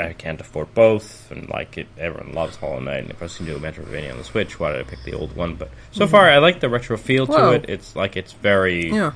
I 0.00 0.12
can't 0.14 0.40
afford 0.40 0.72
both, 0.74 1.30
and 1.30 1.48
like 1.50 1.76
it, 1.78 1.86
everyone 1.98 2.32
loves 2.34 2.56
Hollow 2.56 2.80
Knight, 2.80 3.02
and 3.02 3.10
if 3.10 3.20
I 3.20 3.26
was 3.26 3.36
going 3.38 3.52
to 3.52 3.58
do 3.58 3.64
a 3.64 3.70
Metroidvania 3.72 4.12
on 4.12 4.18
the 4.18 4.24
Switch, 4.24 4.58
why 4.58 4.72
did 4.72 4.80
I 4.80 4.84
pick 4.88 5.02
the 5.04 5.12
old 5.12 5.36
one? 5.36 5.54
But 5.56 5.70
so 5.92 6.06
far, 6.06 6.30
I 6.30 6.38
like 6.38 6.60
the 6.60 6.68
retro 6.68 6.96
feel 6.96 7.26
to 7.26 7.52
it. 7.52 7.66
It's 7.68 7.94
like 7.94 8.16
it's 8.16 8.32
very 8.32 8.90
Yeah. 8.90 9.12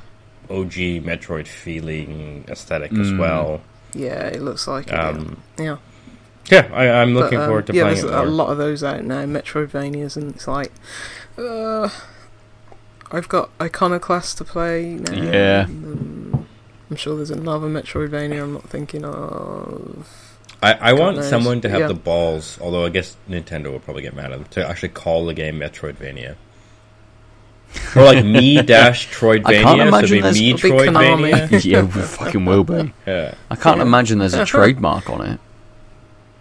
OG 0.50 1.00
Metroid 1.04 1.46
feeling 1.46 2.44
aesthetic 2.48 2.92
as 2.92 3.12
Mm. 3.12 3.18
well. 3.18 3.60
Yeah, 3.94 4.26
it 4.26 4.42
looks 4.42 4.66
like. 4.68 4.92
Um, 4.92 5.42
yeah. 5.58 5.76
yeah. 6.50 6.68
yeah, 6.68 6.74
I, 6.74 7.00
I'm 7.02 7.14
But, 7.14 7.20
looking 7.24 7.38
um, 7.40 7.46
forward 7.46 7.66
to 7.68 7.72
yeah, 7.74 7.82
playing 7.84 7.96
there's 8.02 8.10
it 8.12 8.18
a 8.18 8.22
lot 8.24 8.50
of 8.50 8.58
those 8.58 8.84
out 8.84 9.02
now, 9.04 9.24
Metroidvanias, 9.24 10.16
and 10.16 10.34
it's 10.34 10.46
like, 10.46 10.70
uh, 11.38 11.88
I've 13.10 13.28
got 13.28 13.50
Iconoclast 13.60 14.38
to 14.38 14.44
play 14.44 14.94
now. 14.94 15.12
Yeah. 15.12 15.64
Um, 15.68 16.46
I'm 16.90 16.96
sure 16.96 17.16
there's 17.16 17.30
another 17.30 17.68
Metroidvania 17.68 18.42
I'm 18.42 18.54
not 18.54 18.68
thinking 18.68 19.04
of. 19.04 20.06
I, 20.62 20.72
I 20.74 20.92
want 20.94 21.16
knows. 21.16 21.28
someone 21.28 21.60
to 21.62 21.68
have 21.68 21.80
Yeah. 21.80 21.86
the 21.88 21.94
balls, 21.94 22.58
although 22.60 22.84
I 22.84 22.88
guess 22.88 23.16
Nintendo 23.28 23.70
will 23.70 23.78
probably 23.80 24.02
get 24.02 24.14
mad 24.14 24.32
at 24.32 24.38
them, 24.38 24.48
to 24.50 24.66
actually 24.68 24.88
call 24.90 25.24
the 25.26 25.34
game 25.34 25.58
Metroidvania. 25.60 26.34
or 27.94 28.02
like 28.04 28.24
me 28.24 28.60
dash 28.62 29.08
Troidvania, 29.10 29.46
I 29.46 29.52
can't 29.62 29.80
so 29.80 29.86
imagine 29.88 30.04
it'd 30.04 30.10
be 30.10 30.20
there's- 30.20 30.38
me 30.38 30.50
It'll 30.50 30.70
be 30.70 30.76
Konami. 30.88 31.32
Troidvania. 31.48 31.64
yeah, 31.70 31.82
we 31.82 31.90
fucking 32.02 32.44
will 32.44 32.64
be. 32.64 32.92
yeah. 33.06 33.34
I 33.50 33.56
can't 33.56 33.76
Yeah. 33.76 33.82
imagine 33.84 34.18
there's 34.18 34.34
a 34.34 34.44
trademark 34.46 35.08
on 35.10 35.20
it. 35.26 35.40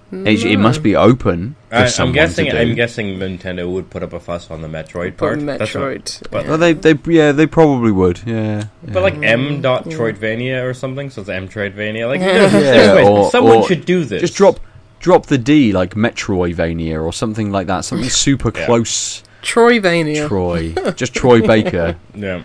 It, 0.09 0.45
it 0.45 0.57
must 0.57 0.81
be 0.83 0.95
open 0.95 1.55
for 1.69 1.75
I, 1.75 1.91
I'm 1.99 2.13
guessing 2.13 2.45
to 2.45 2.51
do. 2.51 2.57
I'm 2.57 2.75
guessing 2.75 3.19
Nintendo 3.19 3.69
would 3.69 3.89
put 3.89 4.03
up 4.03 4.13
a 4.13 4.19
fuss 4.21 4.49
on 4.49 4.61
the 4.61 4.69
Metroid 4.69 5.17
Put 5.17 5.17
part. 5.17 5.45
That's 5.45 5.75
what- 5.75 5.83
Metroid. 5.83 6.31
but- 6.31 6.43
yeah. 6.45 6.49
Well, 6.49 6.57
they, 6.57 6.71
they, 6.73 6.95
yeah, 7.13 7.31
they 7.33 7.45
probably 7.45 7.91
would. 7.91 8.21
Yeah, 8.25 8.67
but 8.83 9.03
like 9.03 9.15
Mm, 9.15 9.25
M 9.25 9.61
dot 9.61 9.85
yeah. 9.85 9.97
Troidvania 9.97 10.63
or 10.63 10.73
something, 10.73 11.09
so 11.09 11.21
it's 11.21 11.29
M 11.29 11.49
Troidvania. 11.49 12.07
Like, 12.07 12.19
Yeah. 12.21 12.27
there's, 12.47 12.51
there's 12.53 12.87
Yeah, 12.87 12.95
ways. 12.95 13.07
or- 13.07 13.29
someone 13.31 13.57
or 13.57 13.67
should 13.67 13.85
do 13.85 14.05
this. 14.05 14.21
just 14.21 14.35
drop, 14.35 14.61
drop 15.01 15.25
the 15.25 15.37
D 15.37 15.73
like 15.73 15.95
Metroidvania 15.95 17.03
or 17.03 17.11
something 17.11 17.51
like 17.51 17.67
that. 17.67 17.81
Something 17.83 18.09
super 18.27 18.51
Yeah. 18.55 18.65
close. 18.65 19.23
Troyvania. 19.43 20.27
Troy, 20.27 20.73
just 20.93 21.13
Troy 21.13 21.45
Baker, 21.45 21.97
Yeah. 22.15 22.43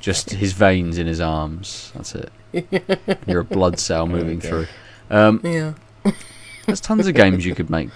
just 0.00 0.30
his 0.30 0.52
veins 0.52 0.98
in 0.98 1.06
his 1.06 1.20
arms. 1.20 1.92
That's 1.94 2.14
it. 2.16 2.30
You're 3.26 3.40
a 3.40 3.44
blood 3.44 3.78
cell 3.78 4.06
moving 4.06 4.38
Okay. 4.38 4.48
through. 4.48 4.66
Um, 5.10 5.40
yeah. 5.44 5.74
There's 6.66 6.80
tons 6.80 7.06
of 7.06 7.14
games 7.14 7.44
you 7.44 7.54
could 7.54 7.70
make 7.70 7.90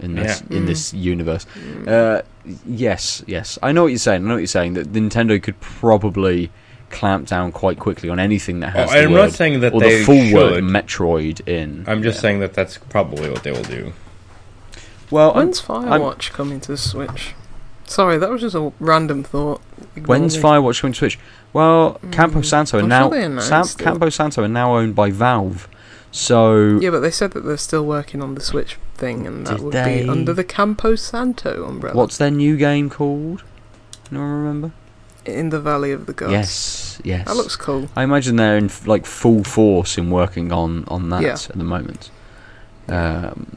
in 0.00 0.14
this 0.14 0.42
Yeah. 0.50 0.56
in 0.56 0.66
this 0.66 0.92
universe. 0.94 1.46
Uh, 1.86 2.22
yes, 2.66 3.22
yes, 3.26 3.58
I 3.62 3.72
know 3.72 3.82
what 3.84 3.88
you're 3.88 3.98
saying. 3.98 4.24
I 4.24 4.28
know 4.28 4.34
what 4.34 4.38
you're 4.40 4.46
saying. 4.46 4.74
That 4.74 4.92
Nintendo 4.92 5.42
could 5.42 5.60
probably 5.60 6.50
clamp 6.90 7.26
down 7.26 7.50
quite 7.50 7.78
quickly 7.78 8.08
on 8.08 8.20
anything 8.20 8.60
that 8.60 8.70
has 8.72 8.90
Oh, 8.90 8.92
the 8.92 9.02
I'm 9.04 9.12
word 9.12 9.18
not 9.18 9.32
saying 9.32 9.60
that 9.60 9.72
or 9.72 9.80
they 9.80 9.98
the 9.98 10.04
full 10.04 10.32
word 10.32 10.54
should. 10.56 10.64
Metroid 10.64 11.48
in. 11.48 11.84
I'm 11.88 12.02
just 12.02 12.16
Yeah. 12.16 12.22
saying 12.22 12.40
that 12.40 12.54
that's 12.54 12.78
probably 12.78 13.30
what 13.30 13.42
they 13.42 13.50
will 13.50 13.62
do. 13.62 13.92
Well, 15.10 15.30
I'm, 15.30 15.36
When's 15.46 15.60
Firewatch 15.60 16.32
coming 16.32 16.60
to 16.60 16.72
the 16.72 16.76
Switch? 16.78 17.34
Sorry, 17.86 18.16
that 18.16 18.30
was 18.30 18.40
just 18.40 18.54
a 18.56 18.72
random 18.80 19.22
thought. 19.22 19.60
Ignore 19.94 20.06
When's 20.06 20.36
me. 20.36 20.42
Firewatch 20.42 20.80
coming 20.80 20.92
to 20.94 20.98
Switch? 20.98 21.18
Well, 21.52 22.00
Campo 22.10 22.42
Santo 22.42 22.78
are 22.78 22.82
now 22.82 23.10
sure 23.10 23.40
Sam. 23.40 23.66
Campo 23.78 24.08
Santo 24.08 24.42
are 24.42 24.48
now 24.48 24.76
owned 24.76 24.94
by 24.94 25.10
Valve. 25.10 25.68
So 26.16 26.78
Yeah, 26.80 26.90
but 26.90 27.00
they 27.00 27.10
said 27.10 27.32
that 27.32 27.40
they're 27.40 27.56
still 27.56 27.84
working 27.84 28.22
on 28.22 28.36
the 28.36 28.40
Switch 28.40 28.76
thing, 28.94 29.26
and 29.26 29.44
that 29.48 29.58
would 29.58 29.72
they? 29.72 30.02
be 30.04 30.08
under 30.08 30.32
the 30.32 30.44
Campo 30.44 30.94
Santo 30.94 31.64
umbrella. 31.66 31.96
what's 31.96 32.18
their 32.18 32.30
new 32.30 32.56
game 32.56 32.88
called? 32.88 33.42
No 34.12 34.20
one 34.20 34.30
remember? 34.30 34.72
in 35.26 35.48
the 35.48 35.58
Valley 35.58 35.90
of 35.90 36.06
the 36.06 36.12
Gods? 36.12 36.30
Yes, 36.32 37.00
yes. 37.02 37.26
that 37.26 37.34
looks 37.34 37.56
cool. 37.56 37.88
I 37.96 38.04
imagine 38.04 38.36
they're 38.36 38.56
in 38.58 38.70
like 38.86 39.06
full 39.06 39.42
force 39.42 39.98
in 39.98 40.10
working 40.10 40.52
on 40.52 40.84
on 40.86 41.08
that 41.10 41.22
Yeah. 41.22 41.32
at 41.32 41.56
the 41.58 41.64
moment. 41.64 42.10
Um, 42.88 43.56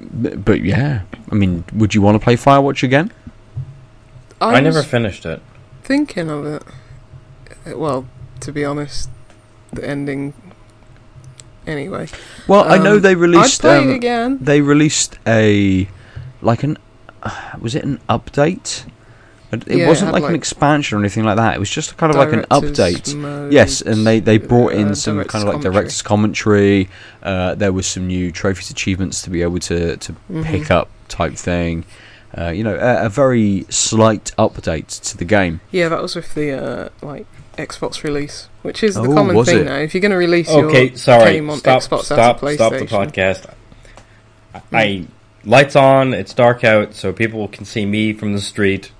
but, 0.00 0.44
but 0.44 0.60
yeah, 0.62 1.02
I 1.30 1.34
mean, 1.36 1.64
would 1.72 1.94
you 1.94 2.02
want 2.02 2.16
to 2.16 2.18
play 2.22 2.36
Firewatch 2.36 2.82
again? 2.82 3.12
I, 4.42 4.56
I 4.56 4.60
never 4.60 4.82
finished 4.82 5.24
it. 5.24 5.40
thinking 5.84 6.28
of 6.28 6.44
it. 6.44 6.62
Uh, 7.66 7.78
Well, 7.78 8.08
to 8.40 8.52
be 8.52 8.62
honest, 8.64 9.08
the 9.72 9.88
ending. 9.88 10.34
Anyway, 11.66 12.08
Well, 12.48 12.64
I 12.70 12.78
know 12.78 12.96
Um, 12.96 13.02
they 13.02 13.14
released 13.14 13.60
play 13.60 13.78
um, 13.78 13.90
it 13.90 13.96
again. 13.96 14.38
they 14.40 14.60
released 14.60 15.18
a 15.26 15.88
like 16.42 16.62
an 16.62 16.78
was 17.60 17.74
it 17.74 17.84
an 17.84 18.00
update? 18.08 18.84
It 19.52 19.64
it 19.66 19.78
Yeah, 19.78 19.88
wasn't 19.88 20.14
had, 20.14 20.20
like, 20.22 20.28
an 20.30 20.36
expansion 20.36 20.96
or 20.96 21.00
anything 21.00 21.24
like 21.24 21.36
that. 21.36 21.56
It 21.56 21.58
was 21.58 21.68
just 21.70 21.96
kind 21.96 22.10
of 22.10 22.16
like 22.16 22.32
an 22.32 22.42
update. 22.50 23.52
Yes, 23.52 23.82
and 23.82 24.06
they, 24.06 24.20
they 24.20 24.38
brought 24.38 24.72
in 24.72 24.88
uh, 24.88 24.94
some 24.94 25.22
kind 25.24 25.46
of 25.46 25.52
like 25.54 25.62
director's 25.62 26.02
commentary. 26.02 26.88
Uh, 27.22 27.54
there 27.56 27.72
was 27.72 27.86
some 27.86 28.06
new 28.06 28.30
trophies 28.32 28.70
achievements 28.70 29.22
to 29.22 29.30
be 29.30 29.42
able 29.42 29.58
to, 29.58 29.96
to 29.96 30.12
Mhm. 30.30 30.44
pick 30.44 30.70
up 30.70 30.88
type 31.08 31.34
thing. 31.34 31.84
Uh, 32.38 32.50
you 32.50 32.62
know, 32.62 32.76
a, 32.76 33.06
a 33.06 33.08
very 33.08 33.66
slight 33.68 34.30
update 34.38 35.00
to 35.10 35.16
the 35.16 35.24
game. 35.24 35.60
Yeah, 35.72 35.88
that 35.88 36.00
was 36.00 36.14
with 36.14 36.32
the 36.34 36.52
uh, 36.52 36.88
like 37.02 37.26
Xbox 37.66 38.02
release, 38.02 38.48
which 38.62 38.82
is 38.82 38.94
the 38.94 39.02
Oh, 39.02 39.14
common 39.14 39.44
thing 39.44 39.60
it? 39.60 39.64
now. 39.64 39.76
If 39.76 39.94
you're 39.94 40.00
going 40.00 40.10
to 40.10 40.16
release 40.16 40.48
Okay, 40.50 40.88
your 40.88 40.96
sorry. 40.96 41.32
game 41.34 41.50
on 41.50 41.58
Stop, 41.58 41.82
Xbox 41.82 42.04
stop, 42.04 42.42
as 42.44 42.52
a 42.52 42.54
stop 42.54 42.72
the 42.72 42.78
podcast. 42.86 43.52
I, 44.54 44.60
I 44.72 45.06
lights 45.44 45.76
on. 45.76 46.14
It's 46.14 46.34
dark 46.34 46.64
out, 46.64 46.94
so 46.94 47.12
people 47.12 47.46
can 47.48 47.64
see 47.64 47.86
me 47.86 48.12
from 48.12 48.32
the 48.32 48.40
street. 48.40 48.92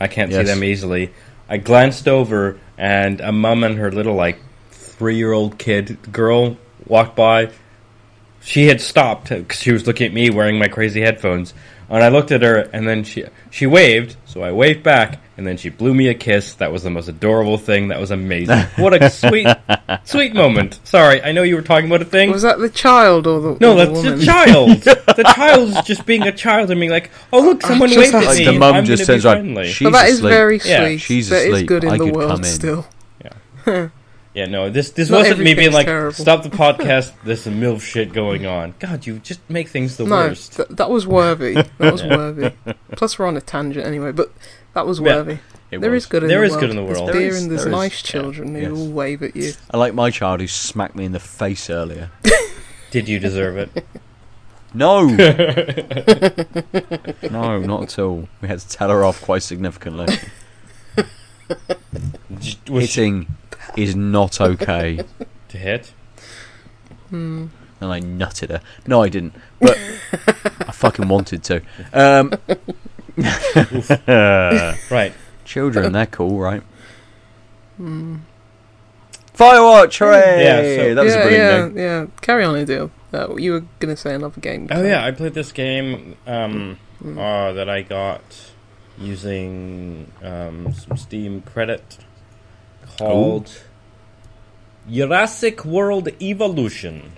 I 0.00 0.08
can't 0.08 0.32
see 0.32 0.42
them 0.42 0.64
easily. 0.64 1.12
I 1.48 1.58
glanced 1.58 2.08
over, 2.08 2.58
and 2.78 3.20
a 3.20 3.32
mum 3.32 3.64
and 3.64 3.76
her 3.78 3.90
little 3.92 4.14
like 4.14 4.38
three-year-old 4.70 5.58
kid 5.58 6.12
girl 6.12 6.56
walked 6.86 7.16
by. 7.16 7.50
She 8.42 8.68
had 8.68 8.80
stopped 8.80 9.28
because 9.28 9.60
she 9.60 9.72
was 9.72 9.86
looking 9.86 10.06
at 10.06 10.12
me 10.14 10.30
wearing 10.30 10.58
my 10.58 10.68
crazy 10.68 11.02
headphones, 11.02 11.52
and 11.96 12.04
I 12.04 12.08
looked 12.08 12.30
at 12.32 12.42
her, 12.42 12.56
and 12.72 12.86
then 12.88 13.04
she 13.04 13.24
she 13.50 13.66
waved, 13.66 14.16
so 14.26 14.42
I 14.42 14.52
waved 14.52 14.82
back, 14.82 15.18
and 15.36 15.46
then 15.46 15.56
she 15.56 15.68
blew 15.70 15.92
me 15.94 16.08
a 16.08 16.14
kiss. 16.14 16.54
That 16.54 16.70
was 16.72 16.82
the 16.82 16.90
most 16.90 17.08
adorable 17.08 17.58
thing. 17.58 17.88
That 17.88 18.00
was 18.00 18.10
amazing. 18.10 18.58
What 18.76 18.94
a 19.02 19.10
sweet, 19.10 19.48
sweet 20.04 20.34
moment. 20.34 20.78
Sorry, 20.84 21.22
I 21.22 21.32
know 21.32 21.42
you 21.42 21.56
were 21.56 21.62
talking 21.62 21.86
about 21.86 22.02
a 22.02 22.04
thing. 22.04 22.30
Was 22.30 22.42
that 22.42 22.58
the 22.58 22.70
child 22.70 23.26
or 23.26 23.40
the 23.40 23.56
No, 23.60 23.72
or 23.72 23.74
the 23.74 23.84
that's 23.86 23.96
woman? 24.04 24.18
the 24.20 24.24
child. 24.24 24.70
the 24.82 25.32
child's 25.34 25.82
just 25.82 26.06
being 26.06 26.22
a 26.22 26.32
child 26.32 26.70
and 26.70 26.78
being 26.80 26.92
like, 26.92 27.10
"Oh, 27.32 27.40
look, 27.40 27.64
I 27.64 27.68
someone 27.68 27.88
just 27.88 27.98
waved 27.98 28.12
have 28.14 28.22
at 28.22 28.28
Like 28.28 28.38
me. 28.38 28.44
the 28.44 28.52
mum 28.52 28.84
just 28.84 29.06
gonna 29.06 29.06
turns 29.18 29.26
around. 29.26 29.36
Oh, 29.36 29.40
friendly." 29.40 29.68
She's 29.72 29.84
But 29.86 29.90
that 29.92 30.08
is 30.08 30.14
asleep. 30.18 30.30
very 30.32 30.58
Yeah, 30.64 30.84
sweet. 30.84 30.98
she's 30.98 31.28
that 31.30 31.42
is 31.42 31.46
asleep. 31.54 31.66
good 31.66 31.84
in 31.84 31.90
I 31.90 31.98
the 31.98 32.04
could 32.04 32.12
come 32.14 32.20
world 32.22 32.38
in. 32.38 32.44
still. 32.44 32.86
Yeah, 33.66 33.88
no, 34.34 34.70
this 34.70 34.90
this 34.90 35.10
Not 35.10 35.18
wasn't 35.18 35.40
me 35.40 35.54
being 35.54 35.72
like, 35.72 35.86
terrible. 35.86 36.12
"Stop 36.12 36.42
the 36.44 36.50
podcast." 36.64 37.12
There's 37.24 37.42
some 37.42 37.60
milf 37.60 37.80
shit 37.82 38.12
going 38.12 38.46
on. 38.46 38.74
God, 38.78 39.06
you 39.06 39.18
just 39.18 39.40
make 39.50 39.68
things 39.68 39.96
the 39.96 40.04
no, 40.04 40.10
worst. 40.16 40.56
th- 40.56 40.68
that 40.70 40.90
was 40.90 41.06
worthy. 41.06 41.54
That 41.78 41.92
was 41.92 42.02
worthy. 42.04 42.52
Plus, 42.92 43.18
we're 43.18 43.26
on 43.26 43.36
a 43.36 43.40
tangent 43.40 43.86
anyway, 43.86 44.12
but 44.12 44.30
that 44.74 44.86
was 44.86 45.00
Yeah. 45.00 45.16
worthy. 45.16 45.38
It 45.72 45.80
There 45.80 45.90
was. 45.92 46.04
is 46.04 46.08
good 46.08 46.22
in 46.24 46.28
There 46.28 46.40
the 46.40 46.44
is 46.46 46.50
world. 46.52 46.60
good 46.60 46.70
in 46.70 46.76
the 46.76 46.82
world. 46.84 46.96
There's 46.96 47.06
There 47.06 47.14
beer 47.20 47.28
is- 47.28 47.42
and 47.42 47.50
there's 47.50 47.64
there 47.64 47.72
is, 47.72 47.78
nice 47.78 48.04
yeah, 48.04 48.10
children 48.10 48.54
who 48.54 48.60
yes. 48.60 48.70
will 48.70 48.90
wave 48.90 49.22
at 49.22 49.36
you. 49.36 49.52
I 49.70 49.76
like 49.76 49.94
my 49.94 50.10
child 50.10 50.40
who 50.40 50.46
smacked 50.48 50.94
me 50.96 51.04
in 51.04 51.12
the 51.12 51.20
face 51.20 51.68
earlier. 51.70 52.10
Did 52.90 53.08
you 53.08 53.18
deserve 53.20 53.56
it? 53.56 53.84
No, 54.74 55.04
no, 57.30 57.58
not 57.60 57.82
at 57.84 57.98
all. 57.98 58.28
We 58.40 58.48
had 58.48 58.60
to 58.60 58.68
tell 58.68 58.88
her 58.90 59.04
off 59.04 59.20
quite 59.22 59.42
significantly. 59.42 60.06
Just- 62.38 62.70
Was 62.70 62.94
Hitting 62.94 63.26
is 63.76 63.94
not 63.96 64.40
okay, 64.40 65.00
to 65.48 65.58
hit? 65.58 65.92
Hmm. 67.10 67.46
and 67.80 67.92
I 67.92 68.00
nutted 68.00 68.50
her. 68.50 68.60
No, 68.86 69.02
I 69.02 69.08
didn't, 69.08 69.34
but 69.60 69.76
I 70.60 70.72
fucking 70.72 71.08
wanted 71.08 71.42
to. 71.44 71.62
Um, 71.92 72.32
Right. 74.90 75.12
children, 75.44 75.92
they're 75.92 76.06
cool, 76.06 76.38
right? 76.38 76.62
Firewatch, 79.34 79.98
hooray! 79.98 80.44
Yeah, 80.44 80.76
so- 80.76 80.94
that 80.94 81.04
was 81.04 81.14
yeah, 81.14 81.20
a 81.20 81.22
brilliant 81.26 81.52
yeah, 81.52 81.66
game. 81.68 81.76
yeah. 81.78 82.06
Carry 82.20 82.44
on, 82.44 82.54
Aadil. 82.54 82.90
Uh, 83.12 83.34
you 83.36 83.52
were 83.52 83.64
gonna 83.80 83.96
say 83.96 84.14
another 84.14 84.40
game. 84.40 84.68
Oh 84.70 84.82
yeah, 84.84 85.04
I 85.04 85.10
played 85.10 85.34
this 85.34 85.50
game 85.52 86.16
um, 86.26 86.78
Mm. 87.02 87.16
uh, 87.18 87.52
that 87.54 87.68
I 87.70 87.80
got 87.82 88.52
using 88.98 90.12
um, 90.22 90.72
some 90.74 90.96
Steam 90.98 91.40
credit 91.40 91.96
called 93.00 93.50
Jurassic 94.90 95.64
World 95.64 96.08
Evolution. 96.20 97.12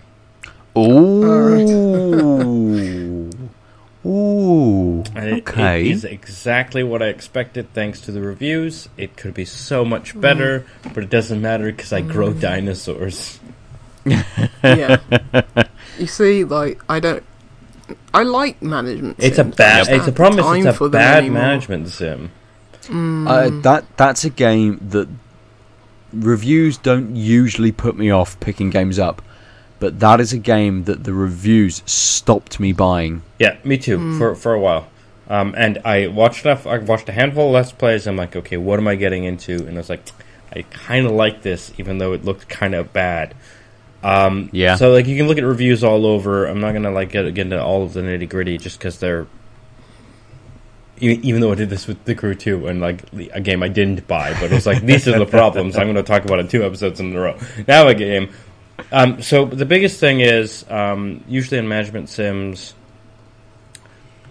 Ooh, 0.76 0.82
ooh. 4.06 5.02
And 5.14 5.28
it- 5.28 5.48
Okay. 5.48 5.86
it 5.86 5.92
is 5.92 6.04
exactly 6.04 6.82
what 6.82 7.02
I 7.02 7.06
expected 7.06 7.72
thanks 7.74 8.00
to 8.02 8.12
the 8.12 8.20
reviews. 8.20 8.88
It 8.96 9.16
could 9.16 9.34
be 9.34 9.44
so 9.44 9.84
much 9.84 10.18
better, 10.18 10.64
but 10.94 11.04
it 11.04 11.10
doesn't 11.10 11.40
matter 11.40 11.66
because 11.66 11.92
I 11.92 12.00
grow 12.00 12.32
dinosaurs. 12.32 13.38
yeah. 14.64 14.98
You 15.98 16.06
see, 16.06 16.44
like 16.44 16.82
I 16.88 17.00
don't. 17.00 17.22
I 18.14 18.22
like 18.24 18.62
management. 18.62 19.16
It's 19.18 19.38
a 19.38 19.44
sims. 19.44 19.54
I 19.54 19.56
bad. 19.56 19.88
It's 19.88 20.09
a 20.09 20.12
promise. 20.12 20.46
It's 20.66 20.80
a 20.80 20.88
bad 20.88 21.30
management 21.30 21.88
sim. 21.88 22.30
Uh, 22.90 23.50
that 23.62 23.84
that's 23.96 24.24
a 24.24 24.30
game 24.30 24.80
that 24.90 25.09
reviews 26.12 26.76
don't 26.78 27.16
usually 27.16 27.72
put 27.72 27.97
me 27.97 28.10
off 28.10 28.39
picking 28.40 28.70
games 28.70 28.98
up, 28.98 29.22
but 29.78 30.01
that 30.01 30.20
is 30.20 30.32
a 30.32 30.39
game 30.39 30.84
that 30.84 31.05
the 31.05 31.12
reviews 31.12 31.82
stopped 31.86 32.60
me 32.60 32.72
buying. 32.72 33.22
Yeah, 33.39 33.56
me 33.64 33.78
too. 33.78 34.18
For 34.18 34.34
for 34.34 34.52
a 34.55 34.60
while, 34.60 34.89
um, 35.28 35.55
and 35.56 35.78
I 35.84 36.09
watched 36.09 36.44
enough. 36.44 36.66
I 36.66 36.78
watched 36.78 37.09
a 37.09 37.12
handful 37.12 37.47
of 37.47 37.52
Let's 37.52 37.72
Plays. 37.72 38.06
I'm 38.06 38.16
like, 38.16 38.36
okay, 38.36 38.56
what 38.56 38.78
am 38.78 38.89
I 38.89 38.97
getting 38.97 39.24
into? 39.24 39.66
And 39.66 39.74
I 39.74 39.78
was 39.78 39.89
like, 39.89 40.02
I 40.55 40.62
kind 40.70 41.06
of 41.06 41.12
like 41.12 41.43
this, 41.43 41.72
even 41.78 41.98
though 41.98 42.12
it 42.12 42.24
looked 42.24 42.48
kind 42.48 42.74
of 42.74 42.93
bad. 42.93 43.34
Um, 44.02 44.51
Yeah. 44.52 44.76
So 44.76 44.90
like, 44.93 45.06
you 45.06 45.16
can 45.16 45.28
look 45.28 45.39
at 45.39 45.44
reviews 45.44 45.82
all 45.84 46.06
over. 46.06 46.47
I'm 46.47 46.60
not 46.60 46.72
gonna 46.72 46.90
like 46.90 47.10
get, 47.10 47.22
get 47.34 47.47
into 47.47 47.62
all 47.62 47.82
of 47.82 47.93
the 47.93 48.01
nitty 48.02 48.28
gritty 48.28 48.59
just 48.59 48.78
because 48.78 48.98
they're. 48.98 49.26
E- 51.02 51.18
Even 51.22 51.40
though 51.40 51.50
I 51.52 51.56
did 51.56 51.68
this 51.68 51.86
with 51.88 52.02
the 52.04 52.14
Crew 52.14 52.34
2, 52.34 52.68
and 52.68 52.80
like 52.80 53.02
a 53.34 53.40
game 53.40 53.62
I 53.62 53.68
didn't 53.68 54.06
buy, 54.06 54.32
but 54.34 54.44
it 54.44 54.52
was 54.52 54.66
like 54.66 54.82
these 54.82 55.06
are 55.08 55.18
the 55.18 55.26
problems. 55.40 55.76
I'm 55.76 55.84
going 55.84 55.96
to 55.96 56.02
talk 56.02 56.24
about 56.24 56.38
it 56.38 56.48
two 56.48 56.64
episodes 56.64 57.00
in 57.00 57.14
a 57.14 57.20
row. 57.20 57.36
Now 57.66 57.88
a 57.88 57.94
game. 57.94 58.30
Um, 58.92 59.20
so 59.20 59.44
the 59.44 59.66
biggest 59.66 59.98
thing 60.00 60.20
is 60.20 60.64
um, 60.70 61.22
usually 61.28 61.58
in 61.58 61.68
management 61.68 62.08
sims, 62.08 62.74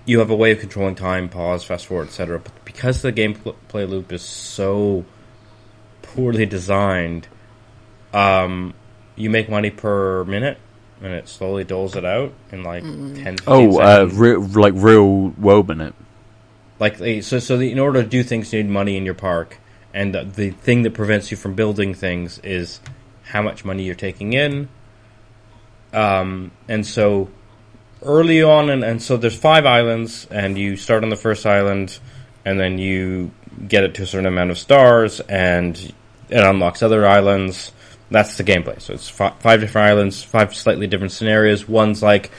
you 0.06 0.20
have 0.20 0.30
a 0.30 0.36
way 0.36 0.52
of 0.52 0.60
controlling 0.60 0.96
time, 0.96 1.30
pause, 1.30 1.64
fast 1.64 1.86
forward, 1.88 2.08
etc. 2.08 2.40
But 2.40 2.66
because 2.66 3.02
the 3.02 3.12
gameplay 3.14 3.88
loop 3.88 4.12
is 4.12 4.22
so 4.24 5.06
poorly 6.02 6.46
designed, 6.46 7.28
um, 8.14 8.74
you 9.16 9.30
make 9.30 9.50
money 9.50 9.70
per 9.70 10.24
minute, 10.26 10.58
and 11.02 11.14
it 11.14 11.28
slowly 11.28 11.64
doles 11.64 11.96
it 11.96 12.06
out 12.06 12.34
in 12.52 12.64
like 12.64 12.84
ten. 12.84 13.16
10, 13.16 13.38
Oh, 13.48 13.80
uh, 13.80 14.10
re- 14.12 14.36
like 14.38 14.74
real 14.76 15.30
world 15.30 15.68
minute. 15.68 15.94
Like 16.82 16.98
they- 16.98 17.22
so. 17.22 17.40
So 17.40 17.58
the, 17.58 17.72
in 17.72 17.80
order 17.80 18.02
to 18.04 18.10
do 18.10 18.24
things, 18.24 18.52
you 18.52 18.62
need 18.64 18.70
money 18.72 18.98
in 18.98 19.06
your 19.06 19.14
park, 19.14 19.60
and 19.94 20.14
the, 20.14 20.24
the 20.24 20.50
thing 20.50 20.82
that 20.82 20.94
prevents 20.94 21.32
you 21.32 21.38
from 21.38 21.54
building 21.54 21.94
things 21.94 22.40
is 22.40 22.82
how 23.24 23.42
much 23.42 23.64
money 23.64 23.84
you're 23.84 23.96
taking 23.96 24.34
in. 24.34 24.68
Um, 25.94 26.52
and 26.68 26.86
so 26.86 27.30
early 28.02 28.42
on, 28.42 28.70
and, 28.70 28.84
and 28.84 29.02
so 29.02 29.16
there's 29.18 29.38
five 29.38 29.66
islands, 29.66 30.28
and 30.32 30.58
you 30.58 30.76
start 30.76 31.04
on 31.04 31.10
the 31.10 31.16
first 31.16 31.46
island, 31.46 32.00
and 32.46 32.60
then 32.60 32.78
you 32.78 33.32
get 33.68 33.84
it 33.84 33.94
to 33.96 34.04
a 34.04 34.06
certain 34.06 34.26
amount 34.26 34.50
of 34.50 34.58
stars, 34.58 35.20
and 35.22 35.78
it 36.30 36.44
unlocks 36.44 36.82
other 36.82 37.06
islands. 37.06 37.72
That's 38.10 38.38
the 38.38 38.44
gameplay. 38.44 38.82
So 38.82 38.94
it's 38.94 39.08
fi- 39.08 39.36
five 39.40 39.60
different 39.62 39.88
islands, 39.88 40.24
five 40.24 40.56
slightly 40.56 40.88
different 40.88 41.12
scenarios. 41.12 41.68
One's 41.68 42.02
like 42.02 42.32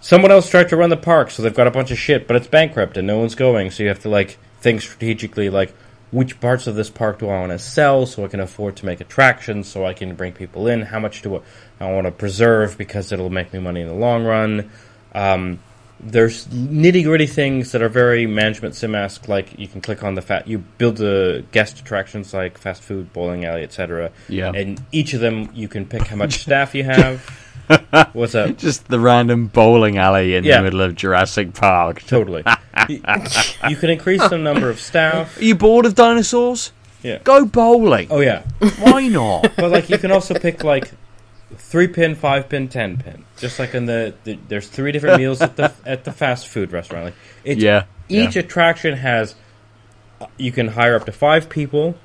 someone 0.00 0.30
else 0.30 0.48
tried 0.48 0.68
to 0.70 0.76
run 0.76 0.90
the 0.90 0.96
park, 0.96 1.30
so 1.30 1.42
they've 1.42 1.54
got 1.54 1.66
a 1.66 1.70
bunch 1.70 1.90
of 1.90 1.98
shit, 1.98 2.26
but 2.26 2.36
it's 2.36 2.46
bankrupt 2.46 2.96
and 2.96 3.06
no 3.06 3.18
one's 3.18 3.34
going. 3.34 3.70
So 3.70 3.82
you 3.82 3.88
have 3.88 4.00
to 4.00 4.08
like 4.08 4.38
think 4.60 4.82
strategically, 4.82 5.50
like 5.50 5.74
which 6.10 6.40
parts 6.40 6.66
of 6.66 6.76
this 6.76 6.90
park 6.90 7.18
do 7.18 7.28
I 7.28 7.40
want 7.40 7.52
to 7.52 7.58
sell 7.58 8.06
so 8.06 8.24
I 8.24 8.28
can 8.28 8.40
afford 8.40 8.76
to 8.76 8.86
make 8.86 9.00
attractions, 9.00 9.68
so 9.68 9.84
I 9.84 9.92
can 9.92 10.14
bring 10.14 10.32
people 10.32 10.66
in. 10.66 10.82
How 10.82 11.00
much 11.00 11.22
do 11.22 11.36
I, 11.36 11.40
I 11.80 11.92
want 11.92 12.06
to 12.06 12.12
preserve 12.12 12.78
because 12.78 13.12
it'll 13.12 13.30
make 13.30 13.52
me 13.52 13.58
money 13.58 13.80
in 13.80 13.88
the 13.88 13.94
long 13.94 14.24
run. 14.24 14.70
Um, 15.14 15.58
there's 15.98 16.46
nitty 16.48 17.04
gritty 17.04 17.26
things 17.26 17.72
that 17.72 17.80
are 17.80 17.88
very 17.88 18.26
management 18.26 18.74
sim 18.74 18.94
esque. 18.94 19.28
Like 19.28 19.58
you 19.58 19.66
can 19.66 19.80
click 19.80 20.04
on 20.04 20.14
the 20.14 20.22
fat, 20.22 20.46
you 20.46 20.58
build 20.58 20.98
the 20.98 21.44
guest 21.52 21.80
attractions 21.80 22.34
like 22.34 22.58
fast 22.58 22.82
food, 22.82 23.12
bowling 23.12 23.44
alley, 23.44 23.62
etc. 23.62 24.12
Yeah. 24.28 24.52
And 24.54 24.80
each 24.92 25.14
of 25.14 25.20
them, 25.20 25.50
you 25.54 25.68
can 25.68 25.86
pick 25.86 26.06
how 26.06 26.16
much 26.16 26.38
staff 26.42 26.74
you 26.74 26.84
have. 26.84 27.45
What's 28.12 28.34
up? 28.34 28.56
Just 28.58 28.88
the 28.88 29.00
random 29.00 29.46
bowling 29.46 29.98
alley 29.98 30.34
in 30.34 30.44
Yeah. 30.44 30.58
the 30.58 30.64
middle 30.64 30.80
of 30.82 30.94
Jurassic 30.94 31.54
Park. 31.54 32.02
Totally. 32.06 32.44
you, 32.88 33.02
you 33.68 33.76
can 33.76 33.90
increase 33.90 34.26
the 34.28 34.38
number 34.38 34.70
of 34.70 34.80
staff. 34.80 35.38
Are 35.38 35.44
you 35.44 35.54
bored 35.54 35.86
of 35.86 35.94
dinosaurs? 35.94 36.72
Yeah. 37.02 37.18
Go 37.22 37.44
bowling. 37.44 38.08
Oh 38.10 38.20
yeah, 38.20 38.42
Why 38.80 39.08
not? 39.08 39.52
but 39.56 39.70
like 39.70 39.90
you 39.90 39.98
can 39.98 40.10
also 40.10 40.34
pick 40.34 40.64
like 40.64 40.90
three 41.56 41.88
pin, 41.88 42.14
five 42.14 42.48
pin, 42.48 42.68
ten 42.68 42.96
pin. 42.98 43.24
Just 43.36 43.58
like 43.58 43.74
in 43.74 43.86
the, 43.86 44.14
the 44.24 44.38
there's 44.48 44.68
three 44.68 44.92
different 44.92 45.18
meals 45.18 45.40
at 45.40 45.56
the 45.56 45.72
at 45.84 46.04
the 46.04 46.12
fast 46.12 46.48
food 46.48 46.72
restaurant. 46.72 47.06
Like 47.06 47.14
it's 47.44 47.62
yeah. 47.62 47.84
each 48.08 48.36
yeah. 48.36 48.42
attraction 48.42 48.96
has 48.96 49.34
uh, 50.20 50.26
you 50.36 50.52
can 50.52 50.68
hire 50.68 50.96
up 50.96 51.06
to 51.06 51.12
five 51.12 51.48
people. 51.48 51.96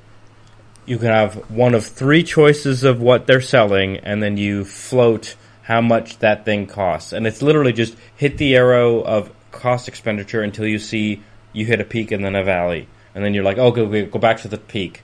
You 0.85 0.97
can 0.97 1.07
have 1.07 1.35
one 1.49 1.73
of 1.73 1.85
three 1.85 2.23
choices 2.23 2.83
of 2.83 2.99
what 2.99 3.27
they're 3.27 3.41
selling, 3.41 3.97
and 3.97 4.21
then 4.21 4.37
you 4.37 4.65
float 4.65 5.35
how 5.63 5.81
much 5.81 6.19
that 6.19 6.45
thing 6.45 6.67
costs. 6.67 7.13
And 7.13 7.27
it's 7.27 7.41
literally 7.41 7.73
just 7.73 7.95
hit 8.15 8.37
the 8.37 8.55
arrow 8.55 9.01
of 9.01 9.31
cost 9.51 9.87
expenditure 9.87 10.41
until 10.41 10.65
you 10.65 10.79
see 10.79 11.21
you 11.53 11.65
hit 11.65 11.81
a 11.81 11.83
peak 11.83 12.11
and 12.11 12.23
then 12.23 12.35
a 12.35 12.43
valley, 12.43 12.87
and 13.13 13.23
then 13.23 13.33
you're 13.33 13.43
like, 13.43 13.57
oh, 13.57 13.71
go 13.71 13.87
go, 13.87 14.05
go 14.05 14.19
back 14.19 14.41
to 14.41 14.47
the 14.47 14.57
peak. 14.57 15.03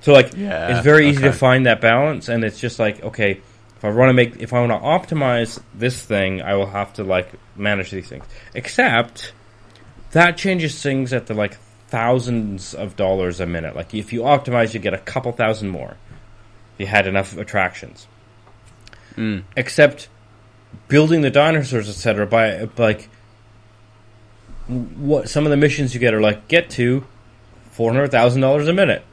So 0.00 0.12
like, 0.12 0.36
Yeah, 0.36 0.68
it's 0.68 0.84
very 0.84 1.08
easy 1.08 1.22
to 1.22 1.32
find 1.32 1.66
that 1.66 1.80
balance, 1.80 2.28
and 2.28 2.44
it's 2.44 2.60
just 2.60 2.78
like, 2.78 3.02
okay, 3.02 3.40
if 3.76 3.84
I 3.84 3.90
want 3.90 4.10
to 4.10 4.12
make, 4.12 4.36
if 4.36 4.52
I 4.52 4.64
want 4.64 4.72
to 4.72 5.14
optimize 5.14 5.60
this 5.74 6.00
thing, 6.02 6.42
I 6.42 6.54
will 6.54 6.66
have 6.66 6.92
to 6.94 7.04
like 7.04 7.32
manage 7.56 7.90
these 7.90 8.08
things. 8.08 8.24
Except 8.54 9.32
that 10.12 10.36
changes 10.36 10.80
things 10.82 11.12
at 11.12 11.26
the 11.26 11.34
like 11.34 11.58
thousands 11.88 12.74
of 12.74 12.96
dollars 12.96 13.40
a 13.40 13.46
minute. 13.46 13.74
Like 13.74 13.94
if 13.94 14.12
you 14.12 14.20
optimize, 14.22 14.74
you 14.74 14.80
get 14.80 14.94
a 14.94 14.98
couple 14.98 15.32
thousand 15.32 15.70
more. 15.70 15.96
If 16.74 16.80
you 16.80 16.86
had 16.86 17.06
enough 17.06 17.36
attractions. 17.36 18.06
Mm. 19.16 19.44
Except 19.56 20.08
building 20.88 21.22
the 21.22 21.30
dinosaurs, 21.30 21.88
etc. 21.88 22.26
By 22.26 22.68
like 22.76 23.08
what 24.68 25.28
some 25.28 25.44
of 25.44 25.50
the 25.50 25.56
missions 25.56 25.94
you 25.94 26.00
get 26.00 26.14
are 26.14 26.20
like 26.20 26.48
get 26.48 26.70
to 26.70 27.04
four 27.70 27.92
hundred 27.92 28.10
thousand 28.10 28.40
dollars 28.40 28.68
a 28.68 28.72
minute. 28.72 29.04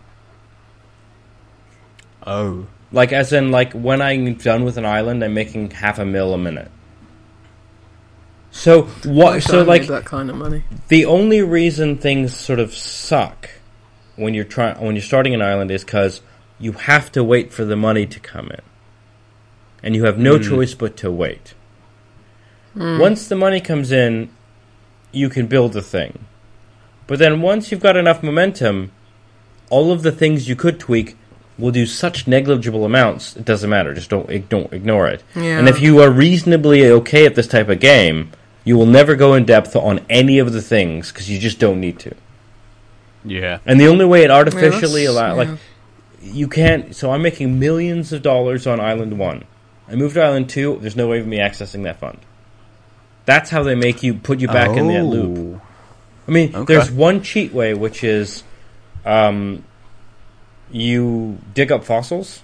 Oh. 2.25 2.67
Like 2.91 3.11
as 3.11 3.33
in 3.33 3.51
like 3.51 3.73
when 3.73 4.01
I'm 4.01 4.35
done 4.35 4.63
with 4.63 4.77
an 4.77 4.85
island, 4.85 5.23
I'm 5.23 5.33
making 5.33 5.71
half 5.71 5.99
a 5.99 6.05
mil 6.05 6.33
a 6.33 6.37
minute. 6.37 6.71
So 8.51 8.83
what? 9.03 9.41
So 9.41 9.63
like 9.63 9.87
that 9.87 10.05
kind 10.05 10.29
of 10.29 10.35
money. 10.35 10.63
the 10.87 11.05
only 11.05 11.41
reason 11.41 11.97
things 11.97 12.35
sort 12.35 12.59
of 12.59 12.73
suck 12.73 13.49
when 14.15 14.35
you're 14.35 14.45
trying 14.45 14.79
when 14.79 14.95
you're 14.95 15.01
starting 15.01 15.33
an 15.33 15.41
island 15.41 15.71
is 15.71 15.83
because 15.83 16.21
you 16.59 16.73
have 16.73 17.11
to 17.13 17.23
wait 17.23 17.51
for 17.51 17.65
the 17.65 17.75
money 17.75 18.05
to 18.05 18.19
come 18.19 18.51
in, 18.51 18.61
and 19.83 19.95
you 19.95 20.05
have 20.05 20.17
no 20.17 20.37
hmm. 20.37 20.43
choice 20.43 20.73
but 20.73 20.97
to 20.97 21.11
wait. 21.11 21.53
Hmm. 22.73 22.97
Once 22.97 23.27
the 23.27 23.35
money 23.35 23.61
comes 23.61 23.91
in, 23.91 24.29
you 25.11 25.29
can 25.29 25.45
build 25.45 25.73
the 25.73 25.81
thing, 25.81 26.25
but 27.05 27.19
then 27.19 27.41
once 27.41 27.71
you've 27.71 27.81
got 27.81 27.97
enough 27.97 28.23
momentum, 28.23 28.91
all 29.69 29.91
of 29.91 30.01
the 30.01 30.11
things 30.11 30.47
you 30.49 30.55
could 30.55 30.79
tweak 30.79 31.17
will 31.57 31.71
do 31.71 31.85
such 31.85 32.27
negligible 32.27 32.85
amounts. 32.85 33.35
It 33.35 33.45
doesn't 33.45 33.69
matter. 33.69 33.93
Just 33.93 34.09
don't 34.09 34.49
don't 34.49 34.73
ignore 34.73 35.07
it. 35.07 35.23
Yeah. 35.35 35.59
And 35.59 35.69
if 35.69 35.81
you 35.81 35.99
are 35.99 36.09
reasonably 36.09 36.87
okay 36.89 37.25
at 37.25 37.35
this 37.35 37.47
type 37.47 37.69
of 37.69 37.79
game, 37.79 38.31
you 38.63 38.77
will 38.77 38.85
never 38.85 39.15
go 39.15 39.33
in 39.33 39.45
depth 39.45 39.75
on 39.75 39.99
any 40.09 40.39
of 40.39 40.53
the 40.53 40.61
things 40.61 41.11
because 41.11 41.29
you 41.29 41.39
just 41.39 41.59
don't 41.59 41.79
need 41.79 41.99
to. 41.99 42.15
Yeah. 43.25 43.59
And 43.65 43.79
the 43.79 43.87
only 43.87 44.05
way 44.05 44.23
it 44.23 44.31
artificially 44.31 45.05
that's- 45.05 45.07
allow 45.07 45.27
yeah. 45.41 45.49
like 45.51 45.59
you 46.21 46.47
can't. 46.47 46.95
So 46.95 47.11
I'm 47.11 47.21
making 47.21 47.59
millions 47.59 48.13
of 48.13 48.21
dollars 48.21 48.65
on 48.65 48.79
Island 48.79 49.19
One. 49.19 49.43
I 49.87 49.95
moved 49.95 50.15
to 50.15 50.21
Island 50.23 50.49
Two. 50.49 50.77
There's 50.81 50.95
no 50.95 51.07
way 51.07 51.19
of 51.19 51.27
me 51.27 51.39
accessing 51.39 51.83
that 51.83 51.99
fund. 51.99 52.19
That's 53.25 53.49
how 53.49 53.63
they 53.63 53.75
make 53.75 54.03
you 54.03 54.13
put 54.15 54.39
you 54.39 54.47
back 54.47 54.75
in 54.77 54.87
that 54.89 55.03
loop. 55.05 55.37
Oh. 55.57 55.61
I 56.27 56.31
mean, 56.31 56.55
Okay. 56.55 56.73
there's 56.73 56.91
one 56.91 57.21
cheat 57.21 57.53
way, 57.53 57.73
which 57.73 58.03
is 58.03 58.43
um, 59.05 59.63
you 60.71 61.37
dig 61.53 61.71
up 61.71 61.83
fossils, 61.83 62.41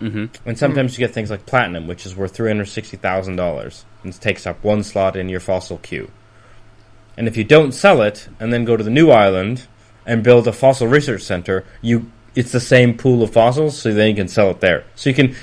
Mm-hmm. 0.00 0.48
and 0.48 0.58
sometimes 0.58 0.96
you 0.98 1.06
get 1.06 1.12
things 1.12 1.30
like 1.30 1.44
platinum, 1.44 1.86
which 1.86 2.06
is 2.06 2.16
worth 2.16 2.34
three 2.34 2.48
hundred 2.48 2.66
sixty 2.66 2.96
thousand 2.96 3.36
dollars, 3.36 3.84
and 4.02 4.14
it 4.14 4.20
takes 4.20 4.46
up 4.46 4.64
one 4.64 4.82
slot 4.82 5.14
in 5.14 5.28
your 5.28 5.40
fossil 5.40 5.76
queue. 5.76 6.10
And 7.18 7.28
if 7.28 7.36
you 7.36 7.44
don't 7.44 7.72
sell 7.72 8.00
it, 8.00 8.28
and 8.40 8.50
then 8.50 8.64
go 8.64 8.78
to 8.78 8.84
the 8.84 8.88
new 8.90 9.10
island 9.10 9.66
and 10.06 10.22
build 10.24 10.48
a 10.48 10.52
fossil 10.54 10.86
research 10.88 11.20
center, 11.22 11.64
you 11.82 12.10
it's 12.34 12.50
the 12.52 12.60
same 12.60 12.96
pool 12.96 13.22
of 13.22 13.30
fossils, 13.32 13.78
so 13.78 13.92
then 13.92 14.08
you 14.08 14.14
can 14.14 14.28
sell 14.28 14.50
it 14.50 14.60
there. 14.60 14.84
So 14.94 15.10
you 15.10 15.14
can 15.14 15.36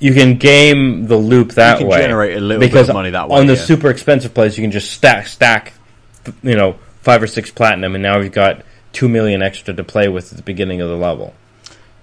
you 0.00 0.12
can 0.14 0.36
game 0.38 1.06
the 1.06 1.16
loop 1.16 1.52
that 1.52 1.78
can 1.78 1.86
way. 1.86 1.98
generate 1.98 2.36
a 2.36 2.40
little 2.40 2.60
because 2.60 2.86
bit 2.86 2.90
of 2.90 2.94
money 2.94 3.10
that 3.10 3.28
way, 3.28 3.38
On 3.38 3.46
the 3.46 3.54
yeah. 3.54 3.60
super 3.60 3.90
expensive 3.90 4.34
place, 4.34 4.56
you 4.58 4.62
can 4.64 4.70
just 4.72 4.90
stack 4.92 5.26
stack, 5.28 5.72
you 6.42 6.56
know, 6.56 6.76
five 7.02 7.22
or 7.22 7.26
six 7.26 7.50
platinum, 7.50 7.94
and 7.94 8.02
now 8.02 8.18
you've 8.18 8.32
got 8.32 8.62
two 8.92 9.08
million 9.08 9.40
extra 9.42 9.72
to 9.74 9.84
play 9.84 10.08
with 10.08 10.32
at 10.32 10.36
the 10.36 10.42
beginning 10.42 10.80
of 10.80 10.88
the 10.88 10.96
level. 10.96 11.34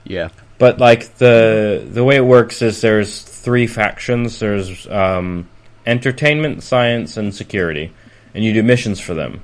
Yeah. 0.06 0.30
But 0.60 0.80
like 0.80 1.16
the 1.18 1.86
the 1.92 2.04
way 2.04 2.16
it 2.16 2.26
works 2.26 2.62
is 2.62 2.82
there's 2.82 3.22
three 3.22 3.68
factions. 3.68 4.40
There's 4.40 4.88
um, 4.88 5.48
entertainment, 5.86 6.64
science, 6.64 7.18
and 7.18 7.34
security, 7.36 7.92
and 8.34 8.44
you 8.44 8.54
do 8.54 8.64
missions 8.64 9.00
for 9.00 9.14
them, 9.14 9.42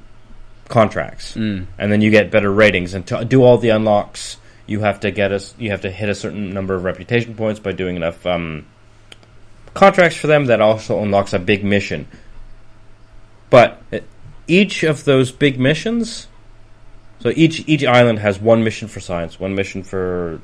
contracts, 0.69 1.35
Mm. 1.35 1.65
and 1.77 1.91
then 1.91 2.01
you 2.01 2.09
get 2.11 2.31
better 2.31 2.51
ratings. 2.51 2.93
And 2.93 3.05
to 3.07 3.25
do 3.25 3.43
all 3.43 3.57
the 3.57 3.69
unlocks, 3.69 4.37
you 4.65 4.79
have 4.81 4.99
to 5.01 5.11
get 5.11 5.31
us. 5.31 5.53
You 5.57 5.71
have 5.71 5.81
to 5.81 5.91
hit 5.91 6.09
a 6.09 6.15
certain 6.15 6.53
number 6.53 6.75
of 6.75 6.83
reputation 6.83 7.35
points 7.35 7.59
by 7.59 7.71
doing 7.71 7.95
enough 7.95 8.25
um, 8.25 8.65
contracts 9.73 10.17
for 10.17 10.27
them. 10.27 10.45
That 10.45 10.61
also 10.61 11.01
unlocks 11.01 11.33
a 11.33 11.39
big 11.39 11.63
mission. 11.63 12.07
But 13.49 13.81
uh, 13.91 13.99
each 14.47 14.83
of 14.83 15.03
those 15.03 15.31
big 15.31 15.59
missions, 15.59 16.27
so 17.19 17.31
each 17.35 17.67
each 17.67 17.83
island 17.83 18.19
has 18.19 18.39
one 18.39 18.63
mission 18.63 18.87
for 18.87 18.99
science, 18.99 19.39
one 19.39 19.55
mission 19.55 19.83
for 19.83 20.41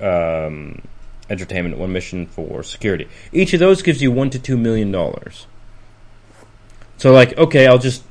um, 0.00 0.82
entertainment, 1.28 1.78
one 1.78 1.92
mission 1.92 2.26
for 2.26 2.62
security. 2.62 3.08
Each 3.32 3.52
of 3.54 3.60
those 3.60 3.82
gives 3.82 4.02
you 4.02 4.10
one 4.10 4.30
to 4.30 4.38
two 4.38 4.56
million 4.56 4.90
dollars. 4.90 5.46
So, 7.00 7.12
like, 7.12 7.38
okay, 7.38 7.66
I'll 7.66 7.78
just, 7.78 8.02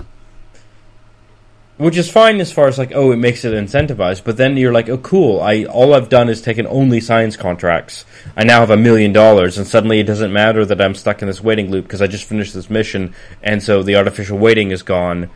which 1.79 1.95
is 1.95 2.11
fine 2.11 2.41
as 2.41 2.51
far 2.51 2.67
as 2.67 2.77
like, 2.77 2.91
oh, 2.93 3.13
it 3.13 3.17
makes 3.17 3.45
it 3.45 3.53
incentivized. 3.53 4.25
But 4.25 4.35
then 4.35 4.57
you're 4.57 4.73
like, 4.73 4.89
oh, 4.89 4.97
cool. 4.97 5.39
I 5.39 5.63
all 5.63 5.93
I've 5.93 6.09
done 6.09 6.27
is 6.27 6.41
taken 6.41 6.67
only 6.67 6.99
science 6.99 7.37
contracts. 7.37 8.03
I 8.35 8.43
now 8.43 8.59
have 8.59 8.69
a 8.69 8.77
million 8.77 9.13
dollars, 9.13 9.57
and 9.57 9.65
suddenly 9.65 10.01
it 10.01 10.03
doesn't 10.03 10.33
matter 10.33 10.65
that 10.65 10.81
I'm 10.81 10.93
stuck 10.93 11.21
in 11.21 11.29
this 11.29 11.41
waiting 11.41 11.71
loop 11.71 11.85
because 11.85 12.01
I 12.01 12.07
just 12.07 12.25
finished 12.25 12.53
this 12.53 12.69
mission, 12.69 13.15
and 13.41 13.63
so 13.63 13.81
the 13.81 13.95
artificial 13.95 14.37
waiting 14.37 14.71
is 14.71 14.83
gone, 14.83 15.29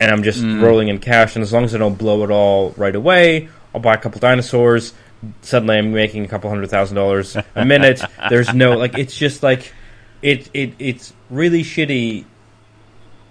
and 0.00 0.10
I'm 0.10 0.22
just 0.22 0.42
rolling 0.42 0.88
in 0.88 1.00
cash. 1.00 1.36
And 1.36 1.42
as 1.42 1.52
long 1.52 1.64
as 1.64 1.74
I 1.74 1.78
don't 1.78 1.98
blow 1.98 2.24
it 2.24 2.30
all 2.30 2.70
right 2.78 2.96
away, 2.96 3.50
I'll 3.74 3.82
buy 3.82 3.92
a 3.92 3.98
couple 3.98 4.20
dinosaurs. 4.20 4.94
Suddenly, 5.42 5.76
I'm 5.76 5.92
making 5.92 6.24
a 6.24 6.28
couple 6.28 6.48
hundred 6.48 6.70
thousand 6.70 6.96
dollars 6.96 7.36
a 7.54 7.64
minute. 7.66 8.00
There's 8.30 8.54
no 8.54 8.78
like, 8.78 8.96
it's 8.96 9.16
just 9.16 9.42
like, 9.42 9.70
it 10.22 10.48
it 10.54 10.72
it's 10.78 11.12
really 11.28 11.62
shitty. 11.62 12.24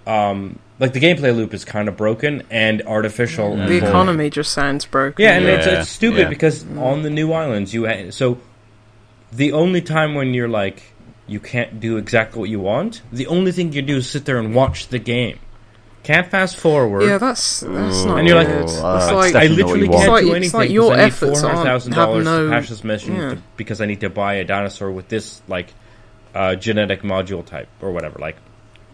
Um, 0.06 0.60
like 0.80 0.92
the 0.92 1.00
gameplay 1.00 1.34
loop 1.34 1.52
is 1.54 1.64
kind 1.64 1.88
of 1.88 1.96
broken 1.96 2.42
and 2.50 2.82
artificial. 2.86 3.52
and 3.52 3.62
The 3.62 3.80
boring. 3.80 3.84
economy 3.84 4.30
just 4.30 4.52
sounds 4.52 4.84
broken. 4.86 5.22
Yeah, 5.24 5.32
and 5.36 5.44
it's, 5.46 5.66
Yeah, 5.66 5.80
it's 5.80 5.88
stupid 5.90 6.18
yeah. 6.20 6.28
because 6.28 6.64
on 6.76 7.02
the 7.02 7.10
new 7.10 7.32
islands 7.32 7.74
you 7.74 7.86
ha- 7.86 8.10
so 8.10 8.38
the 9.32 9.52
only 9.52 9.80
time 9.82 10.14
when 10.14 10.34
you're 10.34 10.48
like 10.48 10.82
you 11.26 11.40
can't 11.40 11.78
do 11.80 11.96
exactly 11.98 12.40
what 12.40 12.48
you 12.48 12.60
want, 12.60 13.02
the 13.12 13.26
only 13.26 13.52
thing 13.52 13.72
you 13.72 13.82
do 13.82 13.96
is 13.98 14.08
sit 14.08 14.24
there 14.24 14.38
and 14.38 14.54
watch 14.54 14.88
the 14.88 14.98
game. 14.98 15.38
Can't 16.04 16.26
fast 16.30 16.56
forward. 16.56 17.02
Yeah, 17.02 17.18
that's 17.18 17.60
that's 17.60 18.04
not 18.04 18.18
And 18.20 18.26
you're 18.28 18.36
like, 18.36 18.46
good. 18.46 18.62
It's 18.62 18.80
that's 18.80 19.12
like 19.12 19.34
I 19.34 19.48
definitely 19.48 19.56
not 19.58 19.66
what 19.68 19.76
literally 19.76 19.88
can't 19.88 19.90
want. 19.90 20.00
It's 20.00 20.04
do 20.06 20.10
like- 20.12 20.22
anything 20.36 20.42
it's 20.44 20.54
like 20.54 20.68
'cause 20.68 20.72
your 20.72 20.92
I 20.92 20.96
need 20.96 21.02
efforts 21.02 21.40
four 21.40 21.48
aren't- 21.50 21.58
hundred 21.58 21.70
thousand 21.70 21.92
dollars 21.92 22.24
no- 22.24 22.44
to 22.46 22.50
pass 22.50 22.68
this 22.70 22.84
mission 22.84 23.16
yeah. 23.16 23.28
to, 23.30 23.38
because 23.58 23.80
I 23.82 23.86
need 23.86 24.00
to 24.00 24.08
buy 24.08 24.34
a 24.34 24.44
dinosaur 24.44 24.90
with 24.90 25.08
this 25.08 25.42
like 25.48 25.74
uh, 26.34 26.54
genetic 26.54 27.02
module 27.02 27.44
type 27.44 27.68
or 27.82 27.90
whatever. 27.90 28.18
Like, 28.20 28.36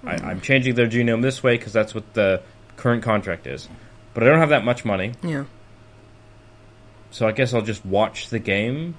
I, 0.06 0.14
I'm 0.16 0.40
changing 0.40 0.74
their 0.74 0.86
genome 0.86 1.22
this 1.22 1.42
way 1.42 1.56
because 1.56 1.72
that's 1.72 1.94
what 1.94 2.14
the 2.14 2.42
current 2.76 3.02
contract 3.02 3.46
is. 3.46 3.68
But 4.12 4.22
I 4.22 4.26
don't 4.26 4.38
have 4.38 4.50
that 4.50 4.64
much 4.64 4.84
money, 4.84 5.12
yeah, 5.22 5.44
so 7.10 7.26
I 7.26 7.32
guess 7.32 7.52
I'll 7.54 7.62
just 7.62 7.84
watch 7.84 8.28
the 8.28 8.38
game. 8.38 8.96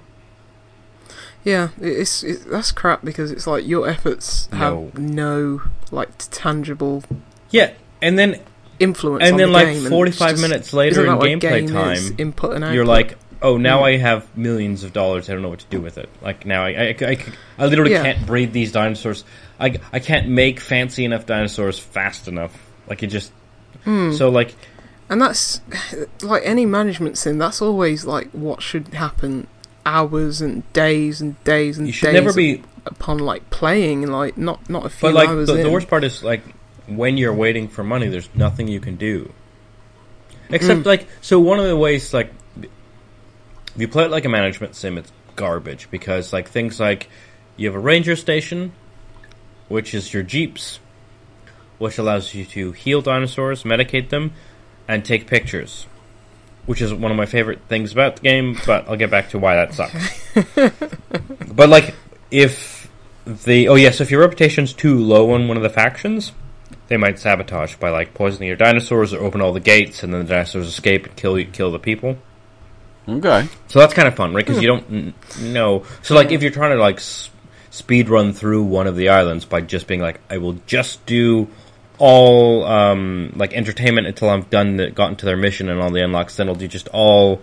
yeah. 1.44 1.68
it- 1.80 1.86
It's 2.00 2.22
it, 2.22 2.50
that's 2.50 2.72
crap 2.72 3.04
because 3.04 3.30
it's 3.30 3.46
like 3.46 3.66
your 3.66 3.88
efforts 3.88 4.48
No. 4.52 4.58
have 4.58 4.98
no 4.98 5.62
like 5.90 6.10
tangible 6.18 7.04
Yeah, 7.50 7.72
and 8.02 8.18
then 8.18 8.40
influence. 8.78 9.24
and 9.24 9.38
then 9.38 9.48
the 9.52 9.52
like 9.52 9.76
45 9.88 10.30
just- 10.30 10.42
minutes 10.42 10.72
later 10.72 11.06
in 11.06 11.12
gameplay 11.18 11.40
game 11.40 11.68
time, 11.68 12.14
input 12.18 12.54
and 12.54 12.64
output. 12.64 12.74
you're 12.74 12.84
like, 12.86 13.16
oh, 13.42 13.56
now 13.56 13.78
Hmm. 13.78 13.84
I 13.84 13.96
have 13.98 14.36
millions 14.36 14.82
of 14.84 14.92
dollars. 14.92 15.28
I 15.28 15.32
don't 15.34 15.42
know 15.42 15.48
what 15.48 15.60
to 15.60 15.66
do 15.70 15.80
with 15.80 15.98
it. 15.98 16.08
Like 16.22 16.46
now, 16.46 16.64
I 16.64 16.68
I, 16.70 16.96
I, 17.00 17.18
I 17.58 17.66
literally 17.66 17.92
Yeah. 17.92 18.02
can't 18.02 18.26
breed 18.26 18.52
these 18.52 18.72
dinosaurs. 18.72 19.24
I 19.60 19.78
I 19.92 19.98
can't 20.00 20.28
make 20.28 20.60
fancy 20.60 21.04
enough 21.04 21.26
dinosaurs 21.26 21.78
fast 21.78 22.28
enough. 22.28 22.52
Like 22.88 23.02
it 23.02 23.08
just. 23.08 23.32
Hmm. 23.84 24.12
So 24.12 24.28
like 24.30 24.54
And 25.08 25.20
that's 25.22 25.60
like 26.22 26.42
any 26.44 26.66
management 26.66 27.18
sim. 27.18 27.38
That's 27.38 27.62
always 27.62 28.04
like 28.04 28.30
what 28.32 28.62
should 28.62 28.88
happen. 28.88 29.46
Hours 29.84 30.40
and 30.40 30.70
days 30.72 31.20
and 31.20 31.42
days 31.44 31.78
and 31.78 31.86
you 31.86 31.92
should 31.92 32.06
days 32.06 32.14
never 32.14 32.32
be. 32.32 32.62
upon 32.86 33.18
like 33.18 33.48
playing 33.50 34.02
and 34.02 34.12
like 34.12 34.36
not 34.36 34.68
not 34.68 34.84
a 34.84 34.88
few 34.88 35.08
But 35.08 35.14
like 35.14 35.28
hours 35.28 35.46
the, 35.46 35.54
in. 35.56 35.62
the 35.62 35.70
worst 35.70 35.86
part 35.88 36.02
is 36.02 36.24
like 36.24 36.42
when 36.88 37.16
you're 37.16 37.32
waiting 37.34 37.68
for 37.68 37.84
money, 37.84 38.08
there's 38.08 38.28
nothing 38.34 38.66
you 38.68 38.80
can 38.80 38.96
do. 38.96 39.32
Except 40.50 40.80
Mm. 40.80 40.86
like 40.86 41.06
so 41.20 41.38
one 41.40 41.58
of 41.60 41.66
the 41.66 41.76
ways 41.76 42.12
like 42.14 42.32
if 43.76 43.82
you 43.82 43.88
play 43.88 44.06
it 44.06 44.10
like 44.10 44.24
a 44.24 44.30
management 44.30 44.74
sim, 44.74 44.96
it's 44.96 45.12
garbage 45.36 45.90
because 45.90 46.32
like 46.32 46.48
things 46.48 46.80
like 46.80 47.10
you 47.58 47.68
have 47.68 47.76
a 47.76 47.78
ranger 47.78 48.16
station, 48.16 48.72
which 49.68 49.92
is 49.92 50.14
your 50.14 50.22
jeeps, 50.22 50.80
which 51.76 51.98
allows 51.98 52.34
you 52.34 52.46
to 52.46 52.72
heal 52.72 53.02
dinosaurs, 53.02 53.64
medicate 53.64 54.08
them, 54.08 54.32
and 54.88 55.04
take 55.04 55.26
pictures. 55.26 55.86
Which 56.64 56.80
is 56.80 56.92
one 56.94 57.10
of 57.10 57.18
my 57.18 57.26
favorite 57.26 57.60
things 57.68 57.92
about 57.92 58.16
the 58.16 58.22
game, 58.22 58.58
but 58.64 58.88
I'll 58.88 58.96
get 58.96 59.10
back 59.10 59.28
to 59.30 59.38
why 59.38 59.56
that 59.56 59.74
sucks. 59.74 60.24
but 61.52 61.68
like 61.68 61.94
if 62.30 62.90
the 63.26 63.68
oh 63.68 63.74
yes, 63.74 64.00
if 64.00 64.10
your 64.10 64.22
reputation's 64.22 64.72
too 64.72 64.98
low 64.98 65.32
on 65.32 65.48
one 65.48 65.58
of 65.58 65.62
the 65.62 65.68
factions, 65.68 66.32
they 66.88 66.96
might 66.96 67.18
sabotage 67.18 67.76
by 67.76 67.90
like 67.90 68.14
poisoning 68.14 68.48
your 68.48 68.56
dinosaurs 68.56 69.12
or 69.12 69.22
open 69.22 69.42
all 69.42 69.52
the 69.52 69.60
gates, 69.60 70.02
and 70.02 70.14
then 70.14 70.22
the 70.22 70.28
dinosaurs 70.30 70.66
escape 70.66 71.04
and 71.04 71.14
kill 71.14 71.38
you, 71.38 71.44
kill 71.44 71.70
the 71.70 71.78
people. 71.78 72.16
Okay. 73.08 73.48
So 73.68 73.78
that's 73.78 73.94
kind 73.94 74.08
of 74.08 74.14
fun, 74.16 74.34
right? 74.34 74.44
Because 74.44 74.60
you 74.60 74.68
don't 74.68 74.84
n- 74.90 75.14
know. 75.40 75.84
So 76.02 76.14
like, 76.14 76.32
if 76.32 76.42
you're 76.42 76.50
trying 76.50 76.72
to 76.72 76.80
like 76.80 76.96
s- 76.96 77.30
speed 77.70 78.08
run 78.08 78.32
through 78.32 78.64
one 78.64 78.86
of 78.86 78.96
the 78.96 79.10
islands 79.10 79.44
by 79.44 79.60
just 79.60 79.86
being 79.86 80.00
like, 80.00 80.20
I 80.28 80.38
will 80.38 80.54
just 80.66 81.04
do 81.06 81.48
all 81.98 82.64
um, 82.64 83.32
like 83.36 83.52
entertainment 83.54 84.06
until 84.06 84.28
I'm 84.28 84.42
done, 84.42 84.76
the, 84.76 84.90
gotten 84.90 85.16
to 85.16 85.26
their 85.26 85.36
mission 85.36 85.68
and 85.68 85.80
all 85.80 85.90
the 85.90 86.02
unlocks. 86.02 86.36
Then 86.36 86.48
I'll 86.48 86.54
do 86.56 86.68
just 86.68 86.88
all 86.88 87.40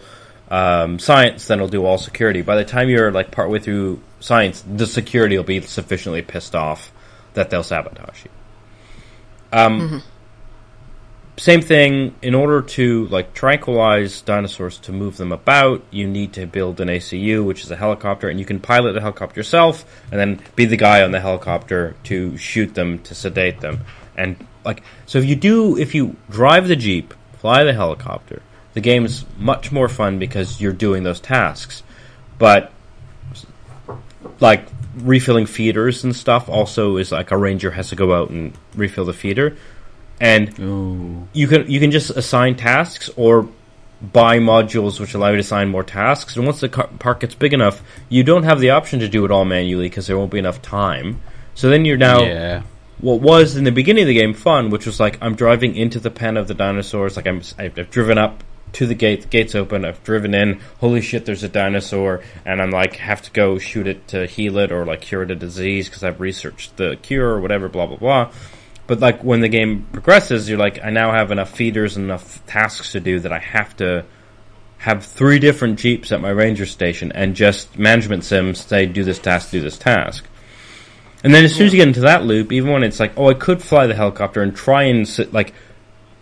um, 0.52 1.00
science. 1.00 1.48
Then 1.48 1.60
I'll 1.62 1.68
do 1.70 1.86
all 1.86 1.98
security. 1.98 2.42
By 2.42 2.58
the 2.58 2.66
time 2.66 2.90
you're 2.90 3.12
like 3.12 3.32
partway 3.32 3.60
through 3.60 4.02
science, 4.20 4.64
the 4.68 4.86
security 4.86 5.38
will 5.38 5.44
be 5.46 5.62
sufficiently 5.62 6.22
pissed 6.22 6.56
off 6.56 6.92
that 7.36 7.50
they'll 7.50 7.64
sabotage 7.64 8.26
you. 8.26 8.32
Um, 9.52 10.04
same 11.38 11.62
thing. 11.62 12.16
In 12.22 12.36
order 12.36 12.62
to 12.62 13.08
like 13.08 13.34
tranquilize 13.34 14.22
dinosaurs 14.22 14.78
to 14.80 14.92
move 14.92 15.18
them 15.18 15.32
about, 15.32 15.84
you 15.90 16.08
need 16.08 16.34
to 16.34 16.46
build 16.46 16.80
an 16.80 16.90
ACU, 16.90 17.44
which 17.44 17.64
is 17.64 17.72
a 17.72 17.76
helicopter, 17.76 18.30
and 18.30 18.40
you 18.40 18.46
can 18.46 18.60
pilot 18.60 18.94
the 18.94 19.02
helicopter 19.02 19.40
yourself, 19.40 19.86
and 20.12 20.20
then 20.20 20.42
be 20.56 20.66
the 20.66 20.78
guy 20.78 21.02
on 21.02 21.12
the 21.12 21.20
helicopter 21.20 21.96
to 22.04 22.38
shoot 22.38 22.76
them 22.76 23.00
to 23.00 23.16
sedate 23.16 23.62
them. 23.62 23.82
And 24.16 24.46
like, 24.64 24.84
so 25.06 25.18
if 25.18 25.26
you 25.26 25.36
do, 25.36 25.78
if 25.78 25.96
you 25.96 26.16
drive 26.30 26.68
the 26.68 26.76
jeep, 26.76 27.14
fly 27.40 27.64
the 27.64 27.74
helicopter, 27.74 28.42
the 28.74 28.82
game 28.82 29.06
is 29.06 29.26
much 29.38 29.72
more 29.72 29.90
fun 29.90 30.20
because 30.20 30.62
you're 30.62 30.74
doing 30.74 31.04
those 31.04 31.20
tasks. 31.20 31.84
But 32.38 32.72
like 34.40 34.68
refilling 34.98 35.48
feeders 35.48 36.04
and 36.04 36.16
stuff 36.16 36.48
also 36.48 36.98
is 36.98 37.12
like 37.12 37.32
a 37.32 37.38
ranger 37.38 37.72
has 37.72 37.90
to 37.90 37.96
go 37.96 38.14
out 38.14 38.30
and 38.30 38.54
refill 38.76 39.06
the 39.06 39.14
feeder 39.14 39.58
and 40.24 40.60
Ooh. 40.60 41.28
you 41.34 41.48
can 41.48 41.70
you 41.70 41.80
can 41.80 41.92
just 41.92 42.10
assign 42.12 42.56
tasks 42.56 43.10
or 43.16 43.48
buy 44.02 44.38
modules 44.40 45.00
which 45.00 45.14
allow 45.14 45.30
you 45.30 45.36
to 45.36 45.42
assign 45.42 45.70
more 45.70 45.84
tasks 45.84 46.36
and 46.36 46.46
once 46.46 46.60
the 46.60 46.70
park 46.70 47.22
gets 47.22 47.36
big 47.36 47.54
enough 47.54 47.82
you 48.10 48.24
don't 48.24 48.44
have 48.44 48.60
the 48.60 48.70
option 48.72 49.00
to 49.00 49.08
do 49.08 49.24
it 49.24 49.32
all 49.32 49.46
manually 49.46 49.86
because 49.88 50.08
there 50.08 50.18
won't 50.18 50.32
be 50.32 50.40
enough 50.40 50.62
time 50.62 51.22
so 51.56 51.70
then 51.70 51.86
you're 51.86 51.98
now 51.98 52.22
yeah. 52.22 52.64
what 53.00 53.22
was 53.22 53.56
in 53.56 53.64
the 53.64 53.72
beginning 53.72 54.04
of 54.04 54.08
the 54.08 54.16
game 54.16 54.34
fun, 54.34 54.70
which 54.70 54.86
was 54.86 55.00
like 55.00 55.18
I'm 55.22 55.36
driving 55.36 55.76
into 55.76 56.00
the 56.00 56.12
pen 56.12 56.38
of 56.38 56.48
the 56.48 56.54
dinosaurs. 56.54 57.16
Like 57.16 57.28
I'm, 57.28 57.42
I've, 57.58 57.78
I've 57.78 57.90
driven 57.90 58.18
up 58.18 58.44
to 58.74 58.88
the 58.88 58.96
gate. 58.96 59.22
The 59.22 59.28
gate's 59.28 59.54
open. 59.54 59.86
I've 59.86 60.04
driven 60.04 60.34
in. 60.34 60.60
Holy 60.80 61.02
shit! 61.02 61.26
There's 61.26 61.44
a 61.44 61.50
dinosaur, 61.50 62.24
and 62.46 62.62
I'm 62.62 62.72
like 62.72 62.96
have 62.96 63.22
to 63.24 63.32
go 63.32 63.60
shoot 63.60 63.88
it 63.88 64.08
to 64.10 64.26
heal 64.26 64.58
it 64.58 64.72
or 64.72 64.86
like 64.86 65.02
cure 65.02 65.26
the 65.26 65.36
disease 65.36 65.88
because 65.88 66.04
I've 66.04 66.20
researched 66.20 66.78
the 66.78 66.98
cure 67.02 67.30
or 67.30 67.40
whatever. 67.40 67.70
Blah 67.70 67.88
blah 67.88 67.98
blah. 67.98 68.32
But 68.86 69.00
like 69.00 69.24
when 69.24 69.42
the 69.42 69.50
game 69.50 69.88
progresses, 69.92 70.50
you're 70.50 70.60
like 70.60 70.84
I 70.84 70.90
now 70.90 71.12
have 71.12 71.32
enough 71.32 71.52
feeders 71.52 71.96
and 71.96 72.06
enough 72.06 72.46
tasks 72.46 72.92
to 72.94 73.00
do 73.00 73.20
that 73.20 73.32
I 73.32 73.40
have 73.40 73.76
to 73.78 74.06
have 74.80 75.06
three 75.06 75.40
different 75.40 75.80
jeeps 75.80 76.12
at 76.12 76.20
my 76.20 76.30
ranger 76.30 76.66
station 76.66 77.12
and 77.14 77.36
just 77.36 77.80
management 77.80 78.26
sims 78.26 78.60
say 78.60 78.86
do 78.86 79.04
this 79.04 79.20
task, 79.20 79.52
do 79.52 79.62
this 79.62 79.78
task. 79.78 80.26
And 81.24 81.34
then 81.34 81.46
as 81.46 81.56
soon 81.56 81.68
as 81.68 81.74
you 81.74 81.78
get 81.78 81.88
into 81.88 82.02
that 82.02 82.26
loop, 82.26 82.52
even 82.52 82.74
when 82.74 82.84
it's 82.84 83.00
like, 83.00 83.14
oh, 83.18 83.30
I 83.30 83.34
could 83.34 83.62
fly 83.62 83.88
the 83.88 83.96
helicopter 83.96 84.42
and 84.42 84.54
try 84.54 84.84
and 84.84 85.08
sit, 85.08 85.32
like 85.32 85.54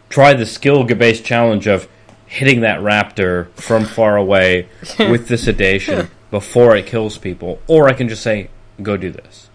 try 0.10 0.34
the 0.34 0.46
skill 0.46 0.84
based 0.84 1.26
challenge 1.26 1.66
of 1.66 1.88
hitting 2.28 2.62
that 2.62 2.80
raptor 2.82 3.52
from 3.56 3.84
far 3.84 4.16
away 4.16 4.70
with 5.00 5.28
the 5.28 5.38
sedation 5.38 6.08
before 6.30 6.76
it 6.76 6.86
kills 6.86 7.18
people, 7.18 7.60
or 7.68 7.90
I 7.90 7.94
can 7.94 8.08
just 8.08 8.22
say, 8.22 8.50
go 8.82 8.96
do 8.96 9.12
this. 9.12 9.50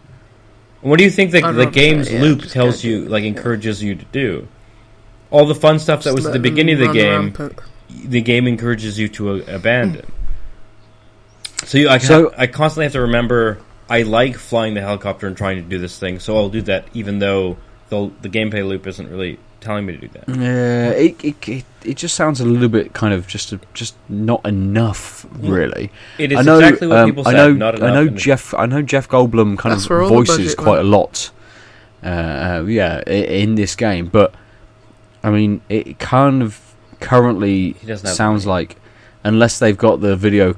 What 0.87 0.99
do 0.99 1.05
you 1.05 1.11
think 1.11 1.33
the, 1.33 1.41
the 1.53 1.67
game's 1.67 2.07
say, 2.07 2.15
yeah, 2.15 2.23
loop 2.23 2.43
tells 2.43 2.85
you, 2.85 3.07
like 3.07 3.25
yeah. 3.25 3.31
encourages 3.31 3.83
you 3.83 3.97
to 3.97 4.05
do? 4.07 4.47
All 5.33 5.45
the 5.45 5.55
fun 5.55 5.81
stuff 5.81 6.05
that 6.05 6.15
was 6.15 6.27
at 6.27 6.33
the 6.33 6.39
beginning 6.39 6.81
of 6.81 6.87
the 6.87 6.93
game, 6.93 7.33
rampant. 7.35 7.59
the 7.89 8.21
game 8.21 8.47
encourages 8.47 8.97
you 8.97 9.09
to 9.09 9.31
uh, 9.31 9.45
abandon. 9.49 10.07
So 11.65 11.79
you, 11.79 11.89
I, 11.89 11.99
So- 11.99 12.33
I 12.39 12.47
constantly 12.47 12.85
have 12.85 12.93
to 12.93 13.01
remember 13.01 13.59
I 13.91 14.03
like 14.03 14.37
flying 14.37 14.75
the 14.75 14.81
helicopter 14.81 15.27
and 15.27 15.37
trying 15.37 15.57
to 15.57 15.69
do 15.69 15.79
this 15.79 15.99
thing, 15.99 16.21
so 16.21 16.37
I'll 16.37 16.51
do 16.51 16.63
that 16.63 16.87
even 16.95 17.19
though 17.19 17.57
the 17.89 18.13
the 18.23 18.29
gameplay 18.29 18.67
loop 18.67 18.87
isn't 18.87 19.11
really 19.11 19.41
telling 19.67 19.85
me 19.87 19.93
to 19.97 19.99
do 20.07 20.09
that. 20.15 20.29
Yeah, 20.29 20.91
it, 20.91 21.23
it 21.25 21.49
it 21.49 21.65
it 21.85 21.97
just 21.97 22.15
sounds 22.15 22.41
a 22.41 22.45
little 22.47 22.69
bit 22.69 22.93
kind 22.95 23.13
of 23.13 23.27
just 23.27 23.53
a, 23.53 23.61
just 23.75 23.95
not 24.09 24.45
enough, 24.47 25.27
really. 25.33 25.91
It 26.19 26.33
is 26.33 26.39
I 26.39 26.43
know, 26.43 26.59
exactly 26.59 26.87
what 26.89 26.99
um, 26.99 27.11
people 27.11 27.29
I 27.29 27.33
know, 27.33 27.53
not 27.53 27.75
enough. 27.75 27.91
I 27.91 27.95
know 27.95 28.07
and- 28.09 28.17
Jeff. 28.19 28.55
I 28.55 28.67
know 28.67 28.83
Jeff 28.83 29.09
Goldblum 29.09 29.59
kind 29.59 29.73
That's 29.75 29.85
of 29.85 29.91
where 29.91 30.03
all 30.03 30.09
the 30.09 30.15
voices 30.15 30.55
quite 30.55 30.77
went. 30.77 30.87
a 30.87 30.91
lot. 30.99 31.31
Uh, 32.03 32.07
uh, 32.09 32.65
yeah, 32.69 33.03
in 33.09 33.55
this 33.57 33.75
game, 33.75 34.07
but 34.07 34.35
I 35.23 35.31
mean, 35.31 35.61
it 35.69 35.99
kind 35.99 36.43
of 36.43 36.61
currently 37.01 37.73
He 37.73 37.87
doesn't 37.87 38.07
have 38.07 38.17
sounds 38.17 38.47
money. 38.47 38.67
like, 38.67 38.77
unless 39.25 39.59
they've 39.59 39.77
got 39.77 40.01
the 40.01 40.15
video 40.17 40.55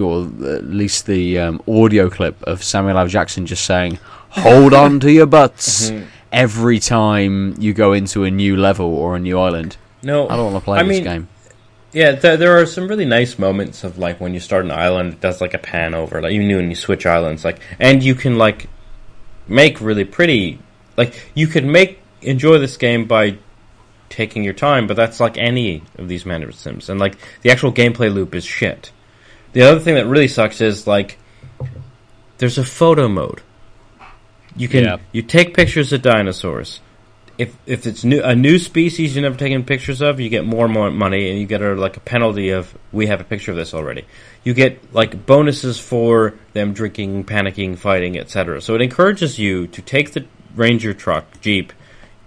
or 0.00 0.22
at 0.46 0.64
least 0.64 1.04
the 1.06 1.38
um, 1.38 1.60
audio 1.68 2.08
clip 2.08 2.42
of 2.44 2.62
Samuel 2.64 2.96
L. 2.98 3.08
Jackson 3.08 3.44
just 3.46 3.64
saying, 3.64 3.98
"Hold 4.30 4.72
on 4.74 5.00
to 5.00 5.10
your 5.12 5.26
butts." 5.26 5.90
Mhm. 5.90 6.06
Every 6.32 6.78
time 6.78 7.54
you 7.58 7.74
go 7.74 7.92
into 7.92 8.24
a 8.24 8.30
new 8.30 8.56
level 8.56 8.86
or 8.86 9.16
a 9.16 9.20
new 9.20 9.38
island, 9.38 9.76
No, 10.02 10.28
I 10.28 10.36
don't 10.36 10.52
want 10.52 10.62
to 10.62 10.64
play 10.64 10.78
I 10.78 10.82
this 10.82 10.96
mean, 10.96 11.04
game. 11.04 11.28
Yeah, 11.92 12.12
th- 12.12 12.38
there 12.38 12.58
are 12.58 12.64
some 12.64 12.88
really 12.88 13.04
nice 13.04 13.38
moments 13.38 13.84
of 13.84 13.98
like 13.98 14.18
when 14.18 14.32
you 14.32 14.40
start 14.40 14.64
an 14.64 14.70
island, 14.70 15.12
it 15.12 15.20
does 15.20 15.42
like 15.42 15.52
a 15.52 15.58
pan 15.58 15.94
over, 15.94 16.22
like 16.22 16.32
you 16.32 16.42
knew 16.42 16.56
when 16.56 16.70
you 16.70 16.76
switch 16.76 17.04
islands, 17.04 17.44
like, 17.44 17.60
and 17.78 18.02
you 18.02 18.14
can 18.14 18.38
like 18.38 18.68
make 19.46 19.80
really 19.80 20.04
pretty, 20.04 20.58
like 20.96 21.22
you 21.34 21.46
could 21.46 21.66
make 21.66 21.98
enjoy 22.22 22.58
this 22.58 22.78
game 22.78 23.04
by 23.06 23.36
taking 24.08 24.42
your 24.42 24.54
time, 24.54 24.86
but 24.86 24.96
that's 24.96 25.20
like 25.20 25.36
any 25.36 25.82
of 25.98 26.08
these 26.08 26.24
management 26.24 26.56
sims, 26.56 26.88
and 26.88 26.98
like 26.98 27.16
the 27.42 27.50
actual 27.50 27.72
gameplay 27.72 28.12
loop 28.12 28.34
is 28.34 28.44
shit. 28.44 28.90
The 29.52 29.62
other 29.62 29.80
thing 29.80 29.96
that 29.96 30.06
really 30.06 30.28
sucks 30.28 30.62
is 30.62 30.86
like 30.86 31.18
there's 32.38 32.56
a 32.56 32.64
photo 32.64 33.06
mode. 33.06 33.42
You 34.56 34.68
can 34.68 34.84
Yeah. 34.84 34.96
you 35.12 35.22
take 35.22 35.54
pictures 35.54 35.92
of 35.92 36.02
dinosaurs. 36.02 36.80
If 37.38 37.54
if 37.66 37.86
it's 37.86 38.04
new 38.04 38.20
a 38.22 38.34
new 38.34 38.58
species 38.58 39.16
you've 39.16 39.22
never 39.22 39.36
taken 39.38 39.64
pictures 39.64 40.02
of, 40.02 40.20
you 40.20 40.28
get 40.28 40.44
more 40.44 40.66
and 40.66 40.74
more 40.74 40.90
money, 40.90 41.30
and 41.30 41.40
you 41.40 41.46
get 41.46 41.62
a 41.62 41.74
like 41.74 41.96
a 41.96 42.00
penalty 42.00 42.50
of 42.50 42.74
we 42.92 43.06
have 43.06 43.20
a 43.20 43.24
picture 43.24 43.50
of 43.50 43.56
this 43.56 43.72
already. 43.72 44.04
You 44.44 44.52
get 44.52 44.92
like 44.94 45.24
bonuses 45.26 45.78
for 45.78 46.34
them 46.52 46.72
drinking, 46.74 47.24
panicking, 47.24 47.78
fighting, 47.78 48.18
etc. 48.18 48.60
So 48.60 48.74
it 48.74 48.82
encourages 48.82 49.38
you 49.38 49.66
to 49.68 49.80
take 49.82 50.12
the 50.12 50.26
ranger 50.54 50.92
truck 50.92 51.40
jeep 51.40 51.72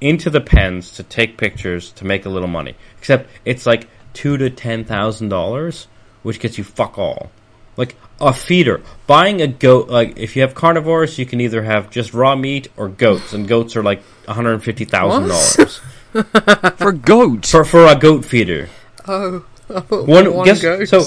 into 0.01 0.29
the 0.29 0.41
pens 0.41 0.91
to 0.91 1.03
take 1.03 1.37
pictures 1.37 1.91
to 1.91 2.05
make 2.05 2.25
a 2.25 2.29
little 2.29 2.49
money. 2.49 2.75
Except 2.97 3.29
it's 3.45 3.65
like 3.67 3.87
two 4.13 4.37
to 4.37 4.49
ten 4.49 4.83
thousand 4.83 5.29
dollars, 5.29 5.87
which 6.23 6.39
gets 6.39 6.57
you 6.57 6.63
fuck 6.63 6.97
all. 6.97 7.29
Like 7.77 7.95
a 8.21 8.31
feeder, 8.33 8.81
buying 9.07 9.41
a 9.41 9.47
goat. 9.47 9.89
Like 9.89 10.17
if 10.17 10.35
you 10.35 10.41
have 10.43 10.55
carnivores, 10.55 11.17
you 11.19 11.25
can 11.25 11.41
either 11.41 11.61
have 11.63 11.89
just 11.89 12.13
raw 12.13 12.35
meat 12.35 12.69
or 12.77 12.87
goats, 12.87 13.33
and 13.33 13.47
goats 13.47 13.75
are 13.75 13.83
like 13.83 14.01
one 14.25 14.35
hundred 14.35 14.59
fifty 14.63 14.85
thousand 14.85 15.27
dollars 15.29 15.81
For 16.77 16.91
goats 16.93 17.51
for 17.51 17.65
for 17.65 17.85
a 17.87 17.95
goat 17.95 18.23
feeder. 18.23 18.69
Oh, 19.07 19.45
I 19.69 19.79
thought 19.81 20.07
One, 20.07 20.33
one 20.33 20.45
guess 20.45 20.61
goat. 20.61 20.87
so. 20.87 21.01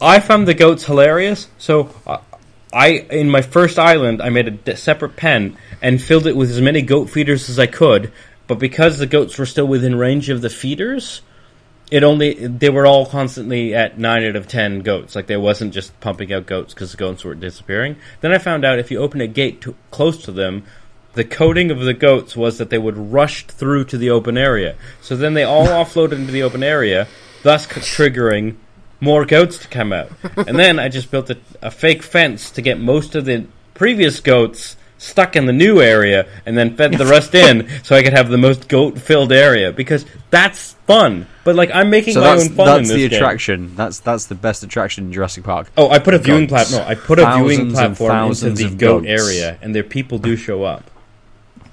I 0.00 0.20
found 0.20 0.48
the 0.48 0.54
goats 0.54 0.84
hilarious. 0.86 1.48
So 1.58 1.90
uh, 2.06 2.18
I 2.72 2.88
in 3.10 3.28
my 3.30 3.42
first 3.42 3.78
island, 3.78 4.22
I 4.22 4.30
made 4.30 4.48
a 4.48 4.52
d- 4.52 4.76
separate 4.76 5.16
pen 5.16 5.58
and 5.82 6.00
filled 6.02 6.26
it 6.26 6.34
with 6.36 6.50
as 6.50 6.60
many 6.62 6.80
goat 6.80 7.10
feeders 7.10 7.50
as 7.50 7.58
I 7.58 7.66
could. 7.66 8.10
But 8.46 8.58
because 8.58 8.98
the 8.98 9.06
goats 9.06 9.38
were 9.38 9.46
still 9.46 9.66
within 9.66 9.96
range 9.96 10.28
of 10.30 10.40
the 10.40 10.50
feeders, 10.50 11.20
it 11.94 12.02
only 12.02 12.48
they 12.48 12.70
were 12.70 12.86
all 12.86 13.06
constantly 13.06 13.72
at 13.72 14.00
nine 14.00 14.24
out 14.24 14.34
of 14.34 14.48
ten 14.48 14.80
goats. 14.80 15.14
Like 15.14 15.28
they 15.28 15.36
wasn't 15.36 15.72
just 15.72 15.98
pumping 16.00 16.32
out 16.32 16.44
goats 16.44 16.74
because 16.74 16.90
the 16.90 16.96
goats 16.96 17.22
were 17.22 17.36
disappearing. 17.36 17.94
Then 18.20 18.32
I 18.32 18.38
found 18.38 18.64
out 18.64 18.80
if 18.80 18.90
you 18.90 18.98
open 18.98 19.20
a 19.20 19.28
gate 19.28 19.60
to, 19.60 19.76
close 19.92 20.20
to 20.24 20.32
them, 20.32 20.64
the 21.12 21.22
coding 21.22 21.70
of 21.70 21.78
the 21.78 21.94
goats 21.94 22.34
was 22.34 22.58
that 22.58 22.68
they 22.68 22.78
would 22.78 22.96
rush 23.12 23.46
through 23.46 23.84
to 23.84 23.96
the 23.96 24.10
open 24.10 24.36
area. 24.36 24.74
So 25.00 25.14
then 25.14 25.34
they 25.34 25.44
all 25.44 25.66
offloaded 25.84 26.14
into 26.14 26.32
the 26.32 26.42
open 26.42 26.64
area, 26.64 27.06
thus 27.44 27.68
c- 27.68 27.80
triggering 27.80 28.56
more 29.00 29.24
goats 29.24 29.58
to 29.58 29.68
come 29.68 29.92
out. 29.92 30.10
And 30.36 30.58
then 30.58 30.80
I 30.80 30.88
just 30.88 31.12
built 31.12 31.30
a, 31.30 31.38
a 31.62 31.70
fake 31.70 32.02
fence 32.02 32.50
to 32.50 32.60
get 32.60 32.80
most 32.80 33.14
of 33.14 33.24
the 33.24 33.46
previous 33.74 34.18
goats 34.18 34.76
stuck 35.04 35.36
in 35.36 35.46
the 35.46 35.52
new 35.52 35.80
area 35.82 36.26
and 36.46 36.56
then 36.56 36.74
fed 36.76 36.94
the 36.94 37.06
rest 37.06 37.34
in 37.34 37.68
so 37.82 37.94
I 37.94 38.02
could 38.02 38.12
have 38.14 38.28
the 38.28 38.38
most 38.38 38.68
goat 38.68 38.98
filled 38.98 39.32
area 39.32 39.70
because 39.72 40.04
that's 40.30 40.72
fun. 40.86 41.26
But 41.44 41.56
like 41.56 41.70
I'm 41.74 41.90
making 41.90 42.14
So 42.14 42.20
my 42.22 42.30
own 42.30 42.48
fun 42.48 42.66
that's 42.66 42.78
in 42.78 42.82
this 42.84 43.02
the 43.02 43.08
game. 43.10 43.16
attraction. 43.18 43.74
That's 43.76 44.00
that's 44.00 44.26
the 44.26 44.34
best 44.34 44.62
attraction 44.62 45.04
in 45.06 45.12
Jurassic 45.12 45.44
Park. 45.44 45.70
Oh, 45.76 45.90
I 45.90 45.98
put 45.98 46.14
a 46.14 46.18
viewing 46.18 46.46
Goats. 46.46 46.70
platform. 46.70 46.82
No, 46.82 46.88
I 46.88 46.94
put 46.94 47.18
a 47.18 47.26
viewing 47.36 47.58
Thousands 47.72 47.78
and 47.78 47.96
platform 47.96 48.30
into 48.52 48.68
the 48.70 48.76
goat 48.76 49.04
goats. 49.04 49.22
area, 49.22 49.58
and 49.62 49.74
there 49.74 49.82
people 49.84 50.18
do 50.18 50.36
show 50.36 50.64
up. 50.64 50.90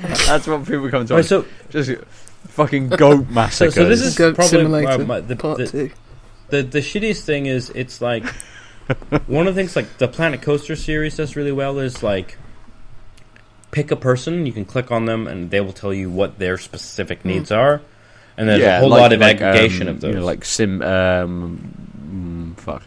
That's 0.00 0.46
what 0.46 0.64
people 0.66 0.88
come 0.90 1.06
to. 1.06 1.14
Right, 1.14 1.24
so, 1.24 1.44
just 1.70 1.90
fucking 2.48 2.88
goat 2.90 3.26
so, 3.28 3.32
massacres. 3.32 3.74
so 3.74 3.84
this 3.84 4.00
is 4.00 4.16
Goat 4.16 4.34
probably 4.36 4.48
Simulator 4.58 4.92
uh, 4.92 4.98
my- 4.98 5.20
the, 5.20 5.36
Part 5.36 5.58
the, 5.58 5.90
the 6.50 6.62
the 6.62 6.78
shittiest 6.78 7.22
thing 7.24 7.46
is 7.46 7.70
it's 7.70 8.00
like 8.00 8.24
one 9.26 9.46
of 9.46 9.54
the 9.54 9.60
things 9.60 9.76
like 9.76 9.98
the 9.98 10.08
Planet 10.08 10.42
Coaster 10.42 10.76
series 10.76 11.16
does 11.16 11.36
really 11.36 11.52
well 11.52 11.78
is 11.78 12.02
like 12.02 12.38
pick 13.70 13.90
a 13.90 13.96
person, 13.96 14.46
you 14.46 14.52
can 14.52 14.64
click 14.64 14.90
on 14.90 15.04
them, 15.04 15.26
and 15.26 15.50
they 15.50 15.60
will 15.60 15.72
tell 15.72 15.92
you 15.92 16.10
what 16.10 16.38
their 16.38 16.56
specific 16.58 17.24
needs 17.24 17.50
are, 17.50 17.82
and 18.36 18.48
there's 18.48 18.62
a 18.62 18.80
whole 18.80 18.88
like- 18.88 19.00
lot 19.00 19.12
of 19.12 19.20
like, 19.20 19.40
aggregation 19.40 19.88
um, 19.88 19.94
of 19.94 20.00
those. 20.00 20.14
You 20.14 20.20
know, 20.20 20.26
like 20.26 20.44
sim. 20.44 20.82
Um, 20.82 22.54
mm, 22.56 22.60
fuck. 22.60 22.82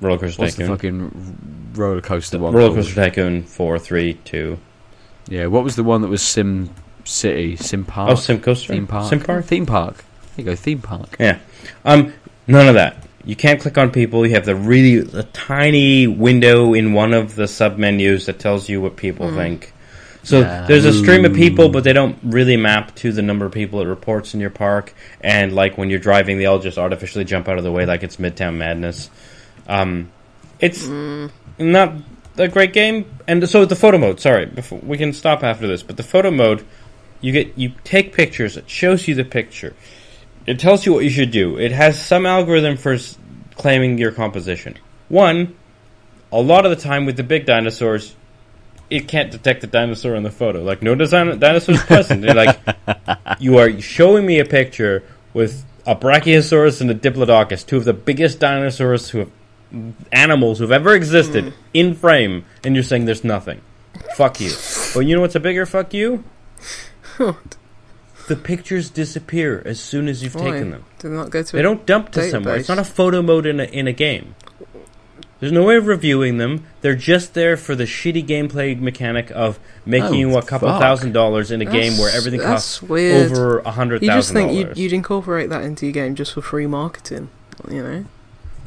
Roller 0.00 0.18
Coaster 0.18 0.42
What's 0.42 0.56
the 0.56 0.66
fucking 0.66 1.72
roller 1.74 2.00
coaster 2.00 2.38
one? 2.38 2.52
Roller 2.52 2.68
called? 2.68 2.78
Coaster 2.78 2.94
Tycoon 2.94 3.42
four, 3.44 3.78
three, 3.78 4.14
two. 4.14 4.58
Yeah. 5.28 5.46
What 5.46 5.64
was 5.64 5.76
the 5.76 5.84
one 5.84 6.02
that 6.02 6.08
was 6.08 6.22
Sim 6.22 6.70
City? 7.04 7.56
Sim 7.56 7.84
Park. 7.84 8.10
Oh, 8.10 8.14
Sim 8.14 8.40
Coaster, 8.40 8.74
theme 8.74 8.86
park. 8.86 9.08
Sim 9.08 9.20
Park. 9.20 9.44
Theme 9.44 9.66
park. 9.66 10.04
There 10.36 10.44
you 10.44 10.44
go. 10.44 10.56
Theme 10.56 10.82
park. 10.82 11.16
Yeah. 11.18 11.38
Um, 11.84 12.12
none 12.46 12.68
of 12.68 12.74
that. 12.74 13.03
You 13.24 13.36
can't 13.36 13.60
click 13.60 13.78
on 13.78 13.90
people. 13.90 14.26
You 14.26 14.34
have 14.34 14.44
the 14.44 14.54
really 14.54 15.00
the 15.00 15.22
tiny 15.22 16.06
window 16.06 16.74
in 16.74 16.92
one 16.92 17.14
of 17.14 17.34
the 17.36 17.48
sub 17.48 17.78
menus 17.78 18.26
that 18.26 18.38
tells 18.38 18.68
you 18.68 18.80
what 18.80 18.96
people 18.96 19.34
think. 19.34 19.72
So 20.22 20.40
Yeah. 20.40 20.64
there's 20.66 20.84
a 20.86 20.92
stream 20.92 21.24
of 21.24 21.34
people, 21.34 21.68
but 21.68 21.84
they 21.84 21.92
don't 21.92 22.16
really 22.22 22.56
map 22.56 22.94
to 22.96 23.12
the 23.12 23.20
number 23.22 23.44
of 23.44 23.52
people 23.52 23.80
it 23.82 23.86
reports 23.86 24.32
in 24.34 24.40
your 24.40 24.50
park. 24.50 24.94
And 25.20 25.52
like 25.54 25.76
when 25.76 25.90
you're 25.90 25.98
driving, 25.98 26.38
they 26.38 26.46
all 26.46 26.58
just 26.58 26.78
artificially 26.78 27.24
jump 27.24 27.48
out 27.48 27.58
of 27.58 27.64
the 27.64 27.72
way, 27.72 27.84
like 27.84 28.02
it's 28.02 28.16
Midtown 28.16 28.56
Madness. 28.56 29.10
Um, 29.68 30.10
it's 30.60 30.86
not 31.58 31.92
a 32.38 32.48
great 32.48 32.72
game. 32.72 33.04
And 33.26 33.46
so 33.48 33.64
the 33.64 33.76
photo 33.76 33.98
mode. 33.98 34.20
Sorry, 34.20 34.46
before, 34.46 34.78
we 34.82 34.96
can 34.98 35.12
stop 35.12 35.42
after 35.42 35.66
this. 35.66 35.82
But 35.82 35.96
the 35.96 36.02
photo 36.02 36.30
mode, 36.30 36.64
you 37.20 37.32
get 37.32 37.56
you 37.56 37.72
take 37.84 38.12
pictures. 38.14 38.56
It 38.56 38.68
shows 38.68 39.06
you 39.08 39.14
the 39.14 39.24
picture. 39.24 39.74
It 40.46 40.58
tells 40.58 40.84
you 40.84 40.92
what 40.92 41.04
you 41.04 41.10
should 41.10 41.30
do. 41.30 41.58
It 41.58 41.72
has 41.72 42.00
some 42.00 42.26
algorithm 42.26 42.76
for 42.76 42.94
s- 42.94 43.18
claiming 43.56 43.98
your 43.98 44.12
composition. 44.12 44.78
One, 45.08 45.56
a 46.32 46.40
lot 46.40 46.66
of 46.66 46.70
the 46.70 46.82
time 46.82 47.06
with 47.06 47.16
the 47.16 47.22
big 47.22 47.46
dinosaurs, 47.46 48.14
it 48.90 49.08
can't 49.08 49.30
detect 49.30 49.62
the 49.62 49.66
dinosaur 49.66 50.14
in 50.14 50.22
the 50.22 50.30
photo. 50.30 50.62
Like 50.62 50.82
no 50.82 50.94
design 50.94 51.38
dinosaurs 51.38 51.82
present. 51.86 52.22
They're 52.22 52.34
like 52.34 52.58
you 53.38 53.58
are 53.58 53.80
showing 53.80 54.26
me 54.26 54.38
a 54.38 54.44
picture 54.44 55.02
with 55.32 55.64
a 55.86 55.96
Brachiosaurus 55.96 56.80
and 56.80 56.90
a 56.90 56.94
Diplodocus, 56.94 57.66
two 57.66 57.76
of 57.76 57.84
the 57.84 57.92
biggest 57.92 58.40
dinosaurs 58.40 59.10
who 59.10 59.18
have 59.18 59.30
animals 60.12 60.58
who've 60.58 60.72
ever 60.72 60.94
existed 60.94 61.44
hmm. 61.44 61.50
in 61.72 61.94
frame, 61.94 62.44
and 62.62 62.74
you're 62.74 62.84
saying 62.84 63.04
there's 63.04 63.24
nothing. 63.24 63.60
Fuck 64.16 64.40
you. 64.40 64.50
But 64.94 65.06
you 65.06 65.16
know 65.16 65.22
what's 65.22 65.34
a 65.34 65.40
bigger 65.40 65.66
fuck 65.66 65.92
you? 65.92 66.22
The 68.28 68.36
pictures 68.36 68.90
disappear 68.90 69.62
as 69.66 69.80
soon 69.80 70.08
as 70.08 70.22
you've 70.22 70.34
Why? 70.34 70.50
taken 70.52 70.70
them. 70.70 70.84
Did 70.98 71.10
not 71.10 71.30
go 71.30 71.42
to 71.42 71.52
They 71.52 71.60
a 71.60 71.62
don't 71.62 71.84
dump 71.84 72.10
to 72.12 72.28
somewhere. 72.30 72.56
It's 72.56 72.68
not 72.68 72.78
a 72.78 72.84
photo 72.84 73.20
mode 73.22 73.46
in 73.46 73.60
a, 73.60 73.64
in 73.64 73.86
a 73.86 73.92
game. 73.92 74.34
There's 75.40 75.52
no 75.52 75.64
way 75.64 75.76
of 75.76 75.86
reviewing 75.86 76.38
them. 76.38 76.64
They're 76.80 76.94
just 76.94 77.34
there 77.34 77.56
for 77.58 77.74
the 77.74 77.84
shitty 77.84 78.24
gameplay 78.26 78.80
mechanic 78.80 79.30
of 79.32 79.58
making 79.84 80.08
Oh, 80.08 80.12
you 80.30 80.38
a 80.38 80.42
couple 80.42 80.68
fuck. 80.68 80.80
thousand 80.80 81.12
dollars 81.12 81.50
in 81.50 81.60
a 81.60 81.66
game 81.66 81.98
where 81.98 82.10
everything 82.16 82.40
costs 82.40 82.80
weird. 82.80 83.30
over 83.30 83.58
a 83.58 83.72
hundred 83.72 84.00
You 84.02 84.08
just 84.08 84.32
thousand 84.32 84.48
think 84.54 84.68
you'd, 84.68 84.78
you'd 84.78 84.92
incorporate 84.94 85.50
that 85.50 85.62
into 85.62 85.84
your 85.84 85.92
game 85.92 86.14
just 86.14 86.32
for 86.32 86.40
free 86.40 86.66
marketing, 86.66 87.28
you 87.70 87.82
know? 87.82 88.04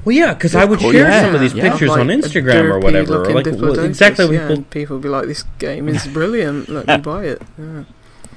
Well, 0.06 0.16
yeah, 0.16 0.34
because 0.36 0.54
I 0.54 0.66
would 0.66 0.80
course, 0.80 0.94
share 0.94 1.10
yeah, 1.10 1.22
some 1.26 1.34
of 1.36 1.42
these 1.42 1.54
yeah. 1.54 1.70
pictures 1.70 1.90
Like 1.90 2.00
on 2.02 2.08
Instagram 2.08 2.70
or 2.70 2.80
whatever. 2.80 3.26
Or 3.26 3.34
like 3.34 3.46
well, 3.48 3.80
exactly 3.80 4.26
yeah, 4.26 4.42
people. 4.42 4.54
and 4.54 4.70
people 4.70 4.96
would 4.98 5.04
be 5.04 5.10
like, 5.10 5.26
"This 5.26 5.44
game 5.58 5.90
is 5.90 6.06
brilliant. 6.14 6.70
Let 6.70 6.88
me 6.88 6.98
buy 6.98 7.26
it." 7.26 7.42
Yeah. 7.58 7.84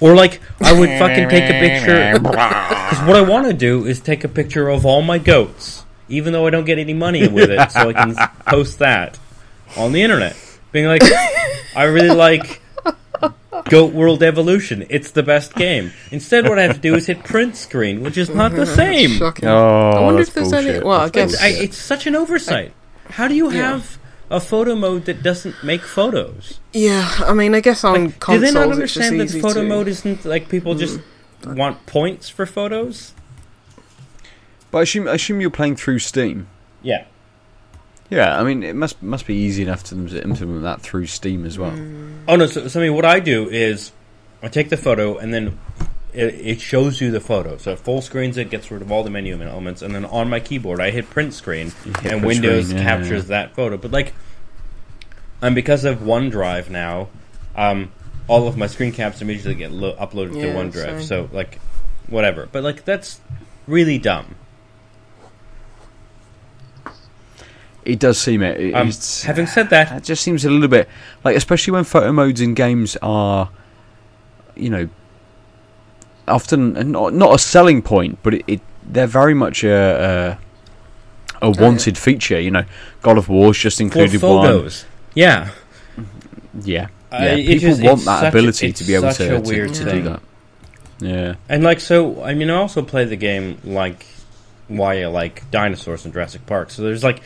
Or 0.01 0.15
like 0.15 0.41
I 0.61 0.73
would 0.79 0.89
fucking 0.99 1.29
take 1.29 1.45
a 1.45 1.59
picture. 1.61 2.19
Because 2.91 3.07
what 3.07 3.17
I 3.17 3.21
want 3.23 3.47
to 3.47 3.53
do 3.53 3.87
is 3.87 4.01
take 4.01 4.25
a 4.25 4.29
picture 4.29 4.69
of 4.69 4.85
all 4.85 5.01
my 5.03 5.19
goats, 5.19 5.85
even 6.09 6.33
though 6.33 6.47
I 6.47 6.51
don't 6.51 6.65
get 6.65 6.79
any 6.79 6.93
money 6.95 7.29
with 7.29 7.51
it, 7.51 7.71
so 7.71 7.89
I 7.89 7.93
can 7.93 8.17
post 8.47 8.81
that 8.81 9.17
on 9.77 9.93
the 9.93 10.03
internet, 10.03 10.35
being 10.73 10.87
like, 10.87 11.03
I 11.77 11.85
really 11.85 12.09
like 12.11 12.61
Goat 13.69 13.93
World 13.93 14.23
Evolution. 14.25 14.87
It's 14.91 15.13
the 15.13 15.23
best 15.23 15.55
game. 15.55 15.93
Instead, 16.11 16.49
what 16.49 16.59
I 16.59 16.63
have 16.63 16.75
to 16.77 16.81
do 16.81 16.97
is 16.97 17.07
hit 17.07 17.23
print 17.23 17.55
screen, 17.55 18.03
which 18.03 18.17
is 18.19 18.29
not 18.31 18.53
the 18.53 18.67
same. 18.83 19.11
Shocking. 19.11 19.49
Oh, 19.49 19.91
I 19.91 20.01
wonder 20.01 20.17
that's 20.25 20.31
if 20.31 20.35
there's 20.35 20.53
any. 20.53 20.65
bullshit. 20.67 20.85
Well, 20.85 21.01
I 21.01 21.09
guess 21.11 21.35
It's, 21.35 21.43
I, 21.43 21.49
it's 21.49 21.77
such 21.77 22.07
an 22.09 22.17
oversight. 22.17 22.73
How 23.11 23.29
do 23.29 23.35
you 23.35 23.53
Yeah. 23.53 23.73
have 23.73 23.99
a 24.31 24.41
photo 24.41 24.75
mode 24.77 25.05
that 25.07 25.23
doesn't 25.23 25.63
make 25.63 25.83
photos? 25.83 26.61
Yeah, 26.73 27.11
I 27.27 27.35
mean, 27.35 27.55
I 27.55 27.61
guess 27.61 27.85
on 27.85 27.93
Like, 27.93 28.13
do 28.13 28.19
consoles 28.19 28.41
they 28.41 28.53
not 28.53 28.69
it's 28.69 28.73
understand 28.73 29.21
that 29.21 29.31
photo 29.31 29.63
to. 29.63 29.69
mode 29.69 29.89
isn't 29.89 30.25
like 30.25 30.49
people 30.49 30.75
just 30.75 31.01
hmm. 31.43 31.55
want 31.55 31.85
points 31.87 32.29
for 32.29 32.47
photos? 32.47 33.13
But 34.71 34.79
I 34.79 34.83
assume, 34.83 35.09
I 35.09 35.15
assume 35.15 35.41
you're 35.41 35.51
playing 35.51 35.77
through 35.77 35.99
Steam. 35.99 36.47
Yeah. 36.83 37.05
Yeah, 38.09 38.41
I 38.41 38.43
mean 38.43 38.65
it 38.65 38.75
must 38.75 39.01
must 39.03 39.25
be 39.25 39.35
easy 39.35 39.63
enough 39.63 39.85
to 39.85 39.95
them 39.95 40.09
to 40.09 40.21
implement 40.23 40.63
that 40.63 40.81
through 40.81 41.07
Steam 41.07 41.47
as 41.47 41.59
well. 41.59 41.71
Hmm. 41.71 42.25
Oh 42.27 42.37
no! 42.37 42.47
So, 42.47 42.67
so 42.67 42.81
I 42.81 42.85
mean, 42.85 42.95
what 42.95 43.05
I 43.05 43.21
do 43.21 43.49
is 43.49 43.93
I 44.43 44.49
take 44.49 44.69
the 44.69 44.77
photo 44.77 45.17
and 45.17 45.33
then 45.33 45.59
it, 46.13 46.35
it 46.35 46.61
shows 46.61 47.01
you 47.01 47.11
the 47.11 47.21
photo. 47.21 47.57
So 47.57 47.73
it 47.73 47.79
full 47.79 48.03
screens 48.03 48.37
it, 48.37 48.51
gets 48.51 48.71
rid 48.71 48.83
of 48.83 48.91
all 48.91 49.03
the 49.03 49.11
menu 49.11 49.41
elements, 49.41 49.83
and 49.83 49.95
then 49.95 50.05
on 50.05 50.29
my 50.29 50.41
keyboard 50.41 50.81
I 50.81 50.91
hit 50.91 51.09
print 51.11 51.35
screen, 51.35 51.71
hit 51.71 51.87
and 51.87 52.03
print 52.03 52.25
Windows 52.25 52.67
screen, 52.67 52.83
yeah, 52.83 52.85
captures 52.85 53.27
that 53.29 53.55
photo. 53.55 53.77
But 53.77 53.91
like, 53.91 54.15
and 55.43 55.55
because 55.55 55.85
of 55.85 55.99
OneDrive 56.01 56.69
now, 56.71 57.09
um, 57.57 57.91
all 58.29 58.47
of 58.47 58.57
my 58.57 58.67
screen 58.67 58.93
caps 58.93 59.21
immediately 59.23 59.55
get 59.55 59.73
lo- 59.73 59.97
uploaded 59.97 60.37
Yeah, 60.37 60.53
to 60.53 60.59
OneDrive. 60.59 60.73
same. 60.99 61.03
So 61.03 61.29
like, 61.33 61.59
whatever. 62.09 62.49
But 62.51 62.63
like, 62.63 62.85
that's 62.85 63.21
really 63.67 63.99
dumb. 63.99 64.35
It 67.85 67.99
does 67.99 68.19
seem 68.19 68.43
it. 68.43 68.61
it 68.61 68.75
Um, 68.75 68.91
having 69.25 69.47
said 69.47 69.71
that, 69.71 69.91
It 69.93 70.05
just 70.05 70.23
seems 70.23 70.45
a 70.45 70.51
little 70.51 70.69
bit 70.69 70.89
like, 71.25 71.35
especially 71.35 71.73
when 71.73 71.85
photo 71.85 72.13
modes 72.13 72.41
in 72.41 72.55
games 72.55 72.97
are, 73.01 73.49
you 74.55 74.69
know, 74.69 74.89
often 76.29 76.91
not 76.93 77.15
not 77.15 77.35
a 77.35 77.39
selling 77.39 77.83
point, 77.83 78.19
but 78.23 78.35
it, 78.35 78.45
it 78.47 78.61
they're 78.85 79.07
very 79.07 79.35
much 79.35 79.65
a 79.65 80.39
a, 81.41 81.47
a 81.47 81.51
yeah. 81.51 81.61
wanted 81.63 81.97
feature. 81.99 82.41
You 82.41 82.51
know, 82.51 82.65
God 83.03 83.19
of 83.19 83.29
War's 83.29 83.59
just 83.59 83.81
included 83.81 84.23
one. 84.23 84.71
yeah. 85.15 85.51
Yeah, 86.65 86.89
Uh, 87.13 87.19
yeah. 87.21 87.37
People 87.37 87.69
just- 87.71 87.83
want 87.83 88.05
that 88.05 88.21
such 88.21 88.25
a- 88.25 88.29
ability 88.29 88.73
to 88.73 88.85
be 88.85 88.95
able 88.97 89.13
to, 89.13 89.41
to- 89.41 89.69
to 89.69 89.85
do 89.85 90.03
that. 90.03 90.21
Yeah, 91.01 91.35
And 91.49 91.63
like 91.63 91.81
so, 91.81 92.23
I 92.23 92.35
mean, 92.35 92.51
I 92.51 92.57
also 92.57 92.83
play 92.83 93.05
the 93.07 93.17
game 93.17 93.59
like 93.65 94.05
why 94.69 95.03
I 95.03 95.07
like 95.07 95.49
dinosaurs 95.51 96.05
in 96.05 96.13
Jurassic 96.13 96.45
Park. 96.45 96.71
So 96.71 96.83
there's 96.83 97.03
like 97.05 97.23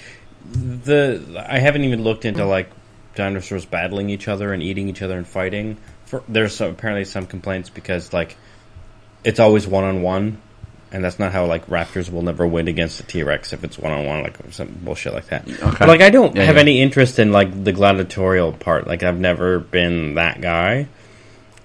the 0.52 1.44
I 1.48 1.58
haven't 1.58 1.82
even 1.84 2.02
looked 2.04 2.24
into 2.24 2.44
like 2.44 2.70
dinosaurs 3.16 3.64
battling 3.64 4.10
each 4.10 4.28
other 4.28 4.52
and 4.52 4.62
eating 4.62 4.88
each 4.88 5.02
other 5.02 5.16
and 5.16 5.26
fighting. 5.26 5.76
For, 6.04 6.22
there's 6.28 6.54
some, 6.54 6.70
apparently 6.70 7.04
some 7.04 7.26
complaints 7.26 7.68
because 7.70 8.12
like 8.12 8.36
it's 9.24 9.40
always 9.40 9.66
one 9.66 9.84
on 9.84 10.02
one, 10.02 10.38
and 10.92 11.02
that's 11.04 11.18
not 11.18 11.32
how 11.32 11.46
like 11.46 11.66
raptors 11.66 12.10
will 12.10 12.22
never 12.22 12.46
win 12.46 12.68
against 12.68 13.00
a 13.00 13.02
T 13.02 13.22
Rex 13.22 13.52
if 13.52 13.64
it's 13.64 13.78
one 13.78 13.92
on 13.92 14.04
one, 14.06 14.22
like 14.22 14.36
some 14.50 14.68
bullshit 14.82 15.12
like 15.14 15.26
that. 15.26 15.48
okay. 15.48 15.76
But 15.78 15.88
like 15.88 16.00
I 16.02 16.10
don't 16.10 16.36
Yeah, 16.36 16.44
have 16.44 16.56
yeah. 16.56 16.60
any 16.62 16.80
interest 16.80 17.18
in 17.18 17.32
like 17.32 17.64
the 17.64 17.72
gladiatorial 17.72 18.52
part. 18.52 18.86
Like 18.86 19.02
I've 19.02 19.18
never 19.18 19.58
been 19.58 20.14
that 20.14 20.40
guy. 20.40 20.88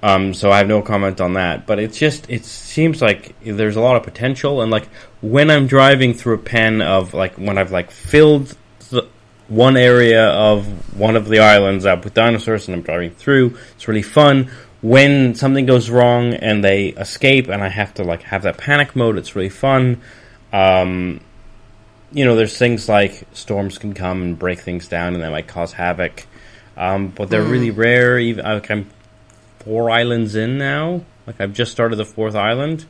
Um, 0.02 0.34
so 0.34 0.50
I 0.50 0.60
have 0.60 0.68
no 0.70 0.82
comment 0.82 1.20
on 1.20 1.34
that. 1.34 1.68
But 1.68 1.80
it's 1.80 1.98
just 1.98 2.30
it 2.30 2.46
seems 2.46 3.02
like 3.02 3.36
there's 3.44 3.76
a 3.76 3.82
lot 3.82 3.98
of 3.98 4.04
potential, 4.04 4.62
and 4.62 4.72
like 4.72 4.88
when 5.22 5.52
I'm 5.52 5.68
driving 5.68 6.14
through 6.14 6.36
a 6.36 6.38
pen 6.40 6.82
of 6.82 7.14
like 7.14 7.36
when 7.36 7.58
I've 7.58 7.72
like 7.72 7.92
filled 7.92 8.56
the 8.90 9.08
one 9.50 9.76
area 9.76 10.30
of 10.30 10.98
one 10.98 11.16
of 11.18 11.28
the 11.28 11.40
islands 11.40 11.86
up 11.86 12.06
with 12.06 12.14
dinosaurs, 12.14 12.68
and 12.68 12.76
I'm 12.78 12.82
driving 12.84 13.12
through, 13.12 13.58
it's 13.76 13.88
really 13.90 14.02
fun. 14.02 14.50
When 14.82 15.36
something 15.36 15.66
goes 15.66 15.90
wrong 15.90 16.34
and 16.34 16.64
they 16.64 16.88
escape, 16.90 17.48
and 17.50 17.64
I 17.64 17.70
have 17.70 17.94
to 17.96 18.04
like 18.04 18.24
have 18.24 18.44
that 18.44 18.58
panic 18.58 18.96
mode. 18.96 19.18
It's 19.18 19.36
really 19.36 19.50
fun. 19.50 20.02
Um, 20.54 21.22
you 22.12 22.26
know, 22.26 22.36
there's 22.36 22.58
things 22.58 22.90
like 22.90 23.24
storms 23.34 23.78
can 23.78 23.94
come 23.94 24.22
and 24.22 24.40
break 24.40 24.60
things 24.60 24.88
down, 24.88 25.14
and 25.14 25.24
they 25.24 25.30
might 25.30 25.48
cause 25.48 25.74
havoc. 25.74 26.26
Um, 26.78 27.10
but 27.10 27.30
they're 27.30 27.44
Mm. 27.44 27.52
really 27.52 27.72
rare. 27.72 28.18
Even 28.18 28.46
like 28.46 28.72
I'm 28.72 28.90
four 29.60 29.90
islands 29.90 30.36
in 30.36 30.58
now. 30.58 31.02
Like 31.28 31.42
I've 31.42 31.54
just 31.54 31.72
started 31.72 31.98
the 31.98 32.06
fourth 32.06 32.36
island, 32.36 32.86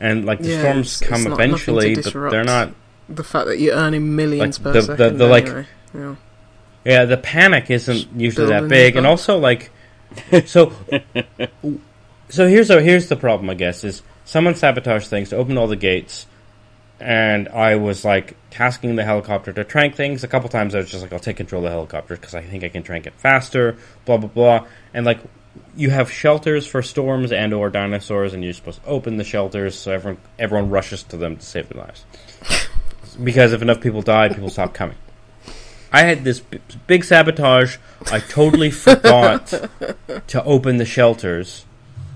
and 0.00 0.24
like 0.24 0.38
the 0.38 0.50
Yeah, 0.50 0.60
storms 0.60 1.02
it's- 1.02 1.08
come 1.10 1.20
it's 1.20 1.24
not- 1.28 1.30
nothing 1.38 1.50
to 1.50 1.54
eventually, 1.78 1.94
but 1.96 2.30
they're 2.30 2.44
not. 2.44 2.72
The 3.08 3.24
fact 3.24 3.46
that 3.48 3.58
you're 3.58 3.74
earning 3.74 4.14
millions 4.16 4.58
Like, 4.58 4.62
per 4.72 4.80
the- 4.80 4.86
the- 4.86 4.96
second. 4.96 5.18
the, 5.18 5.26
like- 5.26 5.52
yeah. 5.94 6.14
Yeah, 6.84 7.04
the 7.04 7.16
panic 7.16 7.70
isn't 7.70 8.08
usually 8.16 8.46
that 8.48 8.68
big, 8.68 8.96
and 8.96 9.06
also 9.06 9.36
like, 9.38 9.70
so, 10.46 10.72
so 12.28 12.48
here's 12.48 12.68
here's 12.68 13.08
the 13.08 13.16
problem. 13.16 13.50
I 13.50 13.54
guess 13.54 13.84
is 13.84 14.02
someone 14.24 14.54
sabotaged 14.54 15.08
things 15.08 15.30
to 15.30 15.36
open 15.36 15.58
all 15.58 15.66
the 15.66 15.76
gates, 15.76 16.26
and 17.00 17.48
I 17.48 17.76
was 17.76 18.04
like 18.04 18.36
tasking 18.50 18.96
the 18.96 19.04
helicopter 19.04 19.52
to 19.52 19.64
trank 19.64 19.94
things. 19.94 20.24
A 20.24 20.28
couple 20.28 20.48
times 20.48 20.74
I 20.74 20.78
was 20.78 20.90
just 20.90 21.02
like, 21.02 21.12
I'll 21.12 21.18
take 21.18 21.36
control 21.36 21.60
of 21.60 21.64
the 21.64 21.70
helicopter 21.70 22.16
because 22.16 22.34
I 22.34 22.42
think 22.42 22.64
I 22.64 22.68
can 22.68 22.82
trank 22.82 23.06
it 23.06 23.14
faster. 23.14 23.76
Blah 24.04 24.18
blah 24.18 24.28
blah, 24.28 24.66
and 24.94 25.06
like. 25.06 25.20
You 25.76 25.90
have 25.90 26.10
shelters 26.10 26.66
for 26.66 26.80
storms 26.80 27.30
and 27.30 27.52
or 27.52 27.68
dinosaurs, 27.68 28.32
and 28.32 28.42
you're 28.42 28.54
supposed 28.54 28.82
to 28.82 28.88
open 28.88 29.18
the 29.18 29.24
shelters 29.24 29.78
so 29.78 29.92
everyone 29.92 30.18
everyone 30.38 30.70
rushes 30.70 31.02
to 31.04 31.18
them 31.18 31.36
to 31.36 31.44
save 31.44 31.68
their 31.68 31.82
lives. 31.82 32.06
because 33.22 33.52
if 33.52 33.60
enough 33.60 33.82
people 33.82 34.00
die, 34.00 34.30
people 34.30 34.48
stop 34.48 34.72
coming. 34.72 34.96
I 35.92 36.02
had 36.02 36.24
this 36.24 36.40
b- 36.40 36.58
big 36.86 37.04
sabotage. 37.04 37.76
I 38.10 38.18
totally 38.20 38.70
forgot 38.86 39.46
to 40.28 40.44
open 40.44 40.78
the 40.78 40.84
shelters. 40.86 41.64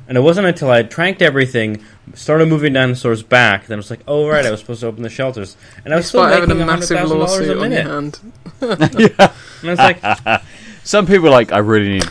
And 0.08 0.16
it 0.16 0.20
wasn't 0.20 0.46
until 0.46 0.70
I 0.70 0.76
had 0.76 0.90
tranked 0.90 1.20
everything, 1.20 1.82
started 2.14 2.46
moving 2.48 2.72
dinosaurs 2.72 3.22
back, 3.24 3.66
that 3.66 3.74
I 3.74 3.76
was 3.76 3.90
like, 3.90 4.00
oh, 4.06 4.28
right, 4.28 4.46
I 4.46 4.50
was 4.52 4.60
supposed 4.60 4.80
to 4.80 4.86
open 4.86 5.02
the 5.02 5.10
shelters. 5.10 5.56
And 5.84 5.92
I 5.92 5.96
was 5.96 6.06
still 6.06 6.22
Despite 6.22 6.40
having 6.42 6.56
making 6.58 6.62
a 6.72 6.76
massive 6.76 6.98
$100,000 6.98 7.18
lawsuit 7.18 7.48
a 7.48 7.60
on 7.60 7.72
your 7.72 7.84
minute. 7.84 7.86
hand. 7.86 8.32
And 9.62 9.70
I 9.70 9.70
was 9.70 9.78
like, 9.78 10.42
Some 10.84 11.06
people 11.06 11.26
are 11.26 11.30
like, 11.32 11.50
I 11.52 11.58
really 11.58 11.88
need. 11.88 12.04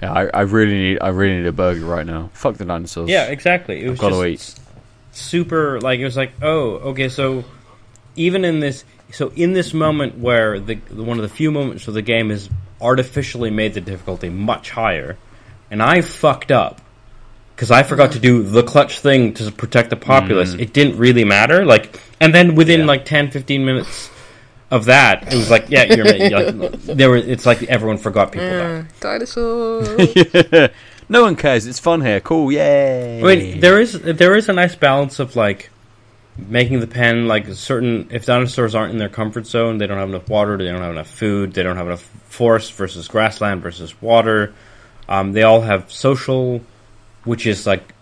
Yeah, 0.00 0.12
I, 0.12 0.26
I 0.26 0.40
really 0.42 0.74
need. 0.74 0.98
I 1.00 1.08
really 1.08 1.38
need 1.38 1.46
a 1.46 1.52
burger 1.52 1.84
right 1.84 2.06
now. 2.06 2.30
Fuck 2.34 2.56
the 2.56 2.64
dinosaurs. 2.64 3.08
yeah, 3.10 3.24
exactly. 3.26 3.82
It 3.84 3.90
was 3.90 3.98
I've 3.98 4.10
got 4.12 4.22
to 4.22 4.24
eat. 4.26 4.54
super, 5.12 5.80
like, 5.80 5.98
it 5.98 6.04
was 6.04 6.16
like, 6.16 6.32
oh, 6.40 6.74
okay, 6.90 7.08
so 7.08 7.42
even 8.14 8.44
in 8.44 8.60
this, 8.60 8.84
so 9.14 9.32
in 9.36 9.52
this 9.52 9.72
moment 9.72 10.18
where 10.18 10.58
the 10.60 10.74
one 10.90 11.18
of 11.18 11.22
the 11.22 11.28
few 11.28 11.50
moments 11.50 11.86
where 11.86 11.94
the 11.94 12.02
game 12.02 12.30
has 12.30 12.50
artificially 12.80 13.50
made 13.50 13.74
the 13.74 13.80
difficulty 13.80 14.28
much 14.28 14.70
higher, 14.70 15.16
and 15.70 15.82
I 15.82 16.00
fucked 16.00 16.50
up 16.50 16.80
because 17.54 17.70
I 17.70 17.84
forgot 17.84 18.12
to 18.12 18.18
do 18.18 18.42
the 18.42 18.62
clutch 18.62 18.98
thing 19.00 19.34
to 19.34 19.50
protect 19.52 19.90
the 19.90 19.96
populace. 19.96 20.50
Mm-hmm. 20.50 20.60
It 20.60 20.72
didn't 20.72 20.98
really 20.98 21.24
matter. 21.24 21.64
Like, 21.64 22.00
and 22.20 22.34
then 22.34 22.56
within 22.56 22.80
Yeah. 22.80 22.86
like 22.86 23.04
10, 23.04 23.30
15 23.30 23.64
minutes 23.64 24.10
of 24.70 24.86
that, 24.86 25.32
it 25.32 25.36
was 25.36 25.50
like, 25.50 25.66
yeah, 25.68 25.84
you're, 25.94 26.04
like, 26.04 26.72
there 26.82 27.08
were. 27.10 27.16
It's 27.16 27.46
like 27.46 27.62
everyone 27.64 27.98
forgot 27.98 28.32
people 28.32 28.48
died. 28.48 28.58
Yeah, 28.58 28.84
dinosaur. 29.00 29.82
no 31.08 31.22
one 31.22 31.36
cares. 31.36 31.66
It's 31.66 31.78
fun 31.78 32.00
here. 32.00 32.20
Cool. 32.20 32.50
Yay. 32.50 33.20
I 33.20 33.22
mean, 33.22 33.60
there 33.60 33.80
is 33.80 33.92
there 34.00 34.36
is 34.36 34.48
a 34.48 34.52
nice 34.52 34.74
balance 34.74 35.20
of 35.20 35.36
like 35.36 35.70
making 36.36 36.80
the 36.80 36.86
pen 36.86 37.28
like 37.28 37.46
certain. 37.54 38.08
If 38.10 38.26
dinosaurs 38.26 38.74
aren't 38.74 38.92
in 38.92 38.98
their 38.98 39.08
comfort 39.08 39.46
zone, 39.46 39.78
they 39.78 39.86
don't 39.86 39.98
have 39.98 40.08
enough 40.08 40.28
water, 40.28 40.56
they 40.56 40.64
don't 40.66 40.82
have 40.82 40.90
enough 40.92 41.10
food, 41.10 41.52
they 41.54 41.62
don't 41.62 41.76
have 41.76 41.86
enough 41.86 42.02
forest 42.28 42.72
versus 42.72 43.06
grassland 43.08 43.62
versus 43.62 44.00
water. 44.02 44.52
Um, 45.08 45.32
they 45.32 45.42
all 45.42 45.60
have 45.60 45.92
social, 45.92 46.60
which 47.24 47.46
is 47.46 47.66
like 47.66 47.94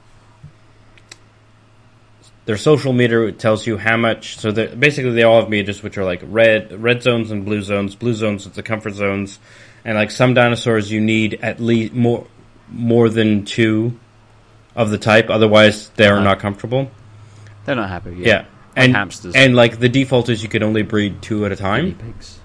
their 2.44 2.56
social 2.56 2.92
meter 2.92 3.30
tells 3.32 3.66
you 3.66 3.76
how 3.78 3.96
much. 3.96 4.38
So 4.38 4.52
basically, 4.52 5.12
they 5.12 5.22
all 5.22 5.40
have 5.40 5.50
meters 5.50 5.82
which 5.82 5.98
are 5.98 6.04
like 6.04 6.22
red 6.24 6.80
red 6.82 7.02
zones 7.02 7.30
and 7.30 7.44
blue 7.44 7.62
zones. 7.62 7.94
Blue 7.94 8.14
zones 8.14 8.46
is 8.46 8.52
the 8.52 8.62
comfort 8.62 8.94
zones, 8.94 9.38
and 9.84 9.96
like 9.96 10.10
some 10.10 10.34
dinosaurs, 10.34 10.90
you 10.90 11.00
need 11.00 11.38
at 11.42 11.60
least 11.60 11.92
more 11.92 12.26
more 12.68 13.08
than 13.08 13.44
two 13.44 13.98
of 14.74 14.90
the 14.90 14.98
type. 14.98 15.28
Otherwise, 15.28 15.90
they're 15.90 16.14
Uh-huh. 16.14 16.24
not 16.24 16.38
comfortable. 16.40 16.90
They're 17.64 17.76
not 17.76 17.88
happy. 17.88 18.14
Yeah, 18.18 18.26
Yeah. 18.26 18.44
and 18.76 18.94
hamsters. 18.94 19.34
and 19.36 19.54
like 19.54 19.78
the 19.78 19.88
default 19.88 20.28
is 20.28 20.42
you 20.42 20.48
can 20.48 20.62
only 20.62 20.82
breed 20.82 21.22
two 21.22 21.44
at 21.46 21.52
a 21.52 21.56
Guinea 21.56 21.68
time. 21.68 21.94
pigs. 21.94 22.38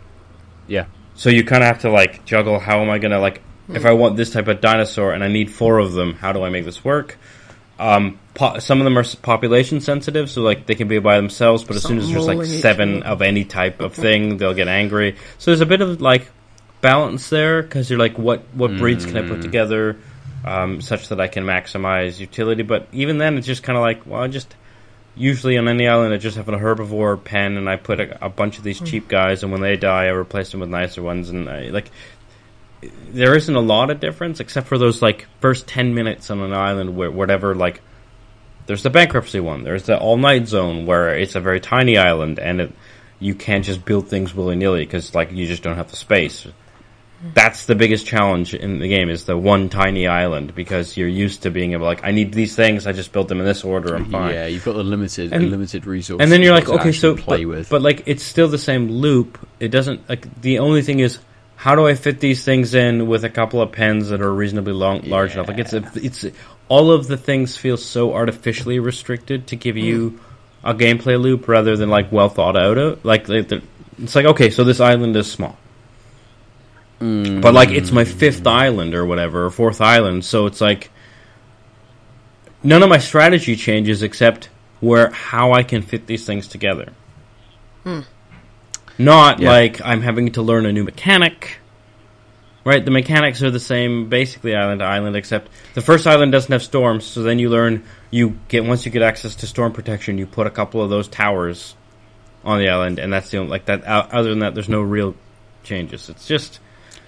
Yeah. 0.67 0.85
So 1.15 1.29
you 1.29 1.43
kind 1.43 1.63
of 1.63 1.67
have 1.67 1.79
to 1.81 1.89
like 1.89 2.25
juggle. 2.25 2.59
How 2.59 2.81
am 2.81 2.89
I 2.89 2.99
gonna 2.99 3.19
like 3.19 3.41
if 3.73 3.85
I 3.85 3.93
want 3.93 4.15
this 4.17 4.29
type 4.31 4.47
of 4.47 4.61
dinosaur 4.61 5.13
and 5.13 5.23
I 5.23 5.27
need 5.27 5.51
four 5.51 5.79
of 5.79 5.93
them? 5.93 6.13
How 6.13 6.31
do 6.33 6.43
I 6.43 6.49
make 6.49 6.65
this 6.65 6.83
work? 6.85 7.17
Um, 7.79 8.19
po- 8.33 8.57
some 8.59 8.79
of 8.79 8.85
them 8.85 8.97
are 8.97 9.03
population 9.21 9.81
sensitive, 9.81 10.29
so 10.29 10.41
like 10.41 10.65
they 10.65 10.75
can 10.75 10.87
be 10.87 10.97
by 10.99 11.15
themselves. 11.17 11.63
But 11.63 11.75
as 11.75 11.83
soon 11.83 11.99
as 11.99 12.09
there's 12.11 12.25
like 12.27 12.43
seven 12.45 13.03
other. 13.03 13.11
of 13.13 13.21
any 13.21 13.43
type 13.45 13.81
of 13.81 13.93
thing, 13.93 14.37
they'll 14.37 14.53
get 14.55 14.67
angry. 14.67 15.15
So 15.37 15.51
there's 15.51 15.61
a 15.61 15.65
bit 15.65 15.81
of 15.81 16.01
like 16.01 16.29
balance 16.81 17.29
there 17.29 17.61
because 17.63 17.89
you're 17.89 17.99
like, 17.99 18.17
what 18.17 18.43
what 18.53 18.75
breeds 18.77 19.05
can 19.05 19.17
I 19.17 19.27
put 19.27 19.41
together 19.41 19.97
um, 20.45 20.81
such 20.81 21.09
that 21.09 21.19
I 21.21 21.27
can 21.27 21.43
maximize 21.43 22.19
utility? 22.19 22.63
But 22.63 22.87
even 22.93 23.17
then, 23.19 23.37
it's 23.37 23.47
just 23.47 23.63
kind 23.63 23.77
of 23.77 23.81
like, 23.83 24.05
well, 24.07 24.21
I 24.21 24.27
just 24.27 24.55
usually 25.17 25.57
on 25.57 25.67
any 25.67 25.87
island, 25.87 26.13
I 26.13 26.17
just 26.17 26.37
have 26.37 26.49
a 26.49 26.57
herbivore 26.57 27.23
pen, 27.23 27.57
and 27.57 27.69
I 27.69 27.75
put 27.75 27.99
a, 27.99 28.25
a 28.25 28.29
bunch 28.29 28.57
of 28.57 28.63
these 28.63 28.79
cheap 28.79 29.07
guys, 29.07 29.43
and 29.43 29.51
when 29.51 29.61
they 29.61 29.75
die, 29.75 30.05
I 30.05 30.09
replace 30.09 30.51
them 30.51 30.61
with 30.61 30.69
nicer 30.69 31.01
ones, 31.01 31.29
and 31.29 31.49
I, 31.49 31.69
like 31.69 31.91
there 32.81 33.35
isn't 33.35 33.55
a 33.55 33.61
lot 33.61 33.89
of 33.89 33.99
difference 33.99 34.39
except 34.39 34.67
for 34.67 34.77
those 34.77 35.01
like 35.01 35.27
first 35.39 35.67
10 35.67 35.95
minutes 35.95 36.29
on 36.29 36.39
an 36.39 36.53
island 36.53 36.95
where 36.95 37.09
whatever 37.09 37.55
like 37.55 37.81
there's 38.67 38.83
the 38.83 38.89
bankruptcy 38.89 39.39
one 39.39 39.63
there's 39.63 39.83
the 39.83 39.97
all 39.97 40.17
night 40.17 40.47
zone 40.47 40.85
where 40.85 41.17
it's 41.17 41.35
a 41.35 41.39
very 41.39 41.59
tiny 41.59 41.97
island 41.97 42.37
and 42.39 42.61
it, 42.61 42.71
you 43.19 43.33
can't 43.33 43.65
just 43.65 43.83
build 43.83 44.07
things 44.07 44.35
willy-nilly 44.35 44.85
because 44.85 45.15
like 45.15 45.31
you 45.31 45.47
just 45.47 45.63
don't 45.63 45.77
have 45.77 45.89
the 45.89 45.95
space 45.95 46.47
that's 47.33 47.65
the 47.65 47.73
biggest 47.73 48.05
challenge 48.05 48.53
in 48.53 48.77
the 48.79 48.87
game 48.87 49.09
is 49.09 49.25
the 49.25 49.35
one 49.35 49.69
tiny 49.69 50.05
island 50.07 50.53
because 50.53 50.95
you're 50.95 51.07
used 51.07 51.41
to 51.43 51.49
being 51.49 51.73
able 51.73 51.83
like 51.85 52.03
i 52.03 52.11
need 52.11 52.31
these 52.31 52.55
things 52.55 52.85
i 52.85 52.91
just 52.91 53.11
built 53.11 53.27
them 53.27 53.39
in 53.39 53.45
this 53.45 53.63
order 53.63 53.95
i'm 53.95 54.05
fine 54.11 54.33
Yeah, 54.33 54.45
you've 54.45 54.63
got 54.63 54.73
the 54.73 54.83
limited 54.83 55.33
And- 55.33 55.49
limited 55.49 55.87
resources. 55.87 56.21
and 56.23 56.31
then 56.31 56.43
you're 56.43 56.53
like, 56.53 56.69
okay, 56.69 56.91
so 56.91 57.15
play 57.15 57.43
but, 57.43 57.49
with. 57.49 57.69
but 57.69 57.81
like 57.81 58.03
it's 58.05 58.21
still 58.23 58.47
the 58.47 58.59
same 58.59 58.89
loop. 58.91 59.39
It 59.59 59.69
doesn't 59.69 60.07
like 60.07 60.41
the 60.41 60.59
only 60.59 60.83
thing 60.83 60.99
is 60.99 61.17
how 61.55 61.73
do 61.73 61.87
I 61.87 61.95
fit 61.95 62.19
these 62.19 62.45
things 62.45 62.75
in 62.75 63.07
with 63.07 63.23
a 63.25 63.29
couple 63.31 63.61
of 63.63 63.71
pens 63.71 64.09
that 64.09 64.21
are 64.21 64.31
reasonably 64.31 64.73
long, 64.73 65.01
large 65.09 65.33
enough? 65.33 65.47
Like 65.47 65.57
it's 65.57 65.73
a, 65.73 65.83
it's 65.95 66.23
all 66.69 66.91
of 66.91 67.07
the 67.07 67.17
things 67.17 67.57
feel 67.57 67.77
so 67.77 68.13
artificially 68.13 68.77
restricted 68.77 69.47
to 69.47 69.55
give 69.55 69.75
you 69.75 70.19
a 70.63 70.75
gameplay 70.75 71.19
loop 71.19 71.47
rather 71.47 71.75
than 71.75 71.89
like 71.89 72.11
well 72.11 72.29
thought 72.29 72.55
out. 72.55 72.77
Of, 72.77 73.03
like 73.03 73.25
they're- 73.25 73.61
it's 74.03 74.13
like 74.15 74.25
okay, 74.27 74.51
so 74.51 74.63
this 74.63 74.79
island 74.79 75.15
is 75.15 75.31
small. 75.31 75.57
But 76.99 77.53
like 77.53 77.69
it's 77.69 77.91
my 77.91 78.05
fifth 78.05 78.47
island 78.47 78.95
or 78.95 79.05
whatever, 79.05 79.45
or 79.45 79.51
fourth 79.51 79.81
island, 79.81 80.25
so 80.25 80.47
it's 80.47 80.59
like 80.61 80.89
none 82.63 82.81
of 82.83 82.89
my 82.89 82.97
strategy 82.97 83.55
changes 83.55 84.01
except 84.03 84.49
where 84.79 85.11
how 85.11 85.53
I 85.53 85.63
can 85.63 85.81
fit 85.81 86.07
these 86.07 86.25
things 86.25 86.47
together. 86.47 86.93
Hmm. 87.83 88.01
Not 88.97 89.39
Yeah. 89.39 89.49
like 89.51 89.79
I'm 89.85 90.01
having 90.01 90.31
to 90.33 90.41
learn 90.41 90.65
a 90.65 90.71
new 90.73 90.83
mechanic. 90.83 91.59
Right, 92.63 92.83
the 92.83 92.91
mechanics 92.91 93.41
are 93.43 93.51
the 93.51 93.61
same 93.61 94.09
basically 94.09 94.53
island 94.53 94.79
to 94.79 94.85
island, 94.85 95.15
except 95.15 95.49
the 95.73 95.81
first 95.81 96.05
island 96.05 96.33
doesn't 96.33 96.51
have 96.51 96.61
storms, 96.63 97.05
so 97.05 97.23
then 97.23 97.39
you 97.39 97.49
learn 97.49 97.83
you 98.11 98.37
get 98.49 98.65
once 98.65 98.85
you 98.85 98.91
get 98.91 99.03
access 99.03 99.35
to 99.35 99.47
storm 99.47 99.71
protection, 99.71 100.17
you 100.17 100.25
put 100.25 100.47
a 100.47 100.49
couple 100.49 100.81
of 100.81 100.89
those 100.89 101.07
towers 101.07 101.75
on 102.43 102.59
the 102.59 102.67
island, 102.69 102.99
and 102.99 103.13
that's 103.13 103.29
the 103.29 103.37
only 103.37 103.51
like 103.51 103.65
that. 103.65 103.83
o- 103.87 104.09
Other 104.11 104.29
than 104.31 104.39
that, 104.39 104.53
there's 104.53 104.67
no 104.67 104.81
real 104.81 105.15
changes. 105.63 106.09
It's 106.09 106.27
just 106.27 106.59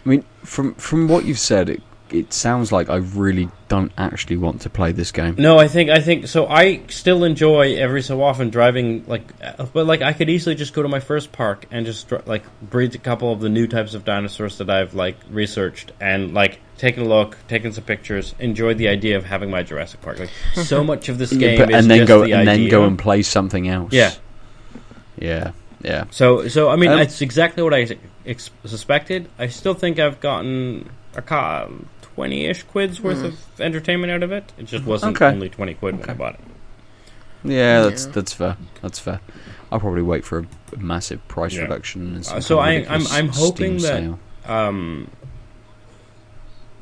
I 0.05 0.09
mean, 0.09 0.23
from 0.43 0.73
from 0.75 1.07
what 1.07 1.25
you've 1.25 1.39
said, 1.39 1.69
it 1.69 1.81
it 2.11 2.33
sounds 2.33 2.71
like 2.71 2.89
I 2.89 2.95
really 2.95 3.49
don't 3.67 3.91
actually 3.95 4.37
want 4.37 4.61
to 4.61 4.69
play 4.71 4.91
this 4.91 5.11
game. 5.11 5.35
No, 5.37 5.59
I 5.59 5.67
think 5.67 5.91
I 5.91 5.99
think 5.99 6.27
so. 6.27 6.47
I 6.47 6.81
still 6.87 7.23
enjoy 7.23 7.75
every 7.75 8.01
so 8.01 8.23
often 8.23 8.49
driving, 8.49 9.03
like, 9.05 9.31
uh, 9.43 9.67
but 9.71 9.85
like 9.85 10.01
I 10.01 10.13
could 10.13 10.27
easily 10.27 10.55
just 10.55 10.73
go 10.73 10.81
to 10.81 10.89
my 10.89 10.99
first 11.01 11.31
park 11.31 11.65
and 11.69 11.85
just 11.85 12.11
like 12.25 12.43
breed 12.61 12.95
a 12.95 12.97
couple 12.97 13.31
of 13.31 13.41
the 13.41 13.49
new 13.49 13.67
types 13.67 13.93
of 13.93 14.05
dinosaurs 14.05 14.57
that 14.57 14.69
I've 14.71 14.95
like 14.95 15.17
researched 15.29 15.91
and 16.01 16.33
like 16.33 16.59
taken 16.77 17.03
a 17.03 17.07
look, 17.07 17.37
taken 17.47 17.73
some 17.73 17.83
pictures, 17.83 18.33
enjoyed 18.39 18.79
the 18.79 18.87
idea 18.87 19.17
of 19.17 19.25
having 19.25 19.51
my 19.51 19.61
Jurassic 19.61 20.01
Park. 20.01 20.17
Like 20.17 20.31
so 20.55 20.83
much 20.91 21.09
of 21.09 21.19
this 21.19 21.31
Yeah, 21.31 21.49
game 21.49 21.59
but- 21.59 21.69
is 21.69 21.75
and 21.75 21.91
then 21.91 21.97
just 21.99 22.07
go 22.07 22.23
the 22.25 22.33
and 22.33 22.47
then 22.47 22.69
go 22.69 22.85
and 22.85 22.97
play 22.97 23.21
something 23.21 23.67
else. 23.67 23.93
yeah. 23.93 24.13
yeah, 25.19 25.51
yeah. 25.81 26.05
So 26.11 26.47
so 26.47 26.69
I 26.69 26.75
mean, 26.75 26.91
Um, 26.91 26.99
it's 26.99 27.21
exactly 27.21 27.63
what 27.63 27.73
I 27.73 27.87
ex- 28.25 28.49
suspected. 28.65 29.27
I 29.37 29.47
still 29.47 29.73
think 29.73 29.99
I've 29.99 30.19
gotten 30.19 30.89
a 31.15 31.21
ca- 31.21 31.67
twenty-ish 32.01 32.63
quids 32.63 33.01
worth 33.01 33.23
of 33.23 33.35
entertainment 33.61 34.11
out 34.11 34.23
of 34.23 34.31
it. 34.31 34.51
It 34.57 34.65
just 34.65 34.85
wasn't 34.85 35.15
Okay. 35.17 35.27
only 35.27 35.49
twenty 35.49 35.73
quid 35.73 35.99
when 35.99 36.09
I 36.09 36.13
bought 36.13 36.33
it. 36.35 36.39
Yeah, 37.43 37.81
that's 37.83 38.05
Yeah. 38.05 38.11
that's 38.11 38.33
fair. 38.33 38.57
That's 38.81 38.99
fair. 38.99 39.19
I'll 39.71 39.79
probably 39.79 40.01
wait 40.01 40.25
for 40.25 40.39
a, 40.39 40.45
a 40.75 40.79
massive 40.79 41.25
price 41.27 41.53
Yeah. 41.53 41.61
reduction. 41.61 42.17
Uh, 42.29 42.39
so 42.41 42.57
kind 42.57 42.83
of 42.85 42.89
I- 42.91 42.93
I'm- 42.95 43.07
I'm 43.11 43.27
hoping 43.29 43.79
Steam 43.79 44.17
that- 44.45 44.51
um, 44.51 45.07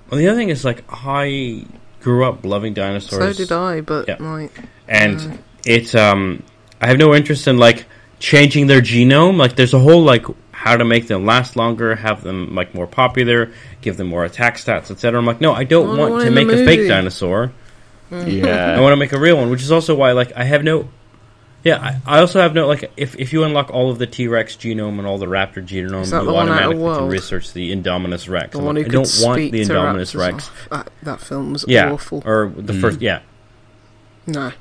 Well, 0.09 0.19
the 0.19 0.27
other 0.29 0.37
thing 0.37 0.49
is 0.49 0.63
like 0.63 0.83
I 0.89 1.65
grew 2.01 2.23
up 2.25 2.45
loving 2.45 2.73
dinosaurs. 2.73 3.35
So 3.37 3.43
did 3.43 3.51
I, 3.51 3.81
but 3.81 4.07
Yeah. 4.07 4.15
like, 4.19 4.51
and 4.87 5.19
Mm. 5.19 5.37
it's 5.65 5.93
um 5.95 6.43
I 6.81 6.87
have 6.87 6.97
no 6.97 7.13
interest 7.13 7.47
in 7.47 7.57
like 7.57 7.85
changing 8.19 8.67
their 8.67 8.81
genome. 8.81 9.37
Like 9.37 9.55
there's 9.55 9.73
a 9.73 9.79
whole 9.79 10.03
like 10.03 10.25
how 10.51 10.75
to 10.75 10.83
make 10.85 11.07
them 11.07 11.25
last 11.25 11.55
longer, 11.55 11.95
have 11.95 12.23
them 12.23 12.55
like 12.55 12.73
more 12.73 12.87
popular, 12.87 13.51
give 13.81 13.97
them 13.97 14.07
more 14.07 14.25
attack 14.25 14.57
stats, 14.57 14.89
etc. 14.91 15.19
I'm 15.19 15.25
like, 15.25 15.39
no, 15.41 15.53
I 15.53 15.63
don't 15.63 15.87
Well, 15.89 15.97
want 15.97 16.11
one 16.13 16.21
to 16.21 16.27
in 16.27 16.33
the 16.35 16.45
make 16.45 16.53
a 16.53 16.65
fake 16.65 16.79
movie. 16.79 16.89
dinosaur. 16.89 17.51
I 18.11 18.79
want 18.79 18.93
to 18.93 18.95
make 18.97 19.11
a 19.11 19.19
real 19.19 19.37
one, 19.37 19.49
which 19.49 19.61
is 19.61 19.71
also 19.71 19.93
why 19.95 20.13
like 20.13 20.31
I 20.35 20.43
have 20.45 20.63
no. 20.63 20.89
Yeah, 21.63 21.99
I, 22.05 22.17
I 22.17 22.19
also 22.19 22.39
have 22.39 22.53
no 22.53 22.65
like 22.67 22.89
if 22.95 23.15
if 23.19 23.33
you 23.33 23.43
unlock 23.43 23.69
all 23.71 23.91
of 23.91 23.97
the 23.99 24.07
T 24.07 24.27
Rex 24.27 24.55
genome 24.55 24.99
and 24.99 25.05
all 25.07 25.17
the 25.17 25.25
Raptor 25.25 25.55
genome, 25.65 26.03
Is 26.03 26.11
that 26.11 26.21
you 26.21 26.27
the 26.27 26.33
one 26.33 26.47
out 26.47 26.71
of 26.71 26.77
automatically 26.77 26.95
can 26.95 27.07
research 27.09 27.51
the 27.51 27.75
Indominus 27.75 28.29
Rex. 28.29 28.51
the 28.53 28.59
one 28.59 28.75
like, 28.75 28.75
who 28.75 28.81
I 28.81 28.83
could 28.83 28.91
don't 28.93 29.25
want 29.27 29.37
speak 29.39 29.51
the 29.51 29.65
to 29.65 29.73
Indominus. 29.73 30.15
Rex. 30.17 30.49
Oh, 30.71 30.77
that, 30.77 30.89
that 31.03 31.19
film 31.19 31.51
was 31.53 31.65
Yeah, 31.67 31.91
awful. 31.91 32.23
or 32.25 32.53
the 32.55 32.71
Mm. 32.73 32.81
first. 32.81 33.01
Yeah, 33.01 33.19
No, 34.27 34.53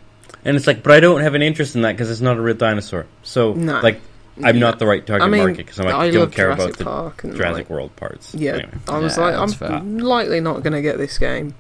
And 0.47 0.57
it's 0.57 0.67
like, 0.67 0.83
but 0.83 0.93
I 0.93 1.01
don't 1.01 1.21
have 1.23 1.35
an 1.35 1.43
interest 1.43 1.75
in 1.75 1.83
that 1.83 1.93
because 1.93 2.11
it's 2.11 2.21
not 2.21 2.37
a 2.37 2.41
real 2.41 2.55
dinosaur. 2.55 3.07
So, 3.23 3.53
No. 3.55 3.81
like, 3.81 4.01
I'm 4.45 4.59
No. 4.61 4.71
not 4.71 4.79
the 4.79 4.87
right 4.87 5.05
target 5.05 5.27
I 5.27 5.29
mean, 5.29 5.41
market 5.41 5.57
because 5.59 5.81
I'm 5.81 5.87
like, 5.87 5.95
I 5.95 6.11
don't 6.11 6.31
care 6.33 6.47
Jurassic 6.55 6.67
about 6.69 6.79
the 6.79 6.85
Park 6.85 7.25
and 7.25 7.35
Jurassic 7.37 7.57
like, 7.57 7.71
World 7.71 7.97
parts. 7.97 8.35
Yeah, 8.35 8.53
Anyway. 8.53 8.69
I 8.89 8.99
was 8.99 9.17
Yeah, 9.17 9.25
like, 9.25 9.35
I'm 9.35 9.49
fair. 9.51 9.81
likely 9.81 10.41
not 10.41 10.63
going 10.63 10.73
to 10.75 10.83
get 10.83 10.99
this 10.99 11.19
game, 11.19 11.55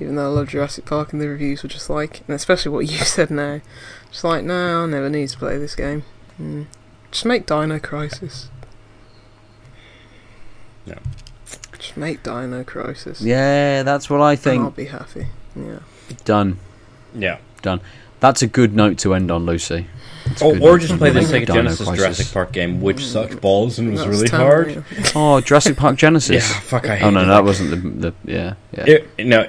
even 0.00 0.16
though 0.16 0.24
I 0.24 0.28
love 0.28 0.48
Jurassic 0.48 0.86
Park 0.86 1.12
and 1.12 1.22
the 1.22 1.28
reviews 1.28 1.62
were 1.62 1.68
just 1.68 1.88
like, 1.88 2.22
and 2.26 2.34
especially 2.34 2.72
what 2.72 2.86
you 2.90 2.98
said 3.04 3.30
now, 3.30 3.60
just 4.10 4.24
like, 4.24 4.42
no, 4.44 4.82
I 4.82 4.86
never 4.86 5.08
need 5.08 5.28
to 5.28 5.38
play 5.38 5.56
this 5.58 5.76
game. 5.76 6.02
Mm. 6.42 6.66
Just 7.12 7.24
make 7.26 7.46
Dino 7.46 7.78
Crisis. 7.78 8.48
Yeah. 10.84 10.98
Just 11.78 11.96
make 11.96 12.22
Dino 12.22 12.64
Crisis. 12.64 13.20
Yeah, 13.20 13.82
that's 13.84 14.10
what 14.10 14.20
I 14.20 14.32
and 14.50 14.62
I'll 14.62 14.70
be 14.70 14.86
happy. 14.86 15.26
Yeah. 15.54 15.78
Done. 16.24 16.58
Yeah. 17.14 17.38
That's 18.26 18.42
a 18.42 18.48
good 18.48 18.74
note 18.74 18.98
to 18.98 19.14
end 19.14 19.30
on, 19.30 19.46
Lucy. 19.46 19.86
Oh, 20.42 20.58
or 20.58 20.78
just 20.78 20.98
play 20.98 21.10
the 21.10 21.20
end. 21.20 21.28
Sega 21.28 21.46
Dino 21.46 21.54
Genesis 21.54 21.86
Crisis. 21.86 22.02
Jurassic 22.02 22.34
Park 22.34 22.50
game, 22.50 22.80
which 22.80 23.06
sucked 23.06 23.40
balls 23.40 23.78
and 23.78 23.92
was 23.92 24.00
That's 24.00 24.10
really 24.10 24.28
hard. 24.28 24.84
Oh, 25.14 25.40
Jurassic 25.40 25.76
Park 25.76 25.94
Genesis. 25.94 26.50
Yeah, 26.50 26.60
fuck, 26.62 26.88
I 26.88 26.98
oh 27.02 27.10
no, 27.10 27.20
hated 27.20 27.30
that 27.30 27.44
wasn't 27.44 27.70
the, 27.70 28.10
the 28.10 28.14
yeah 28.24 28.54
yeah. 28.72 28.84
It, 29.16 29.26
no. 29.26 29.48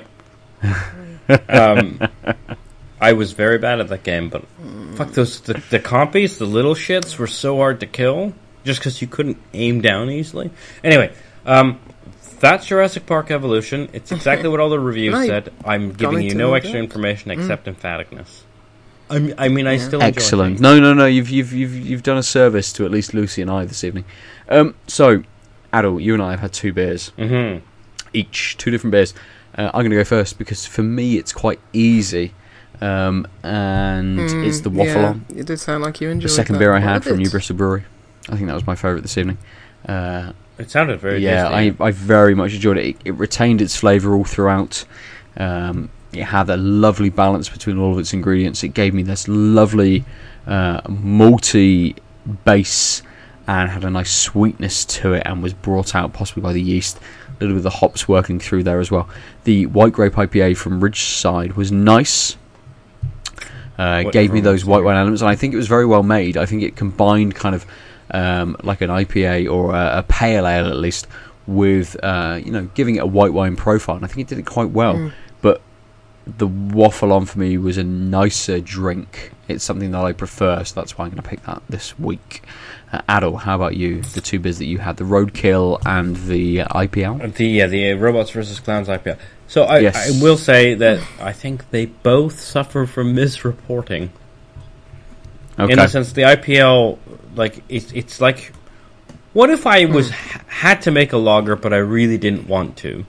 um, 1.50 2.00
I 3.02 3.14
was 3.14 3.32
very 3.32 3.58
bad 3.58 3.80
at 3.80 3.88
that 3.88 4.04
game, 4.04 4.30
but 4.30 4.46
fuck 4.94 5.12
those 5.14 5.42
the, 5.42 5.54
the 5.72 5.80
compies, 5.80 6.38
the 6.38 6.46
little 6.46 6.76
shits 6.76 7.18
were 7.18 7.26
so 7.26 7.58
hard 7.58 7.80
to 7.80 7.88
kill 7.88 8.36
just 8.64 8.80
because 8.80 9.02
you 9.02 9.08
couldn't 9.08 9.40
aim 9.56 9.82
down 9.82 10.12
easily. 10.12 10.52
Anyway, 10.84 11.12
um, 11.48 11.80
that's 12.40 12.68
Jurassic 12.68 13.08
Park 13.08 13.32
Evolution. 13.32 13.90
It's 13.94 14.12
exactly 14.12 14.50
what 14.50 14.60
all 14.60 14.70
the 14.70 14.80
reviews 14.80 15.26
said. 15.26 15.52
I'm 15.66 15.94
giving 15.94 16.22
you 16.22 16.36
no 16.36 16.54
extra 16.54 16.80
information 16.80 17.32
except 17.32 17.66
emphaticness. 17.66 18.44
I'm, 19.10 19.34
I 19.38 19.48
mean, 19.48 19.68
I 19.68 19.74
Yeah. 19.74 19.78
still 19.88 20.02
enjoy 20.02 20.08
Excellent. 20.08 20.50
things. 20.56 20.62
No, 20.62 20.80
no, 20.80 20.94
no. 20.94 21.06
You've 21.06 21.30
you've 21.30 21.54
you've 21.54 21.74
you've 21.76 22.04
done 22.04 22.18
a 22.18 22.24
service 22.24 22.74
to 22.74 22.86
at 22.86 22.92
least 22.92 23.14
Lucy 23.14 23.42
and 23.42 23.50
I 23.52 23.66
this 23.66 23.84
evening. 23.84 24.06
Um, 24.50 24.76
so, 24.88 25.24
Aadil, 25.74 26.02
you 26.02 26.14
and 26.14 26.22
I 26.24 26.32
have 26.32 26.40
had 26.42 26.54
two 26.54 26.74
beers 26.74 27.12
Mhm. 27.18 27.62
each, 28.14 28.58
two 28.58 28.72
different 28.72 28.92
beers. 28.92 29.14
Uh, 29.58 29.68
I'm 29.74 29.82
going 29.82 29.90
to 29.92 29.96
go 29.96 30.04
first 30.04 30.38
because 30.38 30.66
for 30.66 30.84
me 30.84 31.18
it's 31.18 31.32
quite 31.34 31.60
easy, 31.74 32.34
um, 32.82 33.26
and 33.44 34.20
Mm, 34.20 34.44
it's 34.44 34.60
the 34.62 34.70
waffle 34.70 35.02
yeah, 35.02 35.08
on. 35.10 35.26
It 35.36 35.46
did 35.46 35.60
sound 35.60 35.84
like 35.84 36.00
you 36.02 36.10
enjoyed 36.10 36.30
The 36.30 36.34
second 36.36 36.54
that. 36.56 36.60
beer 36.60 36.74
I 36.74 36.80
had 36.80 37.04
from. 37.04 37.18
New 37.18 37.30
Bristol 37.30 37.56
Brewery. 37.56 37.84
I 38.30 38.36
think 38.36 38.48
that 38.48 38.54
was 38.56 38.68
my 38.68 38.76
favourite 38.76 39.02
this 39.04 39.18
evening. 39.18 39.38
Uh, 39.88 40.34
It 40.60 40.70
sounded 40.70 41.00
very 41.00 41.20
yeah, 41.24 41.48
I. 41.48 41.74
I 41.80 41.92
very 41.92 42.36
much 42.36 42.54
enjoyed 42.54 42.78
it. 42.78 42.86
It, 42.86 42.96
it 43.06 43.12
retained 43.16 43.62
its 43.62 43.76
flavour 43.78 44.14
all 44.16 44.26
throughout. 44.26 44.84
Um, 45.38 45.90
it 46.14 46.24
had 46.24 46.50
a 46.50 46.58
lovely 46.58 47.10
balance 47.10 47.50
between 47.50 47.78
all 47.78 47.92
of 47.92 48.00
its 48.00 48.14
ingredients. 48.14 48.64
It 48.64 48.70
gave 48.70 48.94
me 48.94 49.04
this 49.04 49.28
lovely 49.28 50.06
uh, 50.46 50.82
malty 50.82 51.98
base 52.46 53.02
and 53.48 53.70
had 53.70 53.84
a 53.84 53.90
nice 53.90 54.14
sweetness 54.14 54.86
to 54.86 55.14
it 55.14 55.24
and 55.26 55.42
was 55.42 55.54
brought 55.54 55.96
out 55.96 56.14
possibly 56.14 56.42
by 56.42 56.54
the 56.54 56.62
yeast. 56.62 56.98
A 56.98 57.32
little 57.40 57.56
bit 57.56 57.58
of 57.58 57.64
the 57.64 57.70
hops 57.70 58.08
working 58.08 58.40
through 58.40 58.64
there 58.64 58.80
as 58.80 58.92
well. 58.92 59.08
The 59.44 59.66
white 59.68 59.94
grape 59.94 60.14
IPA 60.14 60.58
from 60.58 60.82
Ridgeside 60.82 61.56
was 61.56 61.72
nice. 61.72 62.36
Uh, 63.78 64.04
gave 64.04 64.34
me 64.34 64.42
those 64.42 64.66
white 64.66 64.84
wine 64.84 64.98
elements, 64.98 65.22
and 65.22 65.30
I 65.30 65.36
think 65.36 65.54
it 65.54 65.58
was 65.58 65.68
very 65.68 65.86
well 65.86 66.02
made. 66.02 66.36
I 66.36 66.48
think 66.48 66.64
it 66.64 66.76
combined 66.76 67.36
kind 67.36 67.54
of 67.54 67.66
um, 68.10 68.58
like 68.64 68.82
an 68.82 68.90
IPA 68.90 69.52
or 69.52 69.76
a, 69.76 70.00
a 70.00 70.04
pale 70.04 70.48
ale 70.48 70.68
at 70.68 70.78
least 70.78 71.08
with 71.46 71.96
uh, 72.04 72.40
you 72.44 72.52
know 72.52 72.66
giving 72.74 72.96
it 72.96 73.00
a 73.00 73.06
white 73.06 73.34
wine 73.34 73.56
profile, 73.56 73.96
and 73.96 74.04
I 74.04 74.08
think 74.08 74.20
it 74.20 74.28
did 74.28 74.40
it 74.40 74.46
quite 74.46 74.72
well. 74.72 74.96
Mm. 74.96 75.14
The 76.38 76.48
waffle 76.48 77.14
on 77.14 77.26
for 77.26 77.40
me 77.40 77.58
was 77.58 77.78
a 77.78 77.84
nicer 77.84 78.60
drink. 78.60 79.32
It's 79.48 79.64
something 79.64 79.92
that 79.92 80.04
I 80.04 80.12
prefer, 80.12 80.64
so 80.64 80.76
that's 80.76 80.98
why 80.98 81.06
I'm 81.06 81.12
going 81.12 81.24
to 81.24 81.30
pick 81.30 81.44
that 81.46 81.62
this 81.70 81.98
week. 81.98 82.44
Uh, 82.92 83.02
Aadil, 83.08 83.40
how 83.40 83.56
about 83.56 83.76
you? 83.76 84.02
The 84.02 84.22
two 84.22 84.40
beers 84.40 84.58
that 84.58 84.66
you 84.66 84.78
had, 84.80 84.98
the 84.98 85.04
Roadkill 85.06 85.82
and 85.86 86.16
the 86.16 86.62
uh, 86.62 86.68
IPL. 86.70 87.34
The 87.34 87.46
yeah, 87.46 87.68
the 87.68 87.92
uh, 87.92 87.96
robots 87.98 88.32
versus 88.32 88.60
clowns 88.60 88.88
IPL. 88.88 89.18
So 89.48 89.64
I, 89.64 89.80
Yes. 89.80 89.96
I 90.20 90.22
will 90.24 90.38
say 90.38 90.74
that 90.74 91.02
I 91.22 91.32
think 91.32 91.70
they 91.72 91.86
both 91.86 92.40
suffer 92.40 92.86
from 92.86 93.16
misreporting. 93.16 94.10
Okay. 95.60 95.72
In 95.74 95.80
the 95.80 95.88
sense, 95.88 96.12
the 96.12 96.22
IPL, 96.24 96.98
like 97.36 97.64
it's 97.70 97.92
it's 97.94 98.20
like, 98.22 98.52
what 99.34 99.50
if 99.50 99.66
I 99.66 99.86
was 99.86 100.10
ha- 100.12 100.42
had 100.48 100.82
to 100.84 100.92
make 100.92 101.14
a 101.14 101.18
lager, 101.18 101.56
but 101.56 101.74
I 101.74 101.78
really 101.78 102.18
didn't 102.18 102.48
want 102.48 102.78
to? 102.78 103.06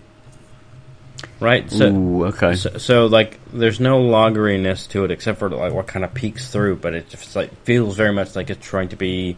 Right. 1.40 1.70
So, 1.70 1.86
Ooh, 1.88 2.24
okay. 2.26 2.54
so, 2.56 2.78
so 2.78 3.06
like, 3.06 3.38
there's 3.52 3.78
no 3.78 4.00
loggeriness 4.00 4.88
to 4.88 5.04
it 5.04 5.10
except 5.12 5.38
for 5.38 5.48
like 5.48 5.72
what 5.72 5.86
kind 5.86 6.04
of 6.04 6.12
peeks 6.12 6.50
through, 6.50 6.76
but 6.76 6.94
it 6.94 7.08
just 7.08 7.36
like 7.36 7.54
feels 7.64 7.96
very 7.96 8.12
much 8.12 8.34
like 8.34 8.50
it's 8.50 8.66
trying 8.66 8.88
to 8.88 8.96
be 8.96 9.36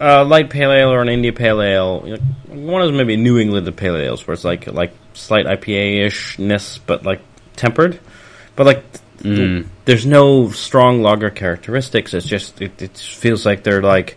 a 0.00 0.22
light 0.24 0.50
pale 0.50 0.70
ale 0.70 0.90
or 0.92 1.00
an 1.00 1.08
India 1.08 1.32
pale 1.32 1.62
ale. 1.62 2.00
One 2.46 2.82
of 2.82 2.88
them 2.88 2.96
maybe 2.98 3.16
New 3.16 3.38
England 3.38 3.74
pale 3.76 3.96
ales, 3.96 4.26
where 4.26 4.34
it's 4.34 4.44
like 4.44 4.66
like 4.66 4.92
slight 5.14 5.46
IPA 5.46 6.06
ishness, 6.06 6.78
but 6.84 7.04
like 7.04 7.20
tempered. 7.56 7.98
But 8.56 8.66
like, 8.66 8.84
Mm. 9.18 9.66
there's 9.84 10.06
no 10.06 10.48
strong 10.50 11.02
lager 11.02 11.28
characteristics. 11.30 12.14
It's 12.14 12.24
just 12.26 12.62
it, 12.62 12.80
it 12.80 12.96
feels 12.96 13.44
like 13.44 13.64
they're 13.64 13.82
like. 13.82 14.16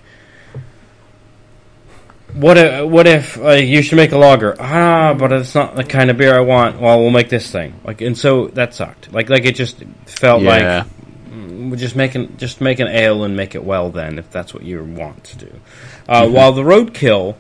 What 2.34 2.58
if, 2.58 2.86
what 2.90 3.08
if 3.08 3.38
uh, 3.38 3.52
you 3.52 3.82
should 3.82 3.98
make 3.98 4.12
a 4.14 4.18
lager? 4.18 4.56
Ah, 4.60 5.14
but 5.14 5.32
it's 5.34 5.54
not 5.54 5.76
the 5.76 5.84
kind 5.84 6.10
of 6.10 6.18
beer 6.18 6.34
I 6.36 6.40
want. 6.42 6.80
Well, 6.80 7.00
we'll 7.02 7.10
make 7.12 7.30
this 7.30 7.52
thing. 7.52 7.74
Like, 7.84 8.02
and 8.02 8.18
so 8.18 8.48
that 8.50 8.74
sucked. 8.74 9.12
Like, 9.12 9.30
like 9.30 9.46
it 9.46 9.56
just 9.56 9.84
felt 10.06 10.42
Yeah. 10.42 10.50
like 10.86 10.88
mm, 11.34 11.70
we're 11.70 11.76
just 11.78 11.96
making 11.96 12.38
just 12.38 12.62
make 12.62 12.80
an 12.80 12.88
ale 12.88 13.24
and 13.26 13.36
make 13.36 13.54
it 13.56 13.64
well. 13.64 13.90
Then, 13.90 14.18
if 14.18 14.30
that's 14.32 14.54
what 14.54 14.64
you 14.64 14.82
want 14.84 15.24
to 15.26 15.38
do. 15.40 15.60
Uh, 16.08 16.28
While 16.30 16.54
the 16.54 16.64
Roadkill 16.64 17.36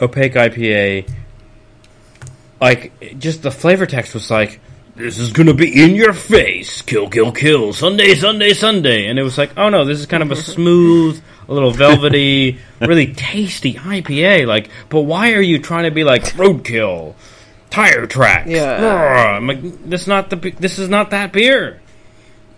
opaque 0.00 0.34
IPA, 0.34 1.08
like 2.60 3.18
just 3.18 3.42
the 3.42 3.50
flavor 3.50 3.86
text 3.86 4.14
was 4.14 4.30
like, 4.30 4.60
"This 4.94 5.18
is 5.18 5.32
gonna 5.32 5.54
be 5.54 5.82
in 5.82 5.94
your 5.94 6.12
face, 6.12 6.82
kill, 6.82 7.08
kill, 7.08 7.32
kill, 7.32 7.72
Sunday, 7.72 8.14
Sunday, 8.14 8.52
Sunday," 8.52 9.06
and 9.06 9.18
it 9.18 9.22
was 9.22 9.38
like, 9.38 9.50
"Oh 9.56 9.68
no, 9.68 9.84
this 9.84 9.98
is 10.00 10.06
kind 10.06 10.22
of 10.22 10.30
a 10.30 10.36
smooth, 10.52 11.20
a 11.48 11.52
little 11.52 11.70
velvety, 11.70 12.58
really 12.80 13.12
tasty 13.14 13.74
IPA." 13.74 14.46
Like, 14.46 14.70
but 14.88 15.02
why 15.02 15.32
are 15.32 15.40
you 15.40 15.58
trying 15.58 15.84
to 15.84 15.90
be 15.90 16.04
like 16.04 16.22
Roadkill, 16.34 17.14
tire 17.70 18.06
track? 18.06 18.46
Yeah. 18.46 19.36
I'm 19.36 19.46
like, 19.46 19.60
this 19.84 20.02
is 20.02 20.08
not 20.08 20.30
the 20.30 20.36
this 20.58 20.78
is 20.78 20.88
not 20.88 21.10
that 21.10 21.32
beer. 21.32 21.80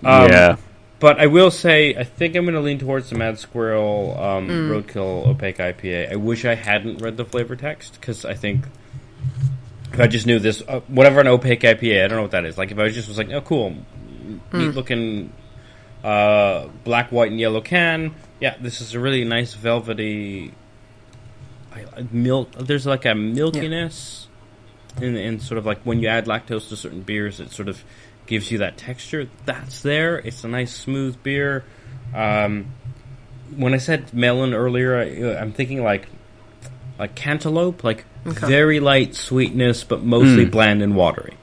Um, 0.04 0.30
yeah. 0.30 0.56
But 0.98 1.18
I 1.18 1.26
will 1.26 1.50
say, 1.50 1.94
I 1.94 2.04
think 2.04 2.36
I'm 2.36 2.44
going 2.44 2.54
to 2.54 2.60
lean 2.60 2.78
towards 2.78 3.08
the 3.08 3.16
Mad 3.16 3.38
Squirrel 3.38 4.20
um, 4.20 4.48
Roadkill 4.48 5.26
Opaque 5.28 5.56
IPA. 5.56 6.12
I 6.12 6.16
wish 6.16 6.44
I 6.44 6.54
hadn't 6.54 7.00
read 7.00 7.16
the 7.16 7.24
flavor 7.24 7.56
text 7.56 7.94
because 7.94 8.26
I 8.26 8.34
think 8.34 8.66
if 9.94 9.98
I 9.98 10.06
just 10.06 10.26
knew 10.26 10.38
this, 10.38 10.62
uh, 10.68 10.80
whatever 10.88 11.20
an 11.20 11.26
opaque 11.26 11.60
IPA, 11.60 12.04
I 12.04 12.08
don't 12.08 12.16
know 12.16 12.22
what 12.22 12.30
that 12.32 12.44
is. 12.44 12.58
Like 12.58 12.70
if 12.70 12.78
I 12.78 12.84
was 12.84 12.94
just 12.94 13.08
was 13.08 13.18
like, 13.18 13.30
oh, 13.30 13.40
cool, 13.40 13.76
neat 14.52 14.74
looking 14.74 15.32
uh, 16.04 16.68
black, 16.84 17.10
white, 17.10 17.30
and 17.30 17.40
yellow 17.40 17.60
can. 17.60 18.14
Yeah, 18.40 18.56
this 18.60 18.80
is 18.80 18.94
a 18.94 19.00
really 19.00 19.24
nice 19.24 19.54
velvety 19.54 20.52
milk. 22.10 22.52
There's 22.52 22.86
like 22.86 23.04
a 23.04 23.10
milkiness, 23.14 24.26
in, 25.00 25.16
in 25.16 25.40
sort 25.40 25.58
of 25.58 25.66
like 25.66 25.80
when 25.82 26.00
you 26.00 26.08
add 26.08 26.26
lactose 26.26 26.68
to 26.70 26.76
certain 26.76 27.02
beers, 27.02 27.40
it 27.40 27.52
sort 27.52 27.68
of 27.68 27.82
gives 28.26 28.50
you 28.50 28.58
that 28.58 28.76
texture. 28.76 29.28
That's 29.44 29.82
there. 29.82 30.18
It's 30.18 30.44
a 30.44 30.48
nice 30.48 30.74
smooth 30.74 31.22
beer. 31.22 31.64
Um, 32.14 32.72
when 33.56 33.74
I 33.74 33.78
said 33.78 34.12
melon 34.14 34.54
earlier, 34.54 34.96
I, 34.98 35.40
I'm 35.40 35.52
thinking 35.52 35.82
like 35.82 36.08
like 36.98 37.14
cantaloupe, 37.14 37.82
like 37.84 38.04
Okay. 38.26 38.46
very 38.48 38.80
light 38.80 39.14
sweetness, 39.14 39.84
but 39.84 40.02
mostly 40.02 40.44
Mm. 40.44 40.50
bland 40.50 40.82
and 40.82 40.94
watery. 40.94 41.34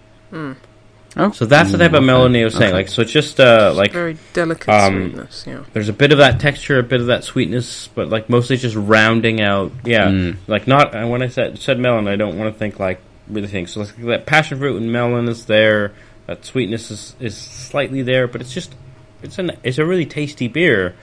Oh. 1.17 1.31
So 1.31 1.45
that's 1.45 1.71
the 1.71 1.77
type 1.77 1.93
of 1.93 2.03
Ooh, 2.03 2.05
melon 2.05 2.31
okay, 2.33 2.41
I 2.41 2.45
was 2.45 2.53
saying. 2.53 2.63
okay. 2.65 2.73
Like 2.73 2.87
so, 2.89 3.01
it's 3.01 3.11
just 3.11 3.39
uh, 3.39 3.73
like 3.75 3.91
Very 3.91 4.17
delicate 4.33 4.69
um, 4.69 4.93
sweetness, 5.11 5.45
yeah. 5.47 5.63
there's 5.73 5.89
a 5.89 5.93
bit 5.93 6.11
of 6.11 6.19
that 6.19 6.39
texture, 6.39 6.77
a 6.79 6.83
bit 6.83 7.01
of 7.01 7.07
that 7.07 7.23
sweetness, 7.23 7.89
but 7.95 8.09
like 8.09 8.29
mostly 8.29 8.57
just 8.57 8.75
rounding 8.75 9.41
out. 9.41 9.71
Yeah, 9.83 10.07
Mm. 10.07 10.37
like 10.47 10.67
not. 10.67 10.93
And 10.95 11.09
when 11.09 11.21
I 11.21 11.27
said 11.27 11.57
said 11.59 11.79
melon, 11.79 12.07
I 12.07 12.15
don't 12.15 12.37
want 12.37 12.53
to 12.53 12.57
think 12.59 12.79
like 12.79 12.99
really 13.27 13.47
think 13.47 13.67
so. 13.67 13.79
Like 13.81 13.95
that 14.03 14.25
passion 14.25 14.59
fruit 14.59 14.81
and 14.81 14.91
melon 14.91 15.27
is 15.27 15.45
there. 15.45 15.93
That 16.27 16.43
sweetness 16.45 16.91
is, 16.91 17.15
is 17.19 17.37
slightly 17.37 18.01
there, 18.01 18.27
but 18.27 18.41
it's 18.41 18.53
just 18.53 18.75
it's 19.23 19.39
an 19.39 19.51
it's 19.63 19.77
a 19.77 19.85
really 19.85 20.05
tasty 20.05 20.47
beer. 20.47 20.93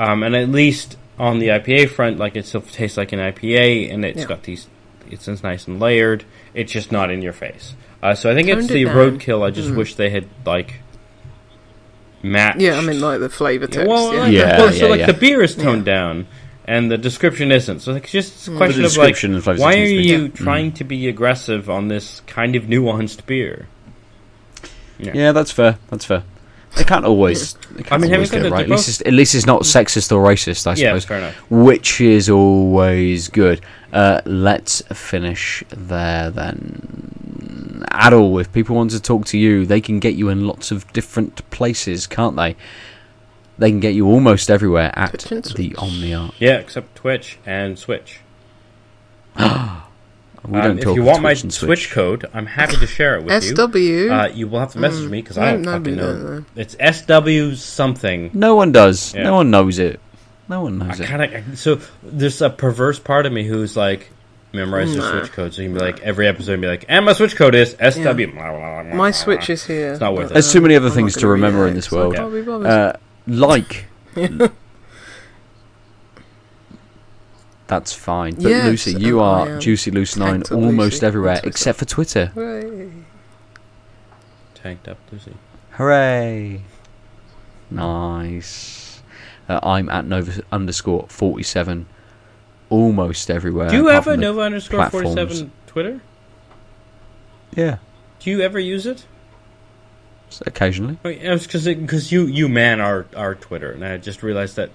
Um, 0.00 0.22
and 0.22 0.34
at 0.34 0.48
least 0.48 0.96
on 1.18 1.38
the 1.40 1.48
IPA 1.48 1.90
front, 1.90 2.18
like 2.18 2.36
it 2.36 2.46
still 2.46 2.62
tastes 2.62 2.96
like 2.96 3.12
an 3.12 3.18
IPA, 3.18 3.92
and 3.92 4.04
it's 4.04 4.20
Yeah. 4.20 4.26
got 4.26 4.44
these. 4.44 4.66
It's 5.10 5.28
nice 5.42 5.66
and 5.68 5.78
layered. 5.78 6.24
It's 6.54 6.72
just 6.72 6.90
not 6.90 7.10
in 7.10 7.20
your 7.20 7.34
face. 7.34 7.74
Uh, 8.02 8.14
so 8.14 8.30
I 8.30 8.34
think 8.34 8.48
it's 8.48 8.66
Toned 8.66 8.70
it 8.70 8.74
the 8.74 8.84
down. 8.84 8.96
roadkill. 8.96 9.42
I 9.46 9.50
just 9.50 9.68
Mm. 9.70 9.76
wish 9.76 9.94
they 9.94 10.10
had 10.10 10.26
like 10.44 10.74
matched. 12.22 12.60
Yeah, 12.60 12.76
I 12.78 12.80
mean 12.80 13.00
like 13.00 13.20
the 13.20 13.28
flavour 13.28 13.66
text. 13.66 13.88
well, 13.88 14.12
yeah. 14.14 14.20
like, 14.22 14.32
Yeah, 14.32 14.58
well, 14.58 14.72
so 14.72 14.84
yeah, 14.84 14.90
like 14.90 15.00
yeah. 15.00 15.06
the 15.06 15.12
beer 15.14 15.42
is 15.42 15.54
toned 15.54 15.84
down, 15.84 16.26
and 16.66 16.90
the 16.90 16.98
description 16.98 17.52
isn't. 17.52 17.80
So 17.80 17.92
like, 17.92 18.04
it's 18.04 18.12
just 18.12 18.48
a 18.48 18.56
question 18.56 18.84
of 18.84 18.96
like, 18.96 19.08
description 19.14 19.34
and 19.34 19.44
flavour 19.44 19.60
why 19.60 19.74
are 19.74 19.76
needs 19.76 19.90
to 19.90 19.96
be- 20.18 20.22
you 20.22 20.28
trying 20.28 20.72
to 20.72 20.84
be 20.84 21.08
aggressive 21.08 21.70
on 21.70 21.88
this 21.88 22.20
kind 22.26 22.56
of 22.56 22.64
nuanced 22.64 23.24
beer? 23.26 23.68
Yeah, 24.98 25.32
that's 25.32 25.50
fair. 25.50 25.78
That's 25.90 26.04
fair. 26.04 26.22
They 26.76 26.84
can't 26.84 27.04
always. 27.04 27.54
They 27.72 27.82
can't 27.82 27.92
I 27.92 27.98
mean, 27.98 28.14
always 28.14 28.30
having 28.30 28.42
get 28.44 28.46
it 28.46 28.50
that, 28.50 28.52
right. 28.54 28.60
At 28.62 28.68
they're 28.68 28.76
least, 28.76 28.88
it's, 28.88 29.00
at 29.02 29.12
least 29.12 29.34
it's 29.34 29.46
not 29.46 29.62
sexist 29.62 30.10
or 30.10 30.22
racist. 30.24 30.66
I 30.66 30.70
Yeah, 30.70 30.90
suppose. 30.90 31.04
fair 31.04 31.18
enough. 31.18 31.34
which 31.50 32.00
is 32.00 32.30
always 32.30 33.28
good. 33.28 33.60
Uh, 33.92 34.20
let's 34.24 34.80
finish 34.92 35.62
there 35.70 36.30
then. 36.30 37.41
Aadil, 37.90 38.40
if 38.40 38.52
people 38.52 38.76
want 38.76 38.90
to 38.92 39.00
talk 39.00 39.26
to 39.26 39.38
you, 39.38 39.66
they 39.66 39.80
can 39.80 39.98
get 40.00 40.14
you 40.14 40.28
in 40.28 40.46
lots 40.46 40.70
of 40.70 40.90
different 40.92 41.48
places, 41.50 42.06
can't 42.06 42.36
they? 42.36 42.56
They 43.58 43.70
can 43.70 43.80
get 43.80 43.94
you 43.94 44.06
almost 44.06 44.50
everywhere 44.50 44.90
at 44.98 45.12
the 45.20 45.42
Switch. 45.42 45.74
Omnia. 45.76 46.30
Yeah, 46.38 46.54
except 46.58 46.94
Twitch 46.96 47.38
and 47.46 47.78
Switch. 47.78 48.20
We 50.44 50.58
Um, 50.58 50.62
don't 50.64 50.78
if 50.78 50.84
talk 50.84 50.96
you 50.96 51.04
want 51.04 51.22
my 51.22 51.34
Twitch 51.34 51.42
and 51.44 51.54
Switch 51.54 51.90
code, 51.92 52.28
I'm 52.34 52.46
happy 52.46 52.74
to 52.76 52.86
share 52.88 53.14
it 53.16 53.22
with 53.24 53.44
you. 53.44 53.54
SW. 53.54 54.10
Uh, 54.12 54.28
you 54.34 54.48
will 54.48 54.58
have 54.58 54.72
to 54.72 54.80
message 54.80 55.08
me 55.08 55.22
because 55.22 55.38
I 55.38 55.52
don't 55.52 55.62
No, 55.62 55.72
fucking 55.78 55.94
nobody 55.94 56.16
know. 56.18 56.40
knows. 56.40 56.44
It's 56.56 56.74
SW 57.54 57.54
something. 57.62 58.30
No 58.34 58.56
one 58.56 58.72
does. 58.72 59.14
Yeah. 59.14 59.22
No 59.22 59.34
one 59.36 59.52
knows 59.52 59.78
it. 59.78 60.00
No 60.48 60.62
one 60.62 60.82
I 60.82 60.86
knows 60.88 60.98
it. 60.98 61.06
kind 61.06 61.22
of 61.22 61.58
so 61.60 61.78
there's 62.02 62.42
a 62.42 62.50
perverse 62.50 62.98
part 62.98 63.24
of 63.26 63.32
me 63.32 63.44
who's 63.44 63.76
like 63.76 64.10
memorize 64.52 64.94
your 64.94 65.02
Nah. 65.04 65.20
Switch 65.20 65.32
code, 65.32 65.54
so 65.54 65.62
you 65.62 65.68
can 65.68 65.74
be 65.78 65.80
like 65.84 66.00
every 66.00 66.26
episode 66.28 66.52
and 66.54 66.62
be 66.62 66.68
like, 66.68 66.84
and 66.88 67.04
my 67.04 67.12
Switch 67.12 67.34
code 67.36 67.54
is 67.54 67.70
SW. 67.80 68.02
blah, 68.02 68.12
blah, 68.12 68.24
blah, 68.24 68.82
blah, 68.82 68.94
My. 68.94 69.10
Switch 69.10 69.48
is 69.50 69.64
here. 69.66 69.92
It's 69.92 70.00
not 70.00 70.12
worth 70.14 70.24
but, 70.28 70.30
it. 70.32 70.34
There's 70.34 70.52
too 70.52 70.60
many 70.60 70.74
other 70.76 70.86
I'm 70.86 70.90
not 70.90 70.96
things 70.96 71.14
to 71.14 71.20
gonna 71.20 71.32
read 71.32 71.42
remember 71.42 71.64
it 71.66 71.68
in 71.70 71.74
this 71.74 71.88
'cause 71.88 71.96
I 71.98 72.00
world. 72.02 72.14
can't 72.16 72.32
be 72.32 72.42
bothered. 72.42 72.66
Uh, 72.70 72.92
like. 73.26 73.86
That's 77.66 77.92
fine. 77.92 78.34
But 78.34 78.44
Yes, 78.50 78.66
Lucy, 78.66 78.92
you 79.00 79.20
I 79.20 79.24
are 79.24 79.48
am. 79.54 79.60
Juicy 79.60 79.90
Lucy 79.90 80.20
9 80.20 80.30
Tanked 80.42 80.52
almost 80.52 80.94
Lucy 80.94 81.06
everywhere 81.06 81.34
Twitter. 81.36 81.48
except 81.48 81.78
for 81.78 81.84
Twitter. 81.86 82.26
Hooray. 82.34 82.90
Tanked 84.54 84.88
up 84.88 84.98
Lucy. 85.10 85.32
Hooray! 85.72 86.62
Nice. 87.70 89.00
Uh, 89.48 89.58
I'm 89.62 89.88
at 89.88 90.04
Nova 90.04 90.42
underscore 90.52 91.06
47 91.08 91.86
almost 92.72 93.30
everywhere. 93.30 93.68
Do 93.68 93.76
you 93.76 93.86
have 93.88 94.06
a 94.08 94.16
Nova 94.16 94.40
underscore 94.40 94.78
platforms. 94.78 95.14
forty 95.14 95.34
seven 95.34 95.52
Twitter? 95.66 96.00
Yeah, 97.54 97.76
Do 98.20 98.30
you 98.30 98.40
ever 98.40 98.58
use 98.58 98.86
it? 98.86 99.04
s- 100.28 100.42
occasionally. 100.46 100.96
Oh, 101.04 101.38
because 101.38 101.64
because 101.66 102.10
you 102.10 102.24
you 102.26 102.48
man 102.48 102.80
our 102.80 103.06
our 103.14 103.34
Twitter, 103.34 103.70
and 103.72 103.84
I 103.84 103.98
just 103.98 104.22
realized 104.22 104.56
that 104.56 104.70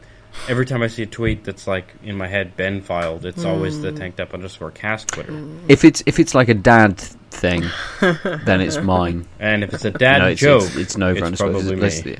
every 0.48 0.66
time 0.68 0.84
I 0.84 0.88
see 0.88 1.02
a 1.02 1.08
tweet 1.08 1.44
that's 1.44 1.66
like 1.66 1.96
in 2.04 2.16
my 2.16 2.28
head 2.28 2.56
Ben 2.56 2.82
filed, 2.82 3.26
it's 3.26 3.44
always 3.44 3.82
the 3.82 3.92
mm. 3.92 3.98
tanked 3.98 4.20
up 4.20 4.34
underscore 4.36 4.70
cast 4.72 5.08
Twitter. 5.08 5.32
Mm. 5.32 5.62
If 5.68 5.84
it's 5.84 6.04
if 6.06 6.20
it's 6.20 6.36
like 6.36 6.50
a 6.50 6.54
dad 6.54 7.00
thing, 7.32 7.64
then 8.00 8.62
it's 8.62 8.78
mine. 8.94 9.26
And 9.40 9.64
if 9.64 9.74
it's 9.74 9.86
a 9.86 9.92
dad 9.92 10.20
no, 10.20 10.28
it's, 10.28 10.40
joke, 10.42 10.64
it's, 10.64 10.76
it's 10.76 10.98
Nova 10.98 11.18
it's 11.18 11.26
underscore. 11.26 11.52
probably 11.52 11.74
it's- 11.78 12.06
me. 12.06 12.18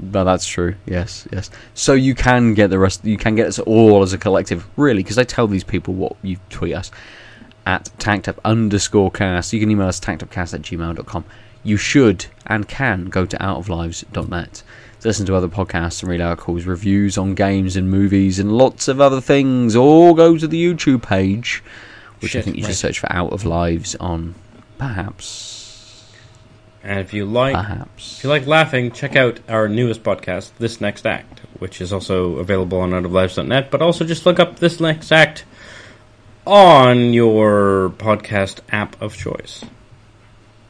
But 0.00 0.24
that's 0.24 0.46
true. 0.46 0.76
Yes, 0.86 1.26
yes. 1.32 1.50
So 1.74 1.92
you 1.92 2.14
can 2.14 2.54
get 2.54 2.70
the 2.70 2.78
rest. 2.78 3.04
You 3.04 3.16
can 3.16 3.34
get 3.34 3.46
us 3.46 3.58
all 3.58 4.02
as 4.02 4.12
a 4.12 4.18
collective, 4.18 4.66
really, 4.76 5.02
because 5.02 5.18
I 5.18 5.24
tell 5.24 5.46
these 5.46 5.64
people 5.64 5.94
what 5.94 6.16
you 6.22 6.36
tweet 6.50 6.74
us 6.74 6.90
at 7.66 7.90
tanked 7.98 8.28
up 8.28 8.40
underscore 8.44 9.10
cast. 9.10 9.52
You 9.52 9.60
can 9.60 9.70
email 9.70 9.88
us 9.88 10.00
tankedupcast 10.00 10.54
at 10.54 10.62
gmail.com. 10.62 11.24
You 11.64 11.76
should 11.76 12.26
and 12.46 12.68
can 12.68 13.06
go 13.06 13.26
to 13.26 13.36
outoflives.net 13.36 14.62
to 15.00 15.08
listen 15.08 15.26
to 15.26 15.34
other 15.34 15.48
podcasts 15.48 16.02
and 16.02 16.10
read 16.10 16.20
articles, 16.20 16.64
reviews 16.64 17.18
on 17.18 17.34
games 17.34 17.76
and 17.76 17.90
movies, 17.90 18.38
and 18.38 18.56
lots 18.56 18.88
of 18.88 19.00
other 19.00 19.20
things. 19.20 19.76
All 19.76 20.14
go 20.14 20.36
to 20.36 20.48
the 20.48 20.74
YouTube 20.74 21.02
page, 21.02 21.62
which 22.20 22.34
I 22.34 22.42
think 22.42 22.56
you 22.56 22.64
should 22.64 22.74
search 22.76 22.98
for 22.98 23.12
Out 23.12 23.32
of 23.32 23.44
Lives 23.44 23.94
on 23.96 24.34
perhaps. 24.78 25.57
And 26.82 27.00
if 27.00 27.12
you 27.12 27.24
like 27.24 27.54
Perhaps. 27.54 28.18
if 28.18 28.24
you 28.24 28.30
like 28.30 28.46
laughing, 28.46 28.90
check 28.92 29.16
out 29.16 29.40
our 29.48 29.68
newest 29.68 30.02
podcast, 30.02 30.50
This 30.58 30.80
Next 30.80 31.06
Act, 31.06 31.40
which 31.58 31.80
is 31.80 31.92
also 31.92 32.36
available 32.36 32.78
on 32.80 32.90
outoflives.net. 32.90 33.70
But 33.70 33.82
also 33.82 34.04
just 34.04 34.24
look 34.26 34.38
up 34.38 34.58
This 34.58 34.80
Next 34.80 35.10
Act 35.12 35.44
on 36.46 37.12
your 37.12 37.90
podcast 37.98 38.60
app 38.70 39.00
of 39.02 39.14
choice, 39.16 39.64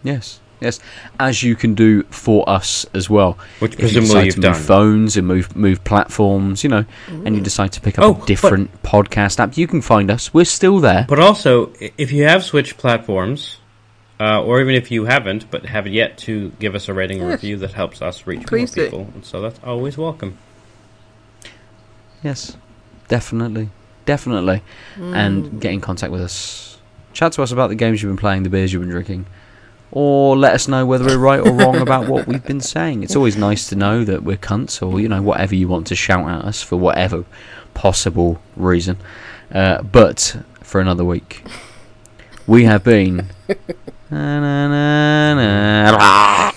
Yes, 0.02 0.40
yes, 0.60 0.80
as 1.20 1.43
you 1.43 1.55
can 1.55 1.74
do 1.74 2.02
for 2.05 2.48
us 2.48 2.85
as 2.94 3.09
well. 3.10 3.39
which 3.60 3.74
If 3.74 3.78
you 3.80 3.85
presumably 4.01 4.09
decide 4.09 4.24
you've 4.26 4.35
to 4.36 4.40
done. 4.40 4.52
move 4.52 4.64
phones 4.64 5.16
and 5.16 5.26
move 5.28 5.56
move 5.56 5.85
platforms, 5.85 6.64
you 6.64 6.70
know, 6.70 6.85
and 7.09 7.36
you 7.36 7.43
decide 7.43 7.72
to 7.72 7.80
pick 7.80 7.98
up 7.98 8.05
Oh, 8.05 8.22
a 8.22 8.26
different 8.26 8.82
podcast 8.82 9.39
app, 9.40 9.56
you 9.56 9.66
can 9.68 9.82
find 9.82 10.10
us. 10.10 10.32
We're 10.35 10.44
still 10.47 10.78
there. 10.80 11.05
But 11.09 11.18
also, 11.20 11.72
if 11.97 12.10
you 12.12 12.24
have 12.24 12.43
switched 12.44 12.76
platforms, 12.78 13.59
uh, 14.20 14.42
or 14.42 14.60
even 14.60 14.74
if 14.74 14.90
you 14.90 15.04
haven't 15.04 15.50
but 15.50 15.66
have 15.66 15.86
yet 15.86 16.18
to 16.18 16.50
give 16.58 16.74
us 16.74 16.88
a 16.88 16.94
rating 16.94 17.20
or 17.22 17.30
Yes. 17.30 17.42
review, 17.42 17.56
that 17.58 17.72
helps 17.72 18.02
us 18.02 18.26
reach 18.26 18.46
Please 18.46 18.76
more 18.76 18.84
people, 18.86 19.10
and 19.14 19.24
so 19.24 19.40
that's 19.40 19.60
always 19.64 19.96
welcome. 19.98 20.36
Yes, 22.22 22.56
definitely, 23.08 23.70
definitely, 24.06 24.62
Mm. 24.96 25.14
and 25.14 25.60
get 25.60 25.72
in 25.72 25.80
contact 25.80 26.10
with 26.12 26.20
us. 26.20 26.78
Chat 27.12 27.32
to 27.32 27.42
us 27.42 27.52
about 27.52 27.68
the 27.68 27.74
games 27.74 28.02
you've 28.02 28.10
been 28.10 28.16
playing, 28.16 28.42
the 28.42 28.48
beers 28.50 28.72
you've 28.72 28.82
been 28.82 28.90
drinking, 28.90 29.26
or 29.90 30.36
let 30.36 30.52
us 30.54 30.68
know 30.68 30.84
whether 30.84 31.04
we're 31.04 31.18
right 31.18 31.40
or 31.40 31.52
wrong 31.52 31.76
about 31.80 32.08
what 32.08 32.26
we've 32.26 32.44
been 32.44 32.60
saying. 32.60 33.02
It's 33.02 33.16
always 33.16 33.36
nice 33.36 33.68
to 33.68 33.76
know 33.76 34.04
that 34.04 34.22
we're 34.24 34.36
cunts, 34.36 34.82
or 34.86 35.00
you 35.00 35.08
know, 35.08 35.22
whatever 35.22 35.54
you 35.54 35.68
want 35.68 35.86
to 35.88 35.94
shout 35.94 36.28
at 36.28 36.44
us 36.44 36.62
for 36.62 36.76
whatever 36.76 37.24
possible 37.74 38.40
reason. 38.56 38.96
Uh, 39.52 39.82
but 39.82 40.36
for 40.62 40.80
another 40.80 41.04
week, 41.04 41.44
we 42.46 42.64
have 42.64 42.82
been. 42.84 43.26
Na, 44.10 44.40
na, 44.40 44.68
na, 44.68 45.35
na. 45.90 46.52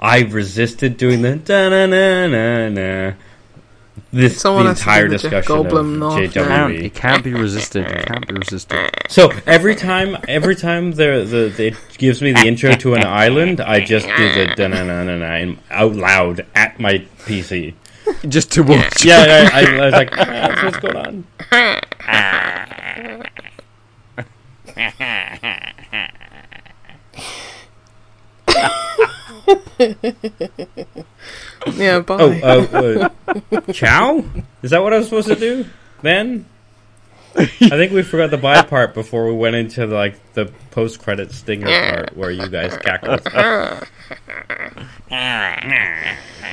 I 0.00 0.20
resisted 0.22 0.96
doing 0.96 1.22
the 1.22 1.36
da 1.36 1.68
na 1.68 1.86
na 1.86 2.26
na 2.26 2.68
na. 2.68 3.12
This 4.12 4.40
Someone 4.40 4.64
the 4.64 4.70
has 4.70 4.78
to 4.78 4.82
entire 4.84 5.08
do 5.08 5.10
the 5.10 5.18
Jeff 5.18 5.30
discussion 5.46 5.64
Goldblum 5.64 5.94
of 5.94 6.00
laugh 6.00 6.20
It 6.22 6.32
can't, 6.32 6.72
JWE. 6.72 6.84
it 6.84 6.94
can't 6.94 7.24
be 7.24 7.34
resisted. 7.34 7.86
It 7.86 8.06
can't 8.06 8.26
be 8.26 8.34
resisted. 8.34 8.90
So 9.08 9.30
every 9.46 9.74
time, 9.74 10.16
every 10.28 10.54
time 10.56 10.92
the, 10.92 11.24
the, 11.28 11.52
the 11.56 11.66
it 11.68 11.76
gives 11.98 12.22
me 12.22 12.32
the 12.32 12.46
intro 12.46 12.74
to 12.74 12.94
an 12.94 13.04
island, 13.04 13.60
I 13.60 13.84
just 13.84 14.06
do 14.06 14.34
the 14.34 14.52
da 14.56 14.68
na 14.68 14.84
na 14.84 15.02
na 15.04 15.16
na 15.16 15.54
out 15.70 15.94
loud 15.96 16.46
at 16.54 16.78
my 16.80 16.98
PC. 17.26 17.74
Just 18.28 18.52
to 18.52 18.62
watch. 18.62 19.04
Yeah, 19.04 19.48
I, 19.52 19.60
I, 19.60 19.76
I 19.76 19.84
was 19.86 19.92
like, 19.94 20.10
ah, 20.12 20.24
that's 20.24 20.62
what's 20.62 20.76
going 20.78 20.96
on. 20.96 21.24
Yeah, 31.74 32.00
bye. 32.00 32.40
Oh, 32.42 32.42
uh, 32.42 33.08
uh, 33.52 33.60
chow? 33.72 34.24
Is 34.62 34.70
that 34.70 34.82
what 34.82 34.92
I 34.92 34.98
was 34.98 35.06
supposed 35.06 35.28
to 35.28 35.34
do 35.34 35.66
then? 36.02 36.46
I 37.36 37.44
think 37.46 37.92
we 37.92 38.02
forgot 38.02 38.30
the 38.30 38.38
bye 38.38 38.62
part 38.62 38.94
before 38.94 39.26
we 39.26 39.34
went 39.34 39.56
into 39.56 39.86
like 39.86 40.34
the 40.34 40.46
post 40.70 41.02
credit 41.02 41.32
stinger 41.32 41.66
part 41.66 42.16
where 42.16 42.30
you 42.30 42.48
guys 42.48 42.76
cackled. 42.78 43.22